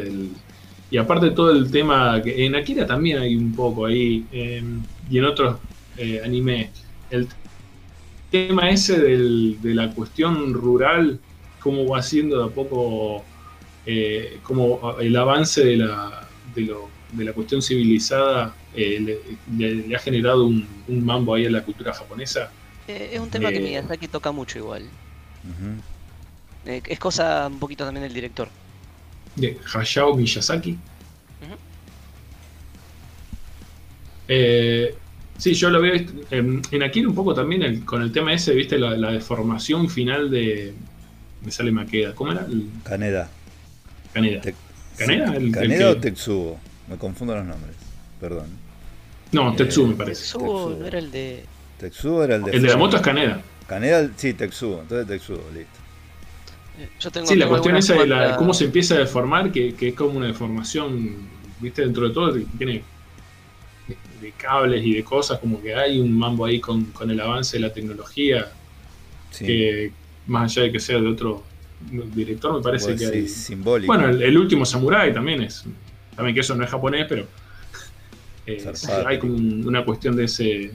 y 0.92 0.98
aparte 0.98 1.32
todo 1.32 1.52
el 1.52 1.72
tema, 1.72 2.22
que 2.24 2.46
en 2.46 2.56
Akira 2.56 2.86
también 2.86 3.20
hay 3.20 3.36
un 3.36 3.56
poco 3.56 3.86
ahí, 3.86 4.26
em, 4.32 4.82
y 5.12 5.20
en 5.20 5.26
otros 5.26 5.58
eh, 5.98 6.22
animes, 6.24 6.72
el 7.12 7.28
tema 8.32 8.70
ese 8.70 9.00
del, 9.00 9.62
de 9.62 9.76
la 9.76 9.92
cuestión 9.92 10.54
rural, 10.54 11.20
cómo 11.60 11.86
va 11.86 12.02
siendo 12.02 12.40
de 12.40 12.46
a 12.46 12.56
poco, 12.56 13.24
como 14.44 14.98
el 15.00 15.16
avance 15.16 15.64
de 15.64 15.78
la, 15.78 16.28
de, 16.56 16.62
lo, 16.62 16.90
de 17.12 17.26
la 17.26 17.34
cuestión 17.34 17.62
civilizada 17.62 18.56
eh, 18.74 19.20
le, 19.58 19.96
ha 19.96 20.00
generado 20.00 20.46
un, 20.46 20.66
mambo 20.88 21.36
ahí 21.36 21.46
en 21.46 21.54
la 21.54 21.64
cultura 21.64 21.94
japonesa. 21.94 22.52
Eh, 22.88 23.12
es 23.14 23.20
un 23.20 23.30
tema 23.30 23.50
que 23.50 23.58
eh, 23.58 23.62
Miyazaki 23.62 24.08
toca 24.08 24.32
mucho 24.32 24.60
igual. 24.60 24.90
es 26.66 27.00
cosa 27.00 27.48
un 27.48 27.60
poquito 27.60 27.84
también 27.84 28.04
del 28.04 28.14
director. 28.14 28.48
De 29.36 29.58
Hayao 29.74 30.16
Miyazaki. 30.16 30.78
Sí, 35.42 35.56
yo 35.56 35.72
lo 35.72 35.82
veo 35.82 35.96
en, 36.30 36.62
en 36.70 36.84
Akira 36.84 37.10
un 37.10 37.16
poco 37.16 37.34
también 37.34 37.82
con 37.82 38.04
el 38.04 38.12
tema 38.12 38.32
ese, 38.32 38.54
viste, 38.54 38.78
la, 38.78 39.12
deformación 39.12 39.90
final 39.90 40.30
de. 40.30 40.74
Me 41.44 41.52
sale 41.52 41.72
Maqueda. 41.72 42.14
¿Cómo 42.14 42.32
era? 42.32 42.46
El... 42.46 42.70
Kaneda. 42.84 43.28
Kaneda. 44.14 44.42
¿Kaneda? 44.98 45.34
¿Kaneda 45.52 45.90
o 45.90 45.98
Tetsuo? 45.98 46.60
Me 46.88 46.98
confundo 46.98 47.36
los 47.36 47.46
nombres, 47.46 47.76
perdón. 48.20 48.48
No, 49.32 49.56
Tetsuo 49.56 49.88
me 49.88 49.96
parece. 49.96 50.22
Tetsuo 50.34 50.76
no 50.80 50.86
era 50.86 51.00
el 51.00 51.12
de. 51.12 51.44
Tetsuo 51.80 52.24
era 52.24 52.36
el 52.36 52.44
de. 52.44 52.52
El 52.52 52.62
de 52.62 52.68
la 52.68 52.78
moto 52.78 52.98
es 52.98 53.02
Caneda. 53.02 53.42
Caneda, 53.68 54.12
sí, 54.16 54.34
Tetsuo, 54.34 54.82
entonces 54.82 55.08
Tetsuo, 55.08 55.38
listo. 55.56 55.80
Eh, 56.80 56.90
yo 57.00 57.10
tengo 57.10 57.26
sí, 57.26 57.36
la 57.36 57.48
cuestión 57.48 57.76
esa 57.78 57.96
de 57.96 58.36
cómo 58.38 58.54
se 58.54 58.66
empieza 58.66 58.94
a 58.94 59.00
deformar, 59.00 59.52
que, 59.52 59.74
que, 59.74 59.88
es 59.90 59.96
como 59.96 60.18
una 60.18 60.28
deformación, 60.28 61.16
viste, 61.60 61.82
dentro 61.82 62.08
de 62.08 62.14
todo, 62.14 62.38
tiene 62.58 62.84
de 64.22 64.32
cables 64.32 64.86
y 64.86 64.94
de 64.94 65.04
cosas, 65.04 65.40
como 65.40 65.62
que 65.62 65.74
hay 65.76 66.00
un 66.00 66.18
mambo 66.18 66.46
ahí 66.46 66.60
con, 66.60 66.86
con 66.86 67.10
el 67.10 67.20
avance 67.20 67.58
de 67.58 67.62
la 67.62 67.74
tecnología, 67.74 68.52
que 69.38 69.92
más 70.28 70.52
allá 70.52 70.64
de 70.64 70.72
que 70.72 70.80
sea 70.80 71.00
de 71.00 71.08
otro 71.08 71.44
director, 72.14 72.54
me 72.56 72.62
parece 72.62 72.96
que 72.96 73.06
hay... 73.06 73.28
Simbólico. 73.28 73.92
Bueno, 73.92 74.10
el, 74.10 74.22
el 74.22 74.38
último 74.38 74.66
Samurai 74.66 75.14
también 75.14 75.42
es 75.42 75.66
también 76.16 76.36
que 76.36 76.42
eso 76.42 76.56
no 76.56 76.64
es 76.64 76.70
japonés, 76.70 77.06
pero 77.10 77.26
eh, 78.46 78.72
hay 79.06 79.18
como 79.18 79.36
una 79.36 79.84
cuestión 79.84 80.16
de 80.16 80.26
ese 80.26 80.72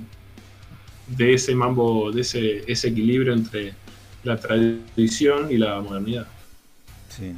de 1.07 1.35
ese 1.35 1.55
mambo, 1.55 2.11
de 2.11 2.23
ese, 2.23 2.65
ese 2.67 2.89
equilibrio 2.89 3.33
entre 3.33 3.75
la 4.25 4.37
tradición 4.37 5.53
y 5.53 5.57
la 5.57 5.81
modernidad. 5.81 6.27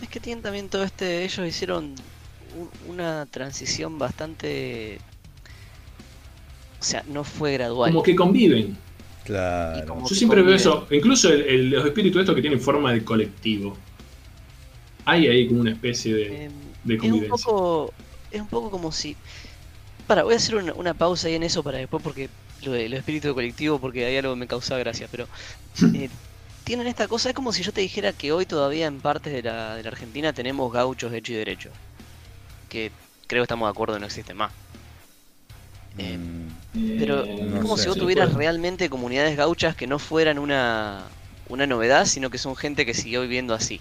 Es 0.01 0.09
que 0.09 0.21
tienen 0.21 0.43
también 0.43 0.71
todo 0.71 0.85
este, 0.85 1.23
ellos 1.23 1.47
hicieron 1.47 1.95
una 2.89 3.27
transición 3.27 3.99
bastante, 3.99 5.01
o 6.81 6.85
sea, 6.85 7.05
no 7.09 7.25
fue 7.25 7.55
gradual. 7.55 7.91
Como 7.91 8.03
que 8.03 8.15
conviven. 8.15 8.77
Claro. 9.25 10.03
Yo 10.09 10.15
siempre 10.15 10.43
veo 10.43 10.55
eso, 10.55 10.87
incluso 10.91 11.29
los 11.31 11.85
espíritus 11.85 12.21
estos 12.21 12.35
que 12.35 12.41
tienen 12.41 12.61
forma 12.61 12.93
de 12.93 13.05
colectivo. 13.05 13.77
Hay 15.05 15.27
ahí 15.27 15.49
como 15.49 15.61
una 15.61 15.73
especie 15.73 16.15
de... 16.15 16.45
Em, 16.45 16.53
es 16.89 17.13
un 17.13 17.29
poco, 17.29 17.93
es 18.31 18.41
un 18.41 18.47
poco 18.47 18.71
como 18.71 18.93
si... 18.93 19.17
Para, 20.07 20.23
voy 20.23 20.35
a 20.35 20.37
hacer 20.39 20.55
una, 20.57 20.95
pausa 20.95 21.29
ahí 21.29 21.35
en 21.35 21.43
eso 21.43 21.63
para 21.63 21.77
después 21.77 22.03
porque 22.03 22.31
lo 22.63 22.73
de 22.73 22.89
los 22.89 23.01
espíritus 23.01 23.29
de 23.29 23.35
colectivo 23.35 23.79
porque 23.79 24.07
hay 24.07 24.17
algo 24.17 24.33
que 24.33 24.41
me 24.41 24.47
causaba 24.47 24.81
gracia, 24.81 25.09
pero 25.11 25.27
eh, 25.95 26.09
tienen 26.65 26.87
esta 26.87 27.07
cosa, 27.09 27.29
es 27.29 27.35
como 27.35 27.53
si 27.53 27.63
yo 27.63 27.73
te 27.73 27.83
dijera 27.83 28.15
que 28.15 28.33
hoy 28.33 28.47
todavía 28.47 28.87
en 28.87 29.01
partes 29.01 29.33
de 29.33 29.43
la, 29.43 29.77
de 29.77 29.83
la 29.83 29.91
Argentina 29.91 30.33
tenemos 30.33 30.73
gauchos 30.73 31.11
de 31.11 31.19
hecho 31.19 31.33
y 31.35 31.37
derecho, 31.37 31.71
que 32.71 32.91
creo 33.27 33.43
que 33.43 33.45
estamos 33.45 33.67
de 33.67 33.71
acuerdo 33.71 33.99
no 33.99 34.07
existen 34.07 34.39
más. 34.39 34.53
Eh, 35.99 36.17
mm, 36.17 36.49
pero 36.73 37.25
es 37.25 37.61
como 37.61 37.77
si 37.77 37.89
vos 37.89 37.97
tuvieras 37.97 38.35
realmente 38.35 38.91
comunidades 38.91 39.37
gauchas 39.37 39.75
que 39.75 39.87
no 39.87 39.99
fueran 39.99 40.39
una, 40.39 41.05
una 41.49 41.67
novedad, 41.67 42.07
sino 42.07 42.31
que 42.31 42.39
son 42.39 42.57
gente 42.57 42.85
que 42.87 42.95
siguió 42.95 43.23
viviendo 43.23 43.55
así. 43.55 43.81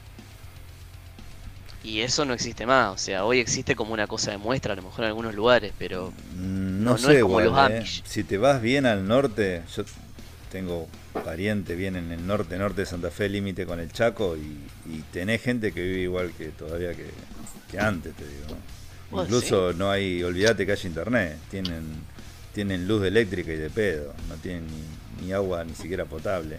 Y 1.84 2.02
eso 2.02 2.26
no 2.26 2.34
existe 2.34 2.66
más, 2.66 2.94
o 2.94 2.98
sea, 2.98 3.24
hoy 3.24 3.40
existe 3.40 3.76
como 3.76 3.94
una 3.94 4.08
cosa 4.08 4.32
de 4.32 4.38
muestra, 4.38 4.74
a 4.74 4.76
lo 4.76 4.82
mejor 4.82 5.06
en 5.06 5.08
algunos 5.08 5.34
lugares, 5.36 5.72
pero 5.78 6.12
mm, 6.36 6.84
no, 6.84 6.98
sé, 6.98 7.18
es 7.18 7.22
como 7.22 7.40
los 7.40 7.70
eh. 7.70 7.84
Si 8.04 8.24
te 8.26 8.38
vas 8.38 8.62
bien 8.62 8.86
al 8.86 9.08
norte, 9.08 9.64
yo 9.74 9.84
tengo 10.52 10.88
pariente 11.24 11.76
bien 11.76 11.96
en 11.96 12.12
el 12.12 12.26
norte, 12.26 12.58
norte 12.58 12.82
de 12.82 12.88
Santa 12.88 13.10
Fe, 13.10 13.30
límite 13.30 13.66
con 13.66 13.80
el 13.80 13.92
Chaco, 13.92 14.36
y, 14.36 15.02
tenés 15.14 15.42
gente 15.42 15.72
que 15.72 15.82
vive 15.82 16.02
igual 16.02 16.32
que 16.38 16.50
todavía 16.50 16.92
que, 16.94 17.80
antes, 17.80 18.14
te 18.16 18.26
digo. 18.26 18.58
Oh, 19.12 19.24
Incluso 19.24 19.72
no 19.74 19.90
hay, 19.90 20.24
olvídate 20.24 20.66
que 20.66 20.74
hay 20.74 20.80
internet, 20.84 21.38
tienen, 21.50 21.84
tienen 22.58 22.88
luz 22.88 23.06
eléctrica 23.06 23.54
y 23.54 23.58
de 23.58 23.70
pedo, 23.70 24.16
no 24.30 24.34
tienen 24.38 24.66
ni 25.22 25.32
agua 25.32 25.64
ni 25.64 25.76
siquiera 25.76 26.06
potable. 26.06 26.56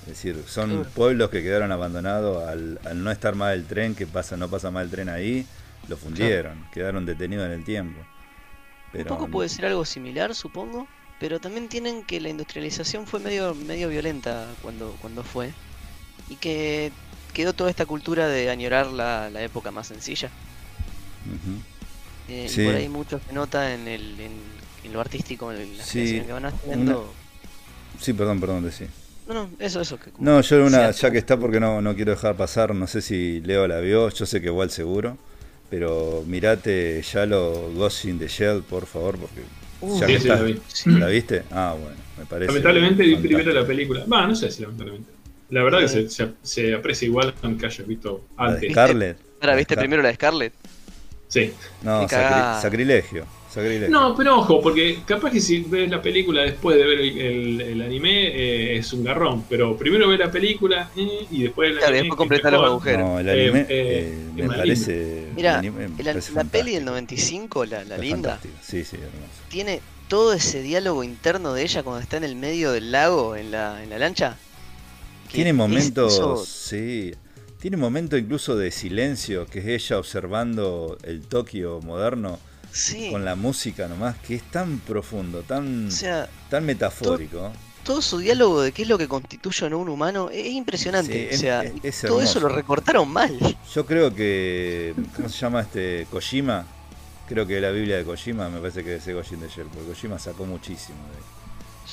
Es 0.00 0.08
decir, 0.08 0.42
son 0.48 0.84
pueblos 0.96 1.30
que 1.30 1.44
quedaron 1.44 1.70
abandonados 1.70 2.42
al, 2.48 2.80
no 2.96 3.08
estar 3.12 3.36
más 3.36 3.54
el 3.54 3.64
tren, 3.66 3.94
que 3.94 4.04
pasa, 4.04 4.36
no 4.36 4.48
pasa 4.48 4.72
más 4.72 4.82
el 4.82 4.90
tren 4.90 5.08
ahí, 5.08 5.46
lo 5.86 5.96
fundieron, 5.96 6.66
quedaron 6.72 7.06
detenidos 7.06 7.46
en 7.46 7.52
el 7.52 7.64
tiempo. 7.64 8.00
Un 8.92 9.04
poco 9.04 9.28
puede 9.28 9.48
ser 9.48 9.66
algo 9.66 9.84
similar, 9.84 10.34
supongo, 10.34 10.88
pero 11.20 11.38
también 11.38 11.68
tienen 11.68 12.02
que 12.02 12.20
la 12.20 12.28
industrialización 12.28 13.06
fue 13.06 13.20
medio, 13.20 13.54
medio 13.54 13.88
violenta 13.90 14.48
cuando, 14.60 14.96
cuando 15.00 15.22
fue. 15.22 15.52
y 16.28 16.34
que 16.34 16.90
quedó 17.32 17.52
toda 17.52 17.70
esta 17.70 17.86
cultura 17.86 18.26
de 18.26 18.50
añorar 18.50 18.88
la, 18.88 19.30
la 19.30 19.40
época 19.40 19.70
más 19.70 19.86
sencilla. 19.86 20.30
Eh, 22.28 22.48
Sí. 22.48 22.62
Y 22.62 22.66
por 22.66 22.74
ahí 22.74 22.88
mucho 22.88 23.20
se 23.24 23.32
nota 23.32 23.72
en, 23.74 23.86
el, 23.86 24.18
en, 24.20 24.32
en 24.84 24.92
lo 24.92 25.00
artístico, 25.00 25.52
en 25.52 25.68
Sí, 25.82 26.22
que 26.26 26.32
van 26.32 26.46
haciendo. 26.46 27.12
Sí, 28.00 28.12
perdón, 28.12 28.40
perdón, 28.40 28.64
decí. 28.64 28.84
No, 29.28 29.34
no, 29.34 29.50
eso, 29.60 29.80
eso. 29.80 29.98
Que 29.98 30.10
como 30.10 30.28
No, 30.28 30.40
yo 30.40 30.64
una, 30.64 30.70
sea- 30.70 30.90
ya 30.90 31.10
que 31.10 31.18
está, 31.18 31.36
porque 31.36 31.60
no, 31.60 31.80
no 31.80 31.94
quiero 31.94 32.10
dejar 32.12 32.36
pasar, 32.36 32.74
no 32.74 32.86
sé 32.86 33.00
si 33.02 33.40
Leo 33.40 33.66
la 33.68 33.78
vio, 33.80 34.08
yo 34.08 34.26
sé 34.26 34.40
que 34.40 34.48
igual 34.48 34.70
seguro, 34.70 35.16
pero 35.70 36.24
mirate 36.26 37.00
ya 37.02 37.24
lo 37.26 37.70
Ghost 37.72 38.04
in 38.06 38.18
the 38.18 38.26
Shell, 38.28 38.62
por 38.62 38.86
favor, 38.86 39.16
porque 39.18 39.40
Uh, 39.84 39.98
ya 40.00 40.06
Sí, 40.06 40.12
que 40.12 40.20
sí, 40.20 40.28
está- 40.28 40.36
la 40.36 40.42
vi. 40.42 40.60
¿La 41.00 41.06
viste? 41.08 41.42
Ah, 41.50 41.74
bueno, 41.76 41.96
me 42.16 42.24
parece. 42.24 42.46
Lamentablemente 42.52 43.02
vi 43.02 43.16
primero 43.16 43.52
la 43.52 43.66
película. 43.66 44.04
Va, 44.04 44.28
no 44.28 44.36
sé 44.36 44.48
si 44.52 44.62
lamentablemente. 44.62 45.10
La 45.50 45.64
verdad 45.64 45.80
que 45.80 45.88
se, 45.88 46.08
se, 46.08 46.28
se 46.40 46.72
aprecia 46.74 47.06
igual 47.06 47.34
aunque 47.42 47.66
hayas 47.66 47.84
visto 47.86 48.24
¿La 48.38 48.44
de 48.46 48.54
antes. 48.54 48.70
Scarlett? 48.70 49.18
Ahora, 49.40 49.56
¿viste 49.56 49.74
Scar- 49.74 49.82
primero 49.82 50.02
la 50.02 50.08
de 50.10 50.14
Scarlett? 50.14 50.52
Sí. 51.26 51.52
No, 51.82 52.06
sacri- 52.08 52.62
sacrilegio. 52.62 53.26
Sacrilegio. 53.52 53.88
No, 53.90 54.14
pero 54.16 54.38
ojo, 54.40 54.60
porque 54.60 55.00
capaz 55.04 55.30
que 55.30 55.40
si 55.40 55.60
ves 55.60 55.90
la 55.90 56.00
película 56.02 56.42
después 56.42 56.76
de 56.76 56.84
ver 56.86 57.00
el, 57.00 57.18
el- 57.18 57.60
el 57.60 57.82
anime 57.82 58.28
eh, 58.28 58.76
es 58.78 58.92
un 58.92 59.04
garrón. 59.04 59.44
Pero 59.48 59.76
primero 59.76 60.08
ve 60.08 60.18
la 60.18 60.30
película 60.30 60.90
eh, 60.96 61.26
y 61.30 61.42
después 61.44 61.70
el 61.70 61.76
Claro, 61.78 61.88
anime. 61.88 62.02
después 62.04 62.16
completar 62.18 62.52
los 62.52 62.64
agujeros. 62.64 63.00
No, 63.08 63.18
el 63.20 63.28
anime 63.28 63.60
Eh, 63.60 63.66
eh, 63.68 64.28
eh, 64.36 64.42
me 64.42 64.48
parece. 64.48 65.28
el 65.28 65.34
Mira, 65.34 65.58
anime 65.58 65.88
me 65.88 66.02
la, 66.02 66.10
parece 66.12 66.32
la 66.32 66.44
peli 66.44 66.72
del 66.74 66.84
fantástico. 66.84 66.90
95, 66.90 67.64
la, 67.66 67.84
la 67.84 67.98
linda. 67.98 68.40
Sí, 68.62 68.84
sí, 68.84 68.96
hermoso. 68.96 69.42
tiene 69.48 69.80
todo 70.08 70.32
ese 70.34 70.60
diálogo 70.62 71.04
interno 71.04 71.54
de 71.54 71.62
ella 71.62 71.82
cuando 71.82 72.00
está 72.02 72.16
en 72.18 72.24
el 72.24 72.36
medio 72.36 72.72
del 72.72 72.92
lago, 72.92 73.34
en 73.36 73.50
la, 73.50 73.82
en 73.82 73.90
la 73.90 73.98
lancha. 73.98 74.36
Tiene 75.30 75.52
momentos, 75.52 76.12
eso- 76.12 76.44
sí. 76.44 77.12
Tiene 77.58 77.76
momentos 77.76 78.18
incluso 78.18 78.56
de 78.56 78.70
silencio, 78.72 79.46
que 79.46 79.60
es 79.60 79.66
ella 79.66 79.98
observando 79.98 80.98
el 81.04 81.22
Tokio 81.22 81.80
moderno 81.80 82.38
sí, 82.72 83.10
con 83.10 83.24
la 83.24 83.34
música 83.36 83.86
nomás, 83.88 84.16
que 84.18 84.34
es 84.36 84.42
tan 84.50 84.78
profundo, 84.80 85.42
tan, 85.42 85.88
o 85.88 85.90
sea, 85.90 86.28
tan 86.50 86.64
metafórico. 86.66 87.52
todo 87.84 88.00
su 88.00 88.18
diálogo 88.18 88.62
de 88.62 88.72
qué 88.72 88.82
es 88.82 88.88
lo 88.88 88.96
que 88.98 89.08
constituye 89.08 89.66
a 89.66 89.76
un 89.76 89.88
humano 89.88 90.30
es 90.30 90.46
impresionante. 90.46 91.12
Sí, 91.12 91.26
o 91.26 91.30
es- 91.34 91.40
sea, 91.40 91.62
es- 91.64 91.72
y 91.82 91.86
es 91.88 92.00
todo 92.02 92.20
eso 92.22 92.38
lo 92.40 92.48
recortaron 92.48 93.08
mal. 93.08 93.36
Yo 93.74 93.86
creo 93.86 94.14
que, 94.14 94.94
¿cómo 95.16 95.28
se 95.28 95.38
llama 95.38 95.60
este? 95.62 96.06
Kojima. 96.10 96.64
Creo 97.28 97.46
que 97.46 97.60
la 97.60 97.70
Biblia 97.70 97.96
de 97.96 98.04
Kojima 98.04 98.48
me 98.50 98.58
parece 98.60 98.84
que 98.84 98.96
es 98.96 99.04
de 99.06 99.14
Ghost 99.14 99.32
in 99.32 99.40
the 99.40 99.48
Shell, 99.48 99.66
porque 99.72 99.88
Kojima 99.88 100.18
sacó 100.18 100.44
muchísimo 100.44 100.98
de 101.14 101.18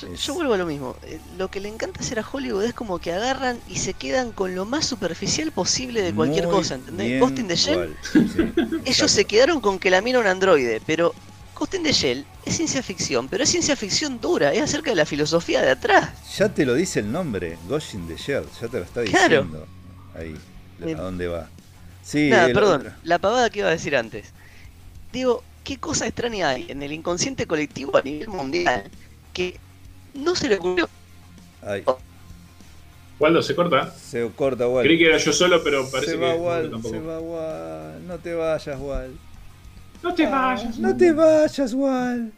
Yo, 0.00 0.08
Es- 0.08 0.20
yo 0.26 0.34
vuelvo 0.34 0.54
a 0.54 0.56
lo 0.56 0.66
mismo. 0.66 0.96
eh, 1.02 1.18
Lo 1.38 1.48
que 1.50 1.60
le 1.60 1.68
encanta 1.68 2.00
hacer 2.00 2.18
a 2.18 2.24
Hollywood 2.30 2.64
es 2.64 2.74
como 2.74 2.98
que 2.98 3.12
agarran 3.12 3.58
y 3.68 3.76
se 3.76 3.94
quedan 3.94 4.32
con 4.32 4.54
lo 4.54 4.64
más 4.64 4.86
superficial 4.86 5.52
posible 5.52 6.02
de 6.02 6.12
cualquier 6.14 6.46
Muy 6.46 6.54
cosa, 6.56 6.74
¿entendés? 6.76 7.20
Ghost 7.20 7.38
in 7.38 7.48
the 7.48 7.56
Shell, 7.56 7.96
sí, 8.12 8.18
ellos 8.84 9.10
se 9.10 9.24
quedaron 9.24 9.60
con 9.60 9.78
que 9.78 9.90
la 9.90 10.00
mina 10.00 10.18
un 10.18 10.26
androide, 10.26 10.80
pero 10.86 11.14
Ghost 11.58 11.74
in 11.74 11.82
the 11.82 11.92
Shell 11.92 12.24
es 12.46 12.56
ciencia 12.56 12.82
ficción, 12.82 13.28
pero 13.28 13.44
es 13.44 13.50
ciencia 13.50 13.76
ficción 13.76 14.20
dura, 14.20 14.52
es 14.54 14.62
acerca 14.62 14.90
de 14.90 14.96
la 14.96 15.04
filosofía 15.06 15.60
de 15.60 15.70
atrás. 15.72 16.08
Ya 16.38 16.48
te 16.48 16.64
lo 16.64 16.74
dice 16.74 17.00
el 17.00 17.10
nombre, 17.12 17.58
Ghost 17.68 17.94
in 17.94 18.06
the 18.08 18.16
Shell, 18.16 18.44
ya 18.60 18.68
te 18.68 18.78
lo 18.78 18.84
está 18.84 19.02
Claro. 19.04 19.42
diciendo. 19.42 19.66
Ahí, 20.14 20.34
Me- 20.78 20.92
a 20.92 21.02
dónde 21.02 21.26
va. 21.28 21.48
Sí, 22.02 22.30
Nada, 22.30 22.46
perdón, 22.54 22.80
otro- 22.80 22.92
la 23.04 23.18
pavada 23.18 23.50
que 23.50 23.58
iba 23.58 23.68
a 23.68 23.72
decir 23.72 23.94
antes. 23.94 24.28
Digo, 25.12 25.42
¿qué 25.64 25.76
cosa 25.76 26.06
extraña 26.06 26.48
hay 26.48 26.66
en 26.70 26.82
el 26.82 26.92
inconsciente 26.92 27.46
colectivo 27.46 27.96
a 27.96 28.02
nivel 28.02 28.28
mundial 28.28 28.84
que 29.34 29.58
no 30.14 30.34
se 30.34 30.48
le 30.48 30.56
ocurrió? 30.56 30.88
Ay, 31.62 31.84
Waldo 33.18 33.42
se 33.42 33.54
corta. 33.54 33.90
se 33.94 34.26
corta 34.34 34.66
Wal. 34.66 34.84
Creí 34.84 34.96
que 34.98 35.06
era 35.06 35.18
yo 35.18 35.32
solo, 35.32 35.62
pero 35.62 35.88
parece 35.90 36.12
Se 36.12 36.18
que 36.18 36.24
va 36.24 36.32
no, 36.34 36.40
Wal, 36.40 36.70
tampoco. 36.70 36.94
se 36.94 37.00
va 37.00 37.20
Wal. 37.20 38.06
No 38.06 38.18
te 38.18 38.34
vayas, 38.34 38.80
Wal. 38.80 39.10
No 40.02 40.14
te 40.14 40.26
vayas. 40.26 40.78
No 40.78 40.96
te 40.96 41.12
vayas, 41.12 41.74
Wal. 41.74 42.32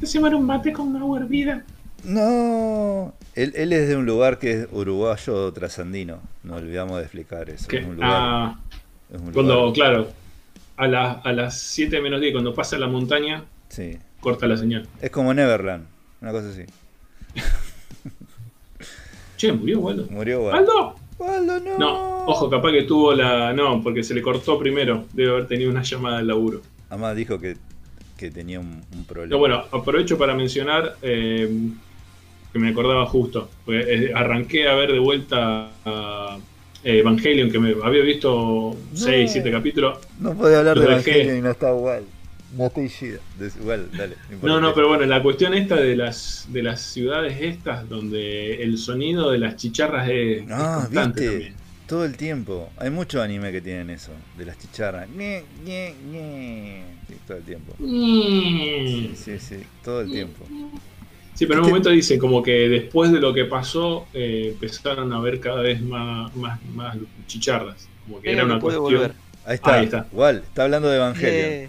Te 0.00 0.06
se 0.06 0.18
un 0.18 0.44
mate 0.44 0.72
con 0.72 0.94
una 0.94 1.20
hervida. 1.22 1.64
No. 2.02 3.14
Él, 3.36 3.52
él 3.54 3.72
es 3.72 3.88
de 3.88 3.96
un 3.96 4.06
lugar 4.06 4.38
que 4.40 4.62
es 4.62 4.68
uruguayo 4.72 5.52
trasandino. 5.52 6.20
No 6.42 6.56
olvidamos 6.56 6.96
de 6.98 7.02
explicar 7.04 7.48
eso. 7.50 7.68
Que- 7.68 7.78
Es 7.78 7.84
un 7.86 7.94
lugar. 7.94 8.10
ah, 8.12 8.58
es 9.12 9.20
un 9.20 9.32
cuando, 9.32 9.54
lugar- 9.54 9.72
claro, 9.72 10.08
a, 10.76 10.86
la- 10.88 11.12
a 11.12 11.32
las 11.32 11.58
7 11.60 12.00
menos 12.00 12.20
10, 12.20 12.32
cuando 12.32 12.52
pasa 12.54 12.76
la 12.76 12.88
montaña, 12.88 13.44
Sí. 13.68 13.98
corta 14.20 14.46
la 14.48 14.56
señal. 14.56 14.86
Es 15.00 15.10
como 15.10 15.32
Neverland. 15.32 15.86
Una 16.20 16.32
cosa 16.32 16.48
así. 16.50 16.64
Che, 19.36 19.52
murió 19.52 19.80
Waldo. 19.80 20.06
Murió 20.10 20.42
Wal. 20.44 20.54
¡Waldo! 20.54 20.94
Waldo, 21.18 21.60
no. 21.60 21.78
No, 21.78 22.26
ojo, 22.26 22.50
capaz 22.50 22.72
que 22.72 22.82
tuvo 22.82 23.14
la. 23.14 23.52
No, 23.52 23.82
porque 23.82 24.02
se 24.02 24.14
le 24.14 24.22
cortó 24.22 24.58
primero. 24.58 25.04
Debe 25.12 25.30
haber 25.30 25.46
tenido 25.46 25.70
una 25.70 25.82
llamada 25.82 26.18
del 26.18 26.28
laburo. 26.28 26.60
Además 26.90 27.16
dijo 27.16 27.38
que, 27.38 27.56
que 28.16 28.30
tenía 28.30 28.60
un, 28.60 28.82
un 28.94 29.04
problema. 29.04 29.30
No, 29.30 29.38
bueno, 29.38 29.62
aprovecho 29.72 30.18
para 30.18 30.34
mencionar 30.34 30.96
eh, 31.02 31.48
que 32.52 32.58
me 32.58 32.68
acordaba 32.70 33.06
justo. 33.06 33.48
eh, 33.68 34.12
arranqué 34.14 34.68
a 34.68 34.74
ver 34.74 34.92
de 34.92 34.98
vuelta 34.98 35.70
a 35.84 36.38
eh, 36.84 36.98
Evangelion, 36.98 37.50
que 37.50 37.58
me 37.58 37.74
había 37.82 38.02
visto 38.02 38.76
6, 38.94 39.30
7 39.32 39.50
capítulos. 39.50 39.98
No 40.20 40.34
puede 40.34 40.56
hablar 40.56 40.78
de. 40.78 40.84
Evangelion 40.84 41.38
y 41.38 41.42
no 41.42 41.50
está 41.50 41.74
igual. 41.74 42.04
Igual, 43.60 43.88
dale. 43.96 44.16
No, 44.42 44.60
no, 44.60 44.74
pero 44.74 44.88
bueno, 44.88 45.04
la 45.06 45.22
cuestión 45.22 45.54
esta 45.54 45.76
de 45.76 45.96
las 45.96 46.46
de 46.50 46.62
las 46.62 46.80
ciudades 46.80 47.36
estas, 47.40 47.88
donde 47.88 48.62
el 48.62 48.78
sonido 48.78 49.30
de 49.30 49.38
las 49.38 49.56
chicharras 49.56 50.08
es, 50.08 50.42
es 50.42 50.50
Ah, 50.50 50.78
constante 50.82 51.20
viste. 51.20 51.32
también. 51.34 51.54
Todo 51.86 52.04
el 52.06 52.16
tiempo. 52.16 52.70
Hay 52.78 52.88
muchos 52.90 53.22
anime 53.22 53.52
que 53.52 53.60
tienen 53.60 53.90
eso. 53.90 54.12
De 54.38 54.46
las 54.46 54.58
chicharras. 54.58 55.08
Ñe, 55.10 55.42
ñe, 55.64 55.94
ñe. 56.10 56.82
Sí, 57.08 57.14
todo 57.26 57.36
el 57.36 57.42
tiempo. 57.44 57.74
Sí, 57.78 59.12
sí, 59.16 59.38
sí. 59.38 59.56
Todo 59.84 60.00
el 60.00 60.10
tiempo. 60.10 60.46
Sí, 61.34 61.46
pero 61.46 61.54
en 61.54 61.58
un 61.58 61.64
¿Qué 61.64 61.66
te- 61.66 61.70
momento 61.70 61.90
dicen 61.90 62.18
como 62.18 62.42
que 62.42 62.68
después 62.70 63.12
de 63.12 63.20
lo 63.20 63.34
que 63.34 63.44
pasó 63.44 64.06
eh, 64.14 64.50
empezaron 64.52 65.12
a 65.12 65.20
ver 65.20 65.40
cada 65.40 65.60
vez 65.60 65.82
más, 65.82 66.34
más, 66.36 66.58
más 66.74 66.96
chicharras. 67.26 67.88
Como 68.06 68.20
que 68.22 68.30
era 68.32 68.44
una 68.44 68.58
cuestión. 68.60 68.82
volver. 68.84 69.12
Ahí 69.44 69.56
está. 69.56 69.74
Ahí 69.74 69.84
está. 69.84 70.06
Igual, 70.10 70.36
está 70.46 70.64
hablando 70.64 70.88
de 70.88 70.96
Evangelion. 70.96 71.34
Eh, 71.34 71.68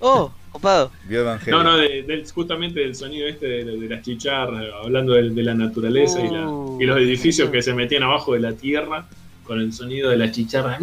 Oh, 0.00 0.30
copado. 0.52 0.90
Vio 1.04 1.20
Evangelion. 1.20 1.64
No, 1.64 1.70
no, 1.72 1.76
de- 1.78 2.02
del- 2.02 2.30
justamente 2.30 2.80
del 2.80 2.94
sonido 2.94 3.26
este 3.28 3.46
de, 3.46 3.64
de 3.64 3.88
las 3.88 4.02
chicharras, 4.04 4.64
hablando 4.82 5.12
de, 5.14 5.30
de 5.30 5.42
la 5.42 5.54
naturaleza 5.54 6.20
y, 6.20 6.30
la- 6.30 6.48
Uh, 6.48 6.80
y 6.80 6.86
los 6.86 6.98
edificios 6.98 7.50
que 7.50 7.60
se 7.62 7.74
metían 7.74 8.02
abajo 8.04 8.34
de 8.34 8.40
la 8.40 8.52
tierra 8.52 9.06
con 9.44 9.60
el 9.60 9.72
sonido 9.72 10.10
de 10.10 10.16
las 10.16 10.30
chicharras. 10.32 10.80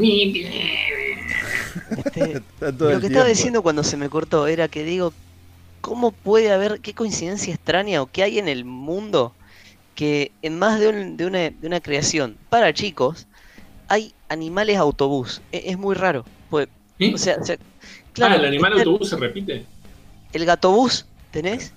Este, 1.97 2.41
lo 2.61 2.99
que 2.99 3.07
estaba 3.07 3.25
diciendo 3.27 3.61
cuando 3.61 3.83
se 3.83 3.97
me 3.97 4.09
cortó 4.09 4.47
era 4.47 4.67
que 4.67 4.83
digo, 4.83 5.13
¿cómo 5.81 6.11
puede 6.11 6.51
haber, 6.51 6.79
qué 6.81 6.93
coincidencia 6.93 7.53
extraña 7.53 8.01
o 8.01 8.07
qué 8.07 8.23
hay 8.23 8.39
en 8.39 8.47
el 8.47 8.65
mundo 8.65 9.33
que 9.95 10.31
en 10.41 10.59
más 10.59 10.79
de, 10.79 10.89
un- 10.89 11.17
de 11.17 11.25
una, 11.25 11.39
de 11.49 11.67
una 11.67 11.79
creación 11.79 12.35
para 12.49 12.73
chicos 12.73 13.27
hay 13.87 14.13
animales 14.29 14.77
autobús? 14.77 15.41
E- 15.51 15.63
Es, 15.67 15.77
muy 15.77 15.95
raro. 15.95 16.25
Pues, 16.49 16.67
o 17.13 17.17
sea, 17.17 17.37
o 17.41 17.45
sea, 17.45 17.57
ah, 18.15 18.27
claro, 18.27 18.35
el 18.35 18.45
animal 18.45 18.73
autobús 18.73 19.09
se 19.09 19.17
repite. 19.17 19.65
El 20.33 20.45
gatobús, 20.45 21.05
¿tenés? 21.31 21.73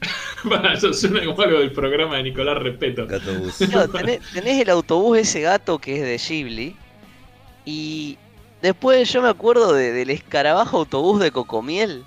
Para, 0.48 0.74
Eso 0.74 0.92
suena 0.92 1.24
como 1.24 1.40
algo 1.42 1.58
del 1.58 1.72
programa 1.72 2.16
de 2.16 2.24
Nicolás 2.24 2.58
Repeto. 2.58 3.06
Gato 3.06 3.34
bus. 3.34 3.56
Claro, 3.70 3.88
tenés, 3.90 4.20
tenés 4.32 4.60
el 4.60 4.70
autobús 4.70 5.18
ese 5.18 5.40
gato 5.40 5.78
que 5.78 5.96
es 5.96 6.02
de 6.02 6.16
Ghibli. 6.16 6.76
Y 7.64 8.16
después 8.62 9.10
yo 9.12 9.22
me 9.22 9.28
acuerdo 9.28 9.72
de- 9.72 9.92
del 9.92 10.10
escarabajo 10.10 10.78
autobús 10.78 11.20
de 11.20 11.30
Cocomiel. 11.30 12.04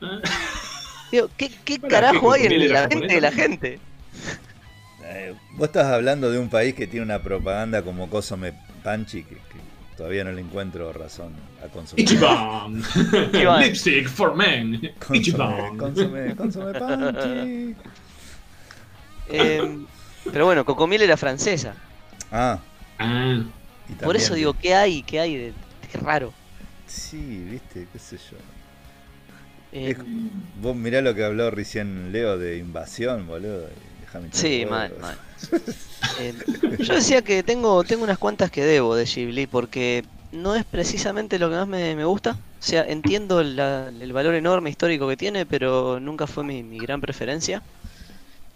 Digo, 1.12 1.28
¿qué, 1.36 1.50
carajo 1.78 2.32
¿qué, 2.32 2.40
hay 2.40 2.46
en 2.46 2.72
la 2.72 2.88
mente 2.88 3.14
de 3.14 3.20
la 3.20 3.32
gente? 3.32 3.78
Eh, 5.04 5.34
vos 5.52 5.66
estás 5.66 5.86
hablando 5.86 6.30
de 6.30 6.38
un 6.38 6.48
país 6.48 6.74
que 6.74 6.86
tiene 6.86 7.04
una 7.04 7.22
propaganda 7.22 7.82
como 7.82 8.08
Cosome 8.08 8.54
Panchi 8.82 9.22
que 9.22 9.36
todavía 9.96 10.24
no 10.24 10.32
le 10.32 10.40
encuentro 10.40 10.92
razón 10.92 11.32
a 11.64 11.68
consumir. 11.68 12.04
Ichiban. 12.04 12.82
Lipstick 13.62 14.08
for 14.08 14.34
men. 14.34 14.80
Consome, 14.98 15.18
Ichiban. 15.18 15.76
consome, 15.78 16.36
consome 16.36 16.72
Panchi. 16.78 17.76
Eh, 19.28 19.78
pero 20.32 20.46
bueno, 20.46 20.64
Cocomiel 20.64 21.02
era 21.02 21.16
francesa. 21.16 21.74
Ah, 22.30 22.58
Ah, 22.98 23.42
y 23.88 23.92
Por 23.94 24.16
eso 24.16 24.34
digo, 24.34 24.54
¿qué 24.54 24.74
hay? 24.74 25.02
¿Qué 25.02 25.18
hay 25.18 25.36
de 25.36 25.52
qué 25.90 25.98
raro? 25.98 26.32
Sí, 26.86 27.44
viste, 27.50 27.86
qué 27.92 27.98
sé 27.98 28.16
yo. 28.16 28.36
Eh, 29.72 29.90
Es- 29.90 29.98
Vos 30.60 30.76
mirá 30.76 31.00
lo 31.00 31.14
que 31.14 31.24
habló 31.24 31.50
recién 31.50 32.12
Leo 32.12 32.38
de 32.38 32.58
invasión, 32.58 33.26
boludo. 33.26 33.68
y 33.68 34.00
Déjame 34.02 34.28
sí, 34.30 34.64
mal, 34.68 34.92
mal. 35.00 35.16
Eh, 36.20 36.34
yo 36.78 36.94
decía 36.94 37.22
que 37.22 37.42
tengo, 37.42 37.82
tengo 37.84 38.04
unas 38.04 38.18
cuantas 38.18 38.50
que 38.50 38.64
debo 38.64 38.94
de 38.94 39.04
Ghibli 39.04 39.46
porque 39.46 40.04
no 40.32 40.54
es 40.54 40.64
precisamente 40.64 41.38
lo 41.38 41.48
que 41.48 41.56
más 41.56 41.68
me, 41.68 42.04
gusta. 42.04 42.32
O 42.32 42.64
sea, 42.64 42.84
entiendo 42.84 43.40
el 43.40 44.12
valor 44.12 44.34
enorme 44.34 44.70
histórico 44.70 45.08
que 45.08 45.16
tiene, 45.16 45.46
pero 45.46 46.00
nunca 46.00 46.26
fue 46.26 46.44
mi, 46.44 46.78
gran 46.78 47.00
preferencia. 47.00 47.62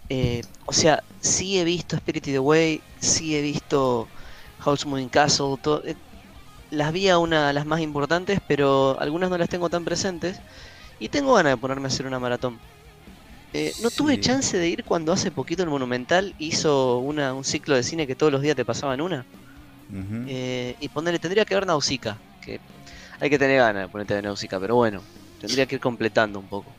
Eh, 0.08 0.42
o 0.66 0.72
sea, 0.72 1.02
sí 1.20 1.58
he 1.58 1.64
visto 1.64 1.96
Spirited 1.96 2.36
Away, 2.36 2.80
sí 3.00 3.36
he 3.36 3.42
visto 3.42 4.08
House 4.60 4.86
Moving 4.86 5.08
Castle, 5.08 5.56
eh, 5.84 5.94
las 6.70 6.92
vi 6.92 7.08
a 7.08 7.18
una 7.18 7.52
las 7.52 7.66
más 7.66 7.80
importantes, 7.80 8.40
pero 8.46 8.96
algunas 9.00 9.30
no 9.30 9.38
las 9.38 9.48
tengo 9.48 9.68
tan 9.68 9.84
presentes. 9.84 10.40
Y 10.98 11.08
tengo 11.08 11.34
ganas 11.34 11.52
de 11.52 11.56
ponerme 11.58 11.86
a 11.86 11.88
hacer 11.88 12.06
una 12.06 12.18
maratón. 12.18 12.58
Eh, 13.52 13.72
no 13.82 13.90
tuve 13.90 14.20
chance 14.20 14.56
de 14.58 14.68
ir 14.68 14.84
cuando 14.84 15.12
hace 15.12 15.30
poquito 15.30 15.62
el 15.62 15.70
Monumental 15.70 16.34
hizo 16.38 16.98
una, 16.98 17.32
un 17.32 17.44
ciclo 17.44 17.74
de 17.74 17.82
cine 17.82 18.06
que 18.06 18.14
todos 18.14 18.32
los 18.32 18.42
días 18.42 18.56
te 18.56 18.64
pasaban 18.64 19.00
una. 19.00 19.24
y 19.90 20.88
ponerle, 20.88 21.18
tendría 21.18 21.44
que 21.44 21.54
ver 21.54 21.66
Nausicaa, 21.66 22.18
que 22.44 22.60
hay 23.20 23.30
que 23.30 23.38
tener 23.38 23.58
ganas 23.58 23.82
de 23.82 23.88
ponerte 23.88 24.14
a 24.14 24.16
ver 24.16 24.24
Nausicaa, 24.24 24.60
pero 24.60 24.74
bueno, 24.76 25.00
tendría 25.40 25.66
que 25.66 25.76
ir 25.76 25.80
completando 25.80 26.38
un 26.38 26.46
poco. 26.46 26.70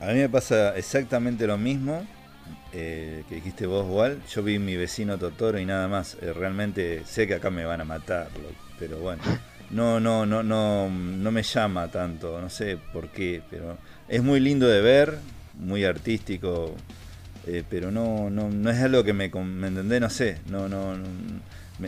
A 0.00 0.06
mí 0.06 0.14
me 0.14 0.28
pasa 0.28 0.76
exactamente 0.76 1.46
lo 1.46 1.56
mismo 1.56 2.06
eh, 2.72 3.24
que 3.28 3.36
dijiste 3.36 3.66
vos, 3.66 3.86
igual. 3.86 4.20
Yo 4.28 4.42
vi 4.42 4.58
mi 4.58 4.76
vecino 4.76 5.18
Totoro 5.18 5.58
y 5.58 5.64
nada 5.64 5.88
más. 5.88 6.16
Eh, 6.20 6.32
realmente 6.32 7.02
sé 7.06 7.26
que 7.26 7.34
acá 7.34 7.50
me 7.50 7.64
van 7.64 7.80
a 7.80 7.84
matar, 7.84 8.28
pero 8.78 8.98
bueno. 8.98 9.22
No, 9.70 9.98
no, 9.98 10.26
no, 10.26 10.42
no, 10.42 10.88
no 10.88 11.30
me 11.32 11.42
llama 11.42 11.90
tanto, 11.90 12.40
no 12.40 12.48
sé 12.48 12.78
por 12.92 13.08
qué, 13.08 13.42
pero 13.50 13.78
es 14.08 14.22
muy 14.22 14.38
lindo 14.38 14.68
de 14.68 14.80
ver, 14.80 15.18
muy 15.58 15.84
artístico, 15.84 16.74
eh, 17.46 17.62
pero 17.68 17.90
no, 17.90 18.30
no, 18.30 18.50
no 18.50 18.70
es 18.70 18.78
algo 18.80 19.04
que 19.04 19.12
me, 19.12 19.28
me 19.28 19.68
entendé, 19.68 20.00
no 20.00 20.10
sé, 20.10 20.38
no, 20.48 20.68
no, 20.68 20.96
no 20.96 21.06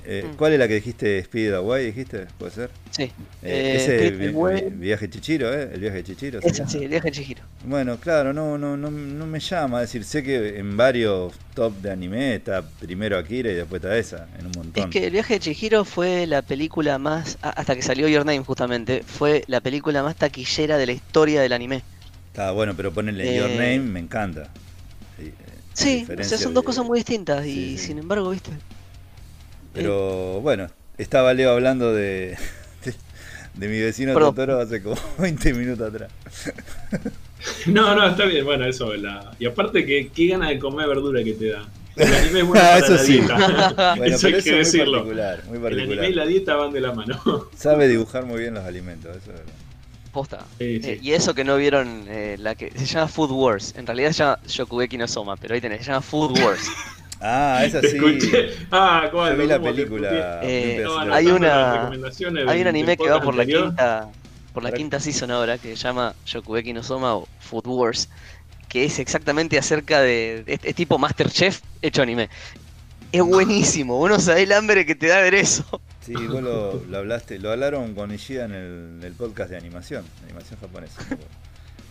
eh, 0.04 0.24
mm. 0.26 0.36
¿Cuál 0.36 0.52
es 0.52 0.58
la 0.58 0.68
que 0.68 0.74
dijiste? 0.74 1.18
Speed 1.18 1.54
Away, 1.54 1.86
dijiste, 1.86 2.26
¿puede 2.38 2.52
ser? 2.52 2.70
Sí. 2.90 3.10
Eh, 3.42 3.76
ese 3.76 4.10
vi, 4.10 4.32
viaje 4.70 5.08
Chichiro, 5.08 5.52
¿eh? 5.52 5.70
El 5.72 5.80
viaje 5.80 6.04
Chichiro. 6.04 6.40
sí, 6.42 6.78
el 6.78 6.88
viaje 6.88 7.10
Chichiro. 7.10 7.42
Bueno, 7.64 7.98
claro, 7.98 8.32
no, 8.32 8.58
no, 8.58 8.76
no, 8.76 8.90
no 8.90 9.26
me 9.26 9.40
llama. 9.40 9.82
Es 9.82 9.88
decir, 9.88 10.04
sé 10.04 10.22
que 10.22 10.58
en 10.58 10.76
varios 10.76 11.32
top 11.54 11.74
de 11.80 11.90
anime 11.90 12.34
está 12.34 12.62
primero 12.62 13.16
Akira 13.16 13.50
y 13.50 13.54
después 13.54 13.82
está 13.82 13.96
esa, 13.96 14.28
en 14.38 14.46
un 14.46 14.52
montón. 14.56 14.84
Es 14.84 14.90
que 14.90 15.06
el 15.06 15.12
viaje 15.12 15.34
de 15.34 15.40
Chihiro 15.40 15.84
fue 15.84 16.26
la 16.26 16.42
película 16.42 16.98
más, 16.98 17.38
hasta 17.40 17.74
que 17.74 17.82
salió 17.82 18.08
Your 18.08 18.26
Name 18.26 18.44
justamente, 18.44 19.02
fue 19.06 19.44
la 19.46 19.60
película 19.60 20.02
más 20.02 20.16
taquillera 20.16 20.76
de 20.76 20.86
la 20.86 20.92
historia 20.92 21.40
del 21.40 21.52
anime. 21.52 21.82
Está 22.38 22.52
bueno, 22.52 22.74
pero 22.76 22.92
ponerle 22.92 23.36
Your 23.36 23.50
eh, 23.50 23.56
Name 23.56 23.80
me 23.80 23.98
encanta. 23.98 24.48
Sí, 25.72 26.06
o 26.08 26.22
sea, 26.22 26.38
son 26.38 26.54
dos 26.54 26.62
cosas 26.62 26.86
muy 26.86 27.00
distintas 27.00 27.44
y 27.44 27.76
sin 27.78 27.98
embargo, 27.98 28.30
viste, 28.30 28.52
pero 29.74 30.40
bueno, 30.40 30.68
estaba 30.98 31.34
Leo 31.34 31.50
hablando 31.50 31.92
de, 31.92 32.38
de, 33.54 33.68
mi 33.68 33.80
vecino 33.80 34.14
Totoro 34.14 34.60
hace 34.60 34.80
como 34.80 34.94
20 35.18 35.52
minutos 35.54 35.88
atrás. 35.88 36.12
No, 37.66 37.94
no, 37.94 38.08
está 38.08 38.24
bien, 38.24 38.44
bueno, 38.44 38.66
eso. 38.66 38.92
La... 38.94 39.32
Y 39.38 39.46
aparte, 39.46 39.86
que 39.86 40.08
qué 40.08 40.26
gana 40.26 40.48
de 40.48 40.58
comer 40.58 40.88
verdura 40.88 41.22
que 41.22 41.34
te 41.34 41.50
da. 41.50 41.68
El 41.94 42.12
anime 42.12 42.40
es 42.40 42.46
bueno 42.46 42.62
ah, 42.64 42.66
para 42.66 42.78
eso 42.78 42.92
la 42.94 42.98
sí. 42.98 43.12
dieta. 43.12 43.94
bueno, 43.96 44.16
eso 44.16 44.26
hay 44.26 44.42
que 44.42 44.52
decirlo. 44.52 45.04
Muy 45.04 45.14
particular, 45.14 45.44
muy 45.46 45.58
particular. 45.58 45.92
El 45.92 45.98
anime 45.98 46.08
y 46.08 46.14
la 46.14 46.26
dieta 46.26 46.56
van 46.56 46.72
de 46.72 46.80
la 46.80 46.92
mano. 46.92 47.48
Sabe 47.56 47.86
dibujar 47.86 48.26
muy 48.26 48.40
bien 48.40 48.54
los 48.54 48.64
alimentos, 48.64 49.16
eso 49.16 49.30
es 49.30 49.38
verdad. 49.38 49.67
Posta. 50.12 50.46
Eh, 50.58 50.98
y 51.02 51.12
eso 51.12 51.34
que 51.34 51.44
no 51.44 51.56
vieron, 51.56 52.06
eh, 52.08 52.36
la 52.38 52.54
que 52.54 52.70
se 52.70 52.86
llama 52.86 53.08
Food 53.08 53.30
Wars. 53.30 53.74
En 53.76 53.86
realidad 53.86 54.12
se 54.12 54.18
llama 54.22 54.38
Shokugeki 54.46 54.98
no 54.98 55.06
Soma, 55.08 55.36
pero 55.36 55.54
ahí 55.54 55.60
tenés, 55.60 55.80
se 55.80 55.90
llama 55.90 56.02
Food 56.02 56.38
Wars. 56.40 56.62
Ah, 57.20 57.62
esa 57.64 57.80
sí. 57.80 57.98
Ah, 58.70 59.08
¿cuál? 59.10 59.36
vi 59.36 59.46
la 59.46 59.60
película. 59.60 60.40
Eh, 60.42 60.84
hay 61.10 61.26
una 61.26 61.90
hay 62.46 62.60
un 62.60 62.66
anime 62.68 62.96
que 62.96 63.08
va 63.08 63.20
por 63.20 63.34
la 63.34 63.44
quinta 63.44 64.08
por 64.52 64.62
la 64.62 64.72
quinta 64.72 65.00
season 65.00 65.30
ahora 65.30 65.58
que 65.58 65.76
se 65.76 65.82
llama 65.82 66.14
Shokugeki 66.24 66.72
no 66.72 66.82
Soma 66.82 67.16
o 67.16 67.28
Food 67.40 67.66
Wars, 67.66 68.08
que 68.68 68.84
es 68.84 68.98
exactamente 68.98 69.58
acerca 69.58 70.00
de 70.00 70.44
es, 70.46 70.74
tipo 70.74 70.98
Masterchef 70.98 71.60
hecho 71.82 72.02
anime. 72.02 72.28
Es 73.12 73.22
buenísimo, 73.22 74.00
uno 74.00 74.18
sabe 74.18 74.42
el 74.42 74.52
hambre 74.52 74.84
que 74.84 74.94
te 74.94 75.06
da 75.06 75.20
ver 75.20 75.34
eso. 75.34 75.64
Sí, 76.00 76.14
vos 76.14 76.42
lo, 76.42 76.96
hablaste, 76.96 77.38
lo 77.38 77.50
hablaron 77.50 77.94
con 77.94 78.12
Ishida 78.12 78.44
en 78.44 78.52
el, 78.52 79.00
el 79.04 79.12
podcast 79.12 79.50
de 79.50 79.56
animación, 79.56 80.04
animación 80.24 80.58
japonesa 80.60 81.02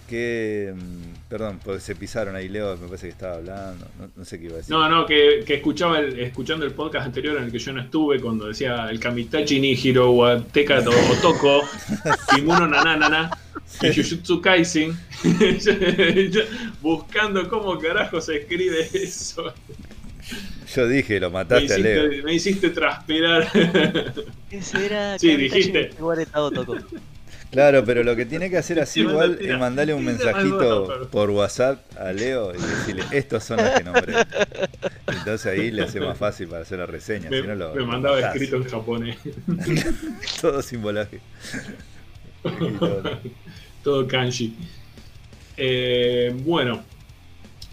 que. 0.08 0.74
Mm, 0.76 1.30
perdón, 1.30 1.60
pues 1.64 1.84
se 1.84 1.96
pisaron 1.96 2.36
ahí, 2.36 2.50
Leo, 2.50 2.76
me 2.78 2.88
parece 2.88 3.08
que 3.08 3.12
estaba 3.12 3.36
hablando. 3.36 3.86
No, 4.16 4.26
sé 4.26 4.40
qué 4.40 4.46
iba 4.46 4.56
a 4.56 4.58
decir. 4.58 4.74
No, 4.74 4.90
no, 4.90 5.06
que, 5.06 5.44
escuchaba 5.48 6.00
el, 6.00 6.20
escuchando 6.20 6.66
el 6.66 6.72
podcast 6.72 7.06
anterior 7.06 7.38
en 7.38 7.44
el 7.44 7.52
que 7.52 7.60
yo 7.60 7.74
no 7.74 7.82
estuve, 7.82 8.20
cuando 8.20 8.48
decía 8.48 8.90
el 8.90 9.00
Kamitachi 9.00 9.60
ni 9.60 9.74
Hiro 9.74 10.12
Wateka 10.12 10.80
Otoko, 10.80 11.64
Kimuno 12.36 12.68
Nananana, 12.68 13.30
y 13.82 13.94
Jujutsu 13.94 14.42
Kaisen, 14.42 14.98
buscando 16.82 17.48
cómo 17.50 17.78
carajo 17.78 18.22
se 18.22 18.38
escribe 18.38 18.90
eso. 18.94 19.54
Yo 20.76 20.88
dije, 20.88 21.20
lo 21.20 21.32
mataste 21.32 21.74
a 21.74 21.78
Leo. 21.78 22.24
Me 22.24 22.34
hiciste 22.34 22.70
transpirar. 22.72 23.48
Ese 24.52 24.86
era. 24.86 25.18
Sí, 25.18 25.36
dijiste. 25.36 25.92
Claro, 27.52 27.86
pero 27.86 28.04
lo 28.04 28.16
que 28.16 28.26
tiene 28.26 28.50
que 28.50 28.58
hacer 28.58 28.80
así 28.80 29.02
igual 29.02 29.38
es 29.40 29.58
mandarle 29.58 29.94
un 29.94 30.04
mensajito 30.04 31.08
por 31.10 31.30
WhatsApp 31.30 31.80
a 31.98 32.12
Leo 32.12 32.54
y 32.54 32.62
decirle, 32.62 33.04
estos 33.12 33.46
son 33.46 33.58
los 33.58 33.70
que 33.70 33.84
nombré. 33.84 34.16
Entonces 35.08 35.46
ahí 35.46 35.72
le 35.72 35.84
hace 35.84 36.02
más 36.02 36.18
fácil 36.18 36.48
para 36.50 36.64
hacer 36.64 36.80
la 36.80 36.86
reseña. 36.86 37.30
Me, 37.30 37.86
mandaba 37.86 38.20
escrito 38.20 38.58
en 38.58 38.66
japonés. 38.66 39.18
todo 40.42 40.62
simbolaje. 40.62 41.22
todo. 43.84 44.08
kanji. 44.08 44.56
Eh, 45.56 46.36
bueno, 46.44 46.84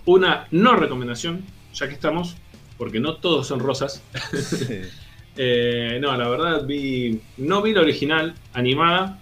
una 0.06 0.46
no 0.52 0.76
recomendación, 0.76 1.44
ya 1.74 1.88
que 1.88 1.94
estamos, 1.94 2.36
porque 2.78 3.00
no 3.00 3.16
todos 3.16 3.46
son 3.46 3.60
rosas. 3.60 4.02
Eh, 5.36 5.98
no, 6.00 6.16
la 6.16 6.28
verdad 6.28 6.64
vi, 6.64 7.20
no 7.38 7.60
vi 7.60 7.72
la 7.72 7.80
original 7.80 8.36
animada, 8.52 9.18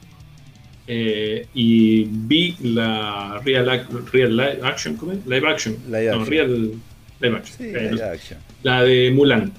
eh, 0.86 1.46
y 1.54 2.04
vi 2.04 2.56
la 2.60 3.40
Real, 3.44 3.86
real 4.12 4.36
Live 4.36 4.60
Action, 4.62 4.96
¿cómo 4.96 5.12
es? 5.12 5.24
Live 5.26 5.48
Action. 5.48 5.78
Live 5.86 6.10
no, 6.10 6.24
Real 6.24 6.72
Live 7.20 7.36
Action. 7.36 7.56
Sí, 7.56 7.64
eh, 7.64 7.92
live 7.92 8.04
action. 8.04 8.38
La 8.62 8.82
de 8.82 9.10
Mulan. 9.10 9.52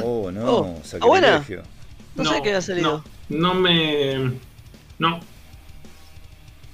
Oh, 0.00 0.30
no, 0.30 0.44
oh, 0.44 0.80
sacrilegio. 0.84 1.62
No, 2.14 2.24
no 2.24 2.30
sé 2.30 2.42
qué 2.42 2.52
ha 2.52 2.60
salido. 2.60 3.04
No, 3.28 3.38
no 3.38 3.54
me. 3.54 4.32
No. 4.98 5.20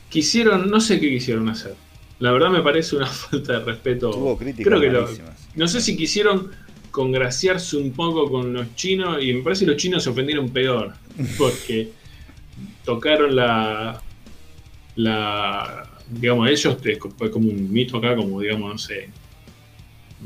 Quisieron, 0.08 0.68
no 0.68 0.80
sé 0.80 0.98
qué 0.98 1.08
quisieron 1.08 1.48
hacer. 1.48 1.74
La 2.20 2.32
verdad 2.32 2.50
me 2.50 2.62
parece 2.62 2.96
una 2.96 3.06
falta 3.06 3.58
de 3.58 3.64
respeto. 3.64 4.10
Tuvo 4.10 4.38
críticas 4.38 4.66
Creo 4.66 4.80
que 4.80 4.90
lo, 4.90 5.08
No 5.56 5.66
sé 5.66 5.80
si 5.80 5.96
quisieron 5.96 6.50
congraciarse 6.90 7.76
un 7.76 7.92
poco 7.92 8.30
con 8.30 8.52
los 8.52 8.74
chinos 8.74 9.22
y 9.22 9.32
me 9.32 9.42
parece 9.42 9.64
que 9.64 9.72
los 9.72 9.80
chinos 9.80 10.04
se 10.04 10.10
ofendieron 10.10 10.50
peor. 10.50 10.94
Porque 11.36 11.90
tocaron 12.84 13.34
la, 13.36 14.00
la 14.96 15.88
digamos, 16.10 16.48
ellos 16.48 16.80
te, 16.80 16.98
como 16.98 17.48
un 17.48 17.72
mito 17.72 17.96
acá, 17.96 18.16
como 18.16 18.40
digamos, 18.40 18.72
no 18.72 18.78
sé, 18.78 19.08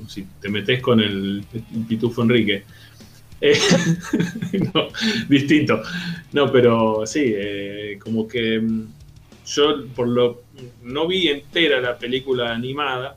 si 0.09 0.27
te 0.41 0.49
metes 0.49 0.81
con 0.81 1.01
el, 1.01 1.45
Pitufo 1.89 2.23
Enrique. 2.23 2.65
Eh, 3.41 3.59
no, 4.75 4.89
distinto. 5.29 5.83
No, 6.33 6.51
pero 6.51 7.03
sí, 7.07 7.33
eh, 7.37 7.99
como 8.03 8.27
que 8.27 8.61
mm, 8.61 8.87
yo 9.47 9.87
por 9.95 10.09
lo 10.09 10.43
no 10.83 11.07
vi 11.07 11.29
entera 11.29 11.81
la 11.81 11.99
película 11.99 12.53
animada, 12.53 13.17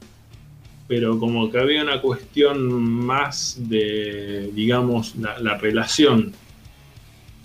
pero 0.88 1.20
como 1.20 1.52
que 1.52 1.60
había 1.60 1.84
una 1.84 2.02
cuestión 2.02 2.72
más 2.72 3.58
de, 3.60 4.50
digamos, 4.54 5.16
la 5.16 5.58
relación 5.58 6.34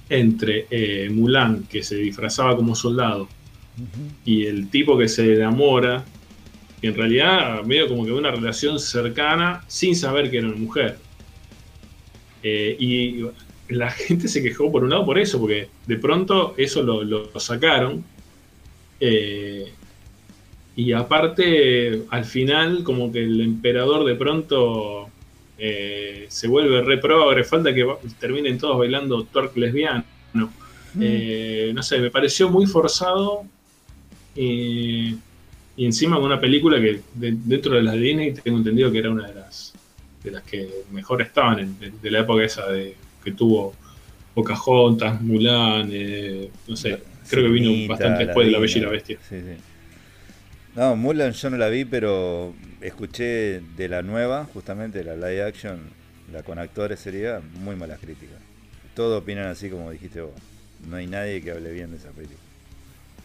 entre 0.09 0.66
eh, 0.70 1.09
Mulan, 1.10 1.64
que 1.64 1.82
se 1.82 1.96
disfrazaba 1.96 2.56
como 2.56 2.74
soldado, 2.74 3.28
y 4.24 4.44
el 4.44 4.68
tipo 4.68 4.98
que 4.98 5.09
se 5.09 5.34
enamora, 5.34 6.04
que 6.80 6.88
en 6.88 6.94
realidad 6.94 7.62
medio 7.64 7.88
como 7.88 8.04
que 8.04 8.12
una 8.12 8.30
relación 8.30 8.78
cercana 8.78 9.64
sin 9.68 9.96
saber 9.96 10.30
que 10.30 10.38
era 10.38 10.48
una 10.48 10.56
mujer. 10.56 10.98
Eh, 12.42 12.76
y 12.78 13.24
la 13.68 13.90
gente 13.90 14.28
se 14.28 14.42
quejó 14.42 14.70
por 14.70 14.84
un 14.84 14.90
lado 14.90 15.06
por 15.06 15.18
eso, 15.18 15.40
porque 15.40 15.68
de 15.86 15.96
pronto 15.96 16.54
eso 16.56 16.82
lo, 16.82 17.40
sacaron. 17.40 18.04
Eh, 19.05 19.73
y 20.77 20.93
aparte, 20.93 22.05
al 22.09 22.24
final, 22.24 22.85
como 22.85 23.11
que 23.11 23.24
el 23.24 23.41
emperador 23.41 24.05
de 24.05 24.15
pronto 24.15 25.09
eh, 25.59 26.27
se 26.29 26.47
vuelve 26.47 26.83
re 26.83 26.99
progre, 26.99 27.43
falta 27.43 27.74
que 27.74 27.85
terminen 28.20 28.59
todos 28.59 28.79
bailando 28.79 29.24
twerk 29.24 29.57
lesbiano. 29.57 30.05
Mm. 30.33 31.01
Eh, 31.01 31.73
no 31.74 31.83
sé, 31.83 31.99
me 31.99 32.11
pareció 32.11 32.49
muy 32.49 32.66
forzado 32.66 33.43
y 34.37 35.16
encima 35.77 36.16
con 36.16 36.27
una 36.27 36.41
película 36.41 36.81
que 36.81 37.01
dentro 37.15 37.74
de 37.74 37.83
las 37.83 37.95
de 37.95 38.01
Disney 38.01 38.35
tengo 38.35 38.59
entendido 38.59 38.93
que 38.93 38.99
era 38.99 39.11
una 39.11 39.27
de 39.27 39.35
las 39.35 39.73
de 40.23 40.31
las 40.31 40.43
que 40.45 40.69
mejor 40.93 41.20
estaban 41.23 41.77
de, 41.81 42.11
la 42.11 42.20
época 42.20 42.45
esa 42.45 42.66
de 42.70 42.95
que 43.24 43.33
tuvo 43.33 43.74
Pocahontas, 44.35 45.20
Mulan, 45.20 45.89
eh, 45.93 46.49
no 46.66 46.77
sé, 46.77 47.03
creo 47.32 47.44
que 47.44 47.50
vino 47.50 47.88
bastante 47.88 48.26
después 48.26 48.46
de 48.46 48.52
La 48.52 48.59
Bella 48.59 48.78
y 48.78 48.80
la 48.80 48.88
Bestia. 48.88 49.18
No, 50.74 50.96
Mulan 50.96 51.32
yo 51.32 51.50
no 51.50 51.56
la 51.59 51.68
vi, 51.68 51.84
pero 51.84 52.54
escuché 52.80 53.60
de 53.76 53.88
la 53.88 54.02
nueva, 54.02 54.48
justamente 54.54 55.04
la 55.04 55.14
live 55.16 55.42
action, 55.42 55.80
la 56.32 56.42
con 56.42 56.59
actores 56.59 57.00
sería 57.00 57.42
muy 57.60 57.76
malas 57.76 57.98
críticas. 58.00 58.38
Todos 58.94 59.22
opinan 59.22 59.46
así 59.46 59.68
como 59.68 59.90
dijiste 59.90 60.20
vos. 60.20 60.32
No 60.88 60.96
hay 60.96 61.06
nadie 61.06 61.42
que 61.42 61.50
hable 61.50 61.72
bien 61.72 61.90
de 61.90 61.98
esa 61.98 62.10
película. 62.10 62.38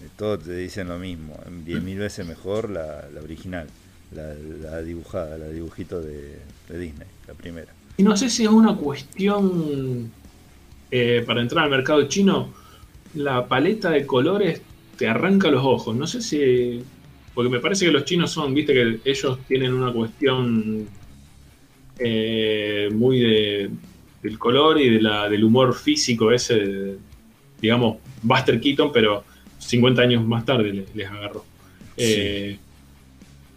Eh, 0.03 0.09
Todos 0.17 0.43
te 0.43 0.55
dicen 0.55 0.88
lo 0.89 0.99
mismo. 0.99 1.39
Diez 1.65 1.81
mil 1.81 1.97
veces 1.97 2.25
mejor 2.25 2.69
la, 2.69 3.05
la 3.13 3.21
original, 3.21 3.67
la, 4.11 4.34
la 4.61 4.81
dibujada, 4.81 5.38
la 5.38 5.47
dibujito 5.47 6.01
de, 6.01 6.38
de 6.69 6.79
Disney, 6.79 7.07
la 7.27 7.34
primera. 7.34 7.71
Y 7.97 8.03
no 8.03 8.15
sé 8.15 8.29
si 8.29 8.43
es 8.43 8.49
una 8.49 8.75
cuestión 8.75 10.11
eh, 10.91 11.23
para 11.25 11.41
entrar 11.41 11.63
al 11.65 11.71
mercado 11.71 12.07
chino, 12.07 12.53
la 13.15 13.47
paleta 13.47 13.89
de 13.89 14.05
colores 14.05 14.61
te 14.97 15.07
arranca 15.07 15.49
los 15.49 15.63
ojos. 15.63 15.95
No 15.95 16.07
sé 16.07 16.21
si. 16.21 16.81
Porque 17.34 17.49
me 17.49 17.59
parece 17.59 17.85
que 17.85 17.91
los 17.91 18.05
chinos 18.05 18.31
son, 18.31 18.53
viste, 18.53 18.73
que 18.73 18.99
ellos 19.05 19.39
tienen 19.47 19.73
una 19.73 19.93
cuestión 19.93 20.88
eh, 21.99 22.89
muy 22.93 23.19
de, 23.19 23.69
del 24.23 24.39
color 24.39 24.79
y 24.81 24.89
de 24.89 25.01
la, 25.01 25.29
del 25.29 25.43
humor 25.43 25.75
físico 25.75 26.31
ese, 26.31 26.55
de, 26.55 26.97
digamos, 27.61 27.97
Buster 28.23 28.59
Keaton, 28.59 28.91
pero 28.91 29.23
50 29.59 30.01
años 30.01 30.25
más 30.25 30.45
tarde 30.45 30.73
les, 30.73 30.95
les 30.95 31.07
agarró. 31.07 31.45
Eh, 31.95 32.57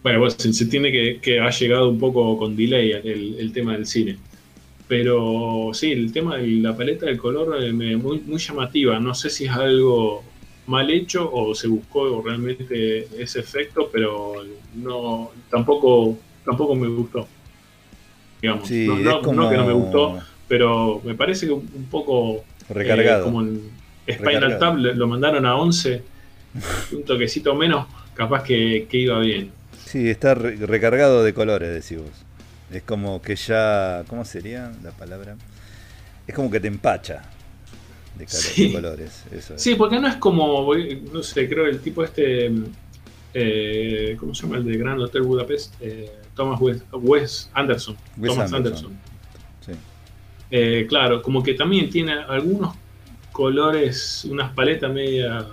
bueno, 0.02 0.20
pues, 0.20 0.34
se, 0.34 0.52
se 0.52 0.64
entiende 0.64 0.92
que, 0.92 1.18
que, 1.20 1.40
ha 1.40 1.50
llegado 1.50 1.88
un 1.88 1.98
poco 1.98 2.36
con 2.38 2.56
delay 2.56 2.92
el, 2.92 3.36
el, 3.38 3.52
tema 3.52 3.72
del 3.72 3.86
cine. 3.86 4.16
Pero 4.90 5.70
sí, 5.72 5.92
el 5.92 6.12
tema 6.12 6.38
de 6.38 6.48
la 6.48 6.76
paleta 6.76 7.06
del 7.06 7.16
color 7.16 7.62
eh, 7.62 7.72
me, 7.72 7.96
muy, 7.96 8.18
muy 8.26 8.38
llamativa. 8.38 8.98
No 8.98 9.14
sé 9.14 9.30
si 9.30 9.44
es 9.44 9.52
algo 9.52 10.24
mal 10.66 10.90
hecho 10.90 11.30
o 11.32 11.54
se 11.54 11.68
buscó 11.68 12.20
realmente 12.20 13.06
ese 13.16 13.38
efecto, 13.38 13.88
pero 13.92 14.32
no 14.74 15.30
tampoco 15.48 16.18
tampoco 16.44 16.74
me 16.74 16.88
gustó. 16.88 17.28
Digamos, 18.42 18.66
Sí, 18.66 18.84
no, 18.88 18.96
es 18.98 19.04
no- 19.04 19.22
como- 19.22 19.42
no 19.42 19.48
que 19.50 19.56
no 19.58 19.64
me 19.66 19.72
gustó, 19.74 20.18
pero 20.48 21.00
me 21.04 21.14
parece 21.14 21.46
que 21.46 21.52
un 21.52 21.86
poco 21.88 22.42
Recargado. 22.68 23.20
eh, 23.20 23.24
como 23.26 23.42
en 23.42 23.60
Spinal 24.10 24.34
Recargado. 24.42 24.58
Tap 24.58 24.76
lo 24.96 25.06
mandaron 25.06 25.46
a 25.46 25.54
11, 25.54 26.02
un 26.92 27.04
toquecito 27.04 27.54
menos, 27.54 27.86
capaz 28.14 28.42
que, 28.42 28.88
que 28.90 28.96
iba 28.98 29.20
bien. 29.20 29.52
Sí, 29.86 30.10
está 30.10 30.34
re- 30.34 30.56
recargado 30.56 31.22
de 31.22 31.32
colores, 31.32 31.72
decís 31.72 32.02
vos. 32.04 32.26
Es 32.72 32.82
como 32.82 33.20
que 33.20 33.34
ya. 33.36 34.04
¿Cómo 34.08 34.24
sería 34.24 34.72
la 34.82 34.90
palabra? 34.92 35.36
Es 36.26 36.34
como 36.34 36.50
que 36.50 36.60
te 36.60 36.68
empacha 36.68 37.22
de, 38.16 38.28
Sí. 38.28 38.68
de 38.68 38.72
colores. 38.74 39.24
Eso 39.32 39.54
es. 39.54 39.62
Sí, 39.62 39.74
porque 39.74 39.98
no 39.98 40.06
es 40.08 40.16
como, 40.16 40.72
no 41.12 41.22
sé, 41.22 41.48
creo 41.48 41.66
el 41.66 41.80
tipo 41.80 42.04
este, 42.04 42.52
eh, 43.34 44.16
¿cómo 44.18 44.34
se 44.34 44.42
llama? 44.42 44.58
El 44.58 44.64
de 44.64 44.76
Gran 44.76 45.00
Hotel 45.00 45.22
Budapest, 45.22 45.74
Eh, 45.80 46.10
Thomas 46.36 46.60
Wes, 46.60 46.82
Wes 46.92 47.50
Anderson. 47.54 47.96
Wes 48.16 48.32
Thomas 48.32 48.52
Anderson. 48.52 48.86
Anderson. 48.92 49.00
Sí. 49.66 49.72
Eh, 50.52 50.86
claro, 50.88 51.22
como 51.22 51.42
que 51.42 51.54
también 51.54 51.90
tiene 51.90 52.12
algunos 52.12 52.74
colores, 53.32 54.24
unas 54.30 54.52
paletas 54.52 54.92
media, 54.92 55.46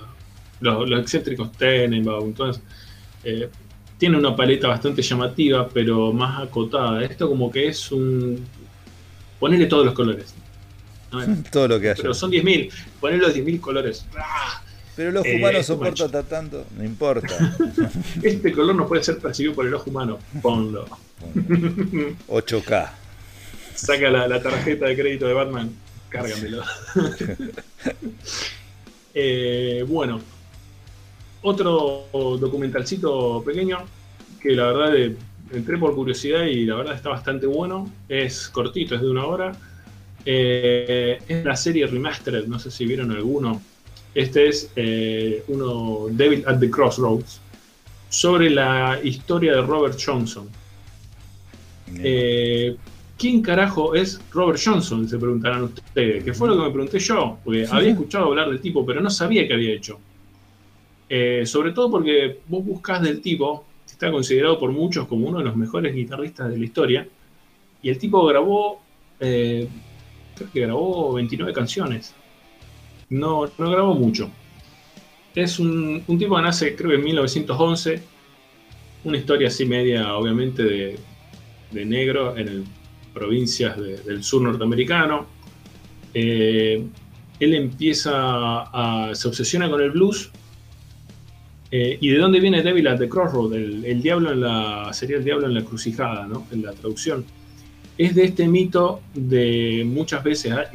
los, 0.60 0.90
los 0.90 1.00
excéntricos 1.02 1.52
Tenenbaum, 1.54 2.28
entonces, 2.30 2.62
eh, 3.24 3.50
tiene 3.98 4.18
una 4.18 4.36
paleta 4.36 4.68
bastante 4.68 5.02
llamativa, 5.02 5.68
pero 5.70 6.12
más 6.14 6.44
acotada. 6.44 7.04
Esto 7.04 7.28
como 7.30 7.52
que 7.52 7.68
es 7.68 7.92
un... 7.92 8.46
Ponerle 9.40 9.66
todos 9.68 9.86
los 9.86 9.94
colores. 9.94 10.34
Todo 11.52 11.68
lo 11.70 11.80
que 11.80 11.90
haya. 11.92 12.02
pero 12.02 12.14
son 12.14 12.32
10.000, 12.32 12.70
poner 13.00 13.20
los 13.20 13.34
10.000 13.34 13.60
colores. 13.62 14.06
¡Ah! 14.18 14.62
Pero 14.96 15.10
el 15.12 15.18
ojo 15.18 15.28
Eh, 15.28 15.38
humano 15.38 15.64
soporta 15.64 16.24
tanto. 16.24 16.66
No 16.76 16.84
importa. 16.84 17.56
Este 18.24 18.52
color 18.52 18.76
no 18.76 18.88
puede 18.88 19.04
ser 19.04 19.18
percibido 19.20 19.54
por 19.56 19.66
el 19.68 19.74
ojo 19.76 19.90
humano. 19.90 20.18
Ponlo. 20.42 20.86
8K. 22.28 22.90
Saca 23.76 24.10
la, 24.10 24.28
la 24.28 24.42
tarjeta 24.42 24.88
de 24.88 24.96
crédito 24.98 25.28
de 25.28 25.34
Batman, 25.34 25.72
cárgamelo. 26.10 26.64
Eh, 29.20 29.84
bueno, 29.88 30.22
otro 31.42 32.06
documentalcito 32.40 33.44
pequeño 33.46 33.80
que 34.42 34.52
la 34.52 34.72
verdad 34.72 35.16
entré 35.52 35.78
por 35.78 35.96
curiosidad 35.96 36.46
y 36.46 36.66
la 36.66 36.76
verdad 36.76 36.96
está 36.96 37.10
bastante 37.10 37.46
bueno. 37.48 37.92
Es 38.10 38.50
cortito, 38.50 38.96
es 38.96 39.02
de 39.02 39.10
una 39.10 39.26
hora. 39.26 39.52
Eh, 40.26 41.20
es 41.28 41.46
la 41.46 41.56
serie 41.56 41.88
Remastered, 41.88 42.48
no 42.48 42.60
sé 42.60 42.70
si 42.72 42.86
vieron 42.86 43.12
alguno. 43.12 43.62
Este 44.14 44.48
es 44.50 44.72
eh, 44.76 45.44
uno, 45.48 46.08
Devil 46.12 46.44
at 46.48 46.60
the 46.60 46.70
Crossroads, 46.70 47.40
sobre 48.10 48.50
la 48.50 49.00
historia 49.04 49.56
de 49.56 49.62
Robert 49.62 50.00
Johnson. 50.04 50.50
Eh, 52.00 52.76
¿Quién 53.18 53.42
carajo 53.42 53.96
es 53.96 54.20
Robert 54.32 54.60
Johnson? 54.64 55.08
Se 55.08 55.18
preguntarán 55.18 55.64
ustedes. 55.64 56.24
Que 56.24 56.34
fue 56.34 56.48
lo 56.48 56.58
que 56.58 56.64
me 56.64 56.72
pregunté 56.72 57.00
yo, 57.00 57.40
porque 57.44 57.66
Sí, 57.66 57.72
había 57.72 57.86
sí. 57.86 57.92
escuchado 57.94 58.26
hablar 58.26 58.50
del 58.50 58.60
tipo, 58.60 58.86
pero 58.86 59.02
no 59.02 59.10
sabía 59.10 59.48
qué 59.48 59.54
había 59.54 59.74
hecho. 59.74 60.00
Eh, 61.10 61.44
sobre 61.46 61.72
todo 61.72 61.90
porque 61.90 62.40
vos 62.48 62.64
buscas 62.66 63.02
del 63.02 63.22
tipo, 63.22 63.66
que 63.86 63.94
está 63.94 64.12
considerado 64.12 64.60
por 64.60 64.72
muchos 64.72 65.08
como 65.08 65.28
uno 65.28 65.40
de 65.40 65.46
los 65.46 65.56
mejores 65.56 65.96
guitarristas 65.96 66.50
de 66.50 66.58
la 66.58 66.66
historia, 66.66 67.08
y 67.82 67.90
el 67.90 67.98
tipo 67.98 68.26
grabó, 68.26 68.82
eh, 69.20 69.68
creo 70.36 70.52
que 70.52 70.60
grabó 70.62 71.14
29 71.14 71.54
canciones. 71.54 72.14
No, 73.10 73.50
no 73.58 73.72
grabó 73.72 73.94
mucho. 73.94 74.30
Es 75.34 75.60
un, 75.60 76.04
un 76.08 76.18
tipo 76.20 76.36
que 76.36 76.42
nace, 76.42 76.76
creo 76.76 76.90
que 76.90 76.96
en 76.98 77.04
1911, 77.04 78.02
una 79.06 79.18
historia 79.18 79.48
así 79.48 79.66
media, 79.66 80.16
obviamente, 80.16 80.64
de, 80.64 81.00
de 81.72 81.86
negro 81.86 82.36
en 82.36 82.66
provincias 83.14 83.78
de- 83.78 83.98
del 83.98 84.24
sur 84.24 84.42
norteamericano. 84.42 85.28
Eh, 86.14 86.84
él 87.40 87.54
empieza 87.54 88.12
a. 88.14 89.12
se 89.14 89.28
obsesiona 89.28 89.70
con 89.70 89.82
el 89.82 89.92
blues. 89.92 90.32
Eh, 91.70 91.98
¿Y 92.00 92.10
de 92.10 92.18
dónde 92.18 92.40
viene 92.40 92.64
Devil 92.64 92.88
at 92.88 92.98
the 92.98 93.10
Crossroad? 93.10 93.54
El, 93.54 94.02
diablo 94.02 94.32
en 94.32 94.42
la. 94.42 94.90
sería 94.94 95.18
el 95.18 95.24
diablo 95.24 95.48
en 95.48 95.54
la 95.54 95.64
crucijada, 95.64 96.26
¿no? 96.28 96.48
En 96.52 96.64
la 96.64 96.72
traducción. 96.72 97.26
Es 97.98 98.14
de 98.14 98.26
este 98.26 98.48
mito 98.48 99.02
de 99.14 99.84
muchas 99.86 100.24
veces. 100.24 100.54
ah, 100.54 100.66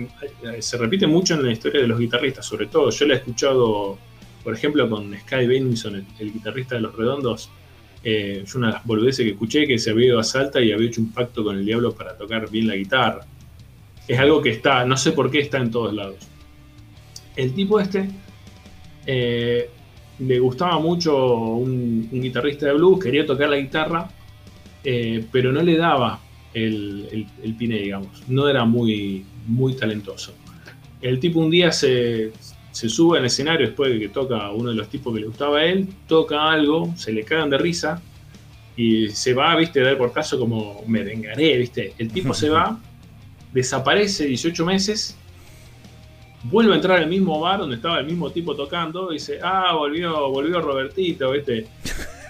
Se 0.58 0.76
repite 0.76 1.06
mucho 1.06 1.34
en 1.34 1.44
la 1.44 1.52
historia 1.52 1.80
de 1.80 1.86
los 1.86 1.98
guitarristas, 1.98 2.44
sobre 2.44 2.66
todo. 2.66 2.90
Yo 2.90 3.06
lo 3.06 3.14
he 3.14 3.16
escuchado, 3.16 3.98
por 4.44 4.54
ejemplo, 4.54 4.88
con 4.90 5.16
Sky 5.20 5.46
Benson, 5.46 5.96
el, 5.96 6.04
el 6.18 6.32
guitarrista 6.32 6.74
de 6.74 6.82
Los 6.82 6.94
Redondos. 6.94 7.50
Eh, 8.04 8.44
yo 8.46 8.58
una 8.58 8.68
de 8.68 8.72
las 8.74 8.84
boludeces 8.84 9.24
que 9.24 9.30
escuché 9.30 9.66
que 9.66 9.78
se 9.78 9.90
había 9.90 10.06
ido 10.06 10.18
a 10.18 10.24
Salta 10.24 10.60
y 10.60 10.72
había 10.72 10.88
hecho 10.88 11.00
un 11.00 11.12
pacto 11.12 11.44
con 11.44 11.56
el 11.56 11.64
diablo 11.64 11.94
para 11.94 12.16
tocar 12.16 12.50
bien 12.50 12.66
la 12.66 12.74
guitarra. 12.74 13.24
Es 14.08 14.18
algo 14.18 14.42
que 14.42 14.50
está, 14.50 14.84
no 14.84 14.96
sé 14.96 15.12
por 15.12 15.30
qué 15.30 15.40
está 15.40 15.58
en 15.58 15.70
todos 15.70 15.94
lados. 15.94 16.16
El 17.36 17.54
tipo 17.54 17.78
este 17.78 18.10
eh, 19.06 19.70
le 20.18 20.38
gustaba 20.38 20.78
mucho 20.78 21.36
un, 21.36 22.08
un 22.10 22.20
guitarrista 22.20 22.66
de 22.66 22.74
blues, 22.74 23.02
quería 23.02 23.26
tocar 23.26 23.48
la 23.48 23.56
guitarra, 23.56 24.10
eh, 24.84 25.24
pero 25.30 25.52
no 25.52 25.62
le 25.62 25.76
daba 25.76 26.20
el, 26.54 27.08
el, 27.10 27.26
el 27.42 27.54
pine, 27.54 27.78
digamos. 27.78 28.22
No 28.28 28.48
era 28.48 28.64
muy, 28.64 29.24
muy 29.46 29.74
talentoso. 29.74 30.32
El 31.00 31.18
tipo 31.18 31.40
un 31.40 31.50
día 31.50 31.72
se, 31.72 32.32
se 32.72 32.88
sube 32.88 33.18
al 33.18 33.24
escenario 33.24 33.66
después 33.66 33.92
de 33.92 33.98
que 33.98 34.08
toca 34.08 34.38
a 34.38 34.52
uno 34.52 34.70
de 34.70 34.76
los 34.76 34.88
tipos 34.88 35.14
que 35.14 35.20
le 35.20 35.26
gustaba 35.26 35.58
a 35.58 35.64
él, 35.64 35.88
toca 36.06 36.50
algo, 36.50 36.92
se 36.96 37.12
le 37.12 37.22
cagan 37.24 37.50
de 37.50 37.58
risa 37.58 38.02
y 38.76 39.08
se 39.08 39.34
va, 39.34 39.54
viste, 39.56 39.80
a 39.80 39.84
dar 39.84 39.98
por 39.98 40.12
caso 40.12 40.38
como 40.38 40.82
me 40.86 41.02
vengaré, 41.02 41.58
viste. 41.58 41.94
El 41.98 42.10
tipo 42.10 42.32
se 42.34 42.48
va, 42.50 42.80
desaparece 43.52 44.26
18 44.26 44.64
meses, 44.64 45.16
vuelve 46.44 46.72
a 46.72 46.76
entrar 46.76 46.98
al 46.98 47.08
mismo 47.08 47.40
bar 47.40 47.60
donde 47.60 47.76
estaba 47.76 48.00
el 48.00 48.06
mismo 48.06 48.30
tipo 48.30 48.54
tocando, 48.54 49.10
y 49.10 49.14
dice, 49.14 49.38
ah, 49.42 49.74
volvió, 49.74 50.30
volvió 50.30 50.60
Robertito, 50.60 51.30
viste. 51.30 51.66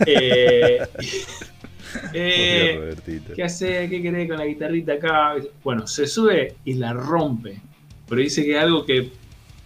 Eh, 0.04 0.80
eh, 2.12 2.74
Robertito. 2.76 3.34
¿Qué 3.34 3.44
hace? 3.44 3.88
¿Qué 3.88 4.02
querés 4.02 4.26
con 4.28 4.38
la 4.38 4.46
guitarrita 4.46 4.94
acá? 4.94 5.36
Bueno, 5.62 5.86
se 5.86 6.08
sube 6.08 6.56
y 6.64 6.74
la 6.74 6.92
rompe. 6.92 7.60
Pero 8.08 8.20
dice 8.20 8.44
que 8.44 8.56
es 8.56 8.62
algo 8.62 8.84
que 8.84 9.10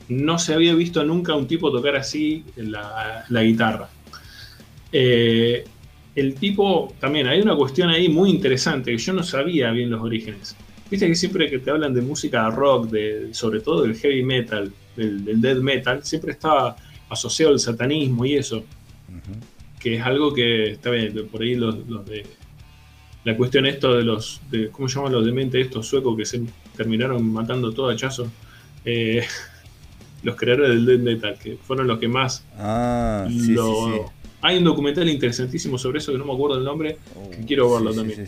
no 0.08 0.38
se 0.38 0.52
había 0.52 0.74
visto 0.74 1.02
nunca 1.04 1.34
un 1.34 1.46
tipo 1.46 1.72
tocar 1.72 1.96
así 1.96 2.44
la, 2.56 3.24
la 3.30 3.42
guitarra. 3.42 3.88
Eh, 4.92 5.64
el 6.14 6.34
tipo, 6.34 6.94
también 7.00 7.26
hay 7.28 7.40
una 7.40 7.54
cuestión 7.54 7.90
ahí 7.90 8.08
muy 8.08 8.30
interesante 8.30 8.90
que 8.90 8.98
yo 8.98 9.12
no 9.12 9.22
sabía 9.22 9.70
bien 9.70 9.90
los 9.90 10.02
orígenes. 10.02 10.56
Viste 10.90 11.06
que 11.06 11.14
siempre 11.14 11.50
que 11.50 11.58
te 11.58 11.70
hablan 11.70 11.94
de 11.94 12.00
música 12.00 12.48
rock, 12.50 12.90
de, 12.90 13.34
sobre 13.34 13.60
todo 13.60 13.82
del 13.82 13.96
heavy 13.96 14.22
metal, 14.22 14.72
del, 14.96 15.24
del 15.24 15.40
death 15.40 15.58
metal, 15.58 16.04
siempre 16.04 16.32
está 16.32 16.76
asociado 17.08 17.52
al 17.52 17.58
satanismo 17.60 18.24
y 18.24 18.34
eso 18.36 18.64
que 19.78 19.96
es 19.96 20.02
algo 20.02 20.32
que 20.34 20.72
está 20.72 20.90
bien, 20.90 21.14
por 21.30 21.42
ahí 21.42 21.54
los, 21.54 21.86
los 21.88 22.04
de 22.06 22.24
la 23.24 23.36
cuestión 23.36 23.66
esto 23.66 23.94
de 23.94 24.04
los 24.04 24.40
de, 24.50 24.68
¿cómo 24.70 24.88
llaman 24.88 25.12
los 25.12 25.24
dementes 25.24 25.64
estos 25.66 25.86
suecos 25.86 26.16
que 26.16 26.24
se 26.24 26.42
terminaron 26.76 27.32
matando 27.32 27.72
todo 27.72 27.88
hachazo? 27.90 28.28
Eh, 28.84 29.24
los 30.22 30.36
creadores 30.36 30.70
del 30.70 30.86
death 30.86 31.00
metal, 31.00 31.38
que 31.42 31.56
fueron 31.56 31.86
los 31.86 31.98
que 31.98 32.08
más 32.08 32.44
Ah, 32.56 33.26
sí, 33.28 33.52
lo 33.52 33.86
sí, 33.86 33.92
sí. 33.94 34.00
Hay 34.42 34.58
un 34.58 34.64
documental 34.64 35.08
interesantísimo 35.08 35.78
sobre 35.78 35.98
eso 35.98 36.12
que 36.12 36.18
no 36.18 36.24
me 36.24 36.32
acuerdo 36.32 36.58
el 36.58 36.64
nombre, 36.64 36.98
que 37.30 37.42
Uh, 37.42 37.46
quiero 37.46 37.72
verlo 37.72 37.92
también. 37.92 38.26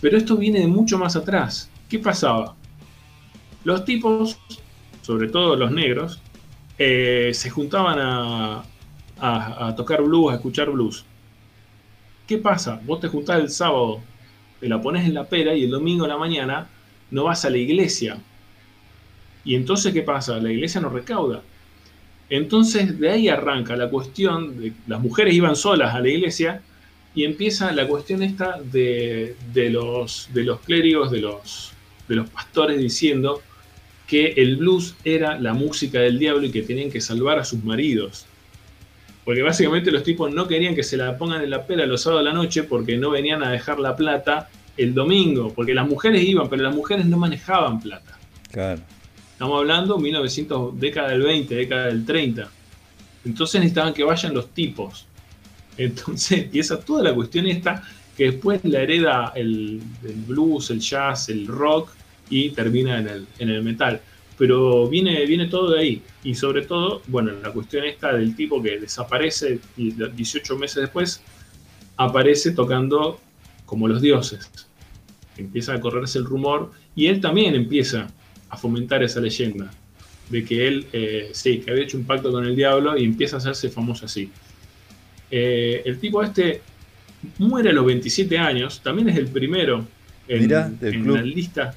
Pero 0.00 0.16
esto 0.16 0.36
viene 0.36 0.60
de 0.60 0.66
mucho 0.66 0.98
más 0.98 1.14
atrás. 1.14 1.70
¿Qué 1.92 1.98
pasaba? 1.98 2.56
Los 3.64 3.84
tipos, 3.84 4.38
sobre 5.02 5.28
todo 5.28 5.56
los 5.56 5.70
negros, 5.70 6.22
eh, 6.78 7.32
se 7.34 7.50
juntaban 7.50 7.98
a, 8.00 9.74
tocar 9.76 10.00
blues, 10.00 10.32
a 10.32 10.36
escuchar 10.36 10.70
blues. 10.70 11.04
¿Qué 12.26 12.38
pasa? 12.38 12.80
Vos 12.86 13.00
te 13.00 13.08
juntás 13.08 13.40
el 13.40 13.50
sábado, 13.50 14.00
te 14.58 14.70
la 14.70 14.80
pones 14.80 15.04
en 15.04 15.12
la 15.12 15.26
pera 15.26 15.54
y 15.54 15.64
el 15.64 15.70
domingo 15.70 16.06
a 16.06 16.08
la 16.08 16.16
mañana 16.16 16.66
no 17.10 17.24
vas 17.24 17.44
a 17.44 17.50
la 17.50 17.58
iglesia. 17.58 18.16
Y 19.44 19.54
entonces, 19.54 19.92
¿qué 19.92 20.00
pasa? 20.00 20.38
La 20.38 20.50
iglesia 20.50 20.80
no 20.80 20.88
recauda. 20.88 21.42
Entonces, 22.30 22.98
de 22.98 23.10
ahí 23.10 23.28
arranca 23.28 23.76
la 23.76 23.90
cuestión 23.90 24.58
de 24.58 24.72
las 24.86 24.98
mujeres 24.98 25.34
iban 25.34 25.56
solas 25.56 25.94
a 25.94 26.00
la 26.00 26.08
iglesia 26.08 26.62
y 27.14 27.24
empieza 27.24 27.70
la 27.70 27.86
cuestión 27.86 28.22
esta 28.22 28.58
de, 28.62 29.36
de 29.52 29.68
los, 29.68 30.30
de 30.32 30.44
los 30.44 30.60
clérigos, 30.60 31.10
de 31.10 31.20
los, 31.20 31.74
de 32.08 32.16
los 32.16 32.28
pastores 32.30 32.78
diciendo 32.78 33.42
que 34.06 34.34
el 34.36 34.56
blues 34.56 34.94
era 35.04 35.38
la 35.38 35.54
música 35.54 36.00
del 36.00 36.18
diablo 36.18 36.46
y 36.46 36.50
que 36.50 36.62
tenían 36.62 36.90
que 36.90 37.00
salvar 37.00 37.38
a 37.38 37.44
sus 37.44 37.64
maridos. 37.64 38.26
Porque 39.24 39.42
básicamente 39.42 39.90
los 39.90 40.02
tipos 40.02 40.32
no 40.34 40.48
querían 40.48 40.74
que 40.74 40.82
se 40.82 40.96
la 40.96 41.16
pongan 41.16 41.42
en 41.42 41.50
la 41.50 41.66
pera 41.66 41.86
los 41.86 42.02
sábados 42.02 42.24
de 42.24 42.30
la 42.30 42.34
noche 42.34 42.64
porque 42.64 42.96
no 42.96 43.10
venían 43.10 43.42
a 43.42 43.50
dejar 43.50 43.78
la 43.78 43.96
plata 43.96 44.50
el 44.76 44.94
domingo, 44.94 45.52
porque 45.54 45.74
las 45.74 45.88
mujeres 45.88 46.24
iban, 46.24 46.48
pero 46.48 46.62
las 46.62 46.74
mujeres 46.74 47.06
no 47.06 47.18
manejaban 47.18 47.80
plata. 47.80 48.18
Claro. 48.50 48.82
Estamos 49.32 49.58
hablando 49.58 49.98
1900, 49.98 50.78
década 50.78 51.10
del 51.10 51.22
20, 51.22 51.54
década 51.54 51.86
del 51.86 52.04
30. 52.04 52.50
Entonces 53.24 53.60
necesitaban 53.60 53.94
que 53.94 54.04
vayan 54.04 54.34
los 54.34 54.48
tipos. 54.50 55.06
Entonces 55.76 56.32
empieza 56.42 56.78
toda 56.80 57.02
la 57.02 57.14
cuestión 57.14 57.46
esta 57.46 57.82
que 58.22 58.30
después 58.30 58.64
la 58.64 58.82
hereda 58.82 59.32
el, 59.34 59.82
blues, 60.28 60.70
el 60.70 60.78
jazz, 60.78 61.28
el 61.28 61.44
rock 61.48 61.90
y 62.30 62.50
termina 62.50 63.00
en 63.00 63.08
el, 63.08 63.26
en 63.40 63.50
el 63.50 63.64
metal. 63.64 64.00
Pero 64.38 64.86
viene, 64.88 65.26
viene 65.26 65.46
todo 65.48 65.72
de 65.72 65.80
ahí. 65.80 66.02
Y 66.22 66.36
sobre 66.36 66.62
todo, 66.62 67.02
bueno, 67.08 67.32
la 67.42 67.50
cuestión 67.50 67.84
esta 67.84 68.12
del 68.12 68.36
tipo 68.36 68.62
que 68.62 68.78
desaparece 68.78 69.58
y 69.76 69.90
18 69.90 70.56
meses 70.56 70.82
después 70.82 71.20
aparece 71.96 72.52
tocando 72.52 73.18
como 73.66 73.88
los 73.88 74.00
dioses. 74.00 74.48
Empieza 75.36 75.74
a 75.74 75.80
correrse 75.80 76.20
el 76.20 76.24
rumor 76.24 76.70
y 76.94 77.06
él 77.06 77.20
también 77.20 77.56
empieza 77.56 78.06
a 78.50 78.56
fomentar 78.56 79.02
esa 79.02 79.20
leyenda 79.20 79.68
de 80.30 80.44
que 80.44 80.68
él, 80.68 80.86
eh, 80.92 81.30
sí, 81.32 81.58
que 81.58 81.72
había 81.72 81.82
hecho 81.82 81.96
un 81.96 82.04
pacto 82.04 82.30
con 82.30 82.46
el 82.46 82.54
diablo 82.54 82.96
y 82.96 83.02
empieza 83.02 83.34
a 83.34 83.38
hacerse 83.40 83.68
famoso 83.68 84.06
así. 84.06 84.30
Eh, 85.28 85.82
el 85.84 85.98
tipo 85.98 86.22
este 86.22 86.62
muere 87.38 87.70
a 87.70 87.72
los 87.72 87.84
27 87.86 88.38
años, 88.38 88.80
también 88.82 89.08
es 89.08 89.16
el 89.16 89.28
primero 89.28 89.86
en, 90.28 90.42
Mirá, 90.42 90.68
del 90.68 90.94
en 90.94 91.02
club. 91.02 91.16
la 91.16 91.22
lista. 91.22 91.74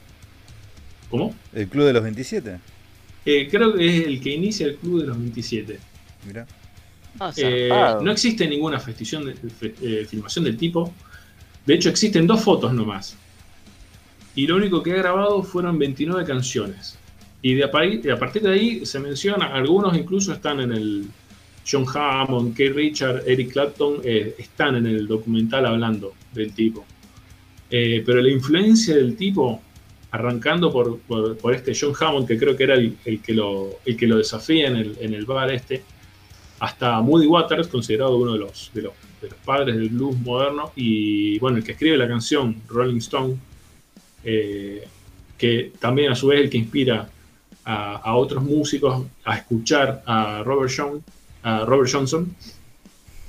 ¿Cómo? 1.10 1.36
¿El 1.54 1.68
club 1.68 1.86
de 1.86 1.94
los 1.94 2.04
27? 2.04 2.60
Eh, 3.26 3.48
creo 3.50 3.74
que 3.76 3.86
es 4.02 4.08
el 4.08 4.20
que 4.22 4.32
inicia 4.32 4.68
el 4.68 4.76
club 4.76 5.02
de 5.02 5.08
los 5.08 5.18
27. 5.18 5.80
Mirá. 6.28 6.46
Ah, 7.20 7.32
Eh, 7.38 7.70
no 8.02 8.12
existe 8.12 8.48
ninguna 8.48 8.80
de- 9.26 9.36
fe- 9.36 9.76
eh, 9.82 10.06
filmación 10.10 10.44
del 10.46 10.58
tipo. 10.58 10.94
De 11.66 11.74
hecho, 11.76 11.90
existen 11.90 12.28
dos 12.28 12.44
fotos 12.44 12.74
nomás. 12.74 13.16
Y 14.36 14.46
lo 14.48 14.58
único 14.58 14.84
que 14.84 14.92
ha 14.94 14.98
grabado 14.98 15.42
fueron 15.44 15.80
29 15.80 16.26
canciones. 16.26 16.98
Y 17.42 17.54
de 17.54 17.64
a, 17.64 17.72
pai- 17.72 18.02
de 18.02 18.12
a 18.12 18.18
partir 18.20 18.42
de 18.42 18.52
ahí 18.52 18.86
se 18.86 19.00
menciona, 19.00 19.46
algunos 19.54 19.96
incluso 19.98 20.34
están 20.34 20.60
en 20.60 20.72
el 20.74 21.06
John 21.70 21.86
Hammond, 21.94 22.56
Keith 22.56 22.74
Richard, 22.76 23.24
Eric 23.26 23.52
Clapton, 23.54 24.02
eh, 24.04 24.36
están 24.38 24.76
en 24.76 24.86
el 24.86 25.08
documental 25.08 25.66
hablando 25.66 26.14
del 26.34 26.54
tipo. 26.54 26.86
Eh, 27.70 28.04
pero 28.06 28.22
la 28.22 28.30
influencia 28.30 28.96
del 28.96 29.16
tipo, 29.18 29.62
arrancando 30.12 30.72
por, 30.72 31.00
por- 31.00 31.36
por 31.38 31.54
este 31.54 31.74
John 31.80 31.94
Hammond, 32.00 32.28
que 32.28 32.38
creo 32.38 32.56
que 32.56 32.64
era 32.64 32.76
el, 32.76 32.96
el 33.06 33.22
que, 33.22 33.34
lo, 33.34 33.80
el 33.86 33.98
que 33.98 34.08
lo 34.08 34.18
desafía 34.18 34.68
en 34.68 34.76
el, 34.78 34.98
en 35.02 35.14
el 35.14 35.26
bar 35.26 35.52
este, 35.52 35.82
hasta 36.60 37.02
Moody 37.02 37.26
Waters, 37.28 37.68
considerado 37.68 38.16
uno 38.18 38.34
de 38.34 38.40
los, 38.40 38.72
de 38.74 38.84
los, 38.84 38.94
de 39.22 39.30
los 39.30 39.38
padres 39.40 39.76
del 39.76 39.90
blues 39.90 40.18
moderno, 40.20 40.72
y 40.76 41.38
bueno, 41.40 41.58
el 41.58 41.64
que 41.64 41.72
escribe 41.72 41.98
la 41.98 42.08
canción, 42.08 42.62
Rolling 42.68 42.98
Stone, 42.98 43.36
eh, 44.24 44.88
que 45.38 45.72
también 45.80 46.12
a 46.12 46.16
su 46.16 46.28
vez 46.28 46.42
el 46.42 46.50
que 46.50 46.58
inspira 46.60 47.10
a, 47.66 47.96
a 47.98 48.16
otros 48.16 48.44
músicos 48.44 49.04
a 49.26 49.38
escuchar 49.38 50.02
a 50.06 50.44
Robert, 50.44 50.72
John, 50.76 51.04
Robert 51.66 51.90
Johnson, 51.92 52.36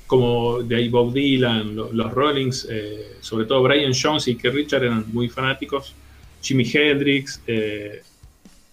como 0.06 0.62
de 0.62 0.76
ahí 0.76 0.88
Bob 0.88 1.12
Dylan, 1.12 1.74
lo- 1.76 1.92
los 1.92 2.12
Rollings, 2.12 2.66
eh, 2.70 3.16
sobre 3.20 3.44
todo 3.44 3.62
Brian 3.62 3.92
Jones 3.92 4.28
y 4.28 4.36
Keith 4.36 4.54
Richard 4.54 4.84
eran 4.84 5.04
muy 5.12 5.28
fanáticos, 5.28 5.94
Jimi 6.42 6.64
Hendrix, 6.72 7.40
eh, 7.46 8.02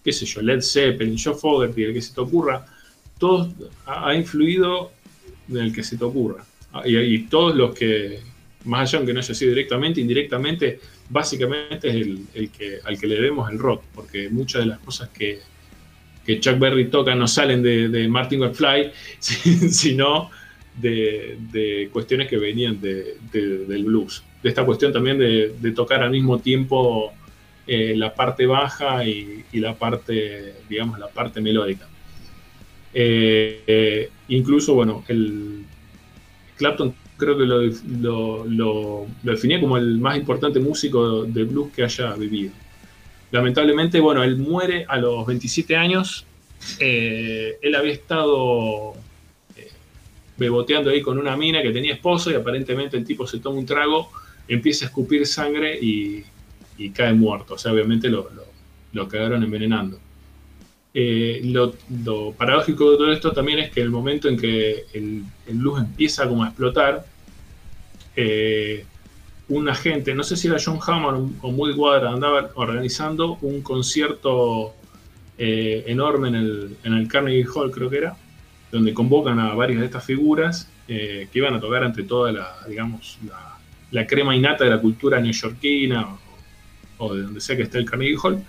qué 0.04 0.12
sé 0.12 0.26
yo, 0.26 0.42
Led 0.42 0.62
Zeppelin, 0.62 1.18
Joe 1.18 1.34
Fogerty, 1.34 1.84
el 1.84 1.94
que 1.94 2.02
se 2.02 2.14
te 2.14 2.22
ocurra, 2.22 2.66
todos 3.18 3.50
ha, 3.86 4.14
influido 4.14 4.92
en 5.50 5.58
el 5.58 5.74
que 5.74 5.84
se 5.84 5.98
te 5.98 6.04
ocurra. 6.04 6.46
Ah, 6.72 6.84
Y, 6.86 7.24
todos 7.24 7.56
los 7.56 7.74
que, 7.74 8.20
más 8.66 8.82
allá 8.90 9.00
aunque 9.00 9.14
no 9.14 9.20
haya 9.20 9.34
sido 9.34 9.50
directamente, 9.52 10.02
indirectamente, 10.02 10.80
básicamente 11.10 11.90
es 11.90 11.96
el, 11.96 12.26
el 12.34 12.50
que, 12.50 12.80
al 12.84 12.98
que 13.00 13.08
le 13.08 13.16
debemos 13.16 13.50
el 13.52 13.60
rock, 13.60 13.84
porque 13.96 14.30
muchas 14.30 14.62
de 14.64 14.68
las 14.68 14.80
cosas 14.80 15.10
que, 15.10 15.40
que 16.26 16.40
Chuck 16.40 16.58
Berry 16.60 16.86
toca 16.90 17.16
no 17.16 17.28
salen 17.28 17.62
de, 17.62 17.90
de 17.90 18.08
Martin 18.08 18.40
McFly, 18.40 18.92
si- 19.20 19.70
sino 19.70 20.30
de, 20.80 21.38
cuestiones 21.92 22.28
que 22.28 22.38
venían 22.38 22.80
de- 22.82 23.18
de- 23.32 23.66
del 23.66 23.84
blues. 23.84 24.24
De 24.42 24.50
esta 24.50 24.66
cuestión 24.66 24.92
también 24.92 25.18
de, 25.18 25.54
tocar 25.74 26.02
al 26.04 26.12
mismo 26.12 26.40
tiempo 26.40 27.14
eh, 27.68 27.94
la 27.96 28.14
parte 28.14 28.46
baja 28.46 29.06
y, 29.06 29.44
la 29.54 29.76
parte, 29.76 30.54
digamos, 30.70 31.00
la 31.00 31.08
parte 31.08 31.40
melódica. 31.42 31.88
Eh, 32.94 33.62
eh, 33.66 34.10
incluso, 34.28 34.74
bueno, 34.76 35.04
el 35.08 35.64
Clapton 36.58 36.94
creo 37.18 37.38
que 37.38 37.46
lo, 37.46 37.62
lo- 37.62 38.46
lo- 38.46 39.08
lo 39.24 39.34
definía 39.34 39.60
como 39.60 39.78
el 39.78 39.98
más 40.00 40.18
importante 40.18 40.60
músico 40.60 41.24
de 41.24 41.44
blues 41.44 41.72
que 41.74 41.84
haya 41.84 42.14
vivido. 42.16 42.52
Lamentablemente, 43.34 44.00
bueno, 44.00 44.24
él 44.24 44.38
muere 44.38 44.86
a 44.88 44.98
los 44.98 45.26
27 45.26 45.76
años. 45.76 46.24
Eh, 46.80 47.58
él 47.64 47.74
había 47.74 47.94
estado 47.94 48.94
eh, 49.58 49.72
beboteando 50.38 50.92
ahí 50.92 51.02
con 51.02 51.18
una 51.18 51.36
mina 51.36 51.64
que 51.64 51.72
tenía 51.72 51.96
esposo 51.96 52.30
y 52.30 52.36
aparentemente 52.36 52.96
el 52.96 53.04
tipo 53.04 53.26
se 53.26 53.40
toma 53.40 53.58
un 53.58 53.66
trago, 53.66 54.12
empieza 54.48 54.86
a 54.86 54.90
escupir 54.90 55.26
sangre 55.26 55.80
y, 55.82 56.24
cae 56.94 57.14
muerto. 57.14 57.56
O 57.56 57.58
sea, 57.58 57.72
obviamente 57.72 58.08
lo, 58.08 58.30
lo, 58.30 58.46
lo 58.92 59.08
cagaron 59.08 59.42
envenenando. 59.42 59.98
Eh, 60.94 61.42
lo, 61.46 62.34
paradójico 62.34 62.92
de 62.92 62.98
todo 62.98 63.12
esto 63.12 63.32
también 63.32 63.58
es 63.58 63.72
que 63.72 63.82
el 63.82 63.90
momento 63.90 64.30
en 64.30 64.38
que 64.38 64.86
el, 64.94 65.24
el 65.48 65.56
blues 65.56 65.80
empieza 65.80 66.30
como 66.30 66.44
a 66.44 66.50
explotar, 66.50 67.04
un 69.50 69.70
agente, 69.70 70.14
no 70.14 70.24
sé 70.24 70.38
si 70.38 70.48
era 70.48 70.58
John 70.64 70.80
Hammond 70.86 71.38
o 71.42 71.52
Moody 71.52 71.74
Waters, 71.74 72.14
andaba 72.14 72.50
organizando 72.56 73.38
un 73.42 73.62
concierto 73.62 74.74
eh, 75.38 75.84
enorme 75.88 76.30
en 76.30 76.36
el, 76.36 76.78
en 76.84 76.94
el 76.94 77.08
Carnegie 77.08 77.46
Hall, 77.54 77.72
creo 77.72 77.90
que 77.90 77.98
era, 77.98 78.16
donde 78.72 78.94
convocan 78.94 79.40
a 79.40 79.54
varias 79.54 79.80
de 79.80 79.86
estas 79.86 80.06
figuras 80.06 80.70
eh, 80.88 81.28
que 81.32 81.40
iban 81.40 81.54
a 81.54 81.60
tocar 81.60 81.84
ante 81.84 82.04
toda 82.04 82.32
la, 82.32 82.56
digamos, 82.68 83.20
la, 83.28 83.58
la 83.92 84.08
crema 84.08 84.36
innata 84.36 84.64
de 84.64 84.70
la 84.70 84.80
cultura 84.80 85.20
neoyorquina 85.20 86.08
o, 86.98 87.06
o 87.06 87.14
de 87.14 87.24
donde 87.24 87.42
sea 87.42 87.56
que 87.56 87.64
esté 87.64 87.78
el 87.78 87.86
Carnegie 87.86 88.18
Hall. 88.22 88.44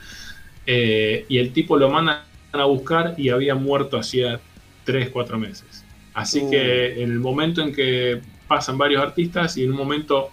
Eh, 0.67 1.27
y 1.29 1.39
el 1.39 1.53
tipo 1.53 1.77
lo 1.77 1.91
mandan 1.91 2.23
a 2.53 2.65
buscar 2.65 3.15
y 3.19 3.29
había 3.29 3.55
muerto 3.55 3.99
hacía 3.99 4.41
3, 4.85 5.11
4 5.11 5.39
meses. 5.39 5.85
Así 6.15 6.41
Uh. 6.41 6.51
que 6.51 7.03
en 7.03 7.11
el 7.11 7.19
momento 7.19 7.61
en 7.61 7.75
que 7.75 8.21
pasan 8.49 8.79
varios 8.79 9.03
artistas 9.03 9.57
y 9.57 9.65
en 9.65 9.73
un 9.73 9.77
momento 9.77 10.31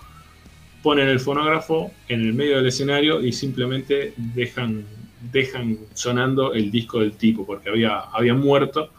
ponen 0.81 1.07
el 1.07 1.19
fonógrafo 1.19 1.91
en 2.07 2.21
el 2.21 2.33
medio 2.33 2.57
del 2.57 2.67
escenario 2.67 3.21
y 3.21 3.31
simplemente 3.31 4.13
dejan, 4.17 4.85
dejan 5.31 5.77
sonando 5.93 6.53
el 6.53 6.71
disco 6.71 6.99
del 6.99 7.13
tipo, 7.13 7.45
porque 7.45 7.69
había, 7.69 7.99
había 7.99 8.33
muerto, 8.33 8.89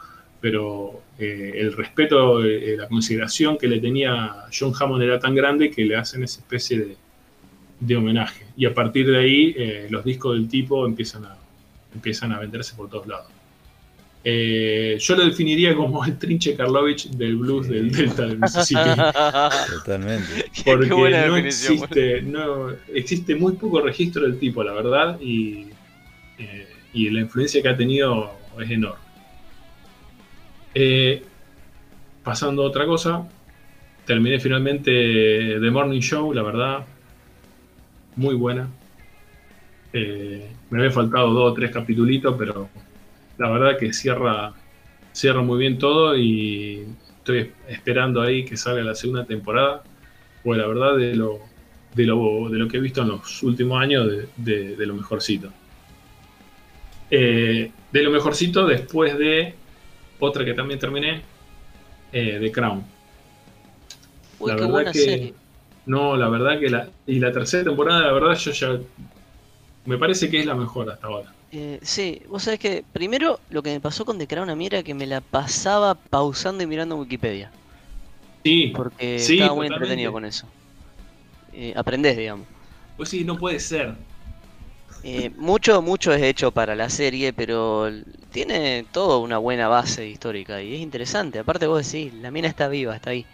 pero 0.40 1.02
eh, 1.18 1.52
el 1.56 1.72
respeto, 1.72 2.44
eh, 2.44 2.76
la 2.76 2.88
consideración 2.88 3.59
que 3.59 3.68
le 3.68 3.80
tenía 3.80 4.46
John 4.56 4.72
Hammond 4.78 5.02
era 5.02 5.18
tan 5.18 5.34
grande 5.34 5.70
que 5.70 5.84
le 5.84 5.96
hacen 5.96 6.22
esa 6.22 6.40
especie 6.40 6.78
de, 6.78 6.96
de 7.80 7.96
homenaje. 7.96 8.46
Y 8.56 8.66
a 8.66 8.74
partir 8.74 9.10
de 9.10 9.18
ahí 9.18 9.54
eh, 9.56 9.86
los 9.90 10.04
discos 10.04 10.34
del 10.34 10.48
tipo 10.48 10.86
empiezan 10.86 11.24
a, 11.24 11.36
empiezan 11.92 12.32
a 12.32 12.38
venderse 12.38 12.74
por 12.76 12.88
todos 12.88 13.06
lados. 13.06 13.31
Eh, 14.24 14.99
yo 15.01 15.16
lo 15.16 15.24
definiría 15.24 15.74
como 15.74 16.05
el 16.05 16.16
Trinche 16.16 16.55
Karlovich 16.55 17.11
del 17.11 17.36
blues 17.36 17.69
del 17.69 17.90
Delta 17.90 18.27
del 18.27 18.39
Mississippi. 18.39 18.90
Totalmente. 19.70 20.51
Porque 20.65 20.89
qué 20.89 20.94
buena 20.94 21.27
no 21.27 21.35
definición. 21.35 21.74
existe, 21.74 22.23
no, 22.23 22.70
existe 22.94 23.35
muy 23.35 23.55
poco 23.55 23.81
registro 23.81 24.23
del 24.23 24.39
tipo, 24.39 24.62
la 24.62 24.73
verdad, 24.73 25.20
y, 25.20 25.66
eh, 26.39 26.69
y 26.93 27.11
la 27.11 27.20
influencia 27.20 27.61
que 27.62 27.69
ha 27.69 27.77
tenido 27.77 28.32
es 28.61 28.70
enorme. 28.70 29.01
Eh, 30.74 31.23
pasando 32.23 32.62
a 32.62 32.66
otra 32.66 32.86
cosa, 32.86 33.28
terminé 34.07 34.39
finalmente 34.39 34.90
The 35.61 35.70
Morning 35.70 36.01
Show, 36.01 36.32
la 36.32 36.43
verdad, 36.43 36.86
muy 38.16 38.35
buena. 38.35 38.69
Eh, 39.93 40.49
me 40.70 40.78
había 40.78 40.90
faltado 40.90 41.32
dos 41.32 41.53
o 41.53 41.55
tres 41.55 41.70
capitulitos, 41.70 42.35
pero 42.39 42.69
la 43.38 43.50
verdad 43.50 43.78
que 43.78 43.92
cierra, 43.92 44.52
cierra 45.12 45.42
muy 45.42 45.59
bien 45.59 45.78
todo 45.78 46.16
y 46.16 46.86
estoy 47.18 47.52
esperando 47.68 48.20
ahí 48.20 48.44
que 48.44 48.56
salga 48.56 48.82
la 48.82 48.94
segunda 48.94 49.24
temporada. 49.24 49.82
Pues 50.42 50.59
la 50.59 50.66
verdad 50.66 50.96
de 50.96 51.14
lo, 51.14 51.40
de 51.94 52.06
lo, 52.06 52.48
de 52.48 52.59
lo 52.59 52.68
que 52.68 52.78
he 52.78 52.80
visto 52.80 53.02
en 53.02 53.09
los 53.09 53.42
últimos 53.42 53.80
años 53.80 54.09
de, 54.36 54.76
lo 54.78 54.94
mejorcito. 54.94 55.50
Eh, 57.10 57.70
de 57.92 58.02
lo 58.02 58.10
mejorcito 58.10 58.66
después 58.66 59.16
de 59.18 59.54
otra 60.18 60.44
que 60.44 60.54
también 60.54 60.80
terminé, 60.80 61.22
eh, 62.12 62.38
The 62.40 62.52
Crown. 62.52 62.84
la 64.46 64.54
verdad 64.54 64.92
que, 64.92 65.34
No, 65.86 66.16
la 66.16 66.28
verdad 66.28 66.59
que 66.60 66.70
la. 66.70 66.88
Y 67.06 67.18
la 67.18 67.32
tercera 67.32 67.64
temporada, 67.64 68.02
la 68.02 68.12
verdad, 68.12 68.36
yo 68.36 68.52
ya. 68.52 68.78
Me 69.84 69.98
parece 69.98 70.30
que 70.30 70.38
es 70.38 70.46
la 70.46 70.54
mejor 70.54 70.90
hasta 70.90 71.06
ahora. 71.06 71.32
Eh, 71.55 71.79
sí, 71.83 72.23
vos 72.29 72.45
sabés 72.45 72.59
que 72.59 72.83
primero 72.93 73.39
lo 73.51 73.62
que 73.62 73.70
me 73.73 73.81
pasó 73.81 74.07
con 74.07 74.16
The 74.19 74.27
Crown 74.27 74.49
a 74.49 74.57
mí 74.57 74.66
era 74.66 74.83
que 74.83 74.95
me 74.95 75.07
la 75.07 75.20
pasaba 75.20 75.95
pausando 75.95 76.65
y 76.65 76.66
mirando 76.66 76.97
Wikipedia. 76.97 77.51
Sí. 78.43 78.73
Porque 78.74 79.16
estaba 79.16 79.55
muy 79.55 79.66
entretenido 79.66 80.12
con 80.12 80.24
eso. 80.24 80.47
Eh, 81.53 81.74
aprendés, 81.77 82.16
digamos. 82.16 82.47
Pues 82.97 83.11
sí, 83.11 83.23
no 83.23 83.37
puede 83.39 83.61
ser. 83.61 83.95
Eh, 85.05 85.31
mucho, 85.37 85.83
mucho 85.83 86.12
es 86.15 86.23
hecho 86.23 86.53
para 86.53 86.74
la 86.74 86.89
serie, 86.89 87.35
pero 87.35 87.91
tiene 88.31 88.87
todo 88.91 89.19
una 89.19 89.37
buena 89.37 89.69
base 89.69 90.09
histórica 90.09 90.62
y 90.62 90.74
es 90.74 90.81
interesante. 90.81 91.39
Aparte 91.41 91.66
vos 91.66 91.85
decís, 91.85 92.15
la 92.15 92.31
mina 92.31 92.49
está 92.49 92.69
viva, 92.69 92.97
está 92.97 93.11
ahí. 93.11 93.27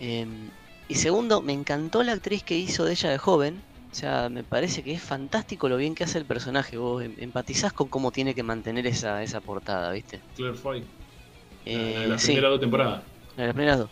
Em, 0.00 0.48
y 0.88 0.94
segundo, 0.96 1.40
me 1.40 1.52
encantó 1.52 2.02
la 2.02 2.12
actriz 2.12 2.42
que 2.42 2.58
hizo 2.58 2.84
de 2.84 2.92
ella 2.92 3.10
de 3.10 3.18
joven. 3.18 3.62
O 3.92 3.94
sea, 3.94 4.30
me 4.30 4.42
parece 4.42 4.82
que 4.82 4.92
es 4.94 5.02
fantástico 5.02 5.68
lo 5.68 5.76
bien 5.76 5.94
que 5.94 6.04
hace 6.04 6.16
el 6.16 6.24
personaje. 6.24 6.78
Vos 6.78 7.04
em, 7.04 7.14
empatizás 7.18 7.74
con 7.74 7.88
cómo 7.88 8.10
tiene 8.10 8.34
que 8.34 8.42
mantener 8.42 8.86
esa, 8.86 9.22
esa 9.22 9.42
portada, 9.42 9.92
¿viste? 9.92 10.18
Claire 10.34 10.56
Foy. 10.56 10.82
Eh, 11.66 12.06
la, 12.08 12.16
primera 12.16 12.48
dos 12.48 12.60
temporadas. 12.60 13.02
La, 13.36 13.44
las 13.44 13.54
primeras 13.54 13.78
dos. 13.80 13.90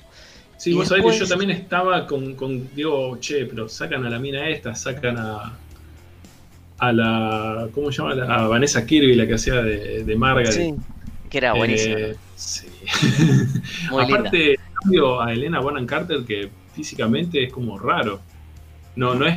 Sí, 0.56 0.72
vos 0.72 0.88
sabés 0.88 1.04
que 1.04 1.18
yo 1.18 1.28
también 1.28 1.50
estaba 1.50 2.06
con, 2.06 2.34
con, 2.34 2.74
digo, 2.74 3.18
che, 3.20 3.44
pero 3.44 3.68
sacan 3.68 4.04
a 4.06 4.10
la 4.10 4.18
mina 4.18 4.48
esta, 4.48 4.74
sacan 4.74 5.16
a, 5.18 5.58
a 6.78 6.92
la, 6.92 7.68
¿cómo 7.72 7.92
se 7.92 8.02
llama? 8.02 8.22
A 8.24 8.48
Vanessa 8.48 8.84
Kirby, 8.84 9.14
la 9.14 9.26
que 9.26 9.34
hacía 9.34 9.62
de, 9.62 10.04
de 10.04 10.16
Margaret. 10.16 10.52
Sí, 10.52 10.74
que 11.28 11.38
era 11.38 11.52
buenísima. 11.52 11.98
Eh, 11.98 12.16
sí. 12.36 12.66
Aparte, 13.90 14.56
cambio 14.82 15.20
a 15.20 15.32
Elena 15.32 15.60
Bonham 15.60 15.86
Carter, 15.86 16.24
que 16.24 16.50
físicamente 16.74 17.44
es 17.44 17.52
como 17.52 17.78
raro. 17.78 18.20
No, 18.96 19.14
no 19.14 19.26
es. 19.26 19.36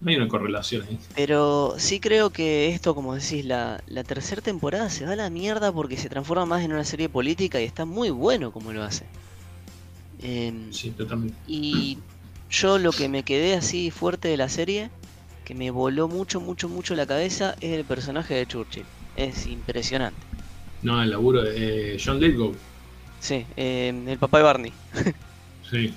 No 0.00 0.10
hay 0.10 0.16
una 0.16 0.28
correlación 0.28 0.82
ahí. 0.88 0.98
Pero 1.14 1.74
sí 1.78 2.00
creo 2.00 2.30
que 2.30 2.68
esto, 2.68 2.94
como 2.94 3.14
decís, 3.14 3.44
la, 3.44 3.82
la 3.86 4.04
tercera 4.04 4.42
temporada 4.42 4.90
se 4.90 5.06
va 5.06 5.12
a 5.12 5.16
la 5.16 5.30
mierda 5.30 5.72
porque 5.72 5.96
se 5.96 6.08
transforma 6.08 6.44
más 6.44 6.62
en 6.62 6.72
una 6.72 6.84
serie 6.84 7.08
política 7.08 7.60
y 7.60 7.64
está 7.64 7.86
muy 7.86 8.10
bueno 8.10 8.52
como 8.52 8.72
lo 8.72 8.82
hace. 8.82 9.06
Em, 10.22 10.72
sí, 10.72 10.90
totalmente. 10.90 11.36
Y 11.46 11.98
yo 12.50 12.78
lo 12.78 12.92
que 12.92 13.08
me 13.08 13.22
quedé 13.22 13.54
así 13.54 13.90
fuerte 13.90 14.28
de 14.28 14.36
la 14.36 14.48
serie 14.48 14.90
que 15.44 15.54
me 15.54 15.70
voló 15.70 16.08
mucho, 16.08 16.40
mucho, 16.40 16.68
mucho 16.68 16.94
la 16.94 17.06
cabeza 17.06 17.54
es 17.60 17.72
el 17.72 17.84
personaje 17.84 18.34
de 18.34 18.46
Churchill. 18.46 18.84
Es 19.16 19.46
impresionante. 19.46 20.20
No, 20.82 21.02
el 21.02 21.10
laburo 21.10 21.42
de 21.42 21.94
eh, 21.94 21.98
John 22.04 22.20
Lithgow. 22.20 22.54
Sí, 23.20 23.46
eh, 23.56 24.04
el 24.06 24.18
papá 24.18 24.38
de 24.38 24.44
Barney. 24.44 24.72
sí. 25.70 25.94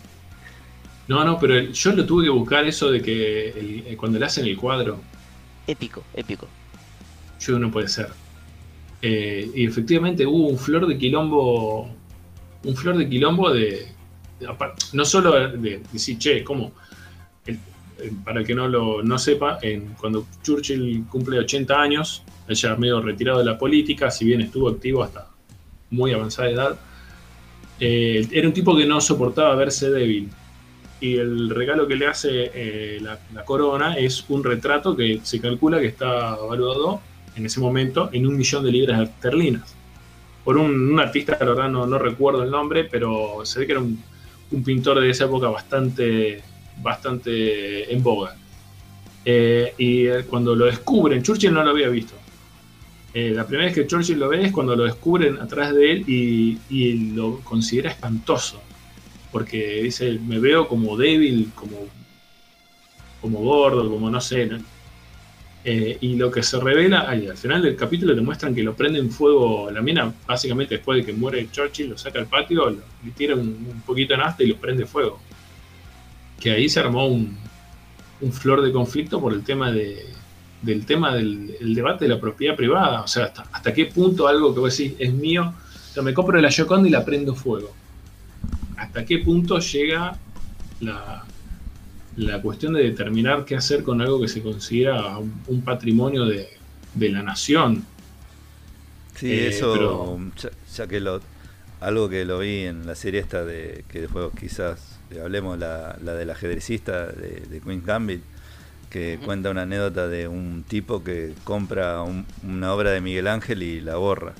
No, 1.09 1.25
no, 1.25 1.39
pero 1.39 1.59
yo 1.59 1.91
lo 1.93 2.05
tuve 2.05 2.25
que 2.25 2.29
buscar 2.29 2.65
eso 2.67 2.91
de 2.91 3.01
que 3.01 3.47
eh, 3.87 3.97
cuando 3.97 4.19
le 4.19 4.25
hacen 4.25 4.45
el 4.45 4.55
cuadro. 4.55 5.01
Épico, 5.65 6.03
épico. 6.13 6.47
Yo 7.39 7.57
no 7.57 7.71
puede 7.71 7.87
ser. 7.87 8.09
y 9.01 9.65
efectivamente 9.65 10.23
hubo 10.27 10.47
un 10.47 10.57
flor 10.59 10.85
de 10.85 10.99
quilombo. 10.99 11.89
Un 12.63 12.75
flor 12.75 12.95
de 12.97 13.09
quilombo 13.09 13.51
de. 13.51 13.87
no 14.93 15.03
solo 15.03 15.49
de, 15.57 15.81
decir, 15.91 16.19
che, 16.19 16.43
¿cómo? 16.43 16.73
Eh, 18.01 18.13
para 18.23 18.41
el 18.41 18.45
que 18.45 18.53
no 18.53 18.67
lo 18.67 19.01
no 19.01 19.17
sepa, 19.17 19.57
en, 19.63 19.95
cuando 19.99 20.27
Churchill 20.43 21.05
cumple 21.09 21.39
80 21.39 21.81
años, 21.81 22.23
ella 22.47 22.75
medio 22.75 23.01
retirado 23.01 23.39
de 23.39 23.45
la 23.45 23.57
política, 23.57 24.11
si 24.11 24.25
bien 24.25 24.41
estuvo 24.41 24.69
activo 24.69 25.03
hasta 25.03 25.27
muy 25.89 26.13
avanzada 26.13 26.49
edad, 26.49 26.79
eh, 27.79 28.27
era 28.31 28.47
un 28.47 28.53
tipo 28.53 28.77
que 28.77 28.85
no 28.85 29.01
soportaba 29.01 29.55
verse 29.55 29.89
débil. 29.89 30.29
Y 31.01 31.15
el 31.15 31.49
regalo 31.49 31.87
que 31.87 31.95
le 31.95 32.07
hace 32.07 32.51
eh, 32.53 32.99
la, 33.01 33.45
corona 33.45 33.97
es 33.97 34.25
un 34.29 34.43
retrato 34.43 34.95
que 34.95 35.21
se 35.23 35.39
calcula 35.39 35.79
que 35.79 35.87
está 35.87 36.35
valuado 36.35 37.01
en 37.35 37.45
ese 37.45 37.59
momento 37.59 38.09
en 38.11 38.27
un 38.27 38.37
millón 38.37 38.63
de 38.63 38.71
libras 38.71 39.01
esterlinas. 39.01 39.75
Por 40.43 40.57
un, 40.57 40.99
artista, 40.99 41.37
la 41.39 41.45
verdad 41.45 41.69
no, 41.69 41.97
recuerdo 41.97 42.43
el 42.43 42.51
nombre, 42.51 42.83
pero 42.85 43.41
se 43.45 43.59
ve 43.59 43.65
que 43.65 43.71
era 43.73 43.81
un, 43.81 44.01
un 44.51 44.63
pintor 44.63 44.99
de 44.99 45.09
esa 45.09 45.25
época 45.25 45.47
bastante 45.47 46.41
bastante 46.81 47.93
en 47.93 48.03
boga. 48.03 48.35
Eh, 49.25 49.73
y 49.77 50.07
cuando 50.23 50.55
lo 50.55 50.65
descubren, 50.65 51.21
Churchill 51.21 51.53
no 51.53 51.63
lo 51.63 51.71
había 51.71 51.89
visto. 51.89 52.15
Eh, 53.13 53.31
la 53.35 53.45
primera 53.45 53.65
vez 53.65 53.75
que 53.75 53.87
Churchill 53.87 54.19
lo 54.19 54.29
ve 54.29 54.45
es 54.45 54.51
cuando 54.51 54.75
lo 54.75 54.83
descubren 54.83 55.39
atrás 55.39 55.73
de 55.73 55.91
él 55.91 56.05
y, 56.07 57.13
lo 57.13 57.39
considera 57.41 57.91
espantoso. 57.91 58.61
Porque 59.31 59.81
dice, 59.83 60.19
me 60.19 60.39
veo 60.39 60.67
como 60.67 60.97
débil, 60.97 61.51
como, 61.55 61.77
como 63.21 63.39
gordo, 63.39 63.89
como 63.89 64.09
no 64.09 64.19
sé. 64.19 64.49
Eh, 65.63 65.97
y 66.01 66.15
lo 66.15 66.31
que 66.31 66.41
se 66.41 66.59
revela, 66.59 67.01
al 67.01 67.37
final 67.37 67.61
del 67.61 67.75
capítulo 67.75 68.15
te 68.15 68.21
muestran 68.21 68.55
que 68.55 68.63
lo 68.63 68.75
prende 68.75 68.99
en 68.99 69.11
fuego 69.11 69.69
la 69.69 69.81
mina, 69.81 70.11
básicamente 70.25 70.75
después 70.75 70.99
de 70.99 71.05
que 71.05 71.13
muere 71.13 71.49
Churchill, 71.51 71.89
lo 71.89 71.97
saca 71.97 72.19
al 72.19 72.27
patio, 72.27 72.69
le 72.69 73.11
tira 73.11 73.35
un, 73.35 73.83
poquito 73.85 74.13
en 74.13 74.21
asta 74.21 74.43
y 74.43 74.47
lo 74.47 74.55
prende 74.55 74.85
fuego 74.85 75.19
que 76.39 76.51
ahí 76.51 76.69
se 76.69 76.79
armó 76.79 77.07
un, 77.07 77.37
flor 78.31 78.61
de 78.61 78.71
conflicto 78.71 79.21
por 79.21 79.33
el 79.33 79.43
tema 79.43 79.71
de, 79.71 80.05
del 80.61 80.85
tema 80.85 81.15
del 81.15 81.55
debate 81.73 82.05
de 82.05 82.13
la 82.15 82.19
propiedad 82.19 82.55
privada. 82.55 83.01
O 83.01 83.07
sea, 83.07 83.31
hasta, 83.51 83.73
qué 83.73 83.85
punto 83.85 84.27
algo 84.27 84.53
que 84.53 84.59
vos 84.59 84.77
decís 84.77 84.95
es 84.99 85.13
mío, 85.13 85.53
yo 85.95 86.03
me 86.03 86.13
compro 86.13 86.39
la 86.39 86.49
Yoconda 86.49 86.87
y 86.87 86.91
la 86.91 87.05
prendo 87.05 87.33
fuego. 87.35 87.73
¿Hasta 88.79 89.05
qué 89.05 89.19
punto 89.19 89.59
llega 89.59 90.17
la, 90.79 91.25
la 92.15 92.41
cuestión 92.41 92.73
de 92.73 92.83
determinar 92.83 93.45
qué 93.45 93.55
hacer 93.55 93.83
con 93.83 94.01
algo 94.01 94.21
que 94.21 94.27
se 94.27 94.41
considera 94.41 95.17
un, 95.17 95.61
patrimonio 95.61 96.25
de, 96.25 96.49
la 96.95 97.21
nación? 97.21 97.83
Sí, 99.15 99.31
eh, 99.31 99.49
eso, 99.49 100.17
ya, 100.75 100.87
que 100.87 101.01
lo, 101.01 101.21
algo 101.81 102.07
que 102.07 102.23
lo 102.23 102.39
vi 102.39 102.63
en 102.63 102.87
la 102.87 102.95
serie 102.95 103.19
esta 103.19 103.43
de 103.43 103.83
que 103.89 104.01
después 104.01 104.31
quizás 104.39 104.99
hablemos 105.21 105.59
la, 105.59 105.97
la 106.01 106.13
del 106.13 106.29
ajedrecista 106.29 107.07
de, 107.07 107.41
de 107.49 107.59
Queen 107.59 107.83
Gambit, 107.85 108.21
que 108.89 109.19
cuenta 109.23 109.49
una 109.49 109.63
anécdota 109.63 110.07
de 110.07 110.27
un 110.27 110.63
tipo 110.67 111.03
que 111.03 111.33
compra 111.43 112.01
una 112.43 112.73
obra 112.73 112.91
de 112.91 113.01
Miguel 113.01 113.27
Ángel 113.27 113.61
y 113.61 113.81
la 113.81 113.97
borra. 113.97 114.33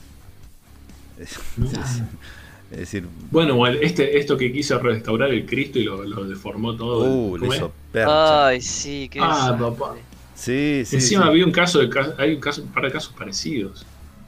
Es, 1.19 1.37
decir. 2.77 3.05
Bueno, 3.31 3.65
este, 3.67 4.17
esto 4.17 4.37
que 4.37 4.51
quiso 4.51 4.79
restaurar 4.79 5.31
el 5.31 5.45
Cristo 5.45 5.79
y 5.79 5.83
lo, 5.83 6.23
deformó 6.25 6.75
todo. 6.75 7.09
Uh, 7.09 7.37
le 7.37 7.47
hizo 7.47 7.71
Ay, 8.07 8.61
sí, 8.61 9.09
qué 9.11 9.19
Ah, 9.21 9.55
papá. 9.59 9.95
Sí, 10.35 10.83
sí. 10.85 10.95
Encima 10.95 11.25
había 11.25 11.45
un 11.45 11.51
caso 11.51 11.79
de 11.79 11.89
hay 12.17 12.35
un 12.35 12.39
caso, 12.39 12.61
un 12.61 12.69
par 12.69 12.85
de 12.85 12.91
casos 12.91 13.13
parecidos. 13.17 13.85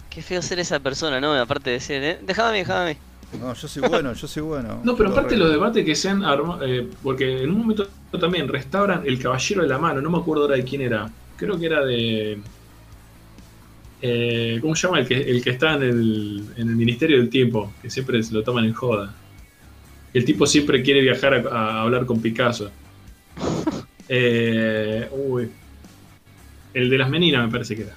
Qué 0.10 0.22
feo 0.22 0.42
ser 0.42 0.60
esa 0.60 0.80
persona, 0.80 1.22
¿no? 1.22 1.34
Aparte 1.34 1.70
de 1.70 1.80
ser, 1.80 2.04
¿eh? 2.04 2.20
déjame, 2.22 2.58
déjame. 2.58 2.98
No, 3.40 3.54
yo 3.54 3.68
soy 3.68 3.82
bueno, 3.88 4.14
yo 4.14 4.28
soy 4.28 4.44
bueno. 4.44 4.82
No, 4.84 4.96
pero 4.96 5.12
aparte 5.12 5.38
los 5.38 5.50
debates 5.50 5.86
que 5.86 5.96
se 5.96 6.10
han 6.10 6.24
armado, 6.24 6.66
eh, 6.66 6.88
porque 7.02 7.44
en 7.44 7.52
un 7.52 7.60
momento 7.60 7.88
también 8.20 8.48
restauran 8.48 9.04
El 9.06 9.20
Caballero 9.20 9.62
de 9.62 9.70
la 9.70 9.78
Mano, 9.78 10.02
no 10.02 10.10
me 10.10 10.18
acuerdo 10.18 10.44
ahora 10.44 10.58
de 10.58 10.66
quién 10.66 10.82
era, 10.82 11.10
creo 11.38 11.58
que 11.58 11.66
era 11.66 11.86
de... 11.86 12.40
Eh, 14.02 14.58
¿Cómo 14.62 14.76
se 14.76 14.88
llama? 14.88 15.00
El 15.00 15.08
que, 15.08 15.16
el 15.16 15.44
que 15.44 15.52
está 15.52 15.76
en 15.76 15.84
el, 15.84 16.44
en 16.58 16.70
el 16.70 16.76
Ministerio 16.76 17.18
del 17.18 17.30
Tiempo, 17.30 17.72
que 17.82 17.90
siempre 17.90 18.22
se 18.24 18.34
lo 18.34 18.44
toman 18.44 18.66
en 18.66 18.74
joda. 18.74 19.14
El 20.14 20.26
tipo 20.26 20.46
siempre 20.46 20.82
quiere 20.82 21.02
viajar 21.02 21.48
a, 21.52 21.82
hablar 21.82 22.06
con 22.06 22.22
Picasso. 22.22 22.72
Eh, 24.14 25.08
uy. 25.10 25.50
El 26.74 26.90
de 26.90 26.98
las 26.98 27.10
meninas 27.10 27.46
me 27.46 27.50
parece 27.50 27.78
que 27.78 27.84
era. 27.84 27.96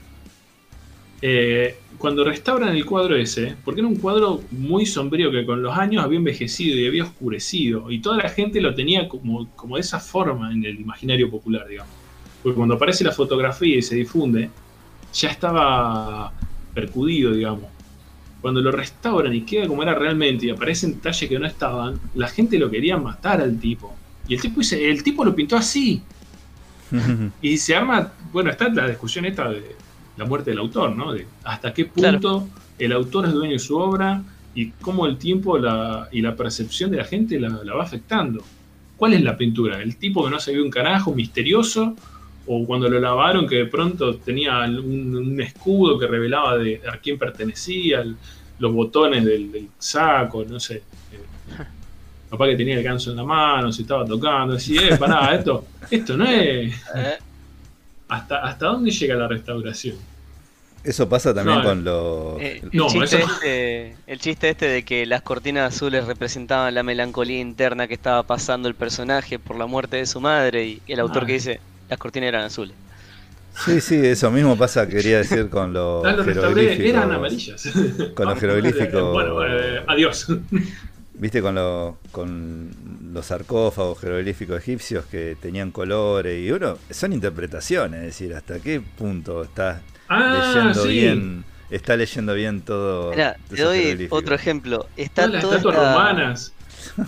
Eh, 1.20 1.74
cuando 1.98 2.22
restauran 2.22 2.76
el 2.76 2.84
cuadro 2.84 3.16
ese, 3.16 3.56
porque 3.64 3.80
era 3.80 3.88
un 3.88 3.96
cuadro 3.96 4.42
muy 4.52 4.86
sombrío 4.86 5.32
que 5.32 5.44
con 5.44 5.60
los 5.60 5.76
años 5.76 6.04
había 6.04 6.18
envejecido 6.18 6.78
y 6.78 6.86
había 6.86 7.02
oscurecido, 7.02 7.90
y 7.90 7.98
toda 7.98 8.18
la 8.18 8.28
gente 8.28 8.60
lo 8.60 8.76
tenía 8.76 9.08
como, 9.08 9.48
como 9.56 9.74
de 9.74 9.80
esa 9.80 9.98
forma 9.98 10.52
en 10.52 10.64
el 10.64 10.78
imaginario 10.78 11.28
popular, 11.28 11.66
digamos. 11.66 11.92
Porque 12.44 12.56
cuando 12.56 12.76
aparece 12.76 13.02
la 13.02 13.10
fotografía 13.10 13.76
y 13.78 13.82
se 13.82 13.96
difunde, 13.96 14.50
ya 15.14 15.30
estaba 15.30 16.32
percudido, 16.74 17.32
digamos. 17.32 17.70
cuando 18.40 18.60
lo 18.60 18.70
restauran 18.70 19.34
y 19.34 19.40
queda 19.42 19.66
como 19.66 19.82
era 19.82 19.94
realmente 19.94 20.46
y 20.46 20.50
aparecen 20.50 20.94
detalles 20.96 21.30
que 21.30 21.38
no 21.38 21.46
estaban, 21.46 21.98
la 22.14 22.28
gente 22.28 22.58
lo 22.58 22.70
quería 22.70 22.98
matar 22.98 23.40
al 23.40 23.58
tipo. 23.58 23.94
Y 24.28 24.34
el 24.34 24.40
tipo 24.40 24.60
dice, 24.60 24.90
el 24.90 25.02
tipo 25.02 25.24
lo 25.24 25.34
pintó 25.34 25.56
así. 25.56 26.02
y 27.42 27.56
se 27.56 27.74
arma, 27.74 28.12
bueno, 28.32 28.50
está 28.50 28.68
la 28.68 28.88
discusión 28.88 29.24
esta 29.24 29.48
de 29.48 29.74
la 30.16 30.26
muerte 30.26 30.50
del 30.50 30.58
autor, 30.58 30.94
¿no? 30.94 31.12
De 31.12 31.26
hasta 31.42 31.72
qué 31.72 31.86
punto 31.86 32.48
el 32.78 32.92
autor 32.92 33.26
es 33.26 33.32
dueño 33.32 33.52
de 33.52 33.58
su 33.58 33.76
obra 33.76 34.22
y 34.54 34.70
cómo 34.70 35.06
el 35.06 35.16
tiempo 35.16 35.58
y 35.58 36.20
la 36.20 36.36
percepción 36.36 36.90
de 36.90 36.98
la 36.98 37.04
gente 37.04 37.40
la, 37.40 37.48
va 37.48 37.82
afectando. 37.82 38.44
¿Cuál 38.96 39.14
es 39.14 39.22
la 39.22 39.36
pintura? 39.36 39.82
¿El 39.82 39.96
tipo 39.96 40.24
que 40.24 40.30
no 40.30 40.38
se 40.38 40.52
ve 40.52 40.62
un 40.62 40.70
carajo, 40.70 41.14
misterioso? 41.14 41.96
¿O 42.46 42.66
cuando 42.66 42.88
lo 42.88 43.00
lavaron 43.00 43.46
que 43.46 43.56
de 43.56 43.66
pronto 43.66 44.16
tenía 44.16 44.60
un, 44.60 45.40
escudo 45.40 45.98
que 45.98 46.06
revelaba 46.06 46.58
de, 46.58 46.80
a 46.86 46.98
quién 46.98 47.18
pertenecía, 47.18 48.04
los 48.58 48.72
botones 48.72 49.24
del, 49.24 49.68
saco, 49.78 50.44
no 50.44 50.60
sé? 50.60 50.76
Eh, 50.76 50.82
papá 52.30 52.46
que 52.46 52.56
tenía 52.56 52.76
el 52.76 52.82
ganso 52.82 53.10
en 53.10 53.16
la 53.16 53.24
mano, 53.24 53.72
se 53.72 53.82
estaba 53.82 54.04
tocando, 54.04 54.54
decía, 54.54 54.88
eh, 54.88 54.96
pará, 54.96 55.34
esto, 55.38 55.64
esto 55.90 56.16
no 56.16 56.24
es... 56.26 56.74
Eh. 56.94 57.18
¿Hasta, 58.08 58.44
¿Hasta 58.44 58.66
dónde 58.66 58.90
llega 58.90 59.14
la 59.14 59.28
restauración? 59.28 59.96
Eso 60.84 61.08
pasa 61.08 61.32
también 61.32 61.62
con 61.62 61.82
los... 61.82 62.38
Eh, 62.40 62.60
el, 62.70 62.86
chiste 62.86 63.22
este, 63.22 63.96
el, 64.06 64.18
chiste 64.20 64.50
este, 64.50 64.68
de 64.68 64.82
que 64.84 65.06
las 65.06 65.22
cortinas 65.22 65.74
azules 65.74 66.04
representaban 66.04 66.74
la 66.74 66.82
melancolía 66.82 67.40
interna 67.40 67.88
que 67.88 67.94
estaba 67.94 68.22
pasando 68.22 68.68
el 68.68 68.74
personaje 68.74 69.38
por 69.38 69.56
la 69.56 69.64
muerte 69.64 69.96
de 69.96 70.04
su 70.04 70.20
madre 70.20 70.66
y 70.66 70.82
el 70.86 71.00
autor 71.00 71.22
ah. 71.22 71.26
que 71.26 71.32
dice 71.32 71.60
las 71.94 72.00
cortinas 72.00 72.28
eran 72.28 72.44
azules. 72.44 72.74
Sí, 73.64 73.80
sí, 73.80 73.94
eso 74.04 74.30
mismo 74.32 74.56
pasa, 74.58 74.88
quería 74.88 75.18
decir, 75.18 75.48
con 75.48 75.72
los 75.72 76.04
jeroglíficos. 76.24 76.86
Eran 76.86 77.12
amarillas. 77.12 77.68
Con 78.14 78.28
los 78.28 78.38
jeroglíficos. 78.40 79.12
Bueno, 79.12 79.44
eh, 79.46 79.84
adiós. 79.86 80.26
Viste 81.14 81.40
con, 81.40 81.54
los 81.54 81.94
con 82.10 82.70
los 83.12 83.26
sarcófagos 83.26 84.00
jeroglíficos 84.00 84.58
egipcios 84.58 85.04
que 85.06 85.36
tenían 85.40 85.70
colores 85.70 86.44
y 86.44 86.50
uno, 86.50 86.76
son 86.90 87.12
interpretaciones, 87.12 88.00
es 88.00 88.06
decir, 88.06 88.34
hasta 88.34 88.58
qué 88.58 88.80
punto 88.80 89.44
está 89.44 89.80
ah, 90.08 90.42
leyendo 90.52 90.84
bien, 90.84 91.44
está 91.70 91.96
leyendo 91.96 92.34
bien 92.34 92.62
todo. 92.62 93.12
Mira, 93.12 93.36
te 93.48 93.62
doy 93.62 94.08
otro 94.10 94.34
ejemplo. 94.34 94.88
Está 94.96 95.28
las 95.28 95.44
estatuas 95.44 95.76
romanas. 95.76 96.52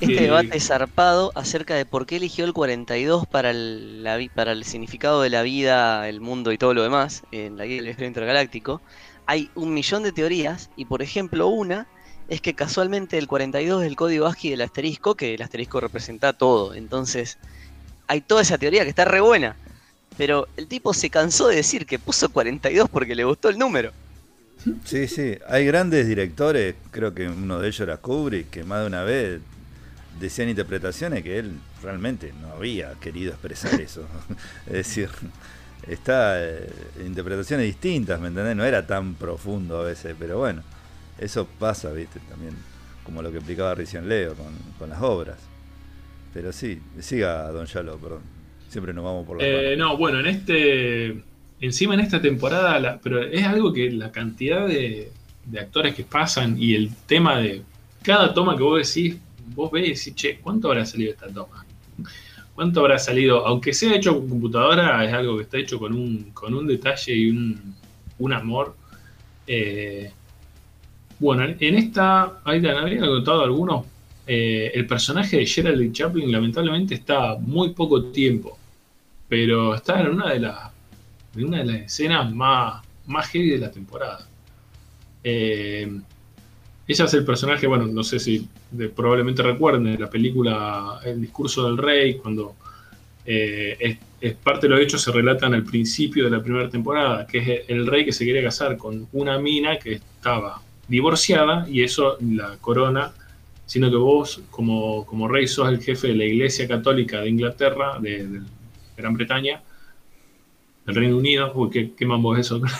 Este 0.01 0.23
debate 0.23 0.61
zarpado 0.61 1.33
acerca 1.35 1.75
de 1.75 1.85
por 1.85 2.07
qué 2.07 2.17
eligió 2.17 2.45
el 2.45 2.53
42 2.53 3.27
para 3.27 3.51
el, 3.51 4.03
la, 4.03 4.19
para 4.35 4.53
el 4.53 4.65
significado 4.65 5.23
de 5.23 5.31
la 5.31 5.43
vida, 5.43 6.09
el 6.09 6.21
mundo 6.21 6.53
y 6.53 6.59
todo 6.59 6.75
lo 6.75 6.83
demás 6.83 7.23
en 7.33 7.57
la 7.57 7.67
guía 7.67 7.77
del 7.77 7.87
viaje 7.87 8.07
intergaláctico. 8.07 8.81
Hay 9.27 9.51
un 9.55 9.75
millón 9.75 10.03
de 10.03 10.13
teorías 10.13 10.71
y, 10.77 10.85
por 10.85 11.03
ejemplo, 11.03 11.49
una 11.49 11.87
es 12.29 12.41
que 12.41 12.55
casualmente 12.55 13.19
el 13.19 13.27
42 13.27 13.83
es 13.83 13.89
el 13.89 13.97
código 13.97 14.27
ASCII 14.27 14.51
del 14.51 14.63
asterisco, 14.63 15.15
que 15.15 15.35
el 15.35 15.43
asterisco 15.43 15.81
representa 15.81 16.33
todo. 16.33 16.75
Entonces, 16.75 17.39
hay 18.09 18.21
toda 18.21 18.43
esa 18.43 18.59
teoría 18.59 18.83
que 18.83 18.91
está 18.91 19.05
re 19.05 19.21
buena. 19.21 19.57
Pero 20.17 20.49
el 20.57 20.67
tipo 20.67 20.95
se 20.95 21.11
cansó 21.11 21.49
de 21.49 21.57
decir 21.57 21.87
que 21.87 21.99
puso 21.99 22.29
42 22.31 22.89
porque 22.89 23.15
le 23.15 23.25
gustó 23.25 23.49
el 23.49 23.59
número. 23.59 23.93
Sí, 24.85 25.07
sí. 25.07 25.37
Hay 25.49 25.67
grandes 25.67 26.09
directores, 26.09 26.75
creo 26.91 27.15
que 27.15 27.29
uno 27.29 27.61
de 27.61 27.69
ellos 27.69 27.81
era 27.81 27.99
Kubrick, 27.99 28.51
que 28.51 28.65
más 28.65 28.81
de 28.81 28.87
una 28.87 29.05
vez 29.05 29.41
decían 30.19 30.49
interpretaciones 30.49 31.23
que 31.23 31.39
él 31.39 31.53
realmente 31.83 32.33
no 32.41 32.53
había 32.53 32.93
querido 32.95 33.33
expresar 33.33 33.81
eso. 33.81 34.07
es 34.67 34.73
decir, 34.73 35.09
está 35.89 36.43
eh, 36.43 36.69
interpretaciones 37.05 37.67
distintas, 37.67 38.21
¿me 38.21 38.29
entendés? 38.29 38.57
No 38.57 38.65
era 38.65 38.87
tan 38.87 39.15
profundo 39.15 39.79
a 39.81 39.85
veces, 39.85 40.15
pero 40.19 40.39
bueno. 40.39 40.63
Eso 41.19 41.47
pasa, 41.59 41.93
viste, 41.93 42.21
también, 42.29 42.55
como 43.03 43.23
lo 43.23 43.31
que 43.31 43.39
explicaba 43.39 43.75
recién 43.75 44.09
Leo 44.09 44.35
con, 44.79 44.91
las 44.91 45.01
obras. 45.01 45.39
Pero 46.35 46.53
sí, 46.53 46.81
siga 47.01 47.51
Don 47.51 47.67
Yalo, 47.67 47.97
perdón. 47.97 48.21
Siempre 48.69 48.93
nos 48.93 49.05
vamos 49.05 49.27
por 49.27 49.39
la... 49.39 49.47
Eh, 49.47 49.77
no, 49.77 49.97
bueno, 49.97 50.21
en 50.21 50.27
este... 50.27 51.23
Encima 51.59 51.95
en 51.95 52.01
esta 52.01 52.21
temporada, 52.21 53.01
pero 53.03 53.23
es 53.23 53.43
algo 53.45 53.73
que 53.73 53.91
la 53.91 54.13
cantidad 54.13 54.67
de, 54.67 55.11
actores 55.59 55.95
que 55.95 56.05
pasan 56.05 56.61
y 56.61 56.75
el 56.75 56.95
tema 57.07 57.39
de 57.39 57.63
cada 58.03 58.35
toma 58.35 58.59
que 58.59 58.63
vos 58.63 58.95
decís, 58.95 59.17
vos 59.55 59.71
ves 59.71 59.85
y 59.85 59.89
decís, 59.91 60.15
che, 60.15 60.39
¿cuánto 60.41 60.69
habrá 60.69 60.85
salido 60.85 61.13
esta 61.13 61.29
toma? 61.29 61.65
¿Cuánto 62.55 62.81
habrá 62.81 62.99
salido? 62.99 63.47
Aunque 63.47 63.75
sea 63.75 63.95
hecho 63.95 64.15
con 64.15 64.29
computadora, 64.29 65.05
es 65.05 65.13
algo 65.13 65.37
que 65.37 65.43
está 65.43 65.59
hecho 65.59 65.79
con 65.79 65.93
un, 65.93 66.31
con 66.33 66.55
un 66.55 66.67
detalle 66.67 67.15
y 67.15 67.31
un, 67.31 67.75
un 68.19 68.33
amor. 68.33 68.75
Eh, 69.47 70.11
bueno, 71.19 71.45
en 71.45 71.75
esta, 71.75 72.41
ahí 72.45 72.61
te 72.61 72.71
había 72.71 73.01
contado 73.01 73.43
algunos. 73.43 73.87
Eh, 74.27 74.73
el 74.75 74.87
personaje 74.87 75.37
de 75.37 75.47
Gerald 75.47 75.93
Chaplin 75.93 76.33
lamentablemente 76.33 76.95
está 76.95 77.37
muy 77.37 77.71
poco 77.71 78.07
tiempo, 78.07 78.59
pero 79.29 79.75
está 79.75 80.01
en 80.01 80.09
una 80.09 80.33
de 80.33 80.41
las, 80.41 80.71
una 81.37 81.59
de 81.59 81.65
las 81.65 81.77
escenas 81.83 82.35
más, 82.35 82.83
más 83.07 83.29
heavy 83.29 83.51
de 83.51 83.59
la 83.59 83.71
temporada. 83.71 84.27
Eh, 85.23 86.01
ella 86.89 87.05
es 87.05 87.15
el 87.15 87.25
personaje, 87.25 87.67
bueno, 87.67 87.87
no 87.87 88.05
sé 88.05 88.19
si 88.19 88.49
probablemente 88.95 89.43
recuerden 89.43 89.85
de 89.85 89.99
la 89.99 90.09
película 90.09 91.01
El 91.05 91.21
discurso 91.21 91.67
del 91.67 91.79
rey, 91.79 92.15
cuando 92.15 92.55
eh, 93.25 93.99
es, 94.21 94.35
parte 94.35 94.69
de 94.69 94.75
los 94.75 94.81
hechos 94.81 95.03
se 95.03 95.13
relatan 95.13 95.55
al 95.55 95.65
principio 95.65 96.25
de 96.25 96.31
la 96.31 96.43
primera 96.43 96.69
temporada, 96.71 97.27
que 97.27 97.39
es 97.39 97.69
el 97.69 97.87
rey 97.87 98.05
que 98.05 98.13
se 98.13 98.25
quería 98.25 98.43
casar 98.43 98.77
con 98.77 99.09
una 99.13 99.39
mina 99.39 99.79
que 99.79 99.95
estaba 99.95 100.63
divorciada 100.89 101.67
y 101.69 101.83
eso 101.83 102.17
la 102.21 102.57
corona, 102.61 103.13
sino 103.67 103.91
que 103.91 103.97
vos 103.97 104.43
como, 104.51 105.05
como 105.07 105.27
rey 105.29 105.49
sos 105.49 105.69
el 105.69 105.83
jefe 105.83 106.09
de 106.09 106.15
la 106.15 106.25
Iglesia 106.25 106.69
Católica 106.69 107.21
de 107.21 107.29
Inglaterra, 107.29 107.99
de, 108.01 108.41
Gran 108.97 109.15
Bretaña, 109.15 109.63
del 110.87 110.95
Reino 110.95 111.17
Unido, 111.17 111.53
uy, 111.55 111.71
qué, 111.71 111.93
qué 111.97 112.07
mambo 112.07 112.37
es 112.37 112.47
eso. 112.47 112.61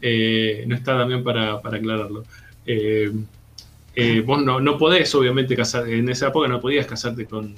Eh, 0.00 0.64
no 0.66 0.74
está 0.74 0.96
también 0.96 1.22
para, 1.22 1.54
aclararlo. 1.54 2.24
Eh, 2.72 3.10
eh, 3.96 4.20
vos 4.20 4.40
no, 4.42 4.60
no, 4.60 4.78
podés, 4.78 5.12
obviamente, 5.16 5.56
casar, 5.56 5.88
en 5.88 6.08
esa 6.08 6.28
época 6.28 6.46
no 6.46 6.60
podías 6.60 6.86
casarte 6.86 7.26
con, 7.26 7.54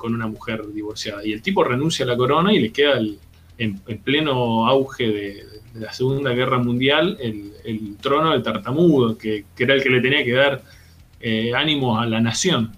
una 0.00 0.26
mujer 0.26 0.62
divorciada. 0.70 1.24
Y 1.24 1.32
el 1.32 1.40
tipo 1.40 1.64
renuncia 1.64 2.04
a 2.04 2.08
la 2.08 2.16
corona 2.16 2.52
y 2.52 2.58
le 2.58 2.70
queda 2.72 3.00
en, 3.56 3.78
pleno 4.04 4.68
auge 4.68 5.08
de, 5.08 5.44
la 5.74 5.94
Segunda 5.94 6.32
Guerra 6.32 6.58
Mundial 6.58 7.16
el, 7.20 7.96
trono 8.02 8.32
del 8.32 8.42
tartamudo, 8.42 9.16
que, 9.16 9.46
era 9.58 9.72
el 9.72 9.82
que 9.82 9.88
le 9.88 10.02
tenía 10.02 10.22
que 10.22 10.32
dar 10.32 10.62
eh, 11.20 11.54
ánimo 11.54 11.98
a 11.98 12.04
la 12.04 12.20
nación. 12.20 12.72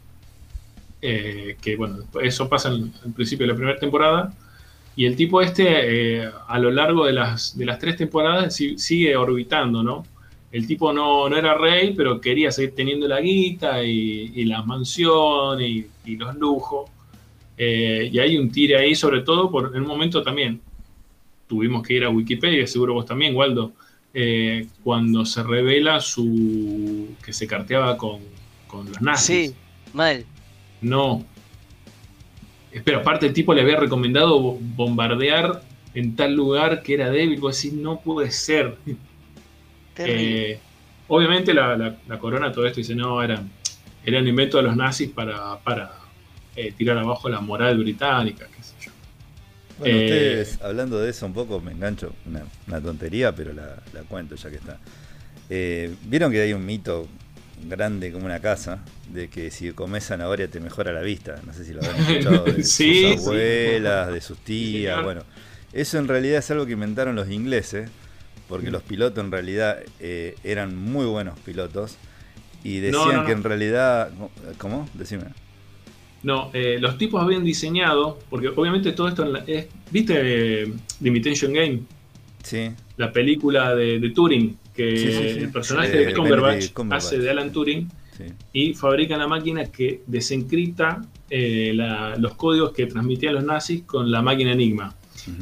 Eh, 1.03 1.57
que 1.61 1.75
bueno, 1.75 1.99
eso 2.23 2.49
pasa 2.49 2.69
al, 2.69 2.93
principio 3.17 3.45
de 3.45 3.53
la 3.53 3.57
primera 3.57 3.79
temporada. 3.79 4.33
Y 4.95 5.05
el 5.05 5.17
tipo 5.17 5.43
este, 5.43 6.31
a 6.47 6.59
lo 6.61 6.71
largo 6.71 7.07
de 7.07 7.13
las, 7.13 7.59
de 7.59 7.67
las 7.67 7.81
tres 7.81 7.97
temporadas, 7.97 8.55
sigue 8.55 9.17
orbitando, 9.17 9.83
¿no? 9.83 10.05
El 10.57 10.67
tipo 10.67 10.91
no, 10.91 11.29
no, 11.29 11.37
era 11.37 11.53
rey, 11.53 11.93
pero 11.95 12.19
quería 12.19 12.51
seguir 12.51 12.75
teniendo 12.75 13.07
la 13.07 13.21
guita 13.21 13.85
y, 13.85 14.45
las 14.47 14.65
mansiones 14.67 15.87
y, 16.05 16.17
los 16.17 16.35
lujos. 16.37 16.91
y 17.59 18.19
hay 18.19 18.39
un 18.39 18.51
tire 18.51 18.79
ahí, 18.79 18.95
sobre 18.95 19.21
todo 19.21 19.51
por 19.51 19.77
en 19.77 19.83
un 19.83 19.89
momento 19.89 20.23
también 20.23 20.61
tuvimos 21.47 21.87
que 21.87 21.95
ir 21.95 22.05
a 22.05 22.09
Wikipedia, 22.09 22.67
seguro 22.67 22.95
vos 22.95 23.05
también, 23.05 23.37
Waldo, 23.37 23.73
eh, 24.15 24.67
cuando 24.83 25.27
se 25.27 25.43
revela 25.43 26.01
su 26.01 27.09
que 27.23 27.35
se 27.35 27.47
carteaba 27.47 27.99
con, 27.99 28.21
los 28.73 29.01
nazis. 29.03 29.51
Sí, 29.51 29.57
mal. 29.93 30.25
No. 30.81 31.23
Espera, 32.73 32.99
aparte 32.99 33.27
el 33.27 33.33
tipo 33.35 33.53
le 33.53 33.61
había 33.61 33.77
recomendado 33.77 34.39
bombardear 34.41 35.63
en 35.95 36.17
tal 36.17 36.35
lugar 36.35 36.83
que 36.83 36.95
era 36.95 37.11
débil, 37.11 37.41
vos 37.41 37.61
decís, 37.61 37.79
no 37.79 38.01
puede 38.01 38.31
ser. 38.31 38.77
Eh, 39.99 40.59
obviamente 41.09 41.55
la, 41.55 41.97
corona 42.21 42.53
todo 42.53 42.67
esto 42.67 42.79
dice, 42.79 42.95
no, 42.95 43.23
era, 43.23 43.43
era 44.05 44.21
un 44.21 44.29
invento 44.29 44.59
de 44.59 44.65
los 44.65 44.77
nazis 44.77 45.11
para, 45.11 45.59
para 45.59 45.93
eh, 46.55 46.73
tirar 46.73 46.99
abajo 46.99 47.29
la 47.29 47.41
moral 47.41 47.79
británica, 47.79 48.47
qué 48.47 48.63
sé 48.63 48.75
yo. 48.81 48.93
Bueno, 49.79 49.95
eh, 49.95 50.05
ustedes, 50.05 50.63
hablando 50.63 50.99
de 50.99 51.11
eso 51.11 51.27
un 51.27 51.35
poco, 51.35 51.61
me 51.61 51.73
engancho, 51.73 52.15
una, 52.67 52.81
tontería, 52.81 53.35
pero 53.35 53.53
la, 53.53 53.77
cuento 54.09 54.35
ya 54.37 54.51
que 54.51 54.57
está. 54.57 54.79
Eh, 55.51 55.95
Vieron 56.05 56.33
que 56.33 56.41
hay 56.41 56.53
un 56.53 56.65
mito 56.65 57.07
grande 57.69 58.11
como 58.11 58.25
una 58.25 58.41
casa, 58.41 58.83
de 59.13 59.29
que 59.29 59.51
si 59.51 59.71
comes 59.73 60.05
zanahoria 60.05 60.49
te 60.49 60.61
mejora 60.61 60.93
la 60.93 61.03
vista. 61.03 61.41
No 61.45 61.53
sé 61.53 61.65
si 61.65 61.73
lo 61.73 61.83
han 61.83 61.97
escuchado 61.97 62.45
de 62.45 62.65
sus 62.65 63.27
abuelas, 63.27 64.13
de 64.13 64.21
sus 64.21 64.39
tías. 64.39 65.03
Bueno, 65.03 65.23
eso 65.73 65.99
en 65.99 66.09
realidad 66.09 66.39
es 66.39 66.51
algo 66.51 66.65
que 66.67 66.73
inventaron 66.73 67.15
los 67.15 67.31
ingleses, 67.31 67.91
porque 68.49 68.71
los 68.71 68.83
pilotos 68.83 69.25
en 69.25 69.31
realidad 69.33 69.79
eh, 70.01 70.35
eran 70.45 70.77
muy 70.77 71.07
buenos 71.07 71.39
pilotos 71.41 71.97
y 72.65 72.79
decían 72.79 73.25
que 73.27 73.33
en 73.33 73.43
realidad. 73.43 74.11
¿Cómo? 74.59 74.89
Decime. 74.95 75.25
No, 76.23 76.51
eh, 76.55 76.79
los 76.81 76.99
tipos 76.99 77.23
habían 77.23 77.45
diseñado, 77.45 78.19
porque 78.31 78.49
obviamente 78.49 78.93
todo 78.93 79.09
esto 79.09 79.33
es, 79.47 79.67
¿viste 79.93 80.15
The 81.01 81.09
Imitation 81.09 81.53
Game? 81.53 81.83
Sí. 82.43 82.71
La 82.97 83.13
película 83.13 83.75
de, 83.75 84.11
Turing, 84.15 84.57
que 84.75 84.97
Sí, 84.97 85.07
sí, 85.13 85.13
sí. 85.35 85.39
el 85.41 85.53
personaje 85.53 86.03
Eh, 86.03 86.07
de 86.07 86.15
Cumberbatch, 86.15 86.71
hace 86.91 87.19
de 87.19 87.31
Alan 87.31 87.53
Turing 87.53 87.89
y 88.53 88.73
fabrican 88.75 89.19
la 89.19 89.29
máquina 89.29 89.67
que 89.67 90.01
desencripta 90.07 91.03
eh, 91.29 91.73
la- 91.75 92.17
los 92.17 92.35
códigos 92.35 92.73
que 92.73 92.87
transmitían 92.87 93.35
los 93.35 93.45
nazis 93.45 93.83
con 93.83 94.11
la 94.11 94.23
máquina 94.23 94.53
Enigma. 94.53 94.95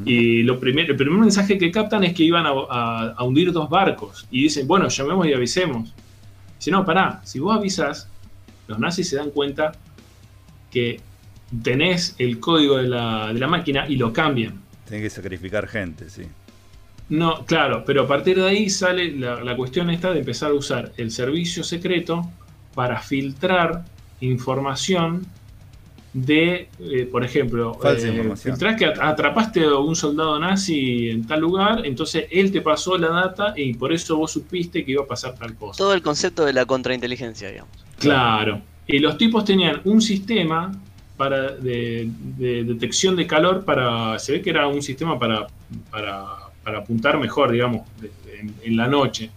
Y 0.07 0.43
lo 0.45 0.59
primer, 0.59 0.91
el 0.91 0.97
primer 0.97 1.19
mensaje 1.19 1.59
que 1.59 1.71
captan 1.71 2.05
es 2.05 2.15
que 2.15 2.23
iban 2.25 2.47
a, 2.47 2.51
a- 2.71 3.15
a 3.17 3.25
hundir 3.25 3.53
dos 3.53 3.69
barcos. 3.69 4.27
Y 4.31 4.45
dicen, 4.45 4.67
bueno, 4.67 4.89
llamemos 4.89 5.27
y 5.27 5.33
avisemos. 5.35 5.93
Dice, 6.59 6.71
no, 6.71 6.85
pará, 6.87 7.21
si 7.25 7.39
vos 7.39 7.57
avisas, 7.57 8.09
los 8.67 8.79
nazis 8.79 9.09
se 9.11 9.17
dan 9.17 9.31
cuenta 9.31 9.73
que 10.71 11.01
tenés 11.63 12.15
el 12.19 12.41
código 12.41 12.79
de 12.79 12.89
la, 12.89 13.33
de 13.33 13.39
la 13.39 13.47
máquina 13.47 13.87
y 13.89 13.97
lo 13.97 14.13
cambian. 14.13 14.61
Tiene 14.89 15.03
que 15.03 15.11
sacrificar 15.11 15.69
gente, 15.69 16.09
sí. 16.09 16.23
No, 17.11 17.45
claro, 17.45 17.85
pero 17.85 18.05
a 18.05 18.09
partir 18.09 18.37
de 18.37 18.49
ahí 18.49 18.71
sale 18.71 19.13
la, 19.13 19.45
la 19.45 19.55
cuestión 19.57 19.91
esta 19.91 20.13
de 20.13 20.21
empezar 20.21 20.51
a 20.51 20.55
usar 20.55 20.93
el 20.97 21.11
servicio 21.11 21.63
secreto 21.63 22.27
para 22.75 23.01
filtrar 23.03 23.85
información 24.21 25.27
de, 26.15 26.69
eh, 26.79 27.09
por 27.11 27.25
ejemplo, 27.25 27.75
Falsa 27.75 28.09
eh, 28.09 28.77
que 28.79 28.87
at- 28.87 29.01
atrapaste 29.01 29.65
a 29.65 29.75
un 29.75 29.97
soldado 29.97 30.39
nazi 30.39 31.11
en 31.11 31.27
tal 31.27 31.41
lugar, 31.41 31.85
entonces 31.85 32.27
él 32.31 32.53
te 32.53 32.61
pasó 32.61 32.97
la 32.97 33.09
data 33.09 33.53
y 33.57 33.75
por 33.75 33.93
eso 33.93 34.17
vos 34.17 34.31
supiste 34.31 34.85
que 34.85 34.93
iba 34.93 35.03
a 35.03 35.07
pasar 35.07 35.35
tal 35.35 35.57
cosa. 35.57 35.77
Todo 35.77 35.93
el 35.93 36.03
concepto 36.03 36.45
de 36.45 36.53
la 36.53 36.65
contrainteligencia, 36.67 37.49
digamos. 37.51 37.73
Claro. 37.99 38.61
Y 38.87 39.01
los 39.01 39.19
tipos 39.19 39.45
tenían 39.45 39.81
un 39.85 40.01
sistema 40.01 40.73
para 41.17 41.53
de, 41.53 42.09
de 42.39 42.65
detección 42.65 43.17
de 43.17 43.27
calor 43.27 43.65
para. 43.65 44.19
Se 44.21 44.33
ve 44.33 44.43
que 44.43 44.51
era 44.51 44.69
un 44.69 44.83
sistema 44.83 45.19
para, 45.19 45.49
para, 45.91 46.27
para 46.63 46.79
apuntar 46.79 47.19
mejor, 47.19 47.51
digamos, 47.51 47.83
en 48.63 48.77
la 48.77 48.87
noche. 48.87 49.31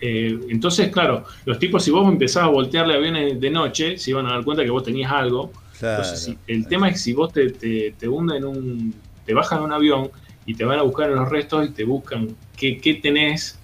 Eh, 0.00 0.38
entonces, 0.48 0.88
claro, 0.88 1.24
los 1.44 1.58
tipos, 1.58 1.84
si 1.84 1.90
vos 1.90 2.08
empezabas 2.08 2.48
a 2.48 2.52
voltearle 2.52 2.94
aviones 2.94 3.38
de 3.40 3.50
noche, 3.50 3.98
se 3.98 4.10
iban 4.10 4.26
a 4.26 4.30
dar 4.32 4.44
cuenta 4.44 4.64
que 4.64 4.70
vos 4.70 4.82
tenías 4.82 5.12
algo. 5.12 5.52
Claro. 5.78 6.02
Entonces, 6.02 6.24
si- 6.24 6.38
el 6.46 6.66
tema 6.66 6.88
es 6.88 6.94
que 6.94 6.98
si 7.00 7.12
vos 7.12 7.32
te, 7.32 7.50
te, 7.50 7.94
te 7.98 8.08
hunden 8.08 8.44
un. 8.44 8.94
te 9.26 9.34
bajan 9.34 9.62
un 9.62 9.72
avión 9.72 10.10
y 10.46 10.54
te 10.54 10.64
van 10.64 10.78
a 10.78 10.82
buscar 10.82 11.10
en 11.10 11.16
los 11.16 11.28
restos 11.28 11.68
y 11.68 11.72
te 11.72 11.84
buscan 11.84 12.28
qué, 12.56 12.78
qué 12.78 12.94
tenés, 12.94 13.58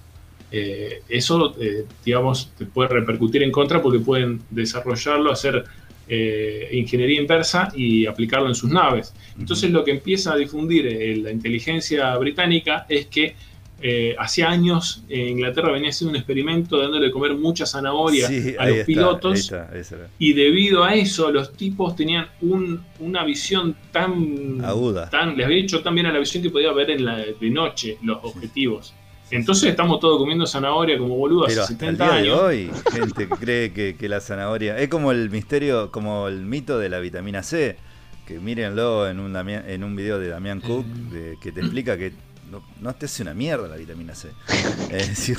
eh, 0.52 1.02
eso, 1.08 1.54
eh, 1.60 1.84
digamos, 2.04 2.52
te 2.56 2.66
puede 2.66 2.88
repercutir 2.90 3.42
en 3.42 3.50
contra 3.50 3.82
porque 3.82 3.98
pueden 3.98 4.40
desarrollarlo, 4.50 5.32
hacer 5.32 5.64
eh, 6.08 6.68
ingeniería 6.72 7.20
inversa 7.20 7.72
y 7.74 8.06
aplicarlo 8.06 8.46
en 8.48 8.54
sus 8.54 8.70
naves. 8.70 9.12
Entonces, 9.38 9.70
lo 9.72 9.82
que 9.84 9.90
empieza 9.90 10.32
a 10.34 10.36
difundir 10.36 10.86
eh, 10.86 11.16
la 11.16 11.30
inteligencia 11.32 12.16
británica 12.18 12.84
es 12.88 13.06
que. 13.06 13.34
Eh, 13.82 14.16
hacía 14.18 14.48
años 14.50 15.04
eh, 15.08 15.28
Inglaterra 15.28 15.70
venía 15.70 15.90
haciendo 15.90 16.10
un 16.12 16.16
experimento 16.16 16.78
dándole 16.78 17.06
de 17.06 17.12
comer 17.12 17.34
mucha 17.34 17.66
zanahoria 17.66 18.26
Sí, 18.26 18.54
a 18.58 18.64
los 18.66 18.74
está, 18.78 18.86
pilotos 18.86 19.38
está, 19.38 19.70
y 20.18 20.32
debido 20.32 20.82
a 20.82 20.94
eso, 20.94 21.30
los 21.30 21.52
tipos 21.52 21.94
tenían 21.94 22.26
un- 22.40 22.82
una 23.00 23.22
visión 23.24 23.76
tan 23.92 24.64
Aguda. 24.64 25.10
tan. 25.10 25.36
Les 25.36 25.44
había 25.46 25.58
hecho 25.58 25.82
tan 25.82 25.94
bien 25.94 26.06
a 26.06 26.12
la 26.12 26.18
visión 26.18 26.42
que 26.42 26.48
podía 26.50 26.72
ver 26.72 26.90
en 26.90 27.04
la, 27.04 27.16
de 27.18 27.50
noche 27.50 27.98
los 28.02 28.18
objetivos. 28.22 28.94
Entonces 29.30 29.68
estamos 29.70 29.98
todos 30.00 30.18
comiendo 30.18 30.46
zanahoria 30.46 30.96
como 30.98 31.16
boludos 31.16 31.48
Pero 31.48 31.62
hace 31.64 31.72
hasta 31.74 31.86
el 31.88 31.96
70 31.96 32.04
día 32.04 32.22
de 32.22 32.30
años. 32.30 32.40
hoy, 32.42 32.70
gente 32.92 33.28
que 33.28 33.34
cree 33.36 33.72
que, 33.72 33.96
que 33.96 34.08
la 34.08 34.20
zanahoria. 34.20 34.78
Es 34.78 34.88
como 34.88 35.10
el 35.12 35.30
misterio, 35.30 35.90
como 35.90 36.28
el 36.28 36.42
mito 36.46 36.78
de 36.78 36.88
la 36.88 37.00
vitamina 37.00 37.42
C. 37.42 37.76
Que 38.24 38.38
mírenlo 38.40 39.08
en 39.08 39.20
un, 39.20 39.32
Damián- 39.32 39.64
en 39.68 39.84
un 39.84 39.94
video 39.96 40.18
de 40.18 40.28
Damián 40.28 40.60
Cook, 40.60 40.84
de- 40.86 41.36
que 41.42 41.52
te 41.52 41.60
explica 41.60 41.96
que 41.98 42.12
no, 42.50 42.62
no 42.80 42.94
te 42.94 43.06
hace 43.06 43.22
una 43.22 43.34
mierda 43.34 43.68
la 43.68 43.76
vitamina 43.76 44.14
C. 44.14 44.28
Es 44.90 45.08
decir, 45.08 45.38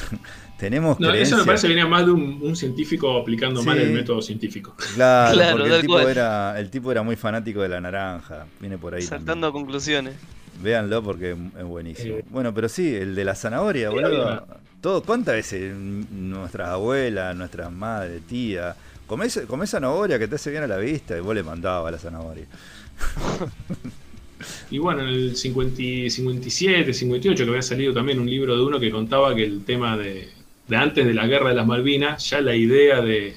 tenemos 0.58 1.00
No, 1.00 1.12
eso 1.12 1.38
me 1.38 1.46
parece 1.46 1.68
que 1.68 1.74
venía 1.74 1.88
más 1.88 2.06
de 2.06 2.12
un, 2.12 2.40
un 2.42 2.56
científico 2.56 3.18
aplicando 3.18 3.64
mal 3.64 3.78
el 3.78 3.92
método 3.92 4.22
científico. 4.22 4.76
Claro, 4.96 5.34
Claro, 5.36 5.58
porque 5.58 5.76
el 5.76 5.82
tipo, 5.82 5.94
cual. 5.94 6.10
era, 6.10 6.60
el 6.60 6.70
tipo 6.70 6.92
era 6.92 7.04
muy 7.04 7.16
fanático 7.16 7.62
de 7.62 7.70
la 7.70 7.82
naranja. 7.82 8.46
Viene 8.60 8.78
por 8.78 8.96
ahí. 8.96 9.02
Saltando 9.04 9.48
a 9.48 9.52
conclusiones. 9.52 10.16
Véanlo 10.62 11.04
porque 11.04 11.32
es 11.32 11.64
buenísimo. 11.64 12.18
Eh. 12.18 12.26
Bueno, 12.30 12.54
pero 12.54 12.68
sí, 12.68 12.96
el 12.96 13.14
de 13.16 13.24
la 13.24 13.36
zanahoria, 13.36 13.90
boludo. 13.90 14.48
Todo, 14.82 15.04
¿Cuántas 15.04 15.36
veces 15.36 15.76
nuestras 15.76 16.70
abuelas, 16.70 17.36
nuestras 17.36 17.72
madres, 17.72 18.22
tías, 18.28 18.76
comés, 19.08 19.42
comés 19.48 19.72
zanahoria 19.72 20.20
que 20.20 20.28
te 20.28 20.36
hace 20.36 20.52
bien 20.52 20.64
a 20.64 20.68
la 20.68 20.78
vista 20.78 21.18
y 21.18 21.20
vos 21.20 21.36
le 21.36 21.44
mandabas 21.44 21.92
la 21.92 21.98
zanahoria? 21.98 22.46
Y 24.72 24.78
bueno, 24.78 25.02
en 25.02 25.10
el 25.10 25.36
50 25.36 25.82
y 25.82 26.10
57, 26.10 26.94
58, 26.94 27.44
que 27.44 27.50
había 27.50 27.62
salido 27.62 27.94
también 27.94 28.20
un 28.20 28.30
libro 28.30 28.56
de 28.56 28.64
uno 28.64 28.80
que 28.80 28.92
contaba 28.92 29.36
que 29.36 29.44
el 29.44 29.64
tema 29.64 29.98
de, 29.98 30.30
de 30.68 30.76
antes 30.76 31.06
de 31.06 31.14
la 31.14 31.28
guerra 31.28 31.50
de 31.50 31.56
las 31.56 31.66
Malvinas, 31.66 32.30
ya 32.30 32.42
la 32.42 32.56
idea 32.56 33.02
de, 33.02 33.36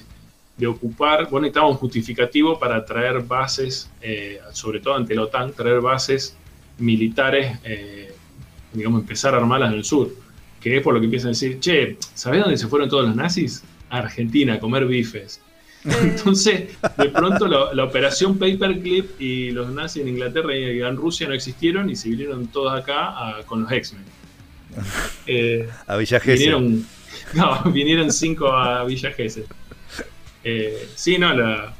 de 0.57 0.67
ocupar, 0.67 1.29
bueno, 1.29 1.41
necesitaba 1.41 1.69
un 1.69 1.77
justificativo 1.77 2.59
para 2.59 2.85
traer 2.85 3.21
bases, 3.21 3.89
eh, 4.01 4.39
sobre 4.53 4.79
todo 4.79 4.95
ante 4.95 5.15
la 5.15 5.23
OTAN, 5.23 5.53
traer 5.53 5.81
bases 5.81 6.35
militares, 6.77 7.57
eh, 7.63 8.13
digamos, 8.73 9.01
empezar 9.01 9.33
a 9.33 9.37
armarlas 9.37 9.71
en 9.71 9.77
el 9.79 9.83
sur. 9.83 10.09
Que 10.59 10.77
es 10.77 10.83
por 10.83 10.93
lo 10.93 10.99
que 10.99 11.05
empiezan 11.05 11.29
a 11.29 11.31
decir, 11.31 11.59
che, 11.59 11.97
¿sabés 12.13 12.41
dónde 12.41 12.57
se 12.57 12.67
fueron 12.67 12.87
todos 12.89 13.07
los 13.07 13.15
nazis? 13.15 13.63
A 13.89 13.97
Argentina, 13.99 14.53
a 14.53 14.59
comer 14.59 14.85
bifes. 14.85 15.41
Entonces, 16.01 16.77
de 16.97 17.09
pronto 17.09 17.47
la, 17.47 17.73
la 17.73 17.83
operación 17.85 18.37
Paperclip 18.37 19.19
y 19.19 19.51
los 19.51 19.71
nazis 19.71 20.03
en 20.03 20.09
Inglaterra 20.09 20.55
y 20.55 20.79
en 20.81 20.95
Rusia 20.95 21.27
no 21.27 21.33
existieron 21.33 21.89
y 21.89 21.95
se 21.95 22.09
vinieron 22.09 22.47
todos 22.47 22.73
acá 22.79 23.07
a- 23.39 23.43
con 23.45 23.63
los 23.63 23.71
X-Men. 23.71 24.03
Eh, 25.27 25.67
A 25.87 25.97
Villa 25.97 26.19
vinieron, 26.19 26.85
no, 27.33 27.63
vinieron 27.71 28.11
cinco 28.11 28.47
a 28.51 28.83
Villa. 28.85 29.11
Eh, 30.43 30.87
sí, 30.95 31.17
no, 31.17 31.33
la, 31.33 31.73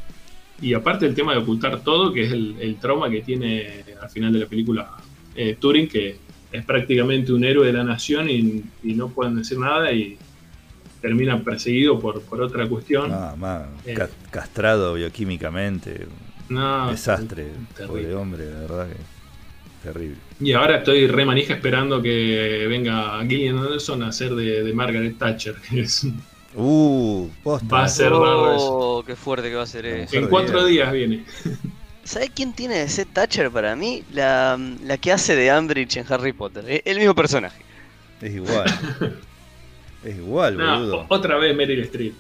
y 0.62 0.74
aparte 0.74 1.06
el 1.06 1.16
tema 1.16 1.34
de 1.34 1.40
ocultar 1.40 1.82
todo, 1.82 2.14
que 2.14 2.24
es 2.26 2.32
el, 2.32 2.56
el 2.60 2.76
trauma 2.78 3.10
que 3.10 3.22
tiene 3.22 3.84
al 4.02 4.10
final 4.10 4.34
de 4.34 4.40
la 4.40 4.46
película 4.46 4.92
eh, 5.36 5.58
Turing, 5.60 5.88
que 5.88 6.18
es 6.52 6.66
prácticamente 6.66 7.32
un 7.34 7.44
héroe 7.44 7.66
de 7.68 7.74
la 7.74 7.84
nación 7.84 8.30
y, 8.30 8.64
y 8.84 8.94
no 8.94 9.10
pueden 9.10 9.36
decir 9.36 9.58
nada 9.58 9.92
y 9.92 10.18
termina 11.02 11.44
perseguido 11.44 12.00
por, 12.00 12.22
por 12.22 12.42
otra 12.42 12.68
cuestión. 12.68 13.12
Ah, 13.12 13.36
más, 13.38 13.64
Eh. 13.86 13.94
ca- 13.94 14.10
castrado 14.30 14.94
bioquímicamente. 14.94 16.08
No, 16.50 16.92
desastre. 16.92 17.48
terrible. 17.76 18.02
Pobre 18.04 18.16
hombre, 18.16 18.46
de 18.46 18.54
verdad 18.62 18.88
que. 18.90 18.98
Terrible. 19.88 20.18
Y 20.40 20.54
ahora 20.54 20.78
estoy 20.78 21.08
re 21.08 21.26
manija 21.26 21.56
esperando 21.56 22.02
que 22.04 22.68
venga 22.70 23.20
Gillian 23.28 23.58
Anderson 23.58 24.04
a 24.04 24.08
hacer 24.10 24.36
de, 24.36 24.64
de 24.64 24.74
Margaret 24.74 25.18
Thatcher. 25.18 25.56
que 25.70 25.82
es- 25.82 26.06
Uh, 26.54 27.30
posta. 27.44 27.66
Va 27.76 27.84
a 27.86 27.88
ser 27.88 28.10
raro. 28.12 28.56
Oh, 28.60 29.04
qué 29.06 29.16
fuerte 29.16 29.50
que 29.50 29.56
va 29.56 29.64
a 29.64 29.68
ser 29.68 29.86
eso. 29.86 30.16
en 30.18 30.28
cuatro 30.28 30.66
días 30.66 30.92
viene. 30.92 31.24
¿Sabes 32.04 32.30
quién 32.36 32.52
tiene 32.54 32.76
de 32.76 32.90
ser 32.90 33.08
Thatcher 33.08 33.50
para 33.50 33.74
mí? 33.76 34.04
La, 34.12 34.60
la 34.84 34.98
que 34.98 35.14
hace 35.14 35.36
de 35.38 35.50
Ambridge 35.50 35.96
en 35.98 36.06
Harry 36.12 36.34
Potter. 36.34 36.66
Es 36.70 36.82
el 36.86 36.98
mismo 37.00 37.16
personaje. 37.16 37.62
Es 38.22 38.36
igual. 38.36 38.66
es 40.04 40.16
igual, 40.18 40.58
No, 40.58 40.80
boludo. 40.80 41.06
otra 41.10 41.38
vez 41.38 41.56
Meryl 41.56 41.80
Streep. 41.82 42.14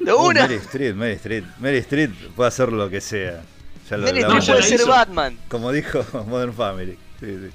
¡De 0.00 0.12
Uh, 0.12 0.26
una! 0.28 0.42
Mary 0.42 0.54
Street, 0.54 0.94
Mary 0.94 1.12
Street. 1.14 1.44
Mary 1.60 1.76
Street 1.78 2.10
puede 2.34 2.48
hacer 2.48 2.72
lo 2.72 2.88
que 2.88 3.00
sea. 3.00 3.42
Ya 3.90 3.96
lo 3.96 4.04
Meryl 4.04 4.22
ya 4.22 4.28
puede 4.28 4.60
la 4.60 4.62
ser. 4.62 4.86
Batman. 4.86 5.38
Como 5.48 5.70
dijo 5.72 6.04
Modern 6.26 6.54
Family. 6.54 6.92
Sí, 7.20 7.26
sí. 7.26 7.50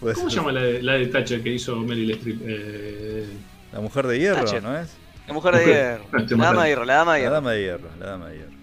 Puede 0.00 0.14
¿Cómo 0.16 0.28
se 0.30 0.36
llama 0.36 0.52
la 0.52 0.62
de, 0.62 0.82
la 0.82 0.94
de 0.94 1.06
Thatcher 1.06 1.42
que 1.42 1.50
hizo 1.50 1.76
Meryl 1.76 2.10
Streep? 2.12 2.40
Eh, 2.44 3.26
La 3.72 3.80
mujer 3.80 4.06
de 4.06 4.18
hierro, 4.18 4.36
Thatcher. 4.44 4.62
¿no 4.62 4.76
es? 4.78 4.90
La 5.28 5.32
mujer 5.32 5.54
de 5.56 5.64
hierro. 5.64 6.06
La 6.12 6.46
dama 6.46 6.62
de 6.64 6.68
hierro, 6.70 6.84
la 6.84 6.94
dama 6.94 7.14
de 7.14 7.18
La 7.18 7.22
hierro. 7.22 7.34
dama 7.34 7.50
de 7.52 7.62
hierro, 7.62 7.88
la 8.00 8.06
dama 8.06 8.28
de 8.28 8.36
hierro. 8.36 8.53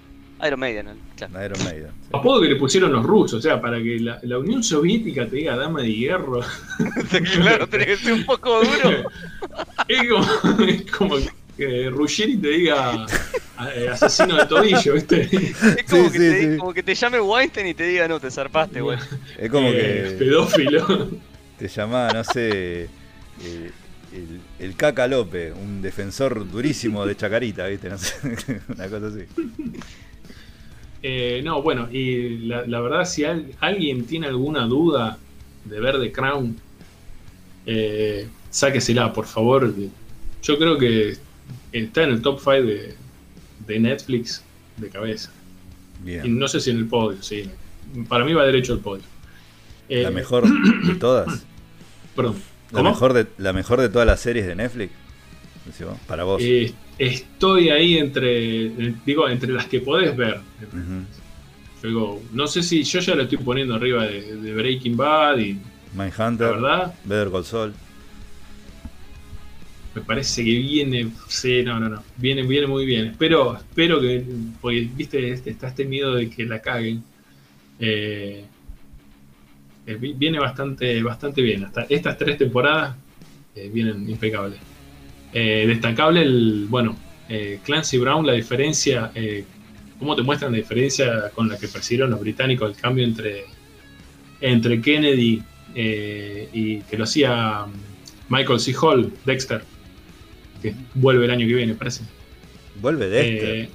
Iron 0.47 0.59
Maiden, 0.59 0.85
¿no? 0.87 0.91
claro. 1.15 1.33
La 1.33 1.45
Iron 1.45 1.63
Maiden. 1.63 1.87
sí. 2.01 2.09
apodo 2.13 2.41
que 2.41 2.47
le 2.49 2.55
pusieron 2.55 2.91
los 2.91 3.03
rusos, 3.05 3.39
o 3.39 3.41
sea, 3.41 3.61
para 3.61 3.77
que 3.81 3.99
la, 3.99 4.19
la 4.23 4.39
Unión 4.39 4.63
Soviética 4.63 5.27
te 5.27 5.35
diga 5.37 5.55
dama 5.55 5.81
de 5.81 5.93
hierro. 5.93 6.41
claro, 7.33 7.67
tiene 7.67 7.85
que 7.85 7.97
ser 7.97 8.13
un 8.13 8.25
poco 8.25 8.61
duro. 8.63 9.09
es 9.87 10.09
como, 10.09 10.63
es 10.65 10.91
como 10.91 11.15
que 11.57 11.89
Ruggeri 11.89 12.37
te 12.37 12.47
diga 12.47 13.05
eh, 13.75 13.89
asesino 13.91 14.35
de 14.37 14.45
tobillo, 14.47 14.93
¿viste? 14.93 15.21
Es 15.31 15.85
como, 15.89 16.05
Sí, 16.05 16.11
que 16.11 16.17
sí, 16.17 16.17
te, 16.17 16.51
sí. 16.53 16.57
como 16.57 16.73
que 16.73 16.83
te 16.83 16.95
llame 16.95 17.19
Weinstein 17.21 17.67
y 17.67 17.73
te 17.73 17.83
diga, 17.83 18.07
no, 18.07 18.19
te 18.19 18.31
zarpaste, 18.31 18.81
güey. 18.81 18.97
Es 19.37 19.49
como 19.51 19.67
Eh, 19.69 20.15
que 20.17 20.25
pedófilo. 20.25 21.09
te 21.59 21.67
llamaba, 21.67 22.11
no 22.13 22.23
sé, 22.23 22.83
eh, 22.83 23.71
el, 24.13 24.41
el 24.59 24.75
Caca 24.75 25.07
López, 25.07 25.53
un 25.55 25.81
defensor 25.81 26.49
durísimo 26.49 27.05
de 27.05 27.15
Chacarita, 27.15 27.67
¿viste? 27.67 27.89
No 27.89 27.97
sé, 27.97 28.15
una 28.75 28.87
cosa 28.89 29.07
así. 29.07 29.25
Eh, 31.03 31.41
no, 31.43 31.61
bueno, 31.61 31.89
y 31.91 32.37
la, 32.39 32.65
la 32.67 32.79
verdad, 32.79 33.05
si 33.05 33.23
al- 33.23 33.51
alguien 33.59 34.05
tiene 34.05 34.27
alguna 34.27 34.65
duda 34.65 35.17
de 35.65 35.79
ver 35.79 35.99
The 35.99 36.11
Crown, 36.11 36.55
eh, 37.65 38.27
sáquesela, 38.49 39.11
por 39.13 39.25
favor. 39.25 39.73
Yo 40.43 40.57
creo 40.57 40.77
que 40.77 41.17
está 41.71 42.03
en 42.03 42.09
el 42.11 42.21
top 42.21 42.39
5 42.39 42.51
de, 42.51 42.95
de 43.67 43.79
Netflix 43.79 44.43
de 44.77 44.89
cabeza. 44.89 45.31
Y 46.03 46.05
Bien. 46.05 46.39
no 46.39 46.47
sé 46.47 46.59
si 46.59 46.71
en 46.71 46.77
el 46.77 46.87
podio, 46.87 47.21
sí. 47.21 47.49
Para 48.07 48.25
mí 48.25 48.33
va 48.33 48.45
derecho 48.45 48.73
al 48.73 48.79
podio. 48.79 49.03
Eh, 49.89 50.03
La 50.03 50.11
mejor 50.11 50.47
de 50.85 50.95
todas. 50.99 51.45
Perdón. 52.15 52.35
La 52.71 52.83
mejor, 52.83 53.11
de, 53.13 53.27
la 53.37 53.51
mejor 53.53 53.81
de 53.81 53.89
todas 53.89 54.07
las 54.07 54.19
series 54.21 54.47
de 54.47 54.55
Netflix. 54.55 54.93
Para 56.07 56.23
vos. 56.23 56.41
Eh, 56.43 56.73
estoy 57.01 57.69
ahí 57.69 57.97
entre, 57.97 58.69
digo, 59.05 59.27
entre 59.27 59.51
las 59.51 59.65
que 59.65 59.79
podés 59.79 60.15
ver. 60.15 60.39
no 62.31 62.47
sé 62.47 62.61
si 62.61 62.83
yo 62.83 62.99
ya 62.99 63.15
lo 63.15 63.23
estoy 63.23 63.39
poniendo 63.39 63.75
arriba 63.75 64.05
de, 64.05 64.53
Breaking 64.53 64.95
Bad 64.95 65.39
y. 65.39 65.59
Mindhunter. 65.93 66.47
¿Verdad? 66.47 66.93
Better 67.03 67.31
Call 67.31 67.43
Saul. 67.43 67.73
Me 69.95 70.01
parece 70.01 70.45
que 70.45 70.51
viene. 70.51 71.11
Sí, 71.27 71.63
no, 71.63 71.79
no, 71.79 71.89
no. 71.89 72.03
Viene, 72.17 72.43
viene 72.43 72.67
muy 72.67 72.85
bien. 72.85 73.07
Espero, 73.07 73.57
espero 73.57 73.99
que. 73.99 74.23
Porque, 74.61 74.87
viste, 74.95 75.31
este, 75.31 75.49
está 75.49 75.69
este 75.69 75.85
miedo 75.85 76.13
de 76.15 76.29
que 76.29 76.45
la 76.45 76.61
caguen. 76.61 77.03
Eh, 77.79 78.45
eh, 79.87 79.95
viene 79.95 80.39
bastante, 80.39 81.01
bastante 81.01 81.41
bien. 81.41 81.65
Hasta 81.65 81.87
estas 81.89 82.15
tres 82.15 82.37
temporadas 82.37 82.95
vienen 83.73 84.07
impecables. 84.07 84.70
Eh, 85.33 85.65
destacable 85.67 86.21
el, 86.21 86.65
bueno, 86.69 86.97
eh, 87.29 87.59
Clancy 87.63 87.97
Brown, 87.97 88.25
la 88.25 88.33
diferencia, 88.33 89.11
eh, 89.15 89.45
cómo 89.97 90.15
te 90.15 90.23
muestran 90.23 90.51
la 90.51 90.57
diferencia 90.57 91.31
con 91.33 91.47
la 91.47 91.57
que 91.57 91.67
persiguieron 91.67 92.11
los 92.11 92.19
británicos, 92.19 92.69
el 92.69 92.75
cambio 92.75 93.05
entre, 93.05 93.45
entre 94.41 94.81
Kennedy 94.81 95.41
y 95.73 96.81
que 96.81 96.97
lo 96.97 97.05
hacía 97.05 97.65
Michael 98.27 98.59
C. 98.59 98.75
Hall, 98.81 99.13
Dexter, 99.25 99.63
que 100.61 100.75
vuelve 100.95 101.25
el 101.25 101.31
año 101.31 101.47
que 101.47 101.53
viene, 101.53 101.75
parece. 101.75 102.03
¿Vuelve 102.81 103.07
Dexter? 103.07 103.69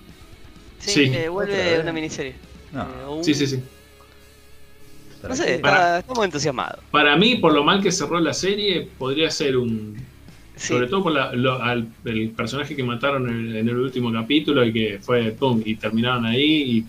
sí, 0.78 1.11
vuelve 1.31 1.81
una 1.81 1.93
miniserie. 1.93 2.35
Sí, 3.23 3.33
sí, 3.33 3.47
sí. 3.47 3.62
No 5.27 5.35
sé, 5.35 5.55
estamos 5.55 6.24
entusiasmados. 6.24 6.81
Para 6.91 7.16
mí, 7.16 7.37
por 7.37 7.55
lo 7.55 7.65
mal 7.65 7.83
que 7.83 7.91
cerró 7.91 8.20
la 8.20 8.35
serie, 8.35 8.89
podría 8.99 9.31
ser 9.31 9.57
un, 9.57 9.97
sobre 10.57 10.87
todo 10.87 11.03
por 11.03 11.12
el 12.07 12.31
personaje 12.31 12.74
que 12.74 12.83
mataron 12.83 13.28
en, 13.28 13.69
el 13.69 13.77
último 13.77 14.12
capítulo 14.12 14.65
y 14.65 14.73
que 14.73 14.99
fue 15.01 15.31
pum, 15.33 15.62
y 15.65 15.77
terminaron 15.77 16.24
ahí. 16.24 16.78
Y, 16.78 16.85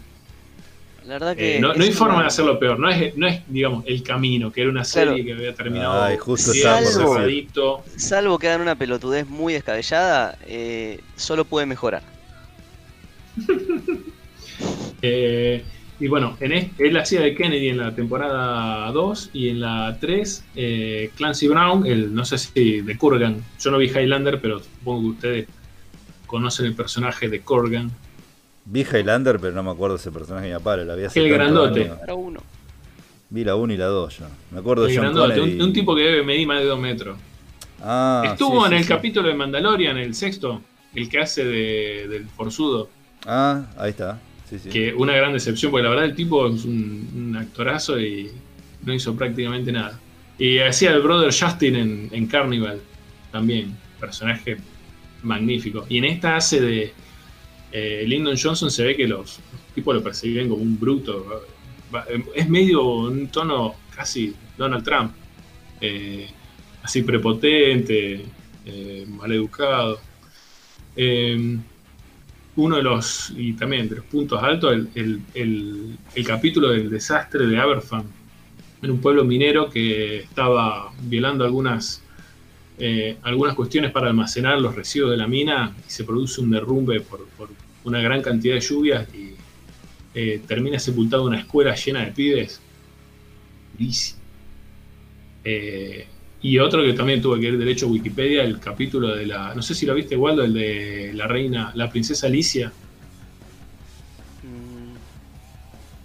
la 1.05 1.13
verdad 1.13 1.35
que. 1.35 1.57
Eh, 1.57 1.59
no, 1.59 1.71
hay 1.71 1.91
forma 1.91 2.21
de 2.21 2.27
hacerlo 2.27 2.57
peor. 2.59 2.79
No 2.79 2.89
es, 2.89 3.15
no 3.17 3.27
es, 3.27 3.41
digamos, 3.47 3.83
el 3.85 4.03
camino, 4.03 4.51
que 4.51 4.61
era 4.61 4.69
una 4.69 4.83
serie 4.83 5.23
que 5.23 5.33
había 5.33 5.53
terminado. 5.53 6.01
Ay, 6.01 6.17
justo 6.17 6.53
salvo, 6.53 7.17
salvo 7.97 8.39
que 8.39 8.47
hagan 8.47 8.61
una 8.61 8.75
pelotudez 8.75 9.27
muy 9.27 9.53
descabellada, 9.53 10.37
eh, 10.47 11.01
solo 11.15 11.45
puede 11.45 11.65
mejorar. 11.65 12.03
eh, 15.01 15.63
y 15.99 16.07
bueno, 16.07 16.37
en 16.39 16.71
él 16.77 16.97
hacía 16.97 17.21
de 17.21 17.33
Kennedy 17.33 17.69
en 17.69 17.77
la 17.77 17.95
temporada 17.95 18.91
2 18.91 19.31
y 19.33 19.49
en 19.49 19.61
la 19.61 19.97
3 19.99 20.43
eh, 20.55 21.11
Clancy 21.15 21.47
Brown, 21.47 21.87
el 21.87 22.13
no 22.13 22.23
sé 22.23 22.37
si 22.37 22.81
de 22.81 22.97
Kurgan. 22.97 23.43
Yo 23.59 23.71
no 23.71 23.79
vi 23.79 23.87
Highlander, 23.87 24.39
pero 24.39 24.59
supongo 24.59 25.01
que 25.01 25.07
ustedes 25.07 25.47
conocen 26.27 26.67
el 26.67 26.75
personaje 26.75 27.29
de 27.29 27.41
Kurgan. 27.41 27.91
Vi 28.65 28.81
Highlander, 28.81 29.39
pero 29.39 29.53
no 29.53 29.63
me 29.63 29.71
acuerdo 29.71 29.95
ese 29.95 30.11
personaje 30.11 30.47
ni 30.47 30.53
a 30.53 30.59
La 30.59 30.95
vi 30.95 31.05
el 31.15 31.29
grandote. 31.29 31.91
Uno. 32.13 32.41
Vi 33.29 33.43
la 33.43 33.55
1 33.55 33.73
y 33.73 33.77
la 33.77 33.85
2 33.85 34.19
yo. 34.19 34.25
Me 34.51 34.59
acuerdo 34.59 34.85
el 34.85 34.91
de 34.91 35.01
grandote, 35.01 35.41
un, 35.41 35.73
tipo 35.73 35.95
que 35.95 36.01
debe 36.01 36.23
medir 36.23 36.47
más 36.47 36.59
de 36.59 36.65
2 36.65 36.79
metros. 36.79 37.17
Ah, 37.81 38.23
Estuvo 38.25 38.65
en 38.67 38.73
el 38.73 38.85
capítulo 38.85 39.27
de 39.27 39.33
Mandalorian, 39.33 39.97
el 39.97 40.13
sexto, 40.13 40.61
el 40.93 41.09
que 41.09 41.19
hace 41.19 41.43
de, 41.43 42.07
del 42.07 42.27
forzudo. 42.27 42.89
Ah, 43.25 43.65
ahí 43.77 43.89
está. 43.89 44.19
Que 44.71 44.93
una 44.93 45.13
gran 45.13 45.33
decepción, 45.33 45.71
porque 45.71 45.83
la 45.83 45.89
verdad 45.89 46.05
el 46.05 46.15
tipo 46.15 46.47
es 46.47 46.63
un, 46.63 47.35
actorazo 47.39 47.99
y 47.99 48.31
no 48.85 48.93
hizo 48.93 49.15
prácticamente 49.15 49.71
nada. 49.71 49.99
Y 50.39 50.59
hacía 50.59 50.91
el 50.91 51.01
brother 51.01 51.33
Justin 51.33 52.09
en, 52.11 52.27
Carnival 52.27 52.79
también, 53.31 53.75
personaje 53.99 54.57
magnífico. 55.23 55.85
Y 55.89 55.97
en 55.97 56.05
esta 56.05 56.37
hace 56.37 56.61
de 56.61 56.93
eh, 57.71 58.05
Lyndon 58.07 58.37
Johnson, 58.41 58.71
se 58.71 58.85
ve 58.85 58.95
que 58.95 59.07
los, 59.07 59.39
tipos 59.75 59.93
lo 59.93 60.01
persiguen 60.01 60.49
como 60.49 60.63
un 60.63 60.79
bruto. 60.79 61.43
Es 62.33 62.49
medio 62.49 62.83
un 62.83 63.27
tono 63.27 63.75
casi 63.95 64.33
Donald 64.57 64.83
Trump. 64.83 65.11
Eh, 65.81 66.27
así 66.81 67.03
prepotente, 67.03 68.25
eh, 68.65 69.05
maleducado. 69.07 69.99
Eh, 70.95 71.57
uno 72.57 72.77
de 72.77 72.83
los, 72.83 73.31
y 73.37 73.53
también 73.53 73.87
de 73.87 73.97
los 73.97 74.05
puntos 74.05 74.41
altos, 74.41 74.73
el, 74.95 75.21
el, 75.33 75.97
capítulo 76.25 76.69
del 76.69 76.89
desastre 76.89 77.45
de 77.45 77.57
Aberfan, 77.57 78.03
en 78.81 78.91
un 78.91 78.99
pueblo 78.99 79.23
minero 79.23 79.69
que 79.69 80.17
estaba 80.17 80.91
violando 81.03 81.45
algunas, 81.45 82.01
eh, 82.79 83.17
algunas 83.21 83.55
cuestiones 83.55 83.91
para 83.91 84.07
almacenar 84.07 84.59
los 84.59 84.75
residuos 84.75 85.11
de 85.11 85.17
la 85.17 85.27
mina 85.27 85.75
y 85.87 85.89
se 85.89 86.03
produce 86.03 86.41
un 86.41 86.51
derrumbe 86.51 86.99
por, 87.01 87.27
una 87.83 88.01
gran 88.01 88.21
cantidad 88.21 88.55
de 88.55 88.59
lluvias 88.59 89.07
y 89.13 89.33
eh, 90.13 90.41
termina 90.47 90.79
sepultado 90.79 91.25
una 91.25 91.39
escuela 91.39 91.75
llena 91.75 92.05
de 92.05 92.11
pibes. 92.11 92.59
Y 96.47 96.59
otro 96.59 96.81
que 96.81 96.93
también 96.93 97.21
tuve 97.21 97.41
que 97.41 97.47
ir 97.47 97.57
derecho 97.57 97.87
a 97.87 97.89
Wikipedia, 97.89 98.41
el 98.41 98.57
capítulo 98.57 99.13
de 99.13 99.25
la. 99.25 99.53
No 99.53 99.61
sé 99.61 99.75
si 99.75 99.85
lo 99.85 99.93
viste, 99.93 100.15
Waldo, 100.15 100.45
el 100.45 100.53
de 100.53 101.11
la 101.13 101.27
reina, 101.27 101.73
la 101.75 101.89
princesa 101.89 102.27
Alicia. 102.27 102.71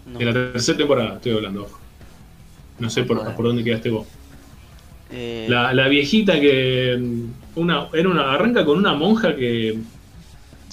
Mm, 0.04 0.18
de 0.18 0.24
la 0.24 0.32
tercera 0.32 0.78
temporada, 0.78 1.14
estoy 1.14 1.32
hablando, 1.32 1.70
No 2.80 2.90
sé 2.90 3.04
por, 3.04 3.40
dónde 3.40 3.62
quedaste 3.62 3.90
vos. 3.90 4.08
Eh, 5.12 5.46
la, 5.48 5.86
viejita 5.86 6.40
que. 6.40 7.00
Una, 7.54 7.86
era 7.92 8.08
una, 8.08 8.32
arranca 8.32 8.64
con 8.64 8.78
una 8.78 8.94
monja 8.94 9.36
que. 9.36 9.78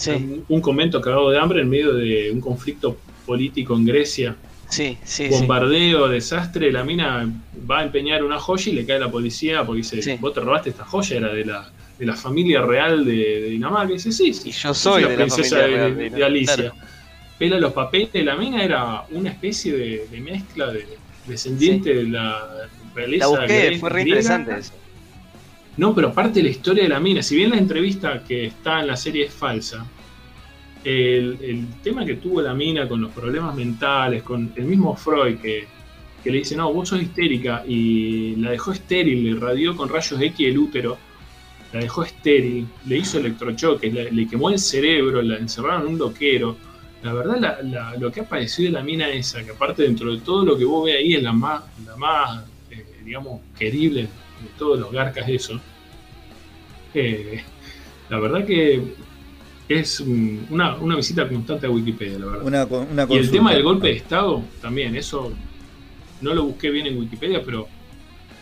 Un, 0.07 0.45
un 0.47 0.61
convento 0.61 0.99
cagado 0.99 1.29
de 1.29 1.37
hambre 1.37 1.61
en 1.61 1.69
medio 1.69 1.93
de 1.93 2.31
un 2.31 2.41
conflicto 2.41 2.97
político 3.27 3.75
en 3.75 3.85
Grecia 3.85 4.35
Sí, 4.69 4.97
sí, 5.03 5.27
bombardeo, 5.29 6.07
desastre, 6.07 6.71
la 6.71 6.83
mina 6.83 7.27
va 7.69 7.79
a 7.79 7.83
empeñar 7.83 8.23
una 8.23 8.39
joya 8.39 8.71
y 8.71 8.75
le 8.75 8.85
cae 8.85 8.99
la 8.99 9.09
policía 9.09 9.65
porque 9.65 9.81
dice, 9.81 10.17
vos 10.21 10.33
te 10.33 10.41
robaste 10.41 10.69
esta 10.69 10.85
joya, 10.85 11.17
era 11.17 11.33
de 11.33 11.45
la, 11.45 11.69
de 11.97 12.05
la 12.05 12.15
familia 12.15 12.61
real 12.61 13.03
de, 13.03 13.49
Dinamarca. 13.49 13.91
Y 13.91 13.95
dice, 13.95 14.11
sí, 14.11 14.33
sí. 14.33 14.49
Y 14.49 14.51
yo 14.51 14.73
soy 14.73 15.03
la 15.03 15.15
princesa 15.15 15.57
de, 15.57 16.23
Alicia. 16.23 16.73
Pela 17.37 17.57
los 17.57 17.73
papeles, 17.73 18.25
la 18.25 18.35
mina 18.35 18.63
era 18.63 19.05
una 19.11 19.29
especie 19.29 19.73
de, 19.73 20.21
mezcla 20.21 20.71
de 20.71 20.85
descendiente 21.25 21.93
de 21.93 22.03
la 22.03 22.67
realeza. 22.93 23.25
La 23.25 23.39
busqué, 23.39 23.77
fue 23.79 23.89
re 23.89 24.01
interesante 24.01 24.59
eso. 24.59 24.73
No, 25.77 25.95
pero 25.95 26.09
aparte 26.09 26.39
de 26.39 26.43
la 26.43 26.49
historia 26.49 26.83
de 26.83 26.89
la 26.89 26.99
mina, 26.99 27.23
si 27.23 27.37
bien 27.37 27.51
la 27.51 27.57
entrevista 27.57 28.21
que 28.27 28.47
está 28.47 28.81
en 28.81 28.87
la 28.87 28.97
serie 28.97 29.25
es 29.25 29.33
falsa, 29.33 29.85
el, 30.89 31.67
tema 31.83 32.05
que 32.05 32.15
tuvo 32.15 32.41
la 32.41 32.53
mina 32.53 32.87
con 32.87 33.01
los 33.01 33.11
problemas 33.11 33.55
mentales, 33.55 34.23
con 34.23 34.51
el 34.55 34.65
mismo 34.65 34.95
Freud 34.95 35.37
que, 35.37 35.67
le 36.25 36.37
dice, 36.37 36.55
no, 36.55 36.71
vos 36.73 36.89
sos 36.89 37.01
histérica, 37.01 37.63
y 37.67 38.35
la 38.35 38.51
dejó 38.51 38.71
estéril, 38.71 39.23
le 39.23 39.39
radió 39.39 39.75
con 39.75 39.89
rayos 39.89 40.21
X 40.21 40.47
el 40.47 40.57
útero, 40.57 40.97
la 41.73 41.79
dejó 41.79 42.03
estéril, 42.03 42.67
le 42.85 42.97
hizo 42.97 43.19
electrochoques, 43.19 43.93
le, 43.93 44.27
quemó 44.27 44.49
el 44.49 44.59
cerebro, 44.59 45.21
la 45.21 45.37
encerraron 45.37 45.83
en 45.83 45.87
un 45.93 45.99
loquero. 45.99 46.57
La 47.03 47.13
verdad, 47.13 47.61
lo 47.97 48.11
que 48.11 48.21
ha 48.21 48.27
padecido 48.27 48.67
de 48.67 48.73
la 48.73 48.83
mina 48.83 49.09
esa, 49.09 49.43
que 49.43 49.51
aparte 49.51 49.83
dentro 49.83 50.13
de 50.13 50.19
todo 50.19 50.43
lo 50.43 50.57
que 50.57 50.65
vos 50.65 50.85
ves 50.85 50.97
ahí 50.97 51.13
es 51.13 51.23
la 51.23 51.31
más, 51.31 51.63
la 51.85 51.95
más 51.95 52.43
eh, 52.69 52.85
digamos, 53.05 53.41
querible 53.57 54.01
de 54.01 54.49
todos 54.57 54.79
los 54.79 54.91
garcas 54.91 55.27
eso. 55.29 55.59
Eh, 56.93 57.41
la 58.09 58.19
verdad 58.19 58.45
que 58.45 58.83
es 59.69 59.99
una, 59.99 60.75
visita 60.95 61.29
constante 61.29 61.67
a 61.67 61.69
Wikipedia, 61.69 62.17
la 62.17 62.25
verdad. 62.25 63.07
y 63.09 63.17
el 63.17 63.29
tema 63.29 63.53
del 63.53 63.63
golpe 63.63 63.87
de 63.87 63.93
Estado, 63.93 64.43
también, 64.61 64.95
eso 64.95 65.31
no 66.21 66.33
lo 66.33 66.43
busqué 66.43 66.71
bien 66.71 66.87
en 66.87 66.97
Wikipedia, 66.97 67.43
pero 67.45 67.67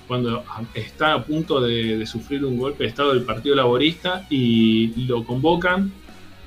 cuando 0.07 0.43
está 0.73 1.15
a 1.15 1.23
punto 1.23 1.59
de, 1.59 2.05
sufrir 2.05 2.45
un 2.45 2.57
golpe 2.57 2.85
de 2.85 2.89
Estado 2.89 3.13
del 3.13 3.23
Partido 3.23 3.55
Laborista 3.55 4.25
y 4.29 5.05
lo 5.05 5.25
convocan 5.25 5.91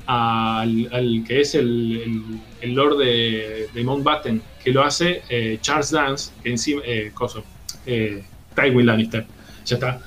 al, 0.07 1.25
que 1.29 1.41
es 1.43 1.55
el, 1.55 2.23
Lord 2.63 2.99
de, 2.99 3.83
Mountbatten, 3.85 4.41
que 4.65 4.73
lo 4.73 4.83
hace 4.83 5.23
eh, 5.29 5.59
Charles 5.61 5.91
Dance, 5.91 6.33
que 6.43 6.51
encima, 6.51 6.81
eh, 6.87 7.11
coso, 7.13 7.45
eh, 7.85 8.25
Tywin 8.57 8.87
Lannister, 8.87 9.27
ya 9.67 9.77
está. 9.77 10.01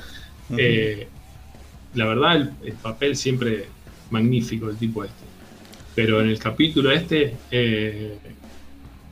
Eh, 0.57 1.07
la 1.93 2.05
verdad, 2.05 2.51
el 2.63 2.73
papel 2.73 3.15
siempre 3.15 3.67
magnífico 4.13 4.69
el 4.69 4.77
tipo 4.77 5.03
este. 5.03 5.25
Pero 5.95 6.21
en 6.21 6.29
el 6.29 6.39
capítulo 6.39 6.91
este 6.91 7.35
eh, 7.51 8.17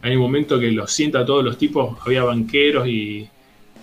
hay 0.02 0.16
un 0.16 0.22
momento 0.22 0.60
que 0.60 0.72
los 0.72 0.92
sienta 0.92 1.20
a 1.20 1.26
todos 1.26 1.44
los 1.44 1.58
tipos, 1.58 1.98
había 2.06 2.24
banqueros 2.24 2.88
y, 2.88 3.28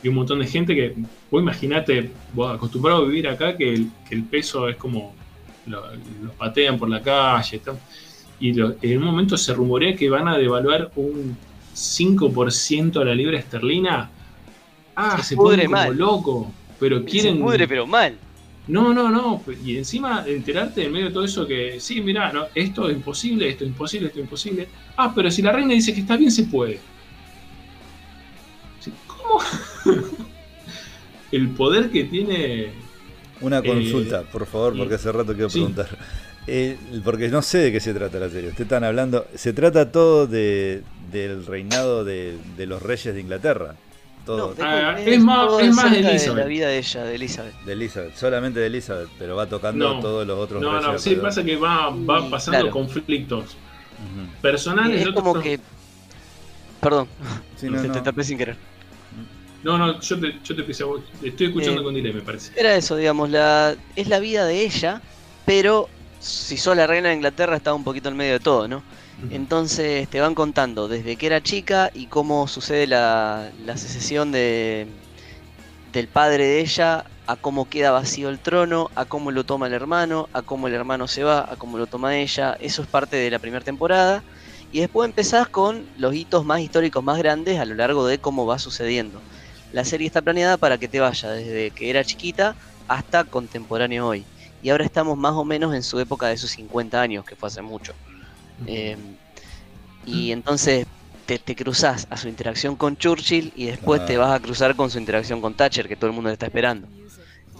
un 0.04 0.14
montón 0.14 0.38
de 0.38 0.46
gente 0.46 0.74
que, 0.74 0.94
vos 1.30 1.42
imaginate, 1.42 2.10
vos 2.32 2.54
acostumbrado 2.54 3.02
a 3.02 3.04
vivir 3.04 3.28
acá, 3.28 3.56
que 3.56 3.74
el, 4.10 4.22
peso 4.24 4.68
es 4.68 4.76
como, 4.76 5.12
los 5.66 6.32
patean 6.38 6.78
por 6.78 6.88
la 6.88 7.02
calle, 7.02 7.60
y 8.40 8.50
en 8.60 8.98
un 8.98 9.04
momento 9.04 9.36
se 9.36 9.52
rumorea 9.52 9.96
que 9.96 10.08
van 10.08 10.28
a 10.28 10.38
devaluar 10.38 10.92
un 10.94 11.36
5% 11.74 13.00
a 13.00 13.04
la 13.04 13.14
libra 13.14 13.38
esterlina. 13.38 14.10
Ah, 14.94 15.20
se, 15.22 15.36
pone 15.36 15.66
como 15.66 15.92
loco. 15.92 16.52
pero 16.78 17.04
quieren. 17.04 17.36
Se 17.36 17.42
pudre, 17.42 17.68
pero 17.68 17.86
mal. 17.86 18.16
No, 18.68 18.92
no, 18.94 19.10
no. 19.10 19.42
Y 19.64 19.78
encima 19.78 20.24
enterarte 20.26 20.84
en 20.84 20.92
medio 20.92 21.06
de 21.06 21.12
todo 21.12 21.24
eso 21.24 21.46
que, 21.46 21.80
sí, 21.80 22.00
mira, 22.02 22.32
no, 22.32 22.46
esto 22.54 22.88
es 22.88 22.96
imposible, 22.96 23.48
esto 23.48 23.64
es 23.64 23.70
imposible, 23.70 24.08
esto 24.08 24.18
es 24.20 24.24
imposible. 24.24 24.68
Ah, 24.96 25.12
pero 25.14 25.30
si 25.30 25.42
la 25.42 25.52
reina 25.52 25.72
dice 25.74 25.94
que 25.94 26.00
está 26.00 26.16
bien, 26.16 26.30
se 26.30 26.44
puede. 26.44 26.78
¿Cómo? 29.06 29.40
El 31.32 31.48
poder 31.50 31.90
que 31.90 32.04
tiene. 32.04 32.72
Una 33.40 33.58
Eh, 33.58 33.62
consulta, 33.64 34.22
por 34.22 34.46
favor, 34.46 34.76
porque 34.76 34.94
hace 34.94 35.12
rato 35.12 35.32
quiero 35.32 35.50
sí. 35.50 35.58
preguntar. 35.60 35.88
Eh, 36.46 36.78
porque 37.04 37.28
no 37.28 37.42
sé 37.42 37.58
de 37.58 37.72
qué 37.72 37.80
se 37.80 37.92
trata 37.92 38.18
la 38.18 38.30
serie. 38.30 38.48
Ustedes 38.50 38.66
están 38.66 38.84
hablando. 38.84 39.26
Se 39.34 39.52
trata 39.52 39.92
todo 39.92 40.26
de, 40.26 40.82
del 41.12 41.44
reinado 41.46 42.04
de, 42.04 42.38
de 42.56 42.66
los 42.66 42.82
reyes 42.82 43.14
de 43.14 43.20
Inglaterra. 43.20 43.74
Todo. 44.28 44.48
No, 44.48 44.54
de- 44.54 44.62
Ah, 44.62 45.00
es 45.00 45.20
más- 45.20 45.46
todo 45.46 45.60
es 45.60 45.74
más 45.74 45.90
de 45.90 45.98
Elizabeth. 46.00 46.38
la 46.38 46.44
vida 46.44 46.68
de 46.68 46.78
ella, 46.78 47.04
de 47.04 47.14
Elizabeth. 47.14 47.54
De 47.64 47.72
Elizabeth, 47.72 48.14
solamente 48.14 48.60
de 48.60 48.66
Elizabeth, 48.66 49.08
pero 49.18 49.36
va 49.36 49.46
tocando 49.48 49.94
No. 49.94 50.00
todos 50.00 50.26
los 50.26 50.38
otros 50.38 50.60
No, 50.62 50.72
no, 50.74 50.80
sí, 50.98 51.10
alrededor. 51.10 51.22
pasa 51.22 51.42
que 51.44 51.56
va, 51.56 51.88
va 51.90 52.20
Mm, 52.20 52.30
pasando 52.30 52.58
claro. 52.60 52.70
conflictos 52.72 53.56
personales. 54.42 55.00
es 55.00 55.06
de 55.06 55.14
como 55.14 55.30
otros- 55.30 55.44
que. 55.44 55.60
Perdón, 56.80 57.08
Sí, 57.56 57.66
no, 57.68 57.80
te, 57.80 57.88
no. 57.88 57.94
te 57.94 58.00
tapé 58.02 58.22
sin 58.22 58.38
querer. 58.38 58.56
No, 59.64 59.76
no, 59.76 59.98
yo 60.00 60.20
te, 60.20 60.38
yo 60.44 60.54
te 60.54 60.60
empecé 60.60 60.82
a 60.84 60.86
vos. 60.86 61.00
Estoy 61.22 61.46
escuchando 61.48 61.80
Eh, 61.80 61.84
con 61.84 61.94
delay, 61.94 62.12
me 62.12 62.20
parece. 62.20 62.52
Era 62.54 62.76
eso, 62.76 62.94
digamos, 62.96 63.30
la, 63.30 63.74
es 63.96 64.08
la 64.08 64.20
vida 64.20 64.44
de 64.46 64.62
ella, 64.62 65.00
pero 65.44 65.88
si 66.20 66.56
sos 66.56 66.76
la 66.76 66.86
reina 66.86 67.08
de 67.08 67.14
Inglaterra 67.16 67.56
está 67.56 67.74
un 67.74 67.82
poquito 67.82 68.08
en 68.08 68.16
medio 68.16 68.34
de 68.34 68.40
todo, 68.40 68.68
¿no? 68.68 68.82
Entonces 69.30 70.08
te 70.08 70.20
van 70.20 70.34
contando 70.34 70.88
desde 70.88 71.16
que 71.16 71.26
era 71.26 71.42
chica 71.42 71.90
y 71.92 72.06
cómo 72.06 72.46
sucede 72.46 72.86
la, 72.86 73.50
la 73.56 73.76
secesión 73.76 74.30
de, 74.32 74.86
del 75.92 76.08
padre 76.08 76.46
de 76.46 76.60
ella, 76.60 77.04
a 77.26 77.36
cómo 77.36 77.68
queda 77.68 77.90
vacío 77.90 78.28
el 78.28 78.40
trono, 78.40 78.90
a 78.94 79.04
cómo 79.04 79.30
lo 79.30 79.44
toma 79.44 79.66
el 79.66 79.74
hermano, 79.74 80.28
a 80.32 80.42
cómo 80.42 80.68
el 80.68 80.74
hermano 80.74 81.08
se 81.08 81.24
va, 81.24 81.40
a 81.52 81.56
cómo 81.56 81.78
lo 81.78 81.86
toma 81.86 82.16
ella. 82.16 82.56
Eso 82.60 82.82
es 82.82 82.88
parte 82.88 83.16
de 83.16 83.30
la 83.30 83.38
primera 83.38 83.64
temporada. 83.64 84.24
Y 84.70 84.80
después 84.80 85.08
empezás 85.08 85.48
con 85.48 85.90
los 85.96 86.14
hitos 86.14 86.44
más 86.44 86.60
históricos 86.60 87.02
más 87.02 87.18
grandes 87.18 87.58
a 87.58 87.64
lo 87.64 87.74
largo 87.74 88.06
de 88.06 88.18
cómo 88.18 88.46
va 88.46 88.58
sucediendo. 88.58 89.24
La 89.70 89.84
serie 89.84 90.06
está 90.06 90.22
planeada 90.22 90.56
para 90.56 90.78
que 90.78 90.88
te 90.88 91.00
vaya 91.00 91.30
desde 91.30 91.70
que 91.72 91.90
era 91.90 92.04
chiquita 92.04 92.56
hasta 92.86 93.24
contemporáneo 93.24 94.06
hoy. 94.08 94.26
Y 94.60 94.70
ahora 94.70 94.84
estamos 94.84 95.16
más 95.16 95.34
o 95.34 95.44
menos 95.44 95.74
en 95.74 95.82
su 95.82 95.98
época 96.00 96.28
de 96.28 96.36
sus 96.38 96.50
50 96.52 97.00
años, 97.00 97.24
que 97.24 97.36
fue 97.36 97.48
hace 97.48 97.62
mucho. 97.62 97.94
Eh, 98.66 99.18
y 100.04 100.32
entonces 100.32 100.86
te, 101.26 101.38
te 101.38 101.56
cruzas 101.56 102.06
a 102.10 102.16
su 102.16 102.28
interacción 102.28 102.76
con 102.76 102.96
Churchill 102.96 103.52
y 103.54 103.66
después 103.66 104.04
te 104.04 104.16
vas 104.16 104.32
a 104.34 104.40
cruzar 104.40 104.76
con 104.76 104.90
su 104.90 104.98
interacción 104.98 105.40
con 105.40 105.54
Thatcher, 105.54 105.88
que 105.88 105.96
todo 105.96 106.10
el 106.10 106.14
mundo 106.16 106.28
le 106.30 106.34
está 106.34 106.46
esperando. 106.46 106.90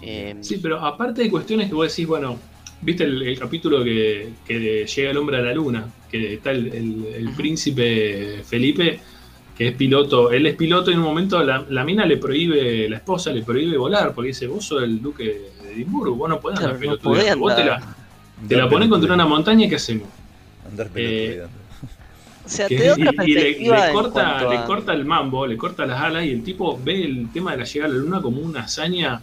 Eh, 0.01 0.35
Sí, 0.41 0.59
pero 0.59 0.81
aparte 0.81 1.23
de 1.23 1.31
cuestiones 1.31 1.69
que 1.69 1.75
vos 1.75 1.89
decís, 1.89 2.07
bueno, 2.07 2.41
viste 2.81 3.05
el, 3.05 3.23
el 3.23 3.39
capítulo 3.39 3.83
que, 3.85 4.39
que 4.45 4.87
llega 4.87 5.11
el 5.11 5.17
hombre 5.17 5.37
a 5.39 5.41
la 5.43 5.53
luna, 5.55 5.93
que 6.09 6.35
está 6.35 6.51
el, 6.53 6.69
el- 6.73 7.07
el 7.07 7.29
Ujú. 7.31 7.35
príncipe 7.35 8.43
Felipe, 8.45 9.03
que 9.55 9.69
es 9.69 9.75
piloto, 9.77 10.31
él 10.31 10.47
es 10.47 10.57
piloto 10.57 10.91
y 10.91 10.95
en 10.95 11.01
un 11.01 11.07
momento 11.07 11.43
la, 11.43 11.67
la 11.69 11.85
mina 11.85 12.07
le 12.07 12.17
prohíbe, 12.19 12.89
la 12.89 12.99
esposa 12.99 13.33
le 13.33 13.43
prohíbe 13.43 13.77
volar, 13.77 14.15
porque 14.15 14.29
dice, 14.29 14.47
vos 14.47 14.65
sos 14.67 14.83
el 14.83 15.01
duque 15.03 15.25
de 15.25 15.73
Edimburgo, 15.73 16.15
vos 16.17 16.29
no 16.29 16.41
podés 16.41 16.59
Claro, 16.59 16.59
andar 16.59 16.79
no 16.79 16.79
pelotudeando, 16.79 17.37
podés 17.37 17.37
vos 17.39 17.55
te 17.55 17.65
la, 17.65 17.85
te 18.47 18.57
la 18.57 18.69
pones 18.69 18.89
contra 18.89 19.15
una 19.15 19.27
montaña 19.27 19.67
y 19.67 19.69
¿qué 19.69 19.77
hacemos? 19.77 20.18
Andar 20.69 20.87
Eh, 20.87 20.91
pelotudeando. 20.93 21.59
o 22.45 22.49
sea, 22.49 22.69
Que- 22.69 22.77
te 22.79 22.85
da 22.87 22.93
otra 22.95 23.27
y, 23.27 23.31
y 23.31 23.35
le, 23.35 23.93
corta, 23.93 24.49
le 24.51 24.65
corta 24.65 24.93
el 24.93 25.05
mambo, 25.05 25.47
le 25.47 25.57
corta 25.57 25.85
las 25.87 26.01
alas 26.01 26.25
y 26.25 26.31
el 26.31 26.43
tipo 26.43 26.79
ve 26.83 27.05
el 27.05 27.29
tema 27.33 27.53
de 27.53 27.59
la 27.59 27.65
llegada 27.65 27.93
a 27.93 27.97
la 27.97 28.01
luna 28.03 28.23
como 28.23 28.41
una 28.41 28.61
hazaña 28.61 29.21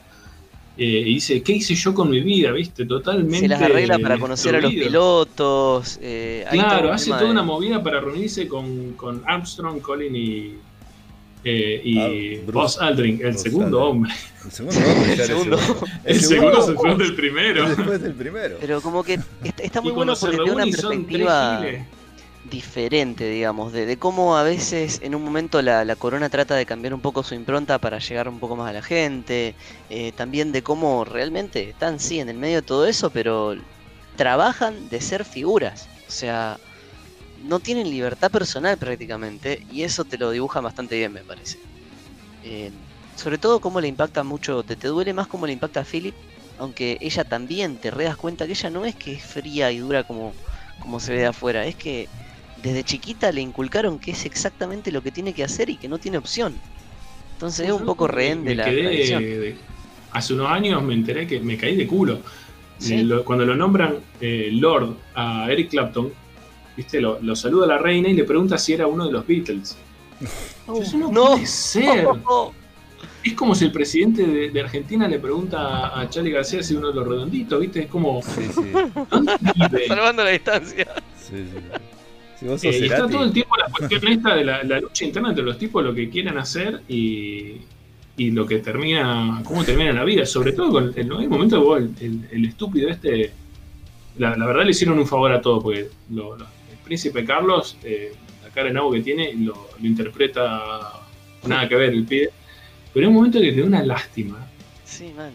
eh, 0.78 0.84
y 0.84 1.04
dice, 1.16 1.42
¿qué 1.42 1.54
hice 1.54 1.74
yo 1.74 1.94
con 1.94 2.10
mi 2.10 2.20
vida? 2.20 2.52
¿Viste? 2.52 2.86
Totalmente. 2.86 3.40
se 3.40 3.48
las 3.48 3.62
arregla 3.62 3.98
para 3.98 4.18
conocer 4.20 4.56
a 4.58 4.62
los 4.62 4.72
pilotos. 4.74 5.98
eh, 6.02 6.46
Claro, 6.52 6.92
hace 6.92 7.10
toda 7.12 7.24
de- 7.24 7.32
una 7.32 7.44
movida 7.44 7.82
para 7.82 8.02
reunirse 8.02 8.48
con, 8.48 8.92
con 8.94 9.24
Armstrong, 9.26 9.80
Colin 9.82 10.16
y, 10.16 10.56
eh, 11.46 11.82
y 11.84 12.00
Ah, 12.00 12.42
Bruce- 12.46 12.52
Buzz 12.52 12.78
Aldrin, 12.82 13.14
el 13.16 13.22
Bruce 13.32 13.38
segundo 13.40 13.78
Aldrin. 13.78 13.92
hombre. 13.92 14.12
El 14.46 14.52
segundo 14.52 14.80
hombre 14.80 15.14
El 15.14 15.26
segundo. 15.26 15.60
El, 16.04 16.22
segundo 16.22 16.62
se 16.68 16.74
fue 16.74 16.96
del 16.96 17.16
primero. 17.16 17.70
Después 17.76 18.02
del 18.02 18.14
primero. 18.14 18.58
Pero 18.60 18.82
como 18.82 19.04
que 19.04 19.20
está, 19.44 19.64
está 19.64 19.82
muy 19.82 19.92
bueno 19.94 20.14
porque 20.20 20.36
te 20.38 20.44
da 20.44 20.54
una 20.54 20.64
perspectiva 20.66 21.62
diferente, 22.50 23.28
digamos, 23.28 23.74
de, 23.74 23.86
de 23.88 23.98
cómo 23.98 24.38
a 24.38 24.44
veces 24.44 25.00
en 25.04 25.16
un 25.16 25.24
momento 25.24 25.62
la, 25.64 25.84
la 25.84 25.96
corona 25.96 26.30
trata 26.30 26.56
de 26.56 26.66
cambiar 26.68 26.94
un 26.94 27.02
poco 27.02 27.24
su 27.24 27.34
impronta 27.34 27.80
para 27.80 27.98
llegar 27.98 28.30
un 28.30 28.40
poco 28.40 28.56
más 28.56 28.70
a 28.70 28.74
la 28.74 28.84
gente, 28.84 29.56
eh, 29.90 30.12
también 30.16 30.52
de 30.52 30.62
cómo 30.62 31.06
realmente 31.06 31.70
están, 31.70 32.00
sí, 32.00 32.20
en 32.20 32.30
el 32.30 32.38
medio 32.38 32.58
de 32.58 32.62
todo 32.62 32.86
eso, 32.86 33.10
pero 33.10 33.56
trabajan 34.16 34.90
de 34.90 35.02
ser 35.02 35.26
figuras, 35.26 35.88
o 36.08 36.12
sea, 36.12 36.58
no 37.48 37.60
tienen 37.60 37.90
libertad 37.90 38.32
personal 38.32 38.78
prácticamente, 38.78 39.62
y 39.70 39.84
eso 39.84 40.04
te 40.06 40.18
lo 40.18 40.32
dibuja 40.32 40.62
bastante 40.62 40.98
bien, 40.98 41.14
me 41.14 41.24
parece. 41.24 41.58
Eh, 42.44 42.72
sobre 43.16 43.38
todo 43.38 43.60
cómo 43.60 43.80
le 43.82 43.88
impacta 43.88 44.24
mucho, 44.24 44.64
te, 44.64 44.76
te 44.76 44.88
duele 44.88 45.14
más 45.14 45.28
cómo 45.28 45.46
le 45.48 45.54
impacta 45.54 45.82
a 45.82 45.86
Philip, 45.86 46.14
aunque 46.58 46.98
ella 47.02 47.24
también 47.24 47.78
te 47.78 47.92
redas 47.92 48.18
cuenta 48.18 48.46
que 48.46 48.54
ella 48.54 48.70
no 48.70 48.86
es 48.86 48.96
que 48.96 49.14
es 49.14 49.24
fría 49.24 49.72
y 49.72 49.80
dura 49.80 50.04
como, 50.04 50.34
como 50.80 51.00
se 51.00 51.14
ve 51.14 51.20
de 51.20 51.26
afuera, 51.28 51.66
es 51.66 51.76
que 51.76 52.08
desde 52.62 52.84
chiquita 52.84 53.32
le 53.32 53.42
inculcaron 53.42 54.00
que 54.00 54.12
es 54.12 54.26
exactamente 54.26 54.92
lo 54.92 55.02
que 55.02 55.12
tiene 55.12 55.34
que 55.34 55.44
hacer 55.44 55.70
y 55.70 55.78
que 55.78 55.88
no 55.88 55.98
tiene 55.98 56.18
opción. 56.18 56.58
Entonces 57.34 57.68
es 57.68 57.74
un 57.74 57.86
poco 57.86 58.08
rehén 58.08 58.44
de 58.44 58.50
Me 58.52 58.56
la 58.56 58.64
quedé 58.64 58.82
de- 59.20 59.58
hace 60.12 60.34
unos 60.34 60.50
años 60.50 60.82
me 60.82 60.94
enteré 60.94 61.28
que 61.28 61.40
me 61.40 61.58
caí 61.58 61.76
de 61.76 61.86
culo. 61.86 62.22
Sí. 62.80 63.04
Lo- 63.04 63.24
cuando 63.26 63.46
lo 63.46 63.56
nombran 63.56 64.00
eh, 64.22 64.50
Lord 64.54 64.98
a 65.14 65.52
Eric 65.52 65.70
Clapton, 65.70 66.12
¿viste? 66.78 67.00
Lo, 67.02 67.20
lo 67.22 67.36
saluda 67.36 67.68
la 67.68 67.78
reina 67.78 68.10
y 68.10 68.14
le 68.14 68.24
pregunta 68.24 68.58
si 68.58 68.74
era 68.74 68.88
uno 68.88 69.06
de 69.06 69.12
los 69.12 69.26
Beatles. 69.28 69.78
Uh, 70.68 70.82
Eso 70.82 70.98
no, 70.98 71.12
no. 71.12 71.26
puede 71.34 71.46
ser. 71.46 72.08
Es 73.24 73.34
como 73.34 73.54
si 73.56 73.66
el 73.66 73.72
presidente 73.72 74.26
de, 74.26 74.50
de 74.52 74.62
Argentina 74.62 75.08
le 75.08 75.20
pregunta 75.20 76.00
a 76.00 76.10
Charlie 76.10 76.32
García 76.32 76.62
si 76.64 76.74
uno 76.76 76.90
de 76.90 76.96
los 76.96 77.08
redonditos, 77.08 77.60
¿viste? 77.60 77.82
Es 77.82 77.88
como, 77.88 78.22
Sí, 78.24 78.42
sí. 78.54 79.88
Salvando 79.88 80.24
la 80.24 80.30
distancia. 80.30 80.88
sí, 81.20 81.36
sí. 81.38 81.60
Si 82.40 82.46
vos 82.48 82.64
Eh, 82.64 82.80
y 82.82 82.86
está 82.86 83.08
todo 83.08 83.24
el 83.24 83.32
tiempo 83.32 83.56
la 83.58 83.66
cuestión 83.72 84.08
esta 84.12 84.36
de 84.36 84.44
la, 84.44 84.64
la 84.64 84.80
lucha 84.80 85.06
interna 85.06 85.30
entre 85.30 85.44
los 85.44 85.58
tipos, 85.58 85.84
lo 85.84 85.94
que 85.94 86.10
quieren 86.10 86.38
hacer 86.38 86.82
y, 86.88 87.58
y 88.18 88.32
lo 88.32 88.46
que 88.46 88.60
termina, 88.60 89.42
cómo 89.46 89.64
termina 89.64 89.92
la 89.94 90.04
vida. 90.04 90.26
Sobre 90.26 90.52
todo 90.54 90.72
con 90.72 90.86
el, 90.86 90.94
que 90.94 91.56
vos, 91.58 91.80
el, 91.80 91.92
el- 92.02 92.28
el 92.32 92.46
estúpido 92.46 92.90
este, 92.90 93.32
la, 94.18 94.36
la 94.36 94.46
verdad 94.46 94.66
le 94.66 94.72
hicieron 94.72 95.00
un 95.00 95.08
favor 95.08 95.32
a 95.32 95.42
todo, 95.42 95.62
porque 95.62 95.90
lo- 96.12 96.36
lo- 96.38 96.55
príncipe 96.86 97.26
Carlos, 97.26 97.78
eh, 97.84 98.14
la 98.44 98.50
cara 98.52 98.68
de 98.68 98.74
nabo 98.74 98.92
que 98.92 99.02
tiene, 99.02 99.34
lo, 99.34 99.54
lo 99.80 99.86
interpreta 99.88 101.02
nada 101.46 101.68
que 101.68 101.76
ver 101.76 101.90
el 101.90 102.06
pibe. 102.06 102.30
Pero 102.94 103.06
hay 103.06 103.10
un 103.10 103.16
momento 103.16 103.42
que 103.42 103.52
te 103.52 103.60
da 103.62 103.68
una 103.68 103.84
lástima. 103.84 104.48
Sí, 104.86 105.12
man. 105.16 105.32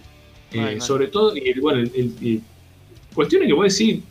Eh, 0.53 0.81
sobre 0.81 1.09
todo, 1.09 1.37
y 1.37 1.53
bueno, 1.61 1.81
el, 1.81 1.93
el- 1.95 2.27
el- 2.27 2.43
cuestiones 3.15 3.47
que 3.49 3.53
vos 3.55 3.77
decís, 3.77 4.03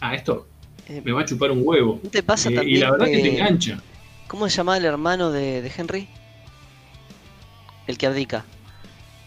ah, 0.00 0.14
esto 0.14 0.46
Eh, 0.88 1.00
me 1.04 1.12
va 1.12 1.22
a 1.22 1.24
chupar 1.24 1.50
un 1.50 1.60
huevo. 1.62 2.00
¿No 2.02 2.10
te 2.10 2.22
pasa 2.22 2.50
Eh, 2.50 2.54
también 2.56 2.76
y 2.76 2.80
la 2.80 2.90
verdad 2.90 3.06
que 3.06 3.18
te 3.18 3.32
engancha. 3.38 3.80
¿Cómo 4.28 4.48
se 4.48 4.56
llamaba 4.56 4.76
el 4.78 4.84
hermano 4.84 5.30
de, 5.30 5.62
de 5.62 5.72
Henry? 5.76 6.08
El 7.86 7.96
que 7.96 8.06
abdica. 8.06 8.44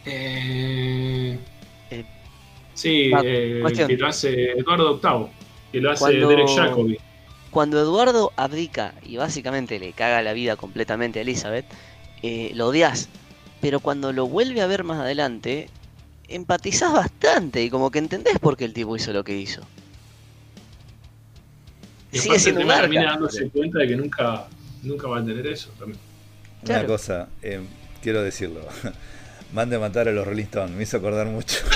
Eh, 0.06 1.38
sí, 2.74 3.12
eh, 3.24 3.64
que 3.88 3.98
lo 3.98 4.08
hace 4.08 4.52
Eduardo 4.52 5.00
VIII, 5.02 5.28
que 5.72 5.82
lo 5.82 5.92
hace 5.92 6.00
Cuando- 6.00 6.28
Derek 6.30 6.48
Jacobi. 6.56 6.98
Cuando 7.58 7.80
Eduardo 7.82 8.34
abdica 8.36 8.94
y 9.02 9.18
básicamente 9.18 9.80
le 9.80 9.92
caga 9.92 10.22
la 10.22 10.34
vida 10.34 10.58
completamente 10.58 11.18
a 11.18 11.22
Elizabeth, 11.24 11.66
eh, 12.22 12.52
lo 12.54 12.68
odias. 12.68 13.10
Pero 13.62 13.80
cuando 13.80 14.14
lo 14.14 14.28
vuelve 14.28 14.62
a 14.62 14.68
ver 14.68 14.84
más 14.84 15.00
adelante, 15.00 15.68
empatizás 16.28 16.94
bastante 16.94 17.64
y 17.64 17.72
como 17.72 17.90
que 17.90 17.98
entendés 17.98 18.38
por 18.38 18.58
qué 18.58 18.66
el 18.66 18.74
tipo 18.74 18.96
hizo 18.96 19.12
lo 19.12 19.24
que 19.24 19.36
hizo. 19.36 19.62
Y 22.12 22.20
Sigue 22.20 22.38
siendo 22.38 22.62
un 22.62 22.70
arca. 22.70 22.94
dándose 22.94 23.50
cuenta 23.50 23.80
de 23.80 23.88
que 23.88 23.96
nunca, 23.96 24.46
nunca 24.84 25.08
va 25.08 25.18
a 25.18 25.26
tener 25.26 25.48
eso 25.48 25.72
también. 25.80 26.00
Una 26.62 26.74
Claro. 26.76 26.88
cosa, 26.90 27.28
eh, 27.42 27.62
quiero 28.04 28.22
decirlo. 28.22 28.62
Mande 29.54 29.78
a 29.78 29.80
matar 29.80 30.08
a 30.08 30.12
los 30.12 30.26
Rolling 30.28 30.44
Stones, 30.44 30.76
me 30.76 30.84
hizo 30.84 30.98
acordar 30.98 31.26
mucho. 31.28 31.58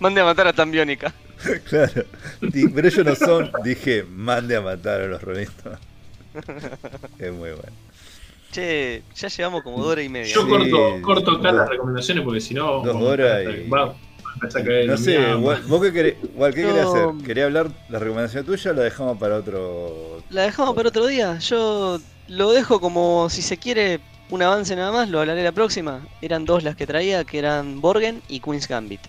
Mande 0.00 0.20
a 0.20 0.24
matar 0.24 0.48
a 0.48 0.52
Tambiónica. 0.52 1.12
claro. 1.68 2.04
Pero 2.40 2.88
ellos 2.88 3.04
no 3.06 3.14
son, 3.14 3.50
dije, 3.62 4.04
mande 4.04 4.56
a 4.56 4.60
matar 4.60 5.00
a 5.02 5.06
los 5.06 5.22
Rolling 5.22 5.44
Stones. 5.46 5.78
Es 7.18 7.32
muy 7.32 7.50
bueno. 7.50 7.62
Che, 8.50 9.02
ya 9.16 9.28
llevamos 9.28 9.62
como 9.62 9.78
dos 9.78 9.86
horas 9.88 10.04
y 10.04 10.08
media. 10.08 10.32
Yo 10.34 10.42
Sí, 10.42 10.48
corto, 10.48 11.02
corto 11.02 11.30
acá 11.32 11.48
dos- 11.50 11.60
las 11.60 11.68
recomendaciones 11.68 12.24
porque 12.24 12.40
si 12.40 12.54
no. 12.54 12.82
dos 12.82 12.96
horas 13.02 13.42
y- 13.44 13.68
va- 13.68 13.94
a 14.42 14.48
caer 14.64 14.86
No 14.86 14.92
el 14.94 14.98
sé, 14.98 15.34
¿vos 15.34 15.80
qué 15.82 15.92
querés, 15.92 16.16
Wal, 16.34 16.52
qué 16.54 16.62
querés 16.62 16.82
No. 16.84 16.90
hacer? 16.90 17.08
¿Quería 17.26 17.44
hablar 17.44 17.70
la 17.88 17.98
recomendación 18.00 18.44
tuya 18.44 18.72
o 18.72 18.74
la 18.74 18.82
dejamos 18.82 19.18
para 19.18 19.36
otro? 19.36 20.22
La 20.30 20.42
dejamos 20.42 20.74
para 20.74 20.88
otro 20.88 21.06
día. 21.06 21.38
Yo 21.38 22.00
lo 22.28 22.52
dejo 22.52 22.80
como, 22.80 23.28
si 23.30 23.42
se 23.42 23.56
quiere, 23.58 24.00
un 24.30 24.42
avance 24.42 24.74
nada 24.76 24.92
más, 24.92 25.08
lo 25.08 25.20
hablaré 25.20 25.42
la 25.42 25.52
próxima. 25.52 26.06
Eran 26.22 26.44
dos 26.44 26.62
las 26.62 26.76
que 26.76 26.86
traía, 26.86 27.24
que 27.24 27.38
eran 27.38 27.80
Borgen 27.80 28.22
y 28.28 28.40
Queen's 28.40 28.68
Gambit. 28.68 29.00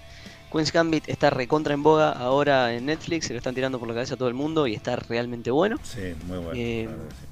Queen's 0.51 0.71
Gambit 0.71 1.09
está 1.09 1.29
recontra 1.29 1.73
en 1.73 1.83
boga 1.83 2.11
ahora 2.11 2.73
en 2.73 2.85
Netflix, 2.85 3.27
se 3.27 3.33
lo 3.33 3.37
están 3.37 3.55
tirando 3.55 3.79
por 3.79 3.87
la 3.87 3.93
cabeza 3.93 4.13
a 4.13 4.17
todo 4.17 4.29
el 4.29 4.33
mundo 4.33 4.67
y 4.67 4.73
está 4.73 4.95
realmente 4.95 5.51
bueno. 5.51 5.77
Sí, 5.83 6.13
muy 6.27 6.37
bueno. 6.37 6.53
Eh, 6.55 6.87
sí. 6.87 7.25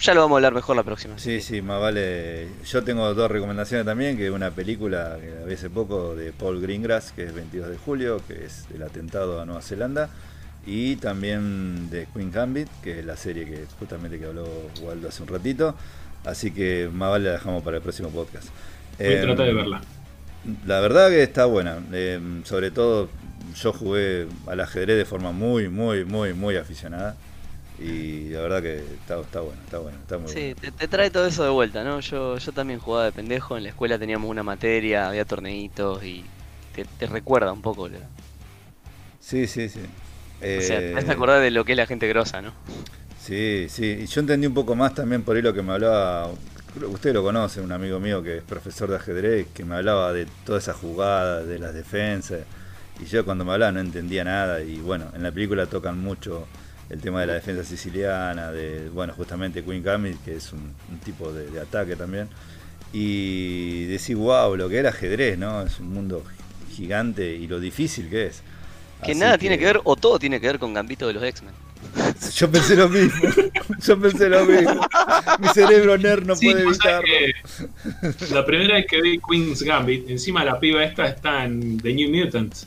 Ya 0.00 0.14
lo 0.14 0.20
vamos 0.20 0.36
a 0.36 0.38
hablar 0.38 0.54
mejor 0.54 0.76
la 0.76 0.84
próxima. 0.84 1.18
Sí, 1.18 1.40
sí, 1.40 1.60
más 1.60 1.80
vale. 1.80 2.46
Yo 2.64 2.84
tengo 2.84 3.12
dos 3.14 3.28
recomendaciones 3.28 3.84
también, 3.84 4.16
que 4.16 4.30
una 4.30 4.52
película 4.52 5.18
que 5.20 5.30
la 5.30 5.44
vi 5.44 5.54
hace 5.54 5.70
poco 5.70 6.14
de 6.14 6.32
Paul 6.32 6.60
Greengrass, 6.60 7.10
que 7.10 7.24
es 7.24 7.34
22 7.34 7.70
de 7.70 7.78
julio, 7.78 8.22
que 8.28 8.44
es 8.44 8.66
el 8.72 8.82
atentado 8.84 9.40
a 9.40 9.44
Nueva 9.44 9.60
Zelanda, 9.60 10.08
y 10.66 10.96
también 10.96 11.88
de 11.90 12.06
Queen 12.14 12.30
Gambit, 12.30 12.68
que 12.82 13.00
es 13.00 13.04
la 13.06 13.16
serie 13.16 13.44
que 13.46 13.66
justamente 13.78 14.18
que 14.18 14.26
habló 14.26 14.46
Waldo 14.82 15.08
hace 15.08 15.22
un 15.22 15.28
ratito. 15.28 15.74
Así 16.24 16.50
que 16.52 16.90
más 16.92 17.10
vale 17.10 17.26
la 17.26 17.32
dejamos 17.32 17.62
para 17.62 17.76
el 17.78 17.82
próximo 17.82 18.10
podcast. 18.10 18.48
Voy 19.02 19.14
a 19.14 19.18
Eh, 19.18 19.20
tratar 19.20 19.46
de 19.46 19.54
verla. 19.54 19.80
La 20.66 20.80
verdad 20.80 21.08
que 21.10 21.22
está 21.22 21.44
buena. 21.46 21.78
Eh, 21.92 22.20
sobre 22.44 22.70
todo 22.70 23.08
yo 23.54 23.72
jugué 23.72 24.28
al 24.46 24.60
ajedrez 24.60 24.96
de 24.98 25.04
forma 25.04 25.32
muy, 25.32 25.68
muy, 25.68 26.04
muy, 26.04 26.32
muy 26.34 26.56
aficionada. 26.56 27.16
Y 27.78 28.30
la 28.30 28.40
verdad 28.40 28.62
que 28.62 28.78
está, 28.78 29.20
está 29.20 29.40
bueno, 29.40 29.60
está 29.64 29.78
bueno, 29.78 29.98
está 30.00 30.18
muy 30.18 30.28
Sí, 30.28 30.54
bueno. 30.54 30.56
te, 30.60 30.72
te 30.72 30.88
trae 30.88 31.10
todo 31.10 31.26
eso 31.26 31.44
de 31.44 31.50
vuelta, 31.50 31.84
¿no? 31.84 32.00
Yo, 32.00 32.38
yo 32.38 32.52
también 32.52 32.80
jugaba 32.80 33.04
de 33.06 33.12
pendejo, 33.12 33.56
en 33.56 33.62
la 33.64 33.68
escuela 33.70 33.98
teníamos 33.98 34.28
una 34.30 34.42
materia, 34.42 35.08
había 35.08 35.24
torneitos 35.24 36.02
y 36.04 36.24
te, 36.74 36.84
te 36.84 37.06
recuerda 37.06 37.52
un 37.52 37.62
poco. 37.62 37.88
la- 37.88 38.10
Sí, 39.20 39.46
sí, 39.46 39.68
sí. 39.68 39.80
O 40.54 40.60
sea, 40.60 40.82
te 40.92 41.00
Eh, 41.00 41.12
acordar 41.12 41.40
de 41.40 41.50
lo 41.50 41.64
que 41.64 41.72
es 41.72 41.78
la 41.78 41.86
gente 41.86 42.08
grosa, 42.08 42.42
¿no? 42.42 42.54
Sí, 43.16 43.66
sí. 43.68 43.84
Y 44.02 44.06
yo 44.06 44.20
entendí 44.20 44.46
un 44.46 44.54
poco 44.54 44.74
más 44.76 44.94
también 44.94 45.22
por 45.22 45.36
ahí 45.36 45.42
lo 45.42 45.52
que 45.52 45.62
me 45.62 45.72
hablaba. 45.72 46.30
Usted 46.88 47.12
lo 47.12 47.22
conoce, 47.22 47.60
un 47.60 47.72
amigo 47.72 47.98
mío 48.00 48.22
que 48.22 48.38
es 48.38 48.42
profesor 48.44 48.88
de 48.90 48.96
ajedrez, 48.96 49.48
que 49.52 49.64
me 49.64 49.74
hablaba 49.76 50.12
de 50.12 50.26
toda 50.44 50.58
esa 50.58 50.72
jugada, 50.72 51.44
de 51.44 51.58
las 51.58 51.74
defensas. 51.74 52.46
Y 52.98 53.06
yo 53.06 53.24
cuando 53.24 53.44
me 53.44 53.52
hablaba 53.52 53.72
no 53.72 53.80
entendía 53.80 54.24
nada. 54.24 54.62
Y 54.62 54.80
bueno, 54.80 55.10
en 55.14 55.22
la 55.22 55.32
película 55.32 55.66
tocan 55.66 55.98
mucho 55.98 56.48
el 56.88 57.00
tema 57.00 57.20
de 57.20 57.26
la 57.26 57.34
defensa 57.34 57.64
siciliana, 57.64 58.50
de, 58.52 58.88
bueno, 58.90 59.12
justamente 59.14 59.64
Queen 59.64 59.82
Gambit, 59.82 60.22
que 60.24 60.36
es 60.36 60.52
un, 60.52 60.74
un 60.90 60.98
tipo 61.00 61.32
de, 61.32 61.50
de 61.50 61.60
ataque 61.60 61.96
también. 61.96 62.30
Y 62.92 63.86
decir, 63.86 64.16
wow, 64.16 64.56
lo 64.56 64.68
que 64.68 64.78
era 64.78 64.90
ajedrez, 64.90 65.38
¿no? 65.38 65.62
Es 65.62 65.80
un 65.80 65.92
mundo 65.92 66.24
gigante 66.70 67.34
y 67.34 67.46
lo 67.46 67.60
difícil 67.60 68.08
que 68.08 68.26
es. 68.28 68.42
Que 69.04 69.12
Así 69.12 69.20
nada 69.20 69.38
tiene 69.38 69.58
que 69.58 69.64
ver, 69.64 69.80
o 69.84 69.96
todo 69.96 70.18
tiene 70.18 70.40
que 70.40 70.46
ver 70.48 70.58
con 70.58 70.74
Gambito 70.74 71.06
de 71.06 71.12
los 71.14 71.22
X-Men. 71.22 71.54
Yo 72.34 72.50
pensé 72.50 72.74
lo 72.76 72.88
mismo. 72.88 73.20
Yo 73.80 74.00
pensé 74.00 74.28
lo 74.28 74.44
mismo. 74.44 74.80
Mi 75.38 75.48
cerebro 75.48 75.96
nerd 75.96 76.24
no 76.26 76.34
Sí, 76.36 76.50
puede 76.50 76.62
evitarlo. 76.64 77.08
la 78.32 78.44
primera 78.44 78.74
vez 78.74 78.86
que 78.88 79.00
vi 79.00 79.18
Queen's 79.18 79.62
Gambit, 79.62 80.10
encima 80.10 80.44
la 80.44 80.58
piba 80.58 80.82
esta 80.84 81.06
está 81.06 81.44
en 81.44 81.78
The 81.78 81.92
New 81.94 82.10
Mutants. 82.10 82.66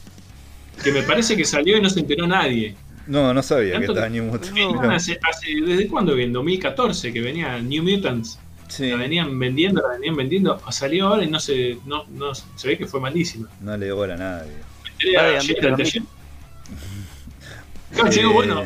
Que 0.83 0.91
me 0.91 1.03
parece 1.03 1.35
que 1.35 1.45
salió 1.45 1.77
y 1.77 1.81
no 1.81 1.89
se 1.89 1.99
enteró 1.99 2.25
nadie. 2.27 2.75
No, 3.07 3.33
no 3.33 3.43
sabía 3.43 3.77
que 3.79 3.85
estaba 3.85 4.07
New 4.09 4.23
Mutant. 4.25 4.55
No. 4.57 4.89
Hace, 4.91 5.19
hace- 5.21 5.61
¿Desde 5.65 5.87
cuándo? 5.87 6.17
En 6.17 6.31
2014 6.31 7.11
que 7.11 7.19
venía 7.21 7.59
New 7.59 7.83
Mutants. 7.83 8.39
Sí, 8.69 8.89
La 8.89 8.95
venían 8.95 9.37
vendiendo, 9.37 9.81
la 9.81 9.89
venían 9.95 10.15
vendiendo. 10.15 10.61
Salió 10.71 11.07
ahora 11.07 11.23
y 11.23 11.27
no 11.29 11.39
se, 11.41 11.77
no, 11.85 12.05
no, 12.11 12.33
se 12.33 12.67
ve 12.69 12.77
que 12.77 12.85
fue 12.87 13.01
malísima. 13.01 13.49
no 13.59 13.75
le 13.75 13.85
dio 13.87 13.97
bola 13.97 14.13
a 14.13 14.17
nadie. 14.17 14.51
Me 15.03 15.39
enteré 15.41 15.73
ayer. 15.73 16.03
Claro, 17.93 18.11
Eh, 18.11 18.25
bueno, 18.25 18.63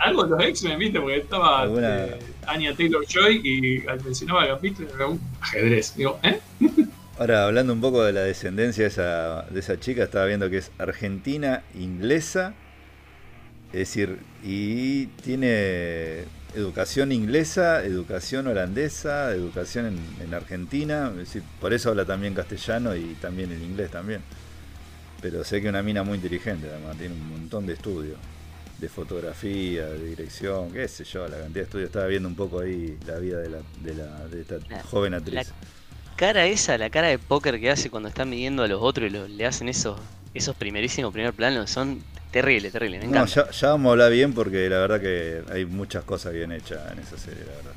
algo 0.00 0.24
de 0.24 0.30
los 0.30 0.40
X-Men, 0.44 0.78
¿viste? 0.78 1.00
Porque 1.00 1.16
estaba 1.18 1.62
Alguna- 1.62 2.04
eh, 2.04 2.18
Anya 2.46 2.74
Taylor 2.74 3.04
Joy 3.06 3.40
y 3.44 3.86
al 3.86 4.02
mencionaba 4.02 4.42
a 4.42 4.46
Gambito 4.46 4.82
era 4.94 5.06
un 5.06 5.20
ajedrez. 5.40 5.94
Digo, 5.96 6.18
¿eh? 6.22 6.40
Ahora, 7.18 7.46
hablando 7.46 7.72
un 7.72 7.80
poco 7.80 8.04
de 8.04 8.12
la 8.12 8.20
descendencia 8.20 8.84
de 8.84 8.88
esa, 8.88 9.42
de 9.50 9.58
esa 9.60 9.80
chica, 9.80 10.04
estaba 10.04 10.24
viendo 10.26 10.48
que 10.48 10.58
es 10.58 10.70
argentina, 10.78 11.62
inglesa, 11.74 12.54
es 13.72 13.80
decir, 13.80 14.18
y 14.44 15.06
tiene 15.24 16.24
educación 16.54 17.10
inglesa, 17.10 17.84
educación 17.84 18.46
holandesa, 18.46 19.32
educación 19.32 19.86
en, 19.86 19.98
en 20.24 20.32
Argentina, 20.34 21.08
es 21.10 21.18
decir, 21.18 21.42
por 21.60 21.72
eso 21.74 21.90
habla 21.90 22.04
también 22.04 22.34
castellano 22.34 22.94
y 22.94 23.16
también 23.20 23.50
el 23.50 23.62
inglés 23.62 23.90
también. 23.90 24.20
Pero 25.20 25.42
sé 25.42 25.60
que 25.60 25.68
una 25.68 25.82
mina 25.82 26.04
muy 26.04 26.14
inteligente, 26.16 26.68
además, 26.72 26.96
tiene 26.96 27.14
un 27.14 27.28
montón 27.30 27.66
de 27.66 27.72
estudios, 27.74 28.16
de 28.78 28.88
fotografía, 28.88 29.86
de 29.86 30.06
dirección, 30.10 30.72
qué 30.72 30.86
sé 30.88 31.04
yo, 31.04 31.24
la 31.26 31.36
cantidad 31.38 31.54
de 31.54 31.62
estudios. 31.62 31.86
Estaba 31.88 32.06
viendo 32.06 32.28
un 32.28 32.34
poco 32.36 32.60
ahí 32.60 32.96
la 33.06 33.18
vida 33.18 33.38
de, 33.38 33.48
la, 33.50 33.58
de, 33.82 33.94
la, 33.94 34.28
de 34.28 34.40
esta 34.40 34.56
La- 34.68 34.82
joven 34.84 35.14
actriz. 35.14 35.52
Cara 36.16 36.46
esa, 36.46 36.76
la 36.78 36.90
cara 36.90 37.08
de 37.08 37.18
póker 37.18 37.60
que 37.60 37.70
hace 37.70 37.90
cuando 37.90 38.08
están 38.08 38.28
midiendo 38.30 38.62
a 38.62 38.68
los 38.68 38.80
otros 38.82 39.08
y 39.08 39.10
lo- 39.10 39.28
le 39.28 39.46
hacen 39.46 39.68
esos, 39.68 39.98
esos 40.34 40.54
primerísimos 40.56 41.12
primer 41.12 41.32
planos, 41.32 41.70
son 41.70 42.00
terribles, 42.32 42.72
terribles, 42.72 43.00
me 43.04 43.06
No, 43.08 43.26
ya, 43.26 43.50
ya 43.50 43.68
vamos 43.68 43.88
a 43.88 43.92
hablar 43.92 44.12
bien 44.12 44.32
porque 44.32 44.68
la 44.68 44.78
verdad 44.78 45.00
que 45.00 45.42
hay 45.52 45.64
muchas 45.64 46.04
cosas 46.04 46.32
bien 46.32 46.52
hechas 46.52 46.80
en 46.92 46.98
esa 47.00 47.16
serie, 47.18 47.40
la 47.44 47.52
verdad. 47.52 47.72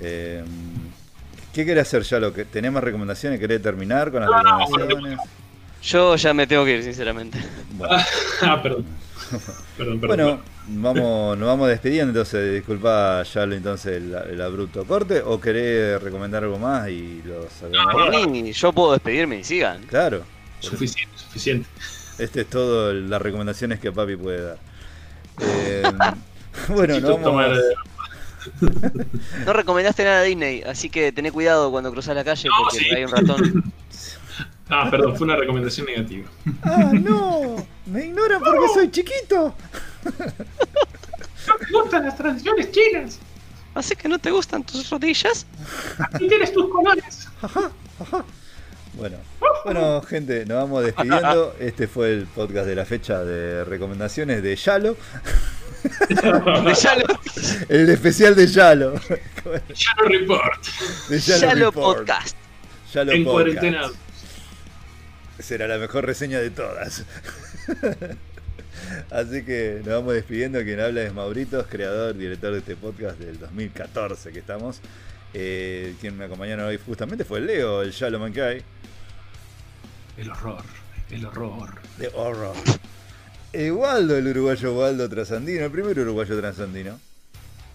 Eh, 0.00 0.44
¿Qué 1.54 1.64
querés 1.64 1.86
hacer 1.86 2.02
ya? 2.02 2.18
Lo 2.18 2.32
que 2.32 2.44
¿Tenés 2.44 2.72
más 2.72 2.82
recomendaciones? 2.82 3.38
¿Querés 3.38 3.62
terminar 3.62 4.10
con 4.10 4.20
las 4.22 4.30
No, 4.30 4.42
no, 4.42 4.58
recomendaciones? 4.66 5.20
Yo 5.82 6.16
ya 6.16 6.34
me 6.34 6.46
tengo 6.46 6.64
que 6.64 6.76
ir, 6.78 6.82
sinceramente. 6.82 7.38
Bueno, 7.76 7.96
Ah, 8.42 8.60
perdón. 8.62 8.86
Perdón, 9.78 10.00
perdón. 10.00 10.16
bueno 10.16 10.40
vamos, 10.66 11.38
nos 11.38 11.46
vamos 11.46 11.68
despidiendo, 11.68 12.10
entonces 12.10 12.54
disculpa 12.54 13.22
ya 13.22 13.44
lo 13.46 13.54
entonces 13.54 13.96
el, 13.96 14.14
el 14.14 14.40
abrupto 14.40 14.84
corte 14.84 15.20
o 15.24 15.40
querés 15.40 16.00
recomendar 16.02 16.44
algo 16.44 16.58
más 16.58 16.88
y 16.88 17.22
lo 17.24 17.48
sacamos. 17.50 17.92
Por 17.92 18.28
mí, 18.30 18.52
yo 18.52 18.72
puedo 18.72 18.92
despedirme 18.92 19.40
y 19.40 19.44
sigan. 19.44 19.82
Claro, 19.86 20.22
Suficiente, 20.60 21.16
suficiente. 21.16 21.68
este 22.18 22.40
es 22.42 22.46
todo 22.48 22.92
las 22.92 23.20
recomendaciones 23.20 23.80
que 23.80 23.92
papi 23.92 24.16
puede 24.16 24.42
dar. 24.42 24.58
Eh, 25.40 25.82
bueno, 26.68 26.94
nos 27.00 27.10
vamos, 27.10 27.22
tomar, 27.24 27.50
eh, 27.50 27.74
No 29.44 29.52
recomendaste 29.52 30.04
nada 30.04 30.20
a 30.20 30.22
Disney, 30.22 30.62
así 30.62 30.88
que 30.90 31.10
tené 31.10 31.32
cuidado 31.32 31.70
cuando 31.72 31.90
cruzas 31.90 32.14
la 32.14 32.22
calle 32.22 32.48
No, 32.48 32.54
porque 32.62 32.78
sí. 32.84 32.94
hay 32.94 33.04
un 33.04 33.10
ratón. 33.10 33.64
Ah, 34.68 34.88
perdón, 34.90 35.16
fue 35.16 35.26
una 35.26 35.36
recomendación 35.36 35.86
negativa. 35.86 36.28
¡Ah, 36.62 36.90
no! 36.92 37.56
¡Me 37.86 38.06
ignoran 38.06 38.40
porque 38.42 38.66
soy 38.72 38.90
chiquito! 38.90 39.54
No 41.46 41.54
me 41.60 41.78
gustan 41.82 42.04
las 42.06 42.16
tradiciones 42.16 42.70
chinas. 42.72 43.18
¿Así 43.74 43.94
que 43.96 44.08
no 44.08 44.18
te 44.18 44.30
gustan 44.30 44.64
tus 44.64 44.88
rodillas? 44.88 45.46
Aquí 45.98 46.26
tienes 46.28 46.52
tus 46.52 46.70
colores. 46.70 47.28
Bueno, 48.94 49.16
bueno, 49.64 50.00
gente, 50.02 50.46
nos 50.46 50.56
vamos 50.62 50.84
despidiendo. 50.84 51.54
Este 51.58 51.86
fue 51.88 52.12
el 52.12 52.26
podcast 52.26 52.66
de 52.66 52.74
la 52.76 52.84
fecha 52.84 53.22
de 53.24 53.64
recomendaciones 53.64 54.42
de 54.42 54.54
Yalo. 54.56 54.96
Ya 56.10 56.94
lo, 56.96 57.04
El 57.68 57.90
especial 57.90 58.34
de 58.36 58.46
Yalo. 58.46 58.94
Shadow 59.74 60.08
Report. 60.08 60.64
De 61.10 61.18
ya 61.18 61.54
lo 61.54 61.66
Report. 61.66 61.98
podcast. 61.98 62.36
Yalo 62.94 63.12
En 63.12 63.24
Podcast. 63.24 63.34
cuarentena. 63.58 63.90
Será 65.38 65.66
la 65.66 65.78
mejor 65.78 66.06
reseña 66.06 66.40
de 66.40 66.50
todas. 66.50 67.04
Así 69.10 69.44
que 69.44 69.80
nos 69.84 69.94
vamos 69.94 70.14
despidiendo. 70.14 70.62
Quien 70.62 70.80
habla 70.80 71.02
es 71.02 71.12
Mauritos, 71.12 71.66
creador, 71.68 72.16
director 72.16 72.52
de 72.52 72.58
este 72.58 72.76
podcast 72.76 73.18
del 73.18 73.38
2014 73.38 74.32
que 74.32 74.38
estamos. 74.38 74.80
Eh, 75.32 75.94
quien 76.00 76.16
me 76.16 76.26
acompañaron 76.26 76.66
hoy 76.66 76.78
justamente 76.84 77.24
fue 77.24 77.40
Leo, 77.40 77.82
el 77.82 77.90
Yalo 77.90 78.18
Mankai. 78.20 78.62
El 80.16 80.30
horror, 80.30 80.62
el 81.10 81.26
horror. 81.26 81.80
de 81.98 82.08
horror. 82.14 82.54
Eh, 83.52 83.70
Waldo, 83.70 84.16
el 84.16 84.26
uruguayo 84.28 84.74
Waldo 84.74 85.08
Trasandino, 85.08 85.64
el 85.64 85.70
primer 85.70 85.98
uruguayo 85.98 86.38
trasandino. 86.38 86.98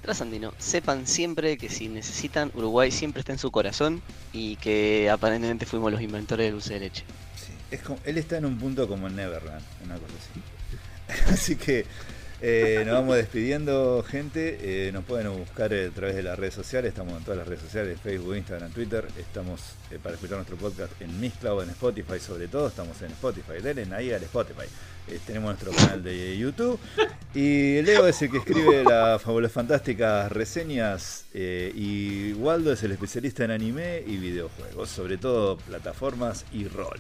Trasandino, 0.02 0.54
sepan 0.58 1.06
siempre 1.06 1.58
que 1.58 1.68
si 1.70 1.90
necesitan, 1.90 2.52
Uruguay 2.54 2.92
siempre 2.92 3.20
está 3.20 3.34
en 3.34 3.40
su 3.40 3.52
corazón 3.52 4.02
y 4.32 4.56
que 4.58 5.10
aparentemente 5.10 5.66
fuimos 5.66 5.92
los 5.92 6.02
inventores 6.02 6.46
del 6.46 6.54
dulce 6.54 6.76
de 6.76 6.80
leche. 6.80 7.04
Él 8.06 8.18
está 8.18 8.38
en 8.38 8.46
un 8.46 8.58
punto 8.58 8.88
como 8.88 9.08
en 9.08 9.16
Neverland, 9.16 9.64
una 9.84 9.96
cosa 9.96 10.14
así. 10.20 10.42
Así 11.34 11.56
que 11.56 11.86
eh, 12.42 12.84
nos 12.86 12.96
vamos 12.96 13.18
despidiendo, 13.18 14.04
gente. 14.08 14.88
Eh, 14.88 14.92
nos 14.94 15.04
pueden 15.04 15.30
buscar 15.38 15.74
a 15.74 15.90
través 15.90 16.16
de 16.16 16.24
las 16.24 16.40
redes 16.40 16.54
sociales. 16.54 16.90
Estamos 16.90 17.18
en 17.18 17.24
todas 17.24 17.38
las 17.38 17.48
redes 17.48 17.62
sociales: 17.62 18.00
Facebook, 18.02 18.36
Instagram, 18.36 18.72
Twitter. 18.72 19.06
Estamos 19.18 19.62
eh, 19.92 20.00
para 20.02 20.16
escuchar 20.16 20.38
nuestro 20.38 20.56
podcast 20.56 20.94
en 21.02 21.20
Mixcloud, 21.20 21.64
en 21.64 21.70
Spotify, 21.72 22.20
sobre 22.20 22.48
todo. 22.48 22.70
Estamos 22.70 23.02
en 23.02 23.12
Spotify. 23.12 23.62
Denle 23.62 23.94
ahí 23.94 24.14
al 24.14 24.24
Spotify. 24.24 24.68
Tenemos 25.26 25.50
nuestro 25.50 25.72
canal 25.72 26.04
de 26.04 26.38
YouTube. 26.38 26.80
Y 27.34 27.82
Leo 27.82 28.08
es 28.08 28.22
el 28.22 28.30
que 28.30 28.38
escribe 28.38 28.84
las 28.84 29.22
fabulosas 29.22 29.54
fantásticas 29.54 30.32
reseñas. 30.32 31.26
y 31.34 32.34
Waldo 32.34 32.72
es 32.72 32.84
el 32.84 32.92
especialista 32.92 33.44
en 33.44 33.52
anime 33.52 34.04
y 34.06 34.18
videojuegos, 34.18 34.90
sobre 34.90 35.18
todo 35.18 35.58
plataformas 35.58 36.46
y 36.54 36.68
rol. 36.68 37.00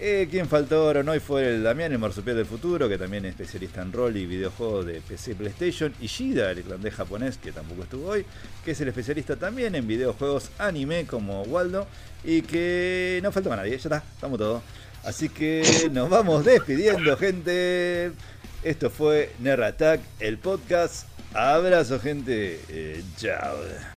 Eh, 0.00 0.28
quien 0.30 0.48
faltó 0.48 1.02
no 1.02 1.12
hoy 1.12 1.20
fue 1.20 1.54
el 1.54 1.62
Damián, 1.62 1.92
el 1.92 1.98
marsupial 1.98 2.36
del 2.36 2.46
futuro, 2.46 2.88
que 2.88 2.98
también 2.98 3.24
es 3.24 3.30
especialista 3.30 3.82
en 3.82 3.92
rol 3.92 4.16
y 4.16 4.26
videojuegos 4.26 4.86
de 4.86 5.00
PC 5.00 5.34
PlayStation. 5.34 5.94
Y 6.00 6.06
Shida, 6.06 6.50
el 6.50 6.58
irlandés 6.58 6.94
japonés, 6.94 7.38
que 7.38 7.52
tampoco 7.52 7.84
estuvo 7.84 8.08
hoy, 8.08 8.24
que 8.64 8.72
es 8.72 8.80
el 8.80 8.88
especialista 8.88 9.36
también 9.36 9.74
en 9.74 9.86
videojuegos 9.86 10.50
anime 10.58 11.06
como 11.06 11.42
Waldo. 11.42 11.86
Y 12.24 12.42
que 12.42 13.20
no 13.22 13.32
faltó 13.32 13.52
a 13.52 13.56
nadie, 13.56 13.72
ya 13.72 13.76
está, 13.76 14.02
estamos 14.14 14.38
todos. 14.38 14.62
Así 15.04 15.28
que 15.28 15.90
nos 15.92 16.08
vamos 16.08 16.44
despidiendo, 16.44 17.16
gente. 17.16 18.12
Esto 18.62 18.90
fue 18.90 19.32
Nerd 19.40 19.62
Attack, 19.62 20.00
el 20.20 20.38
podcast. 20.38 21.06
Abrazo, 21.34 22.00
gente. 22.00 22.60
Eh, 22.68 23.02
chao. 23.16 23.94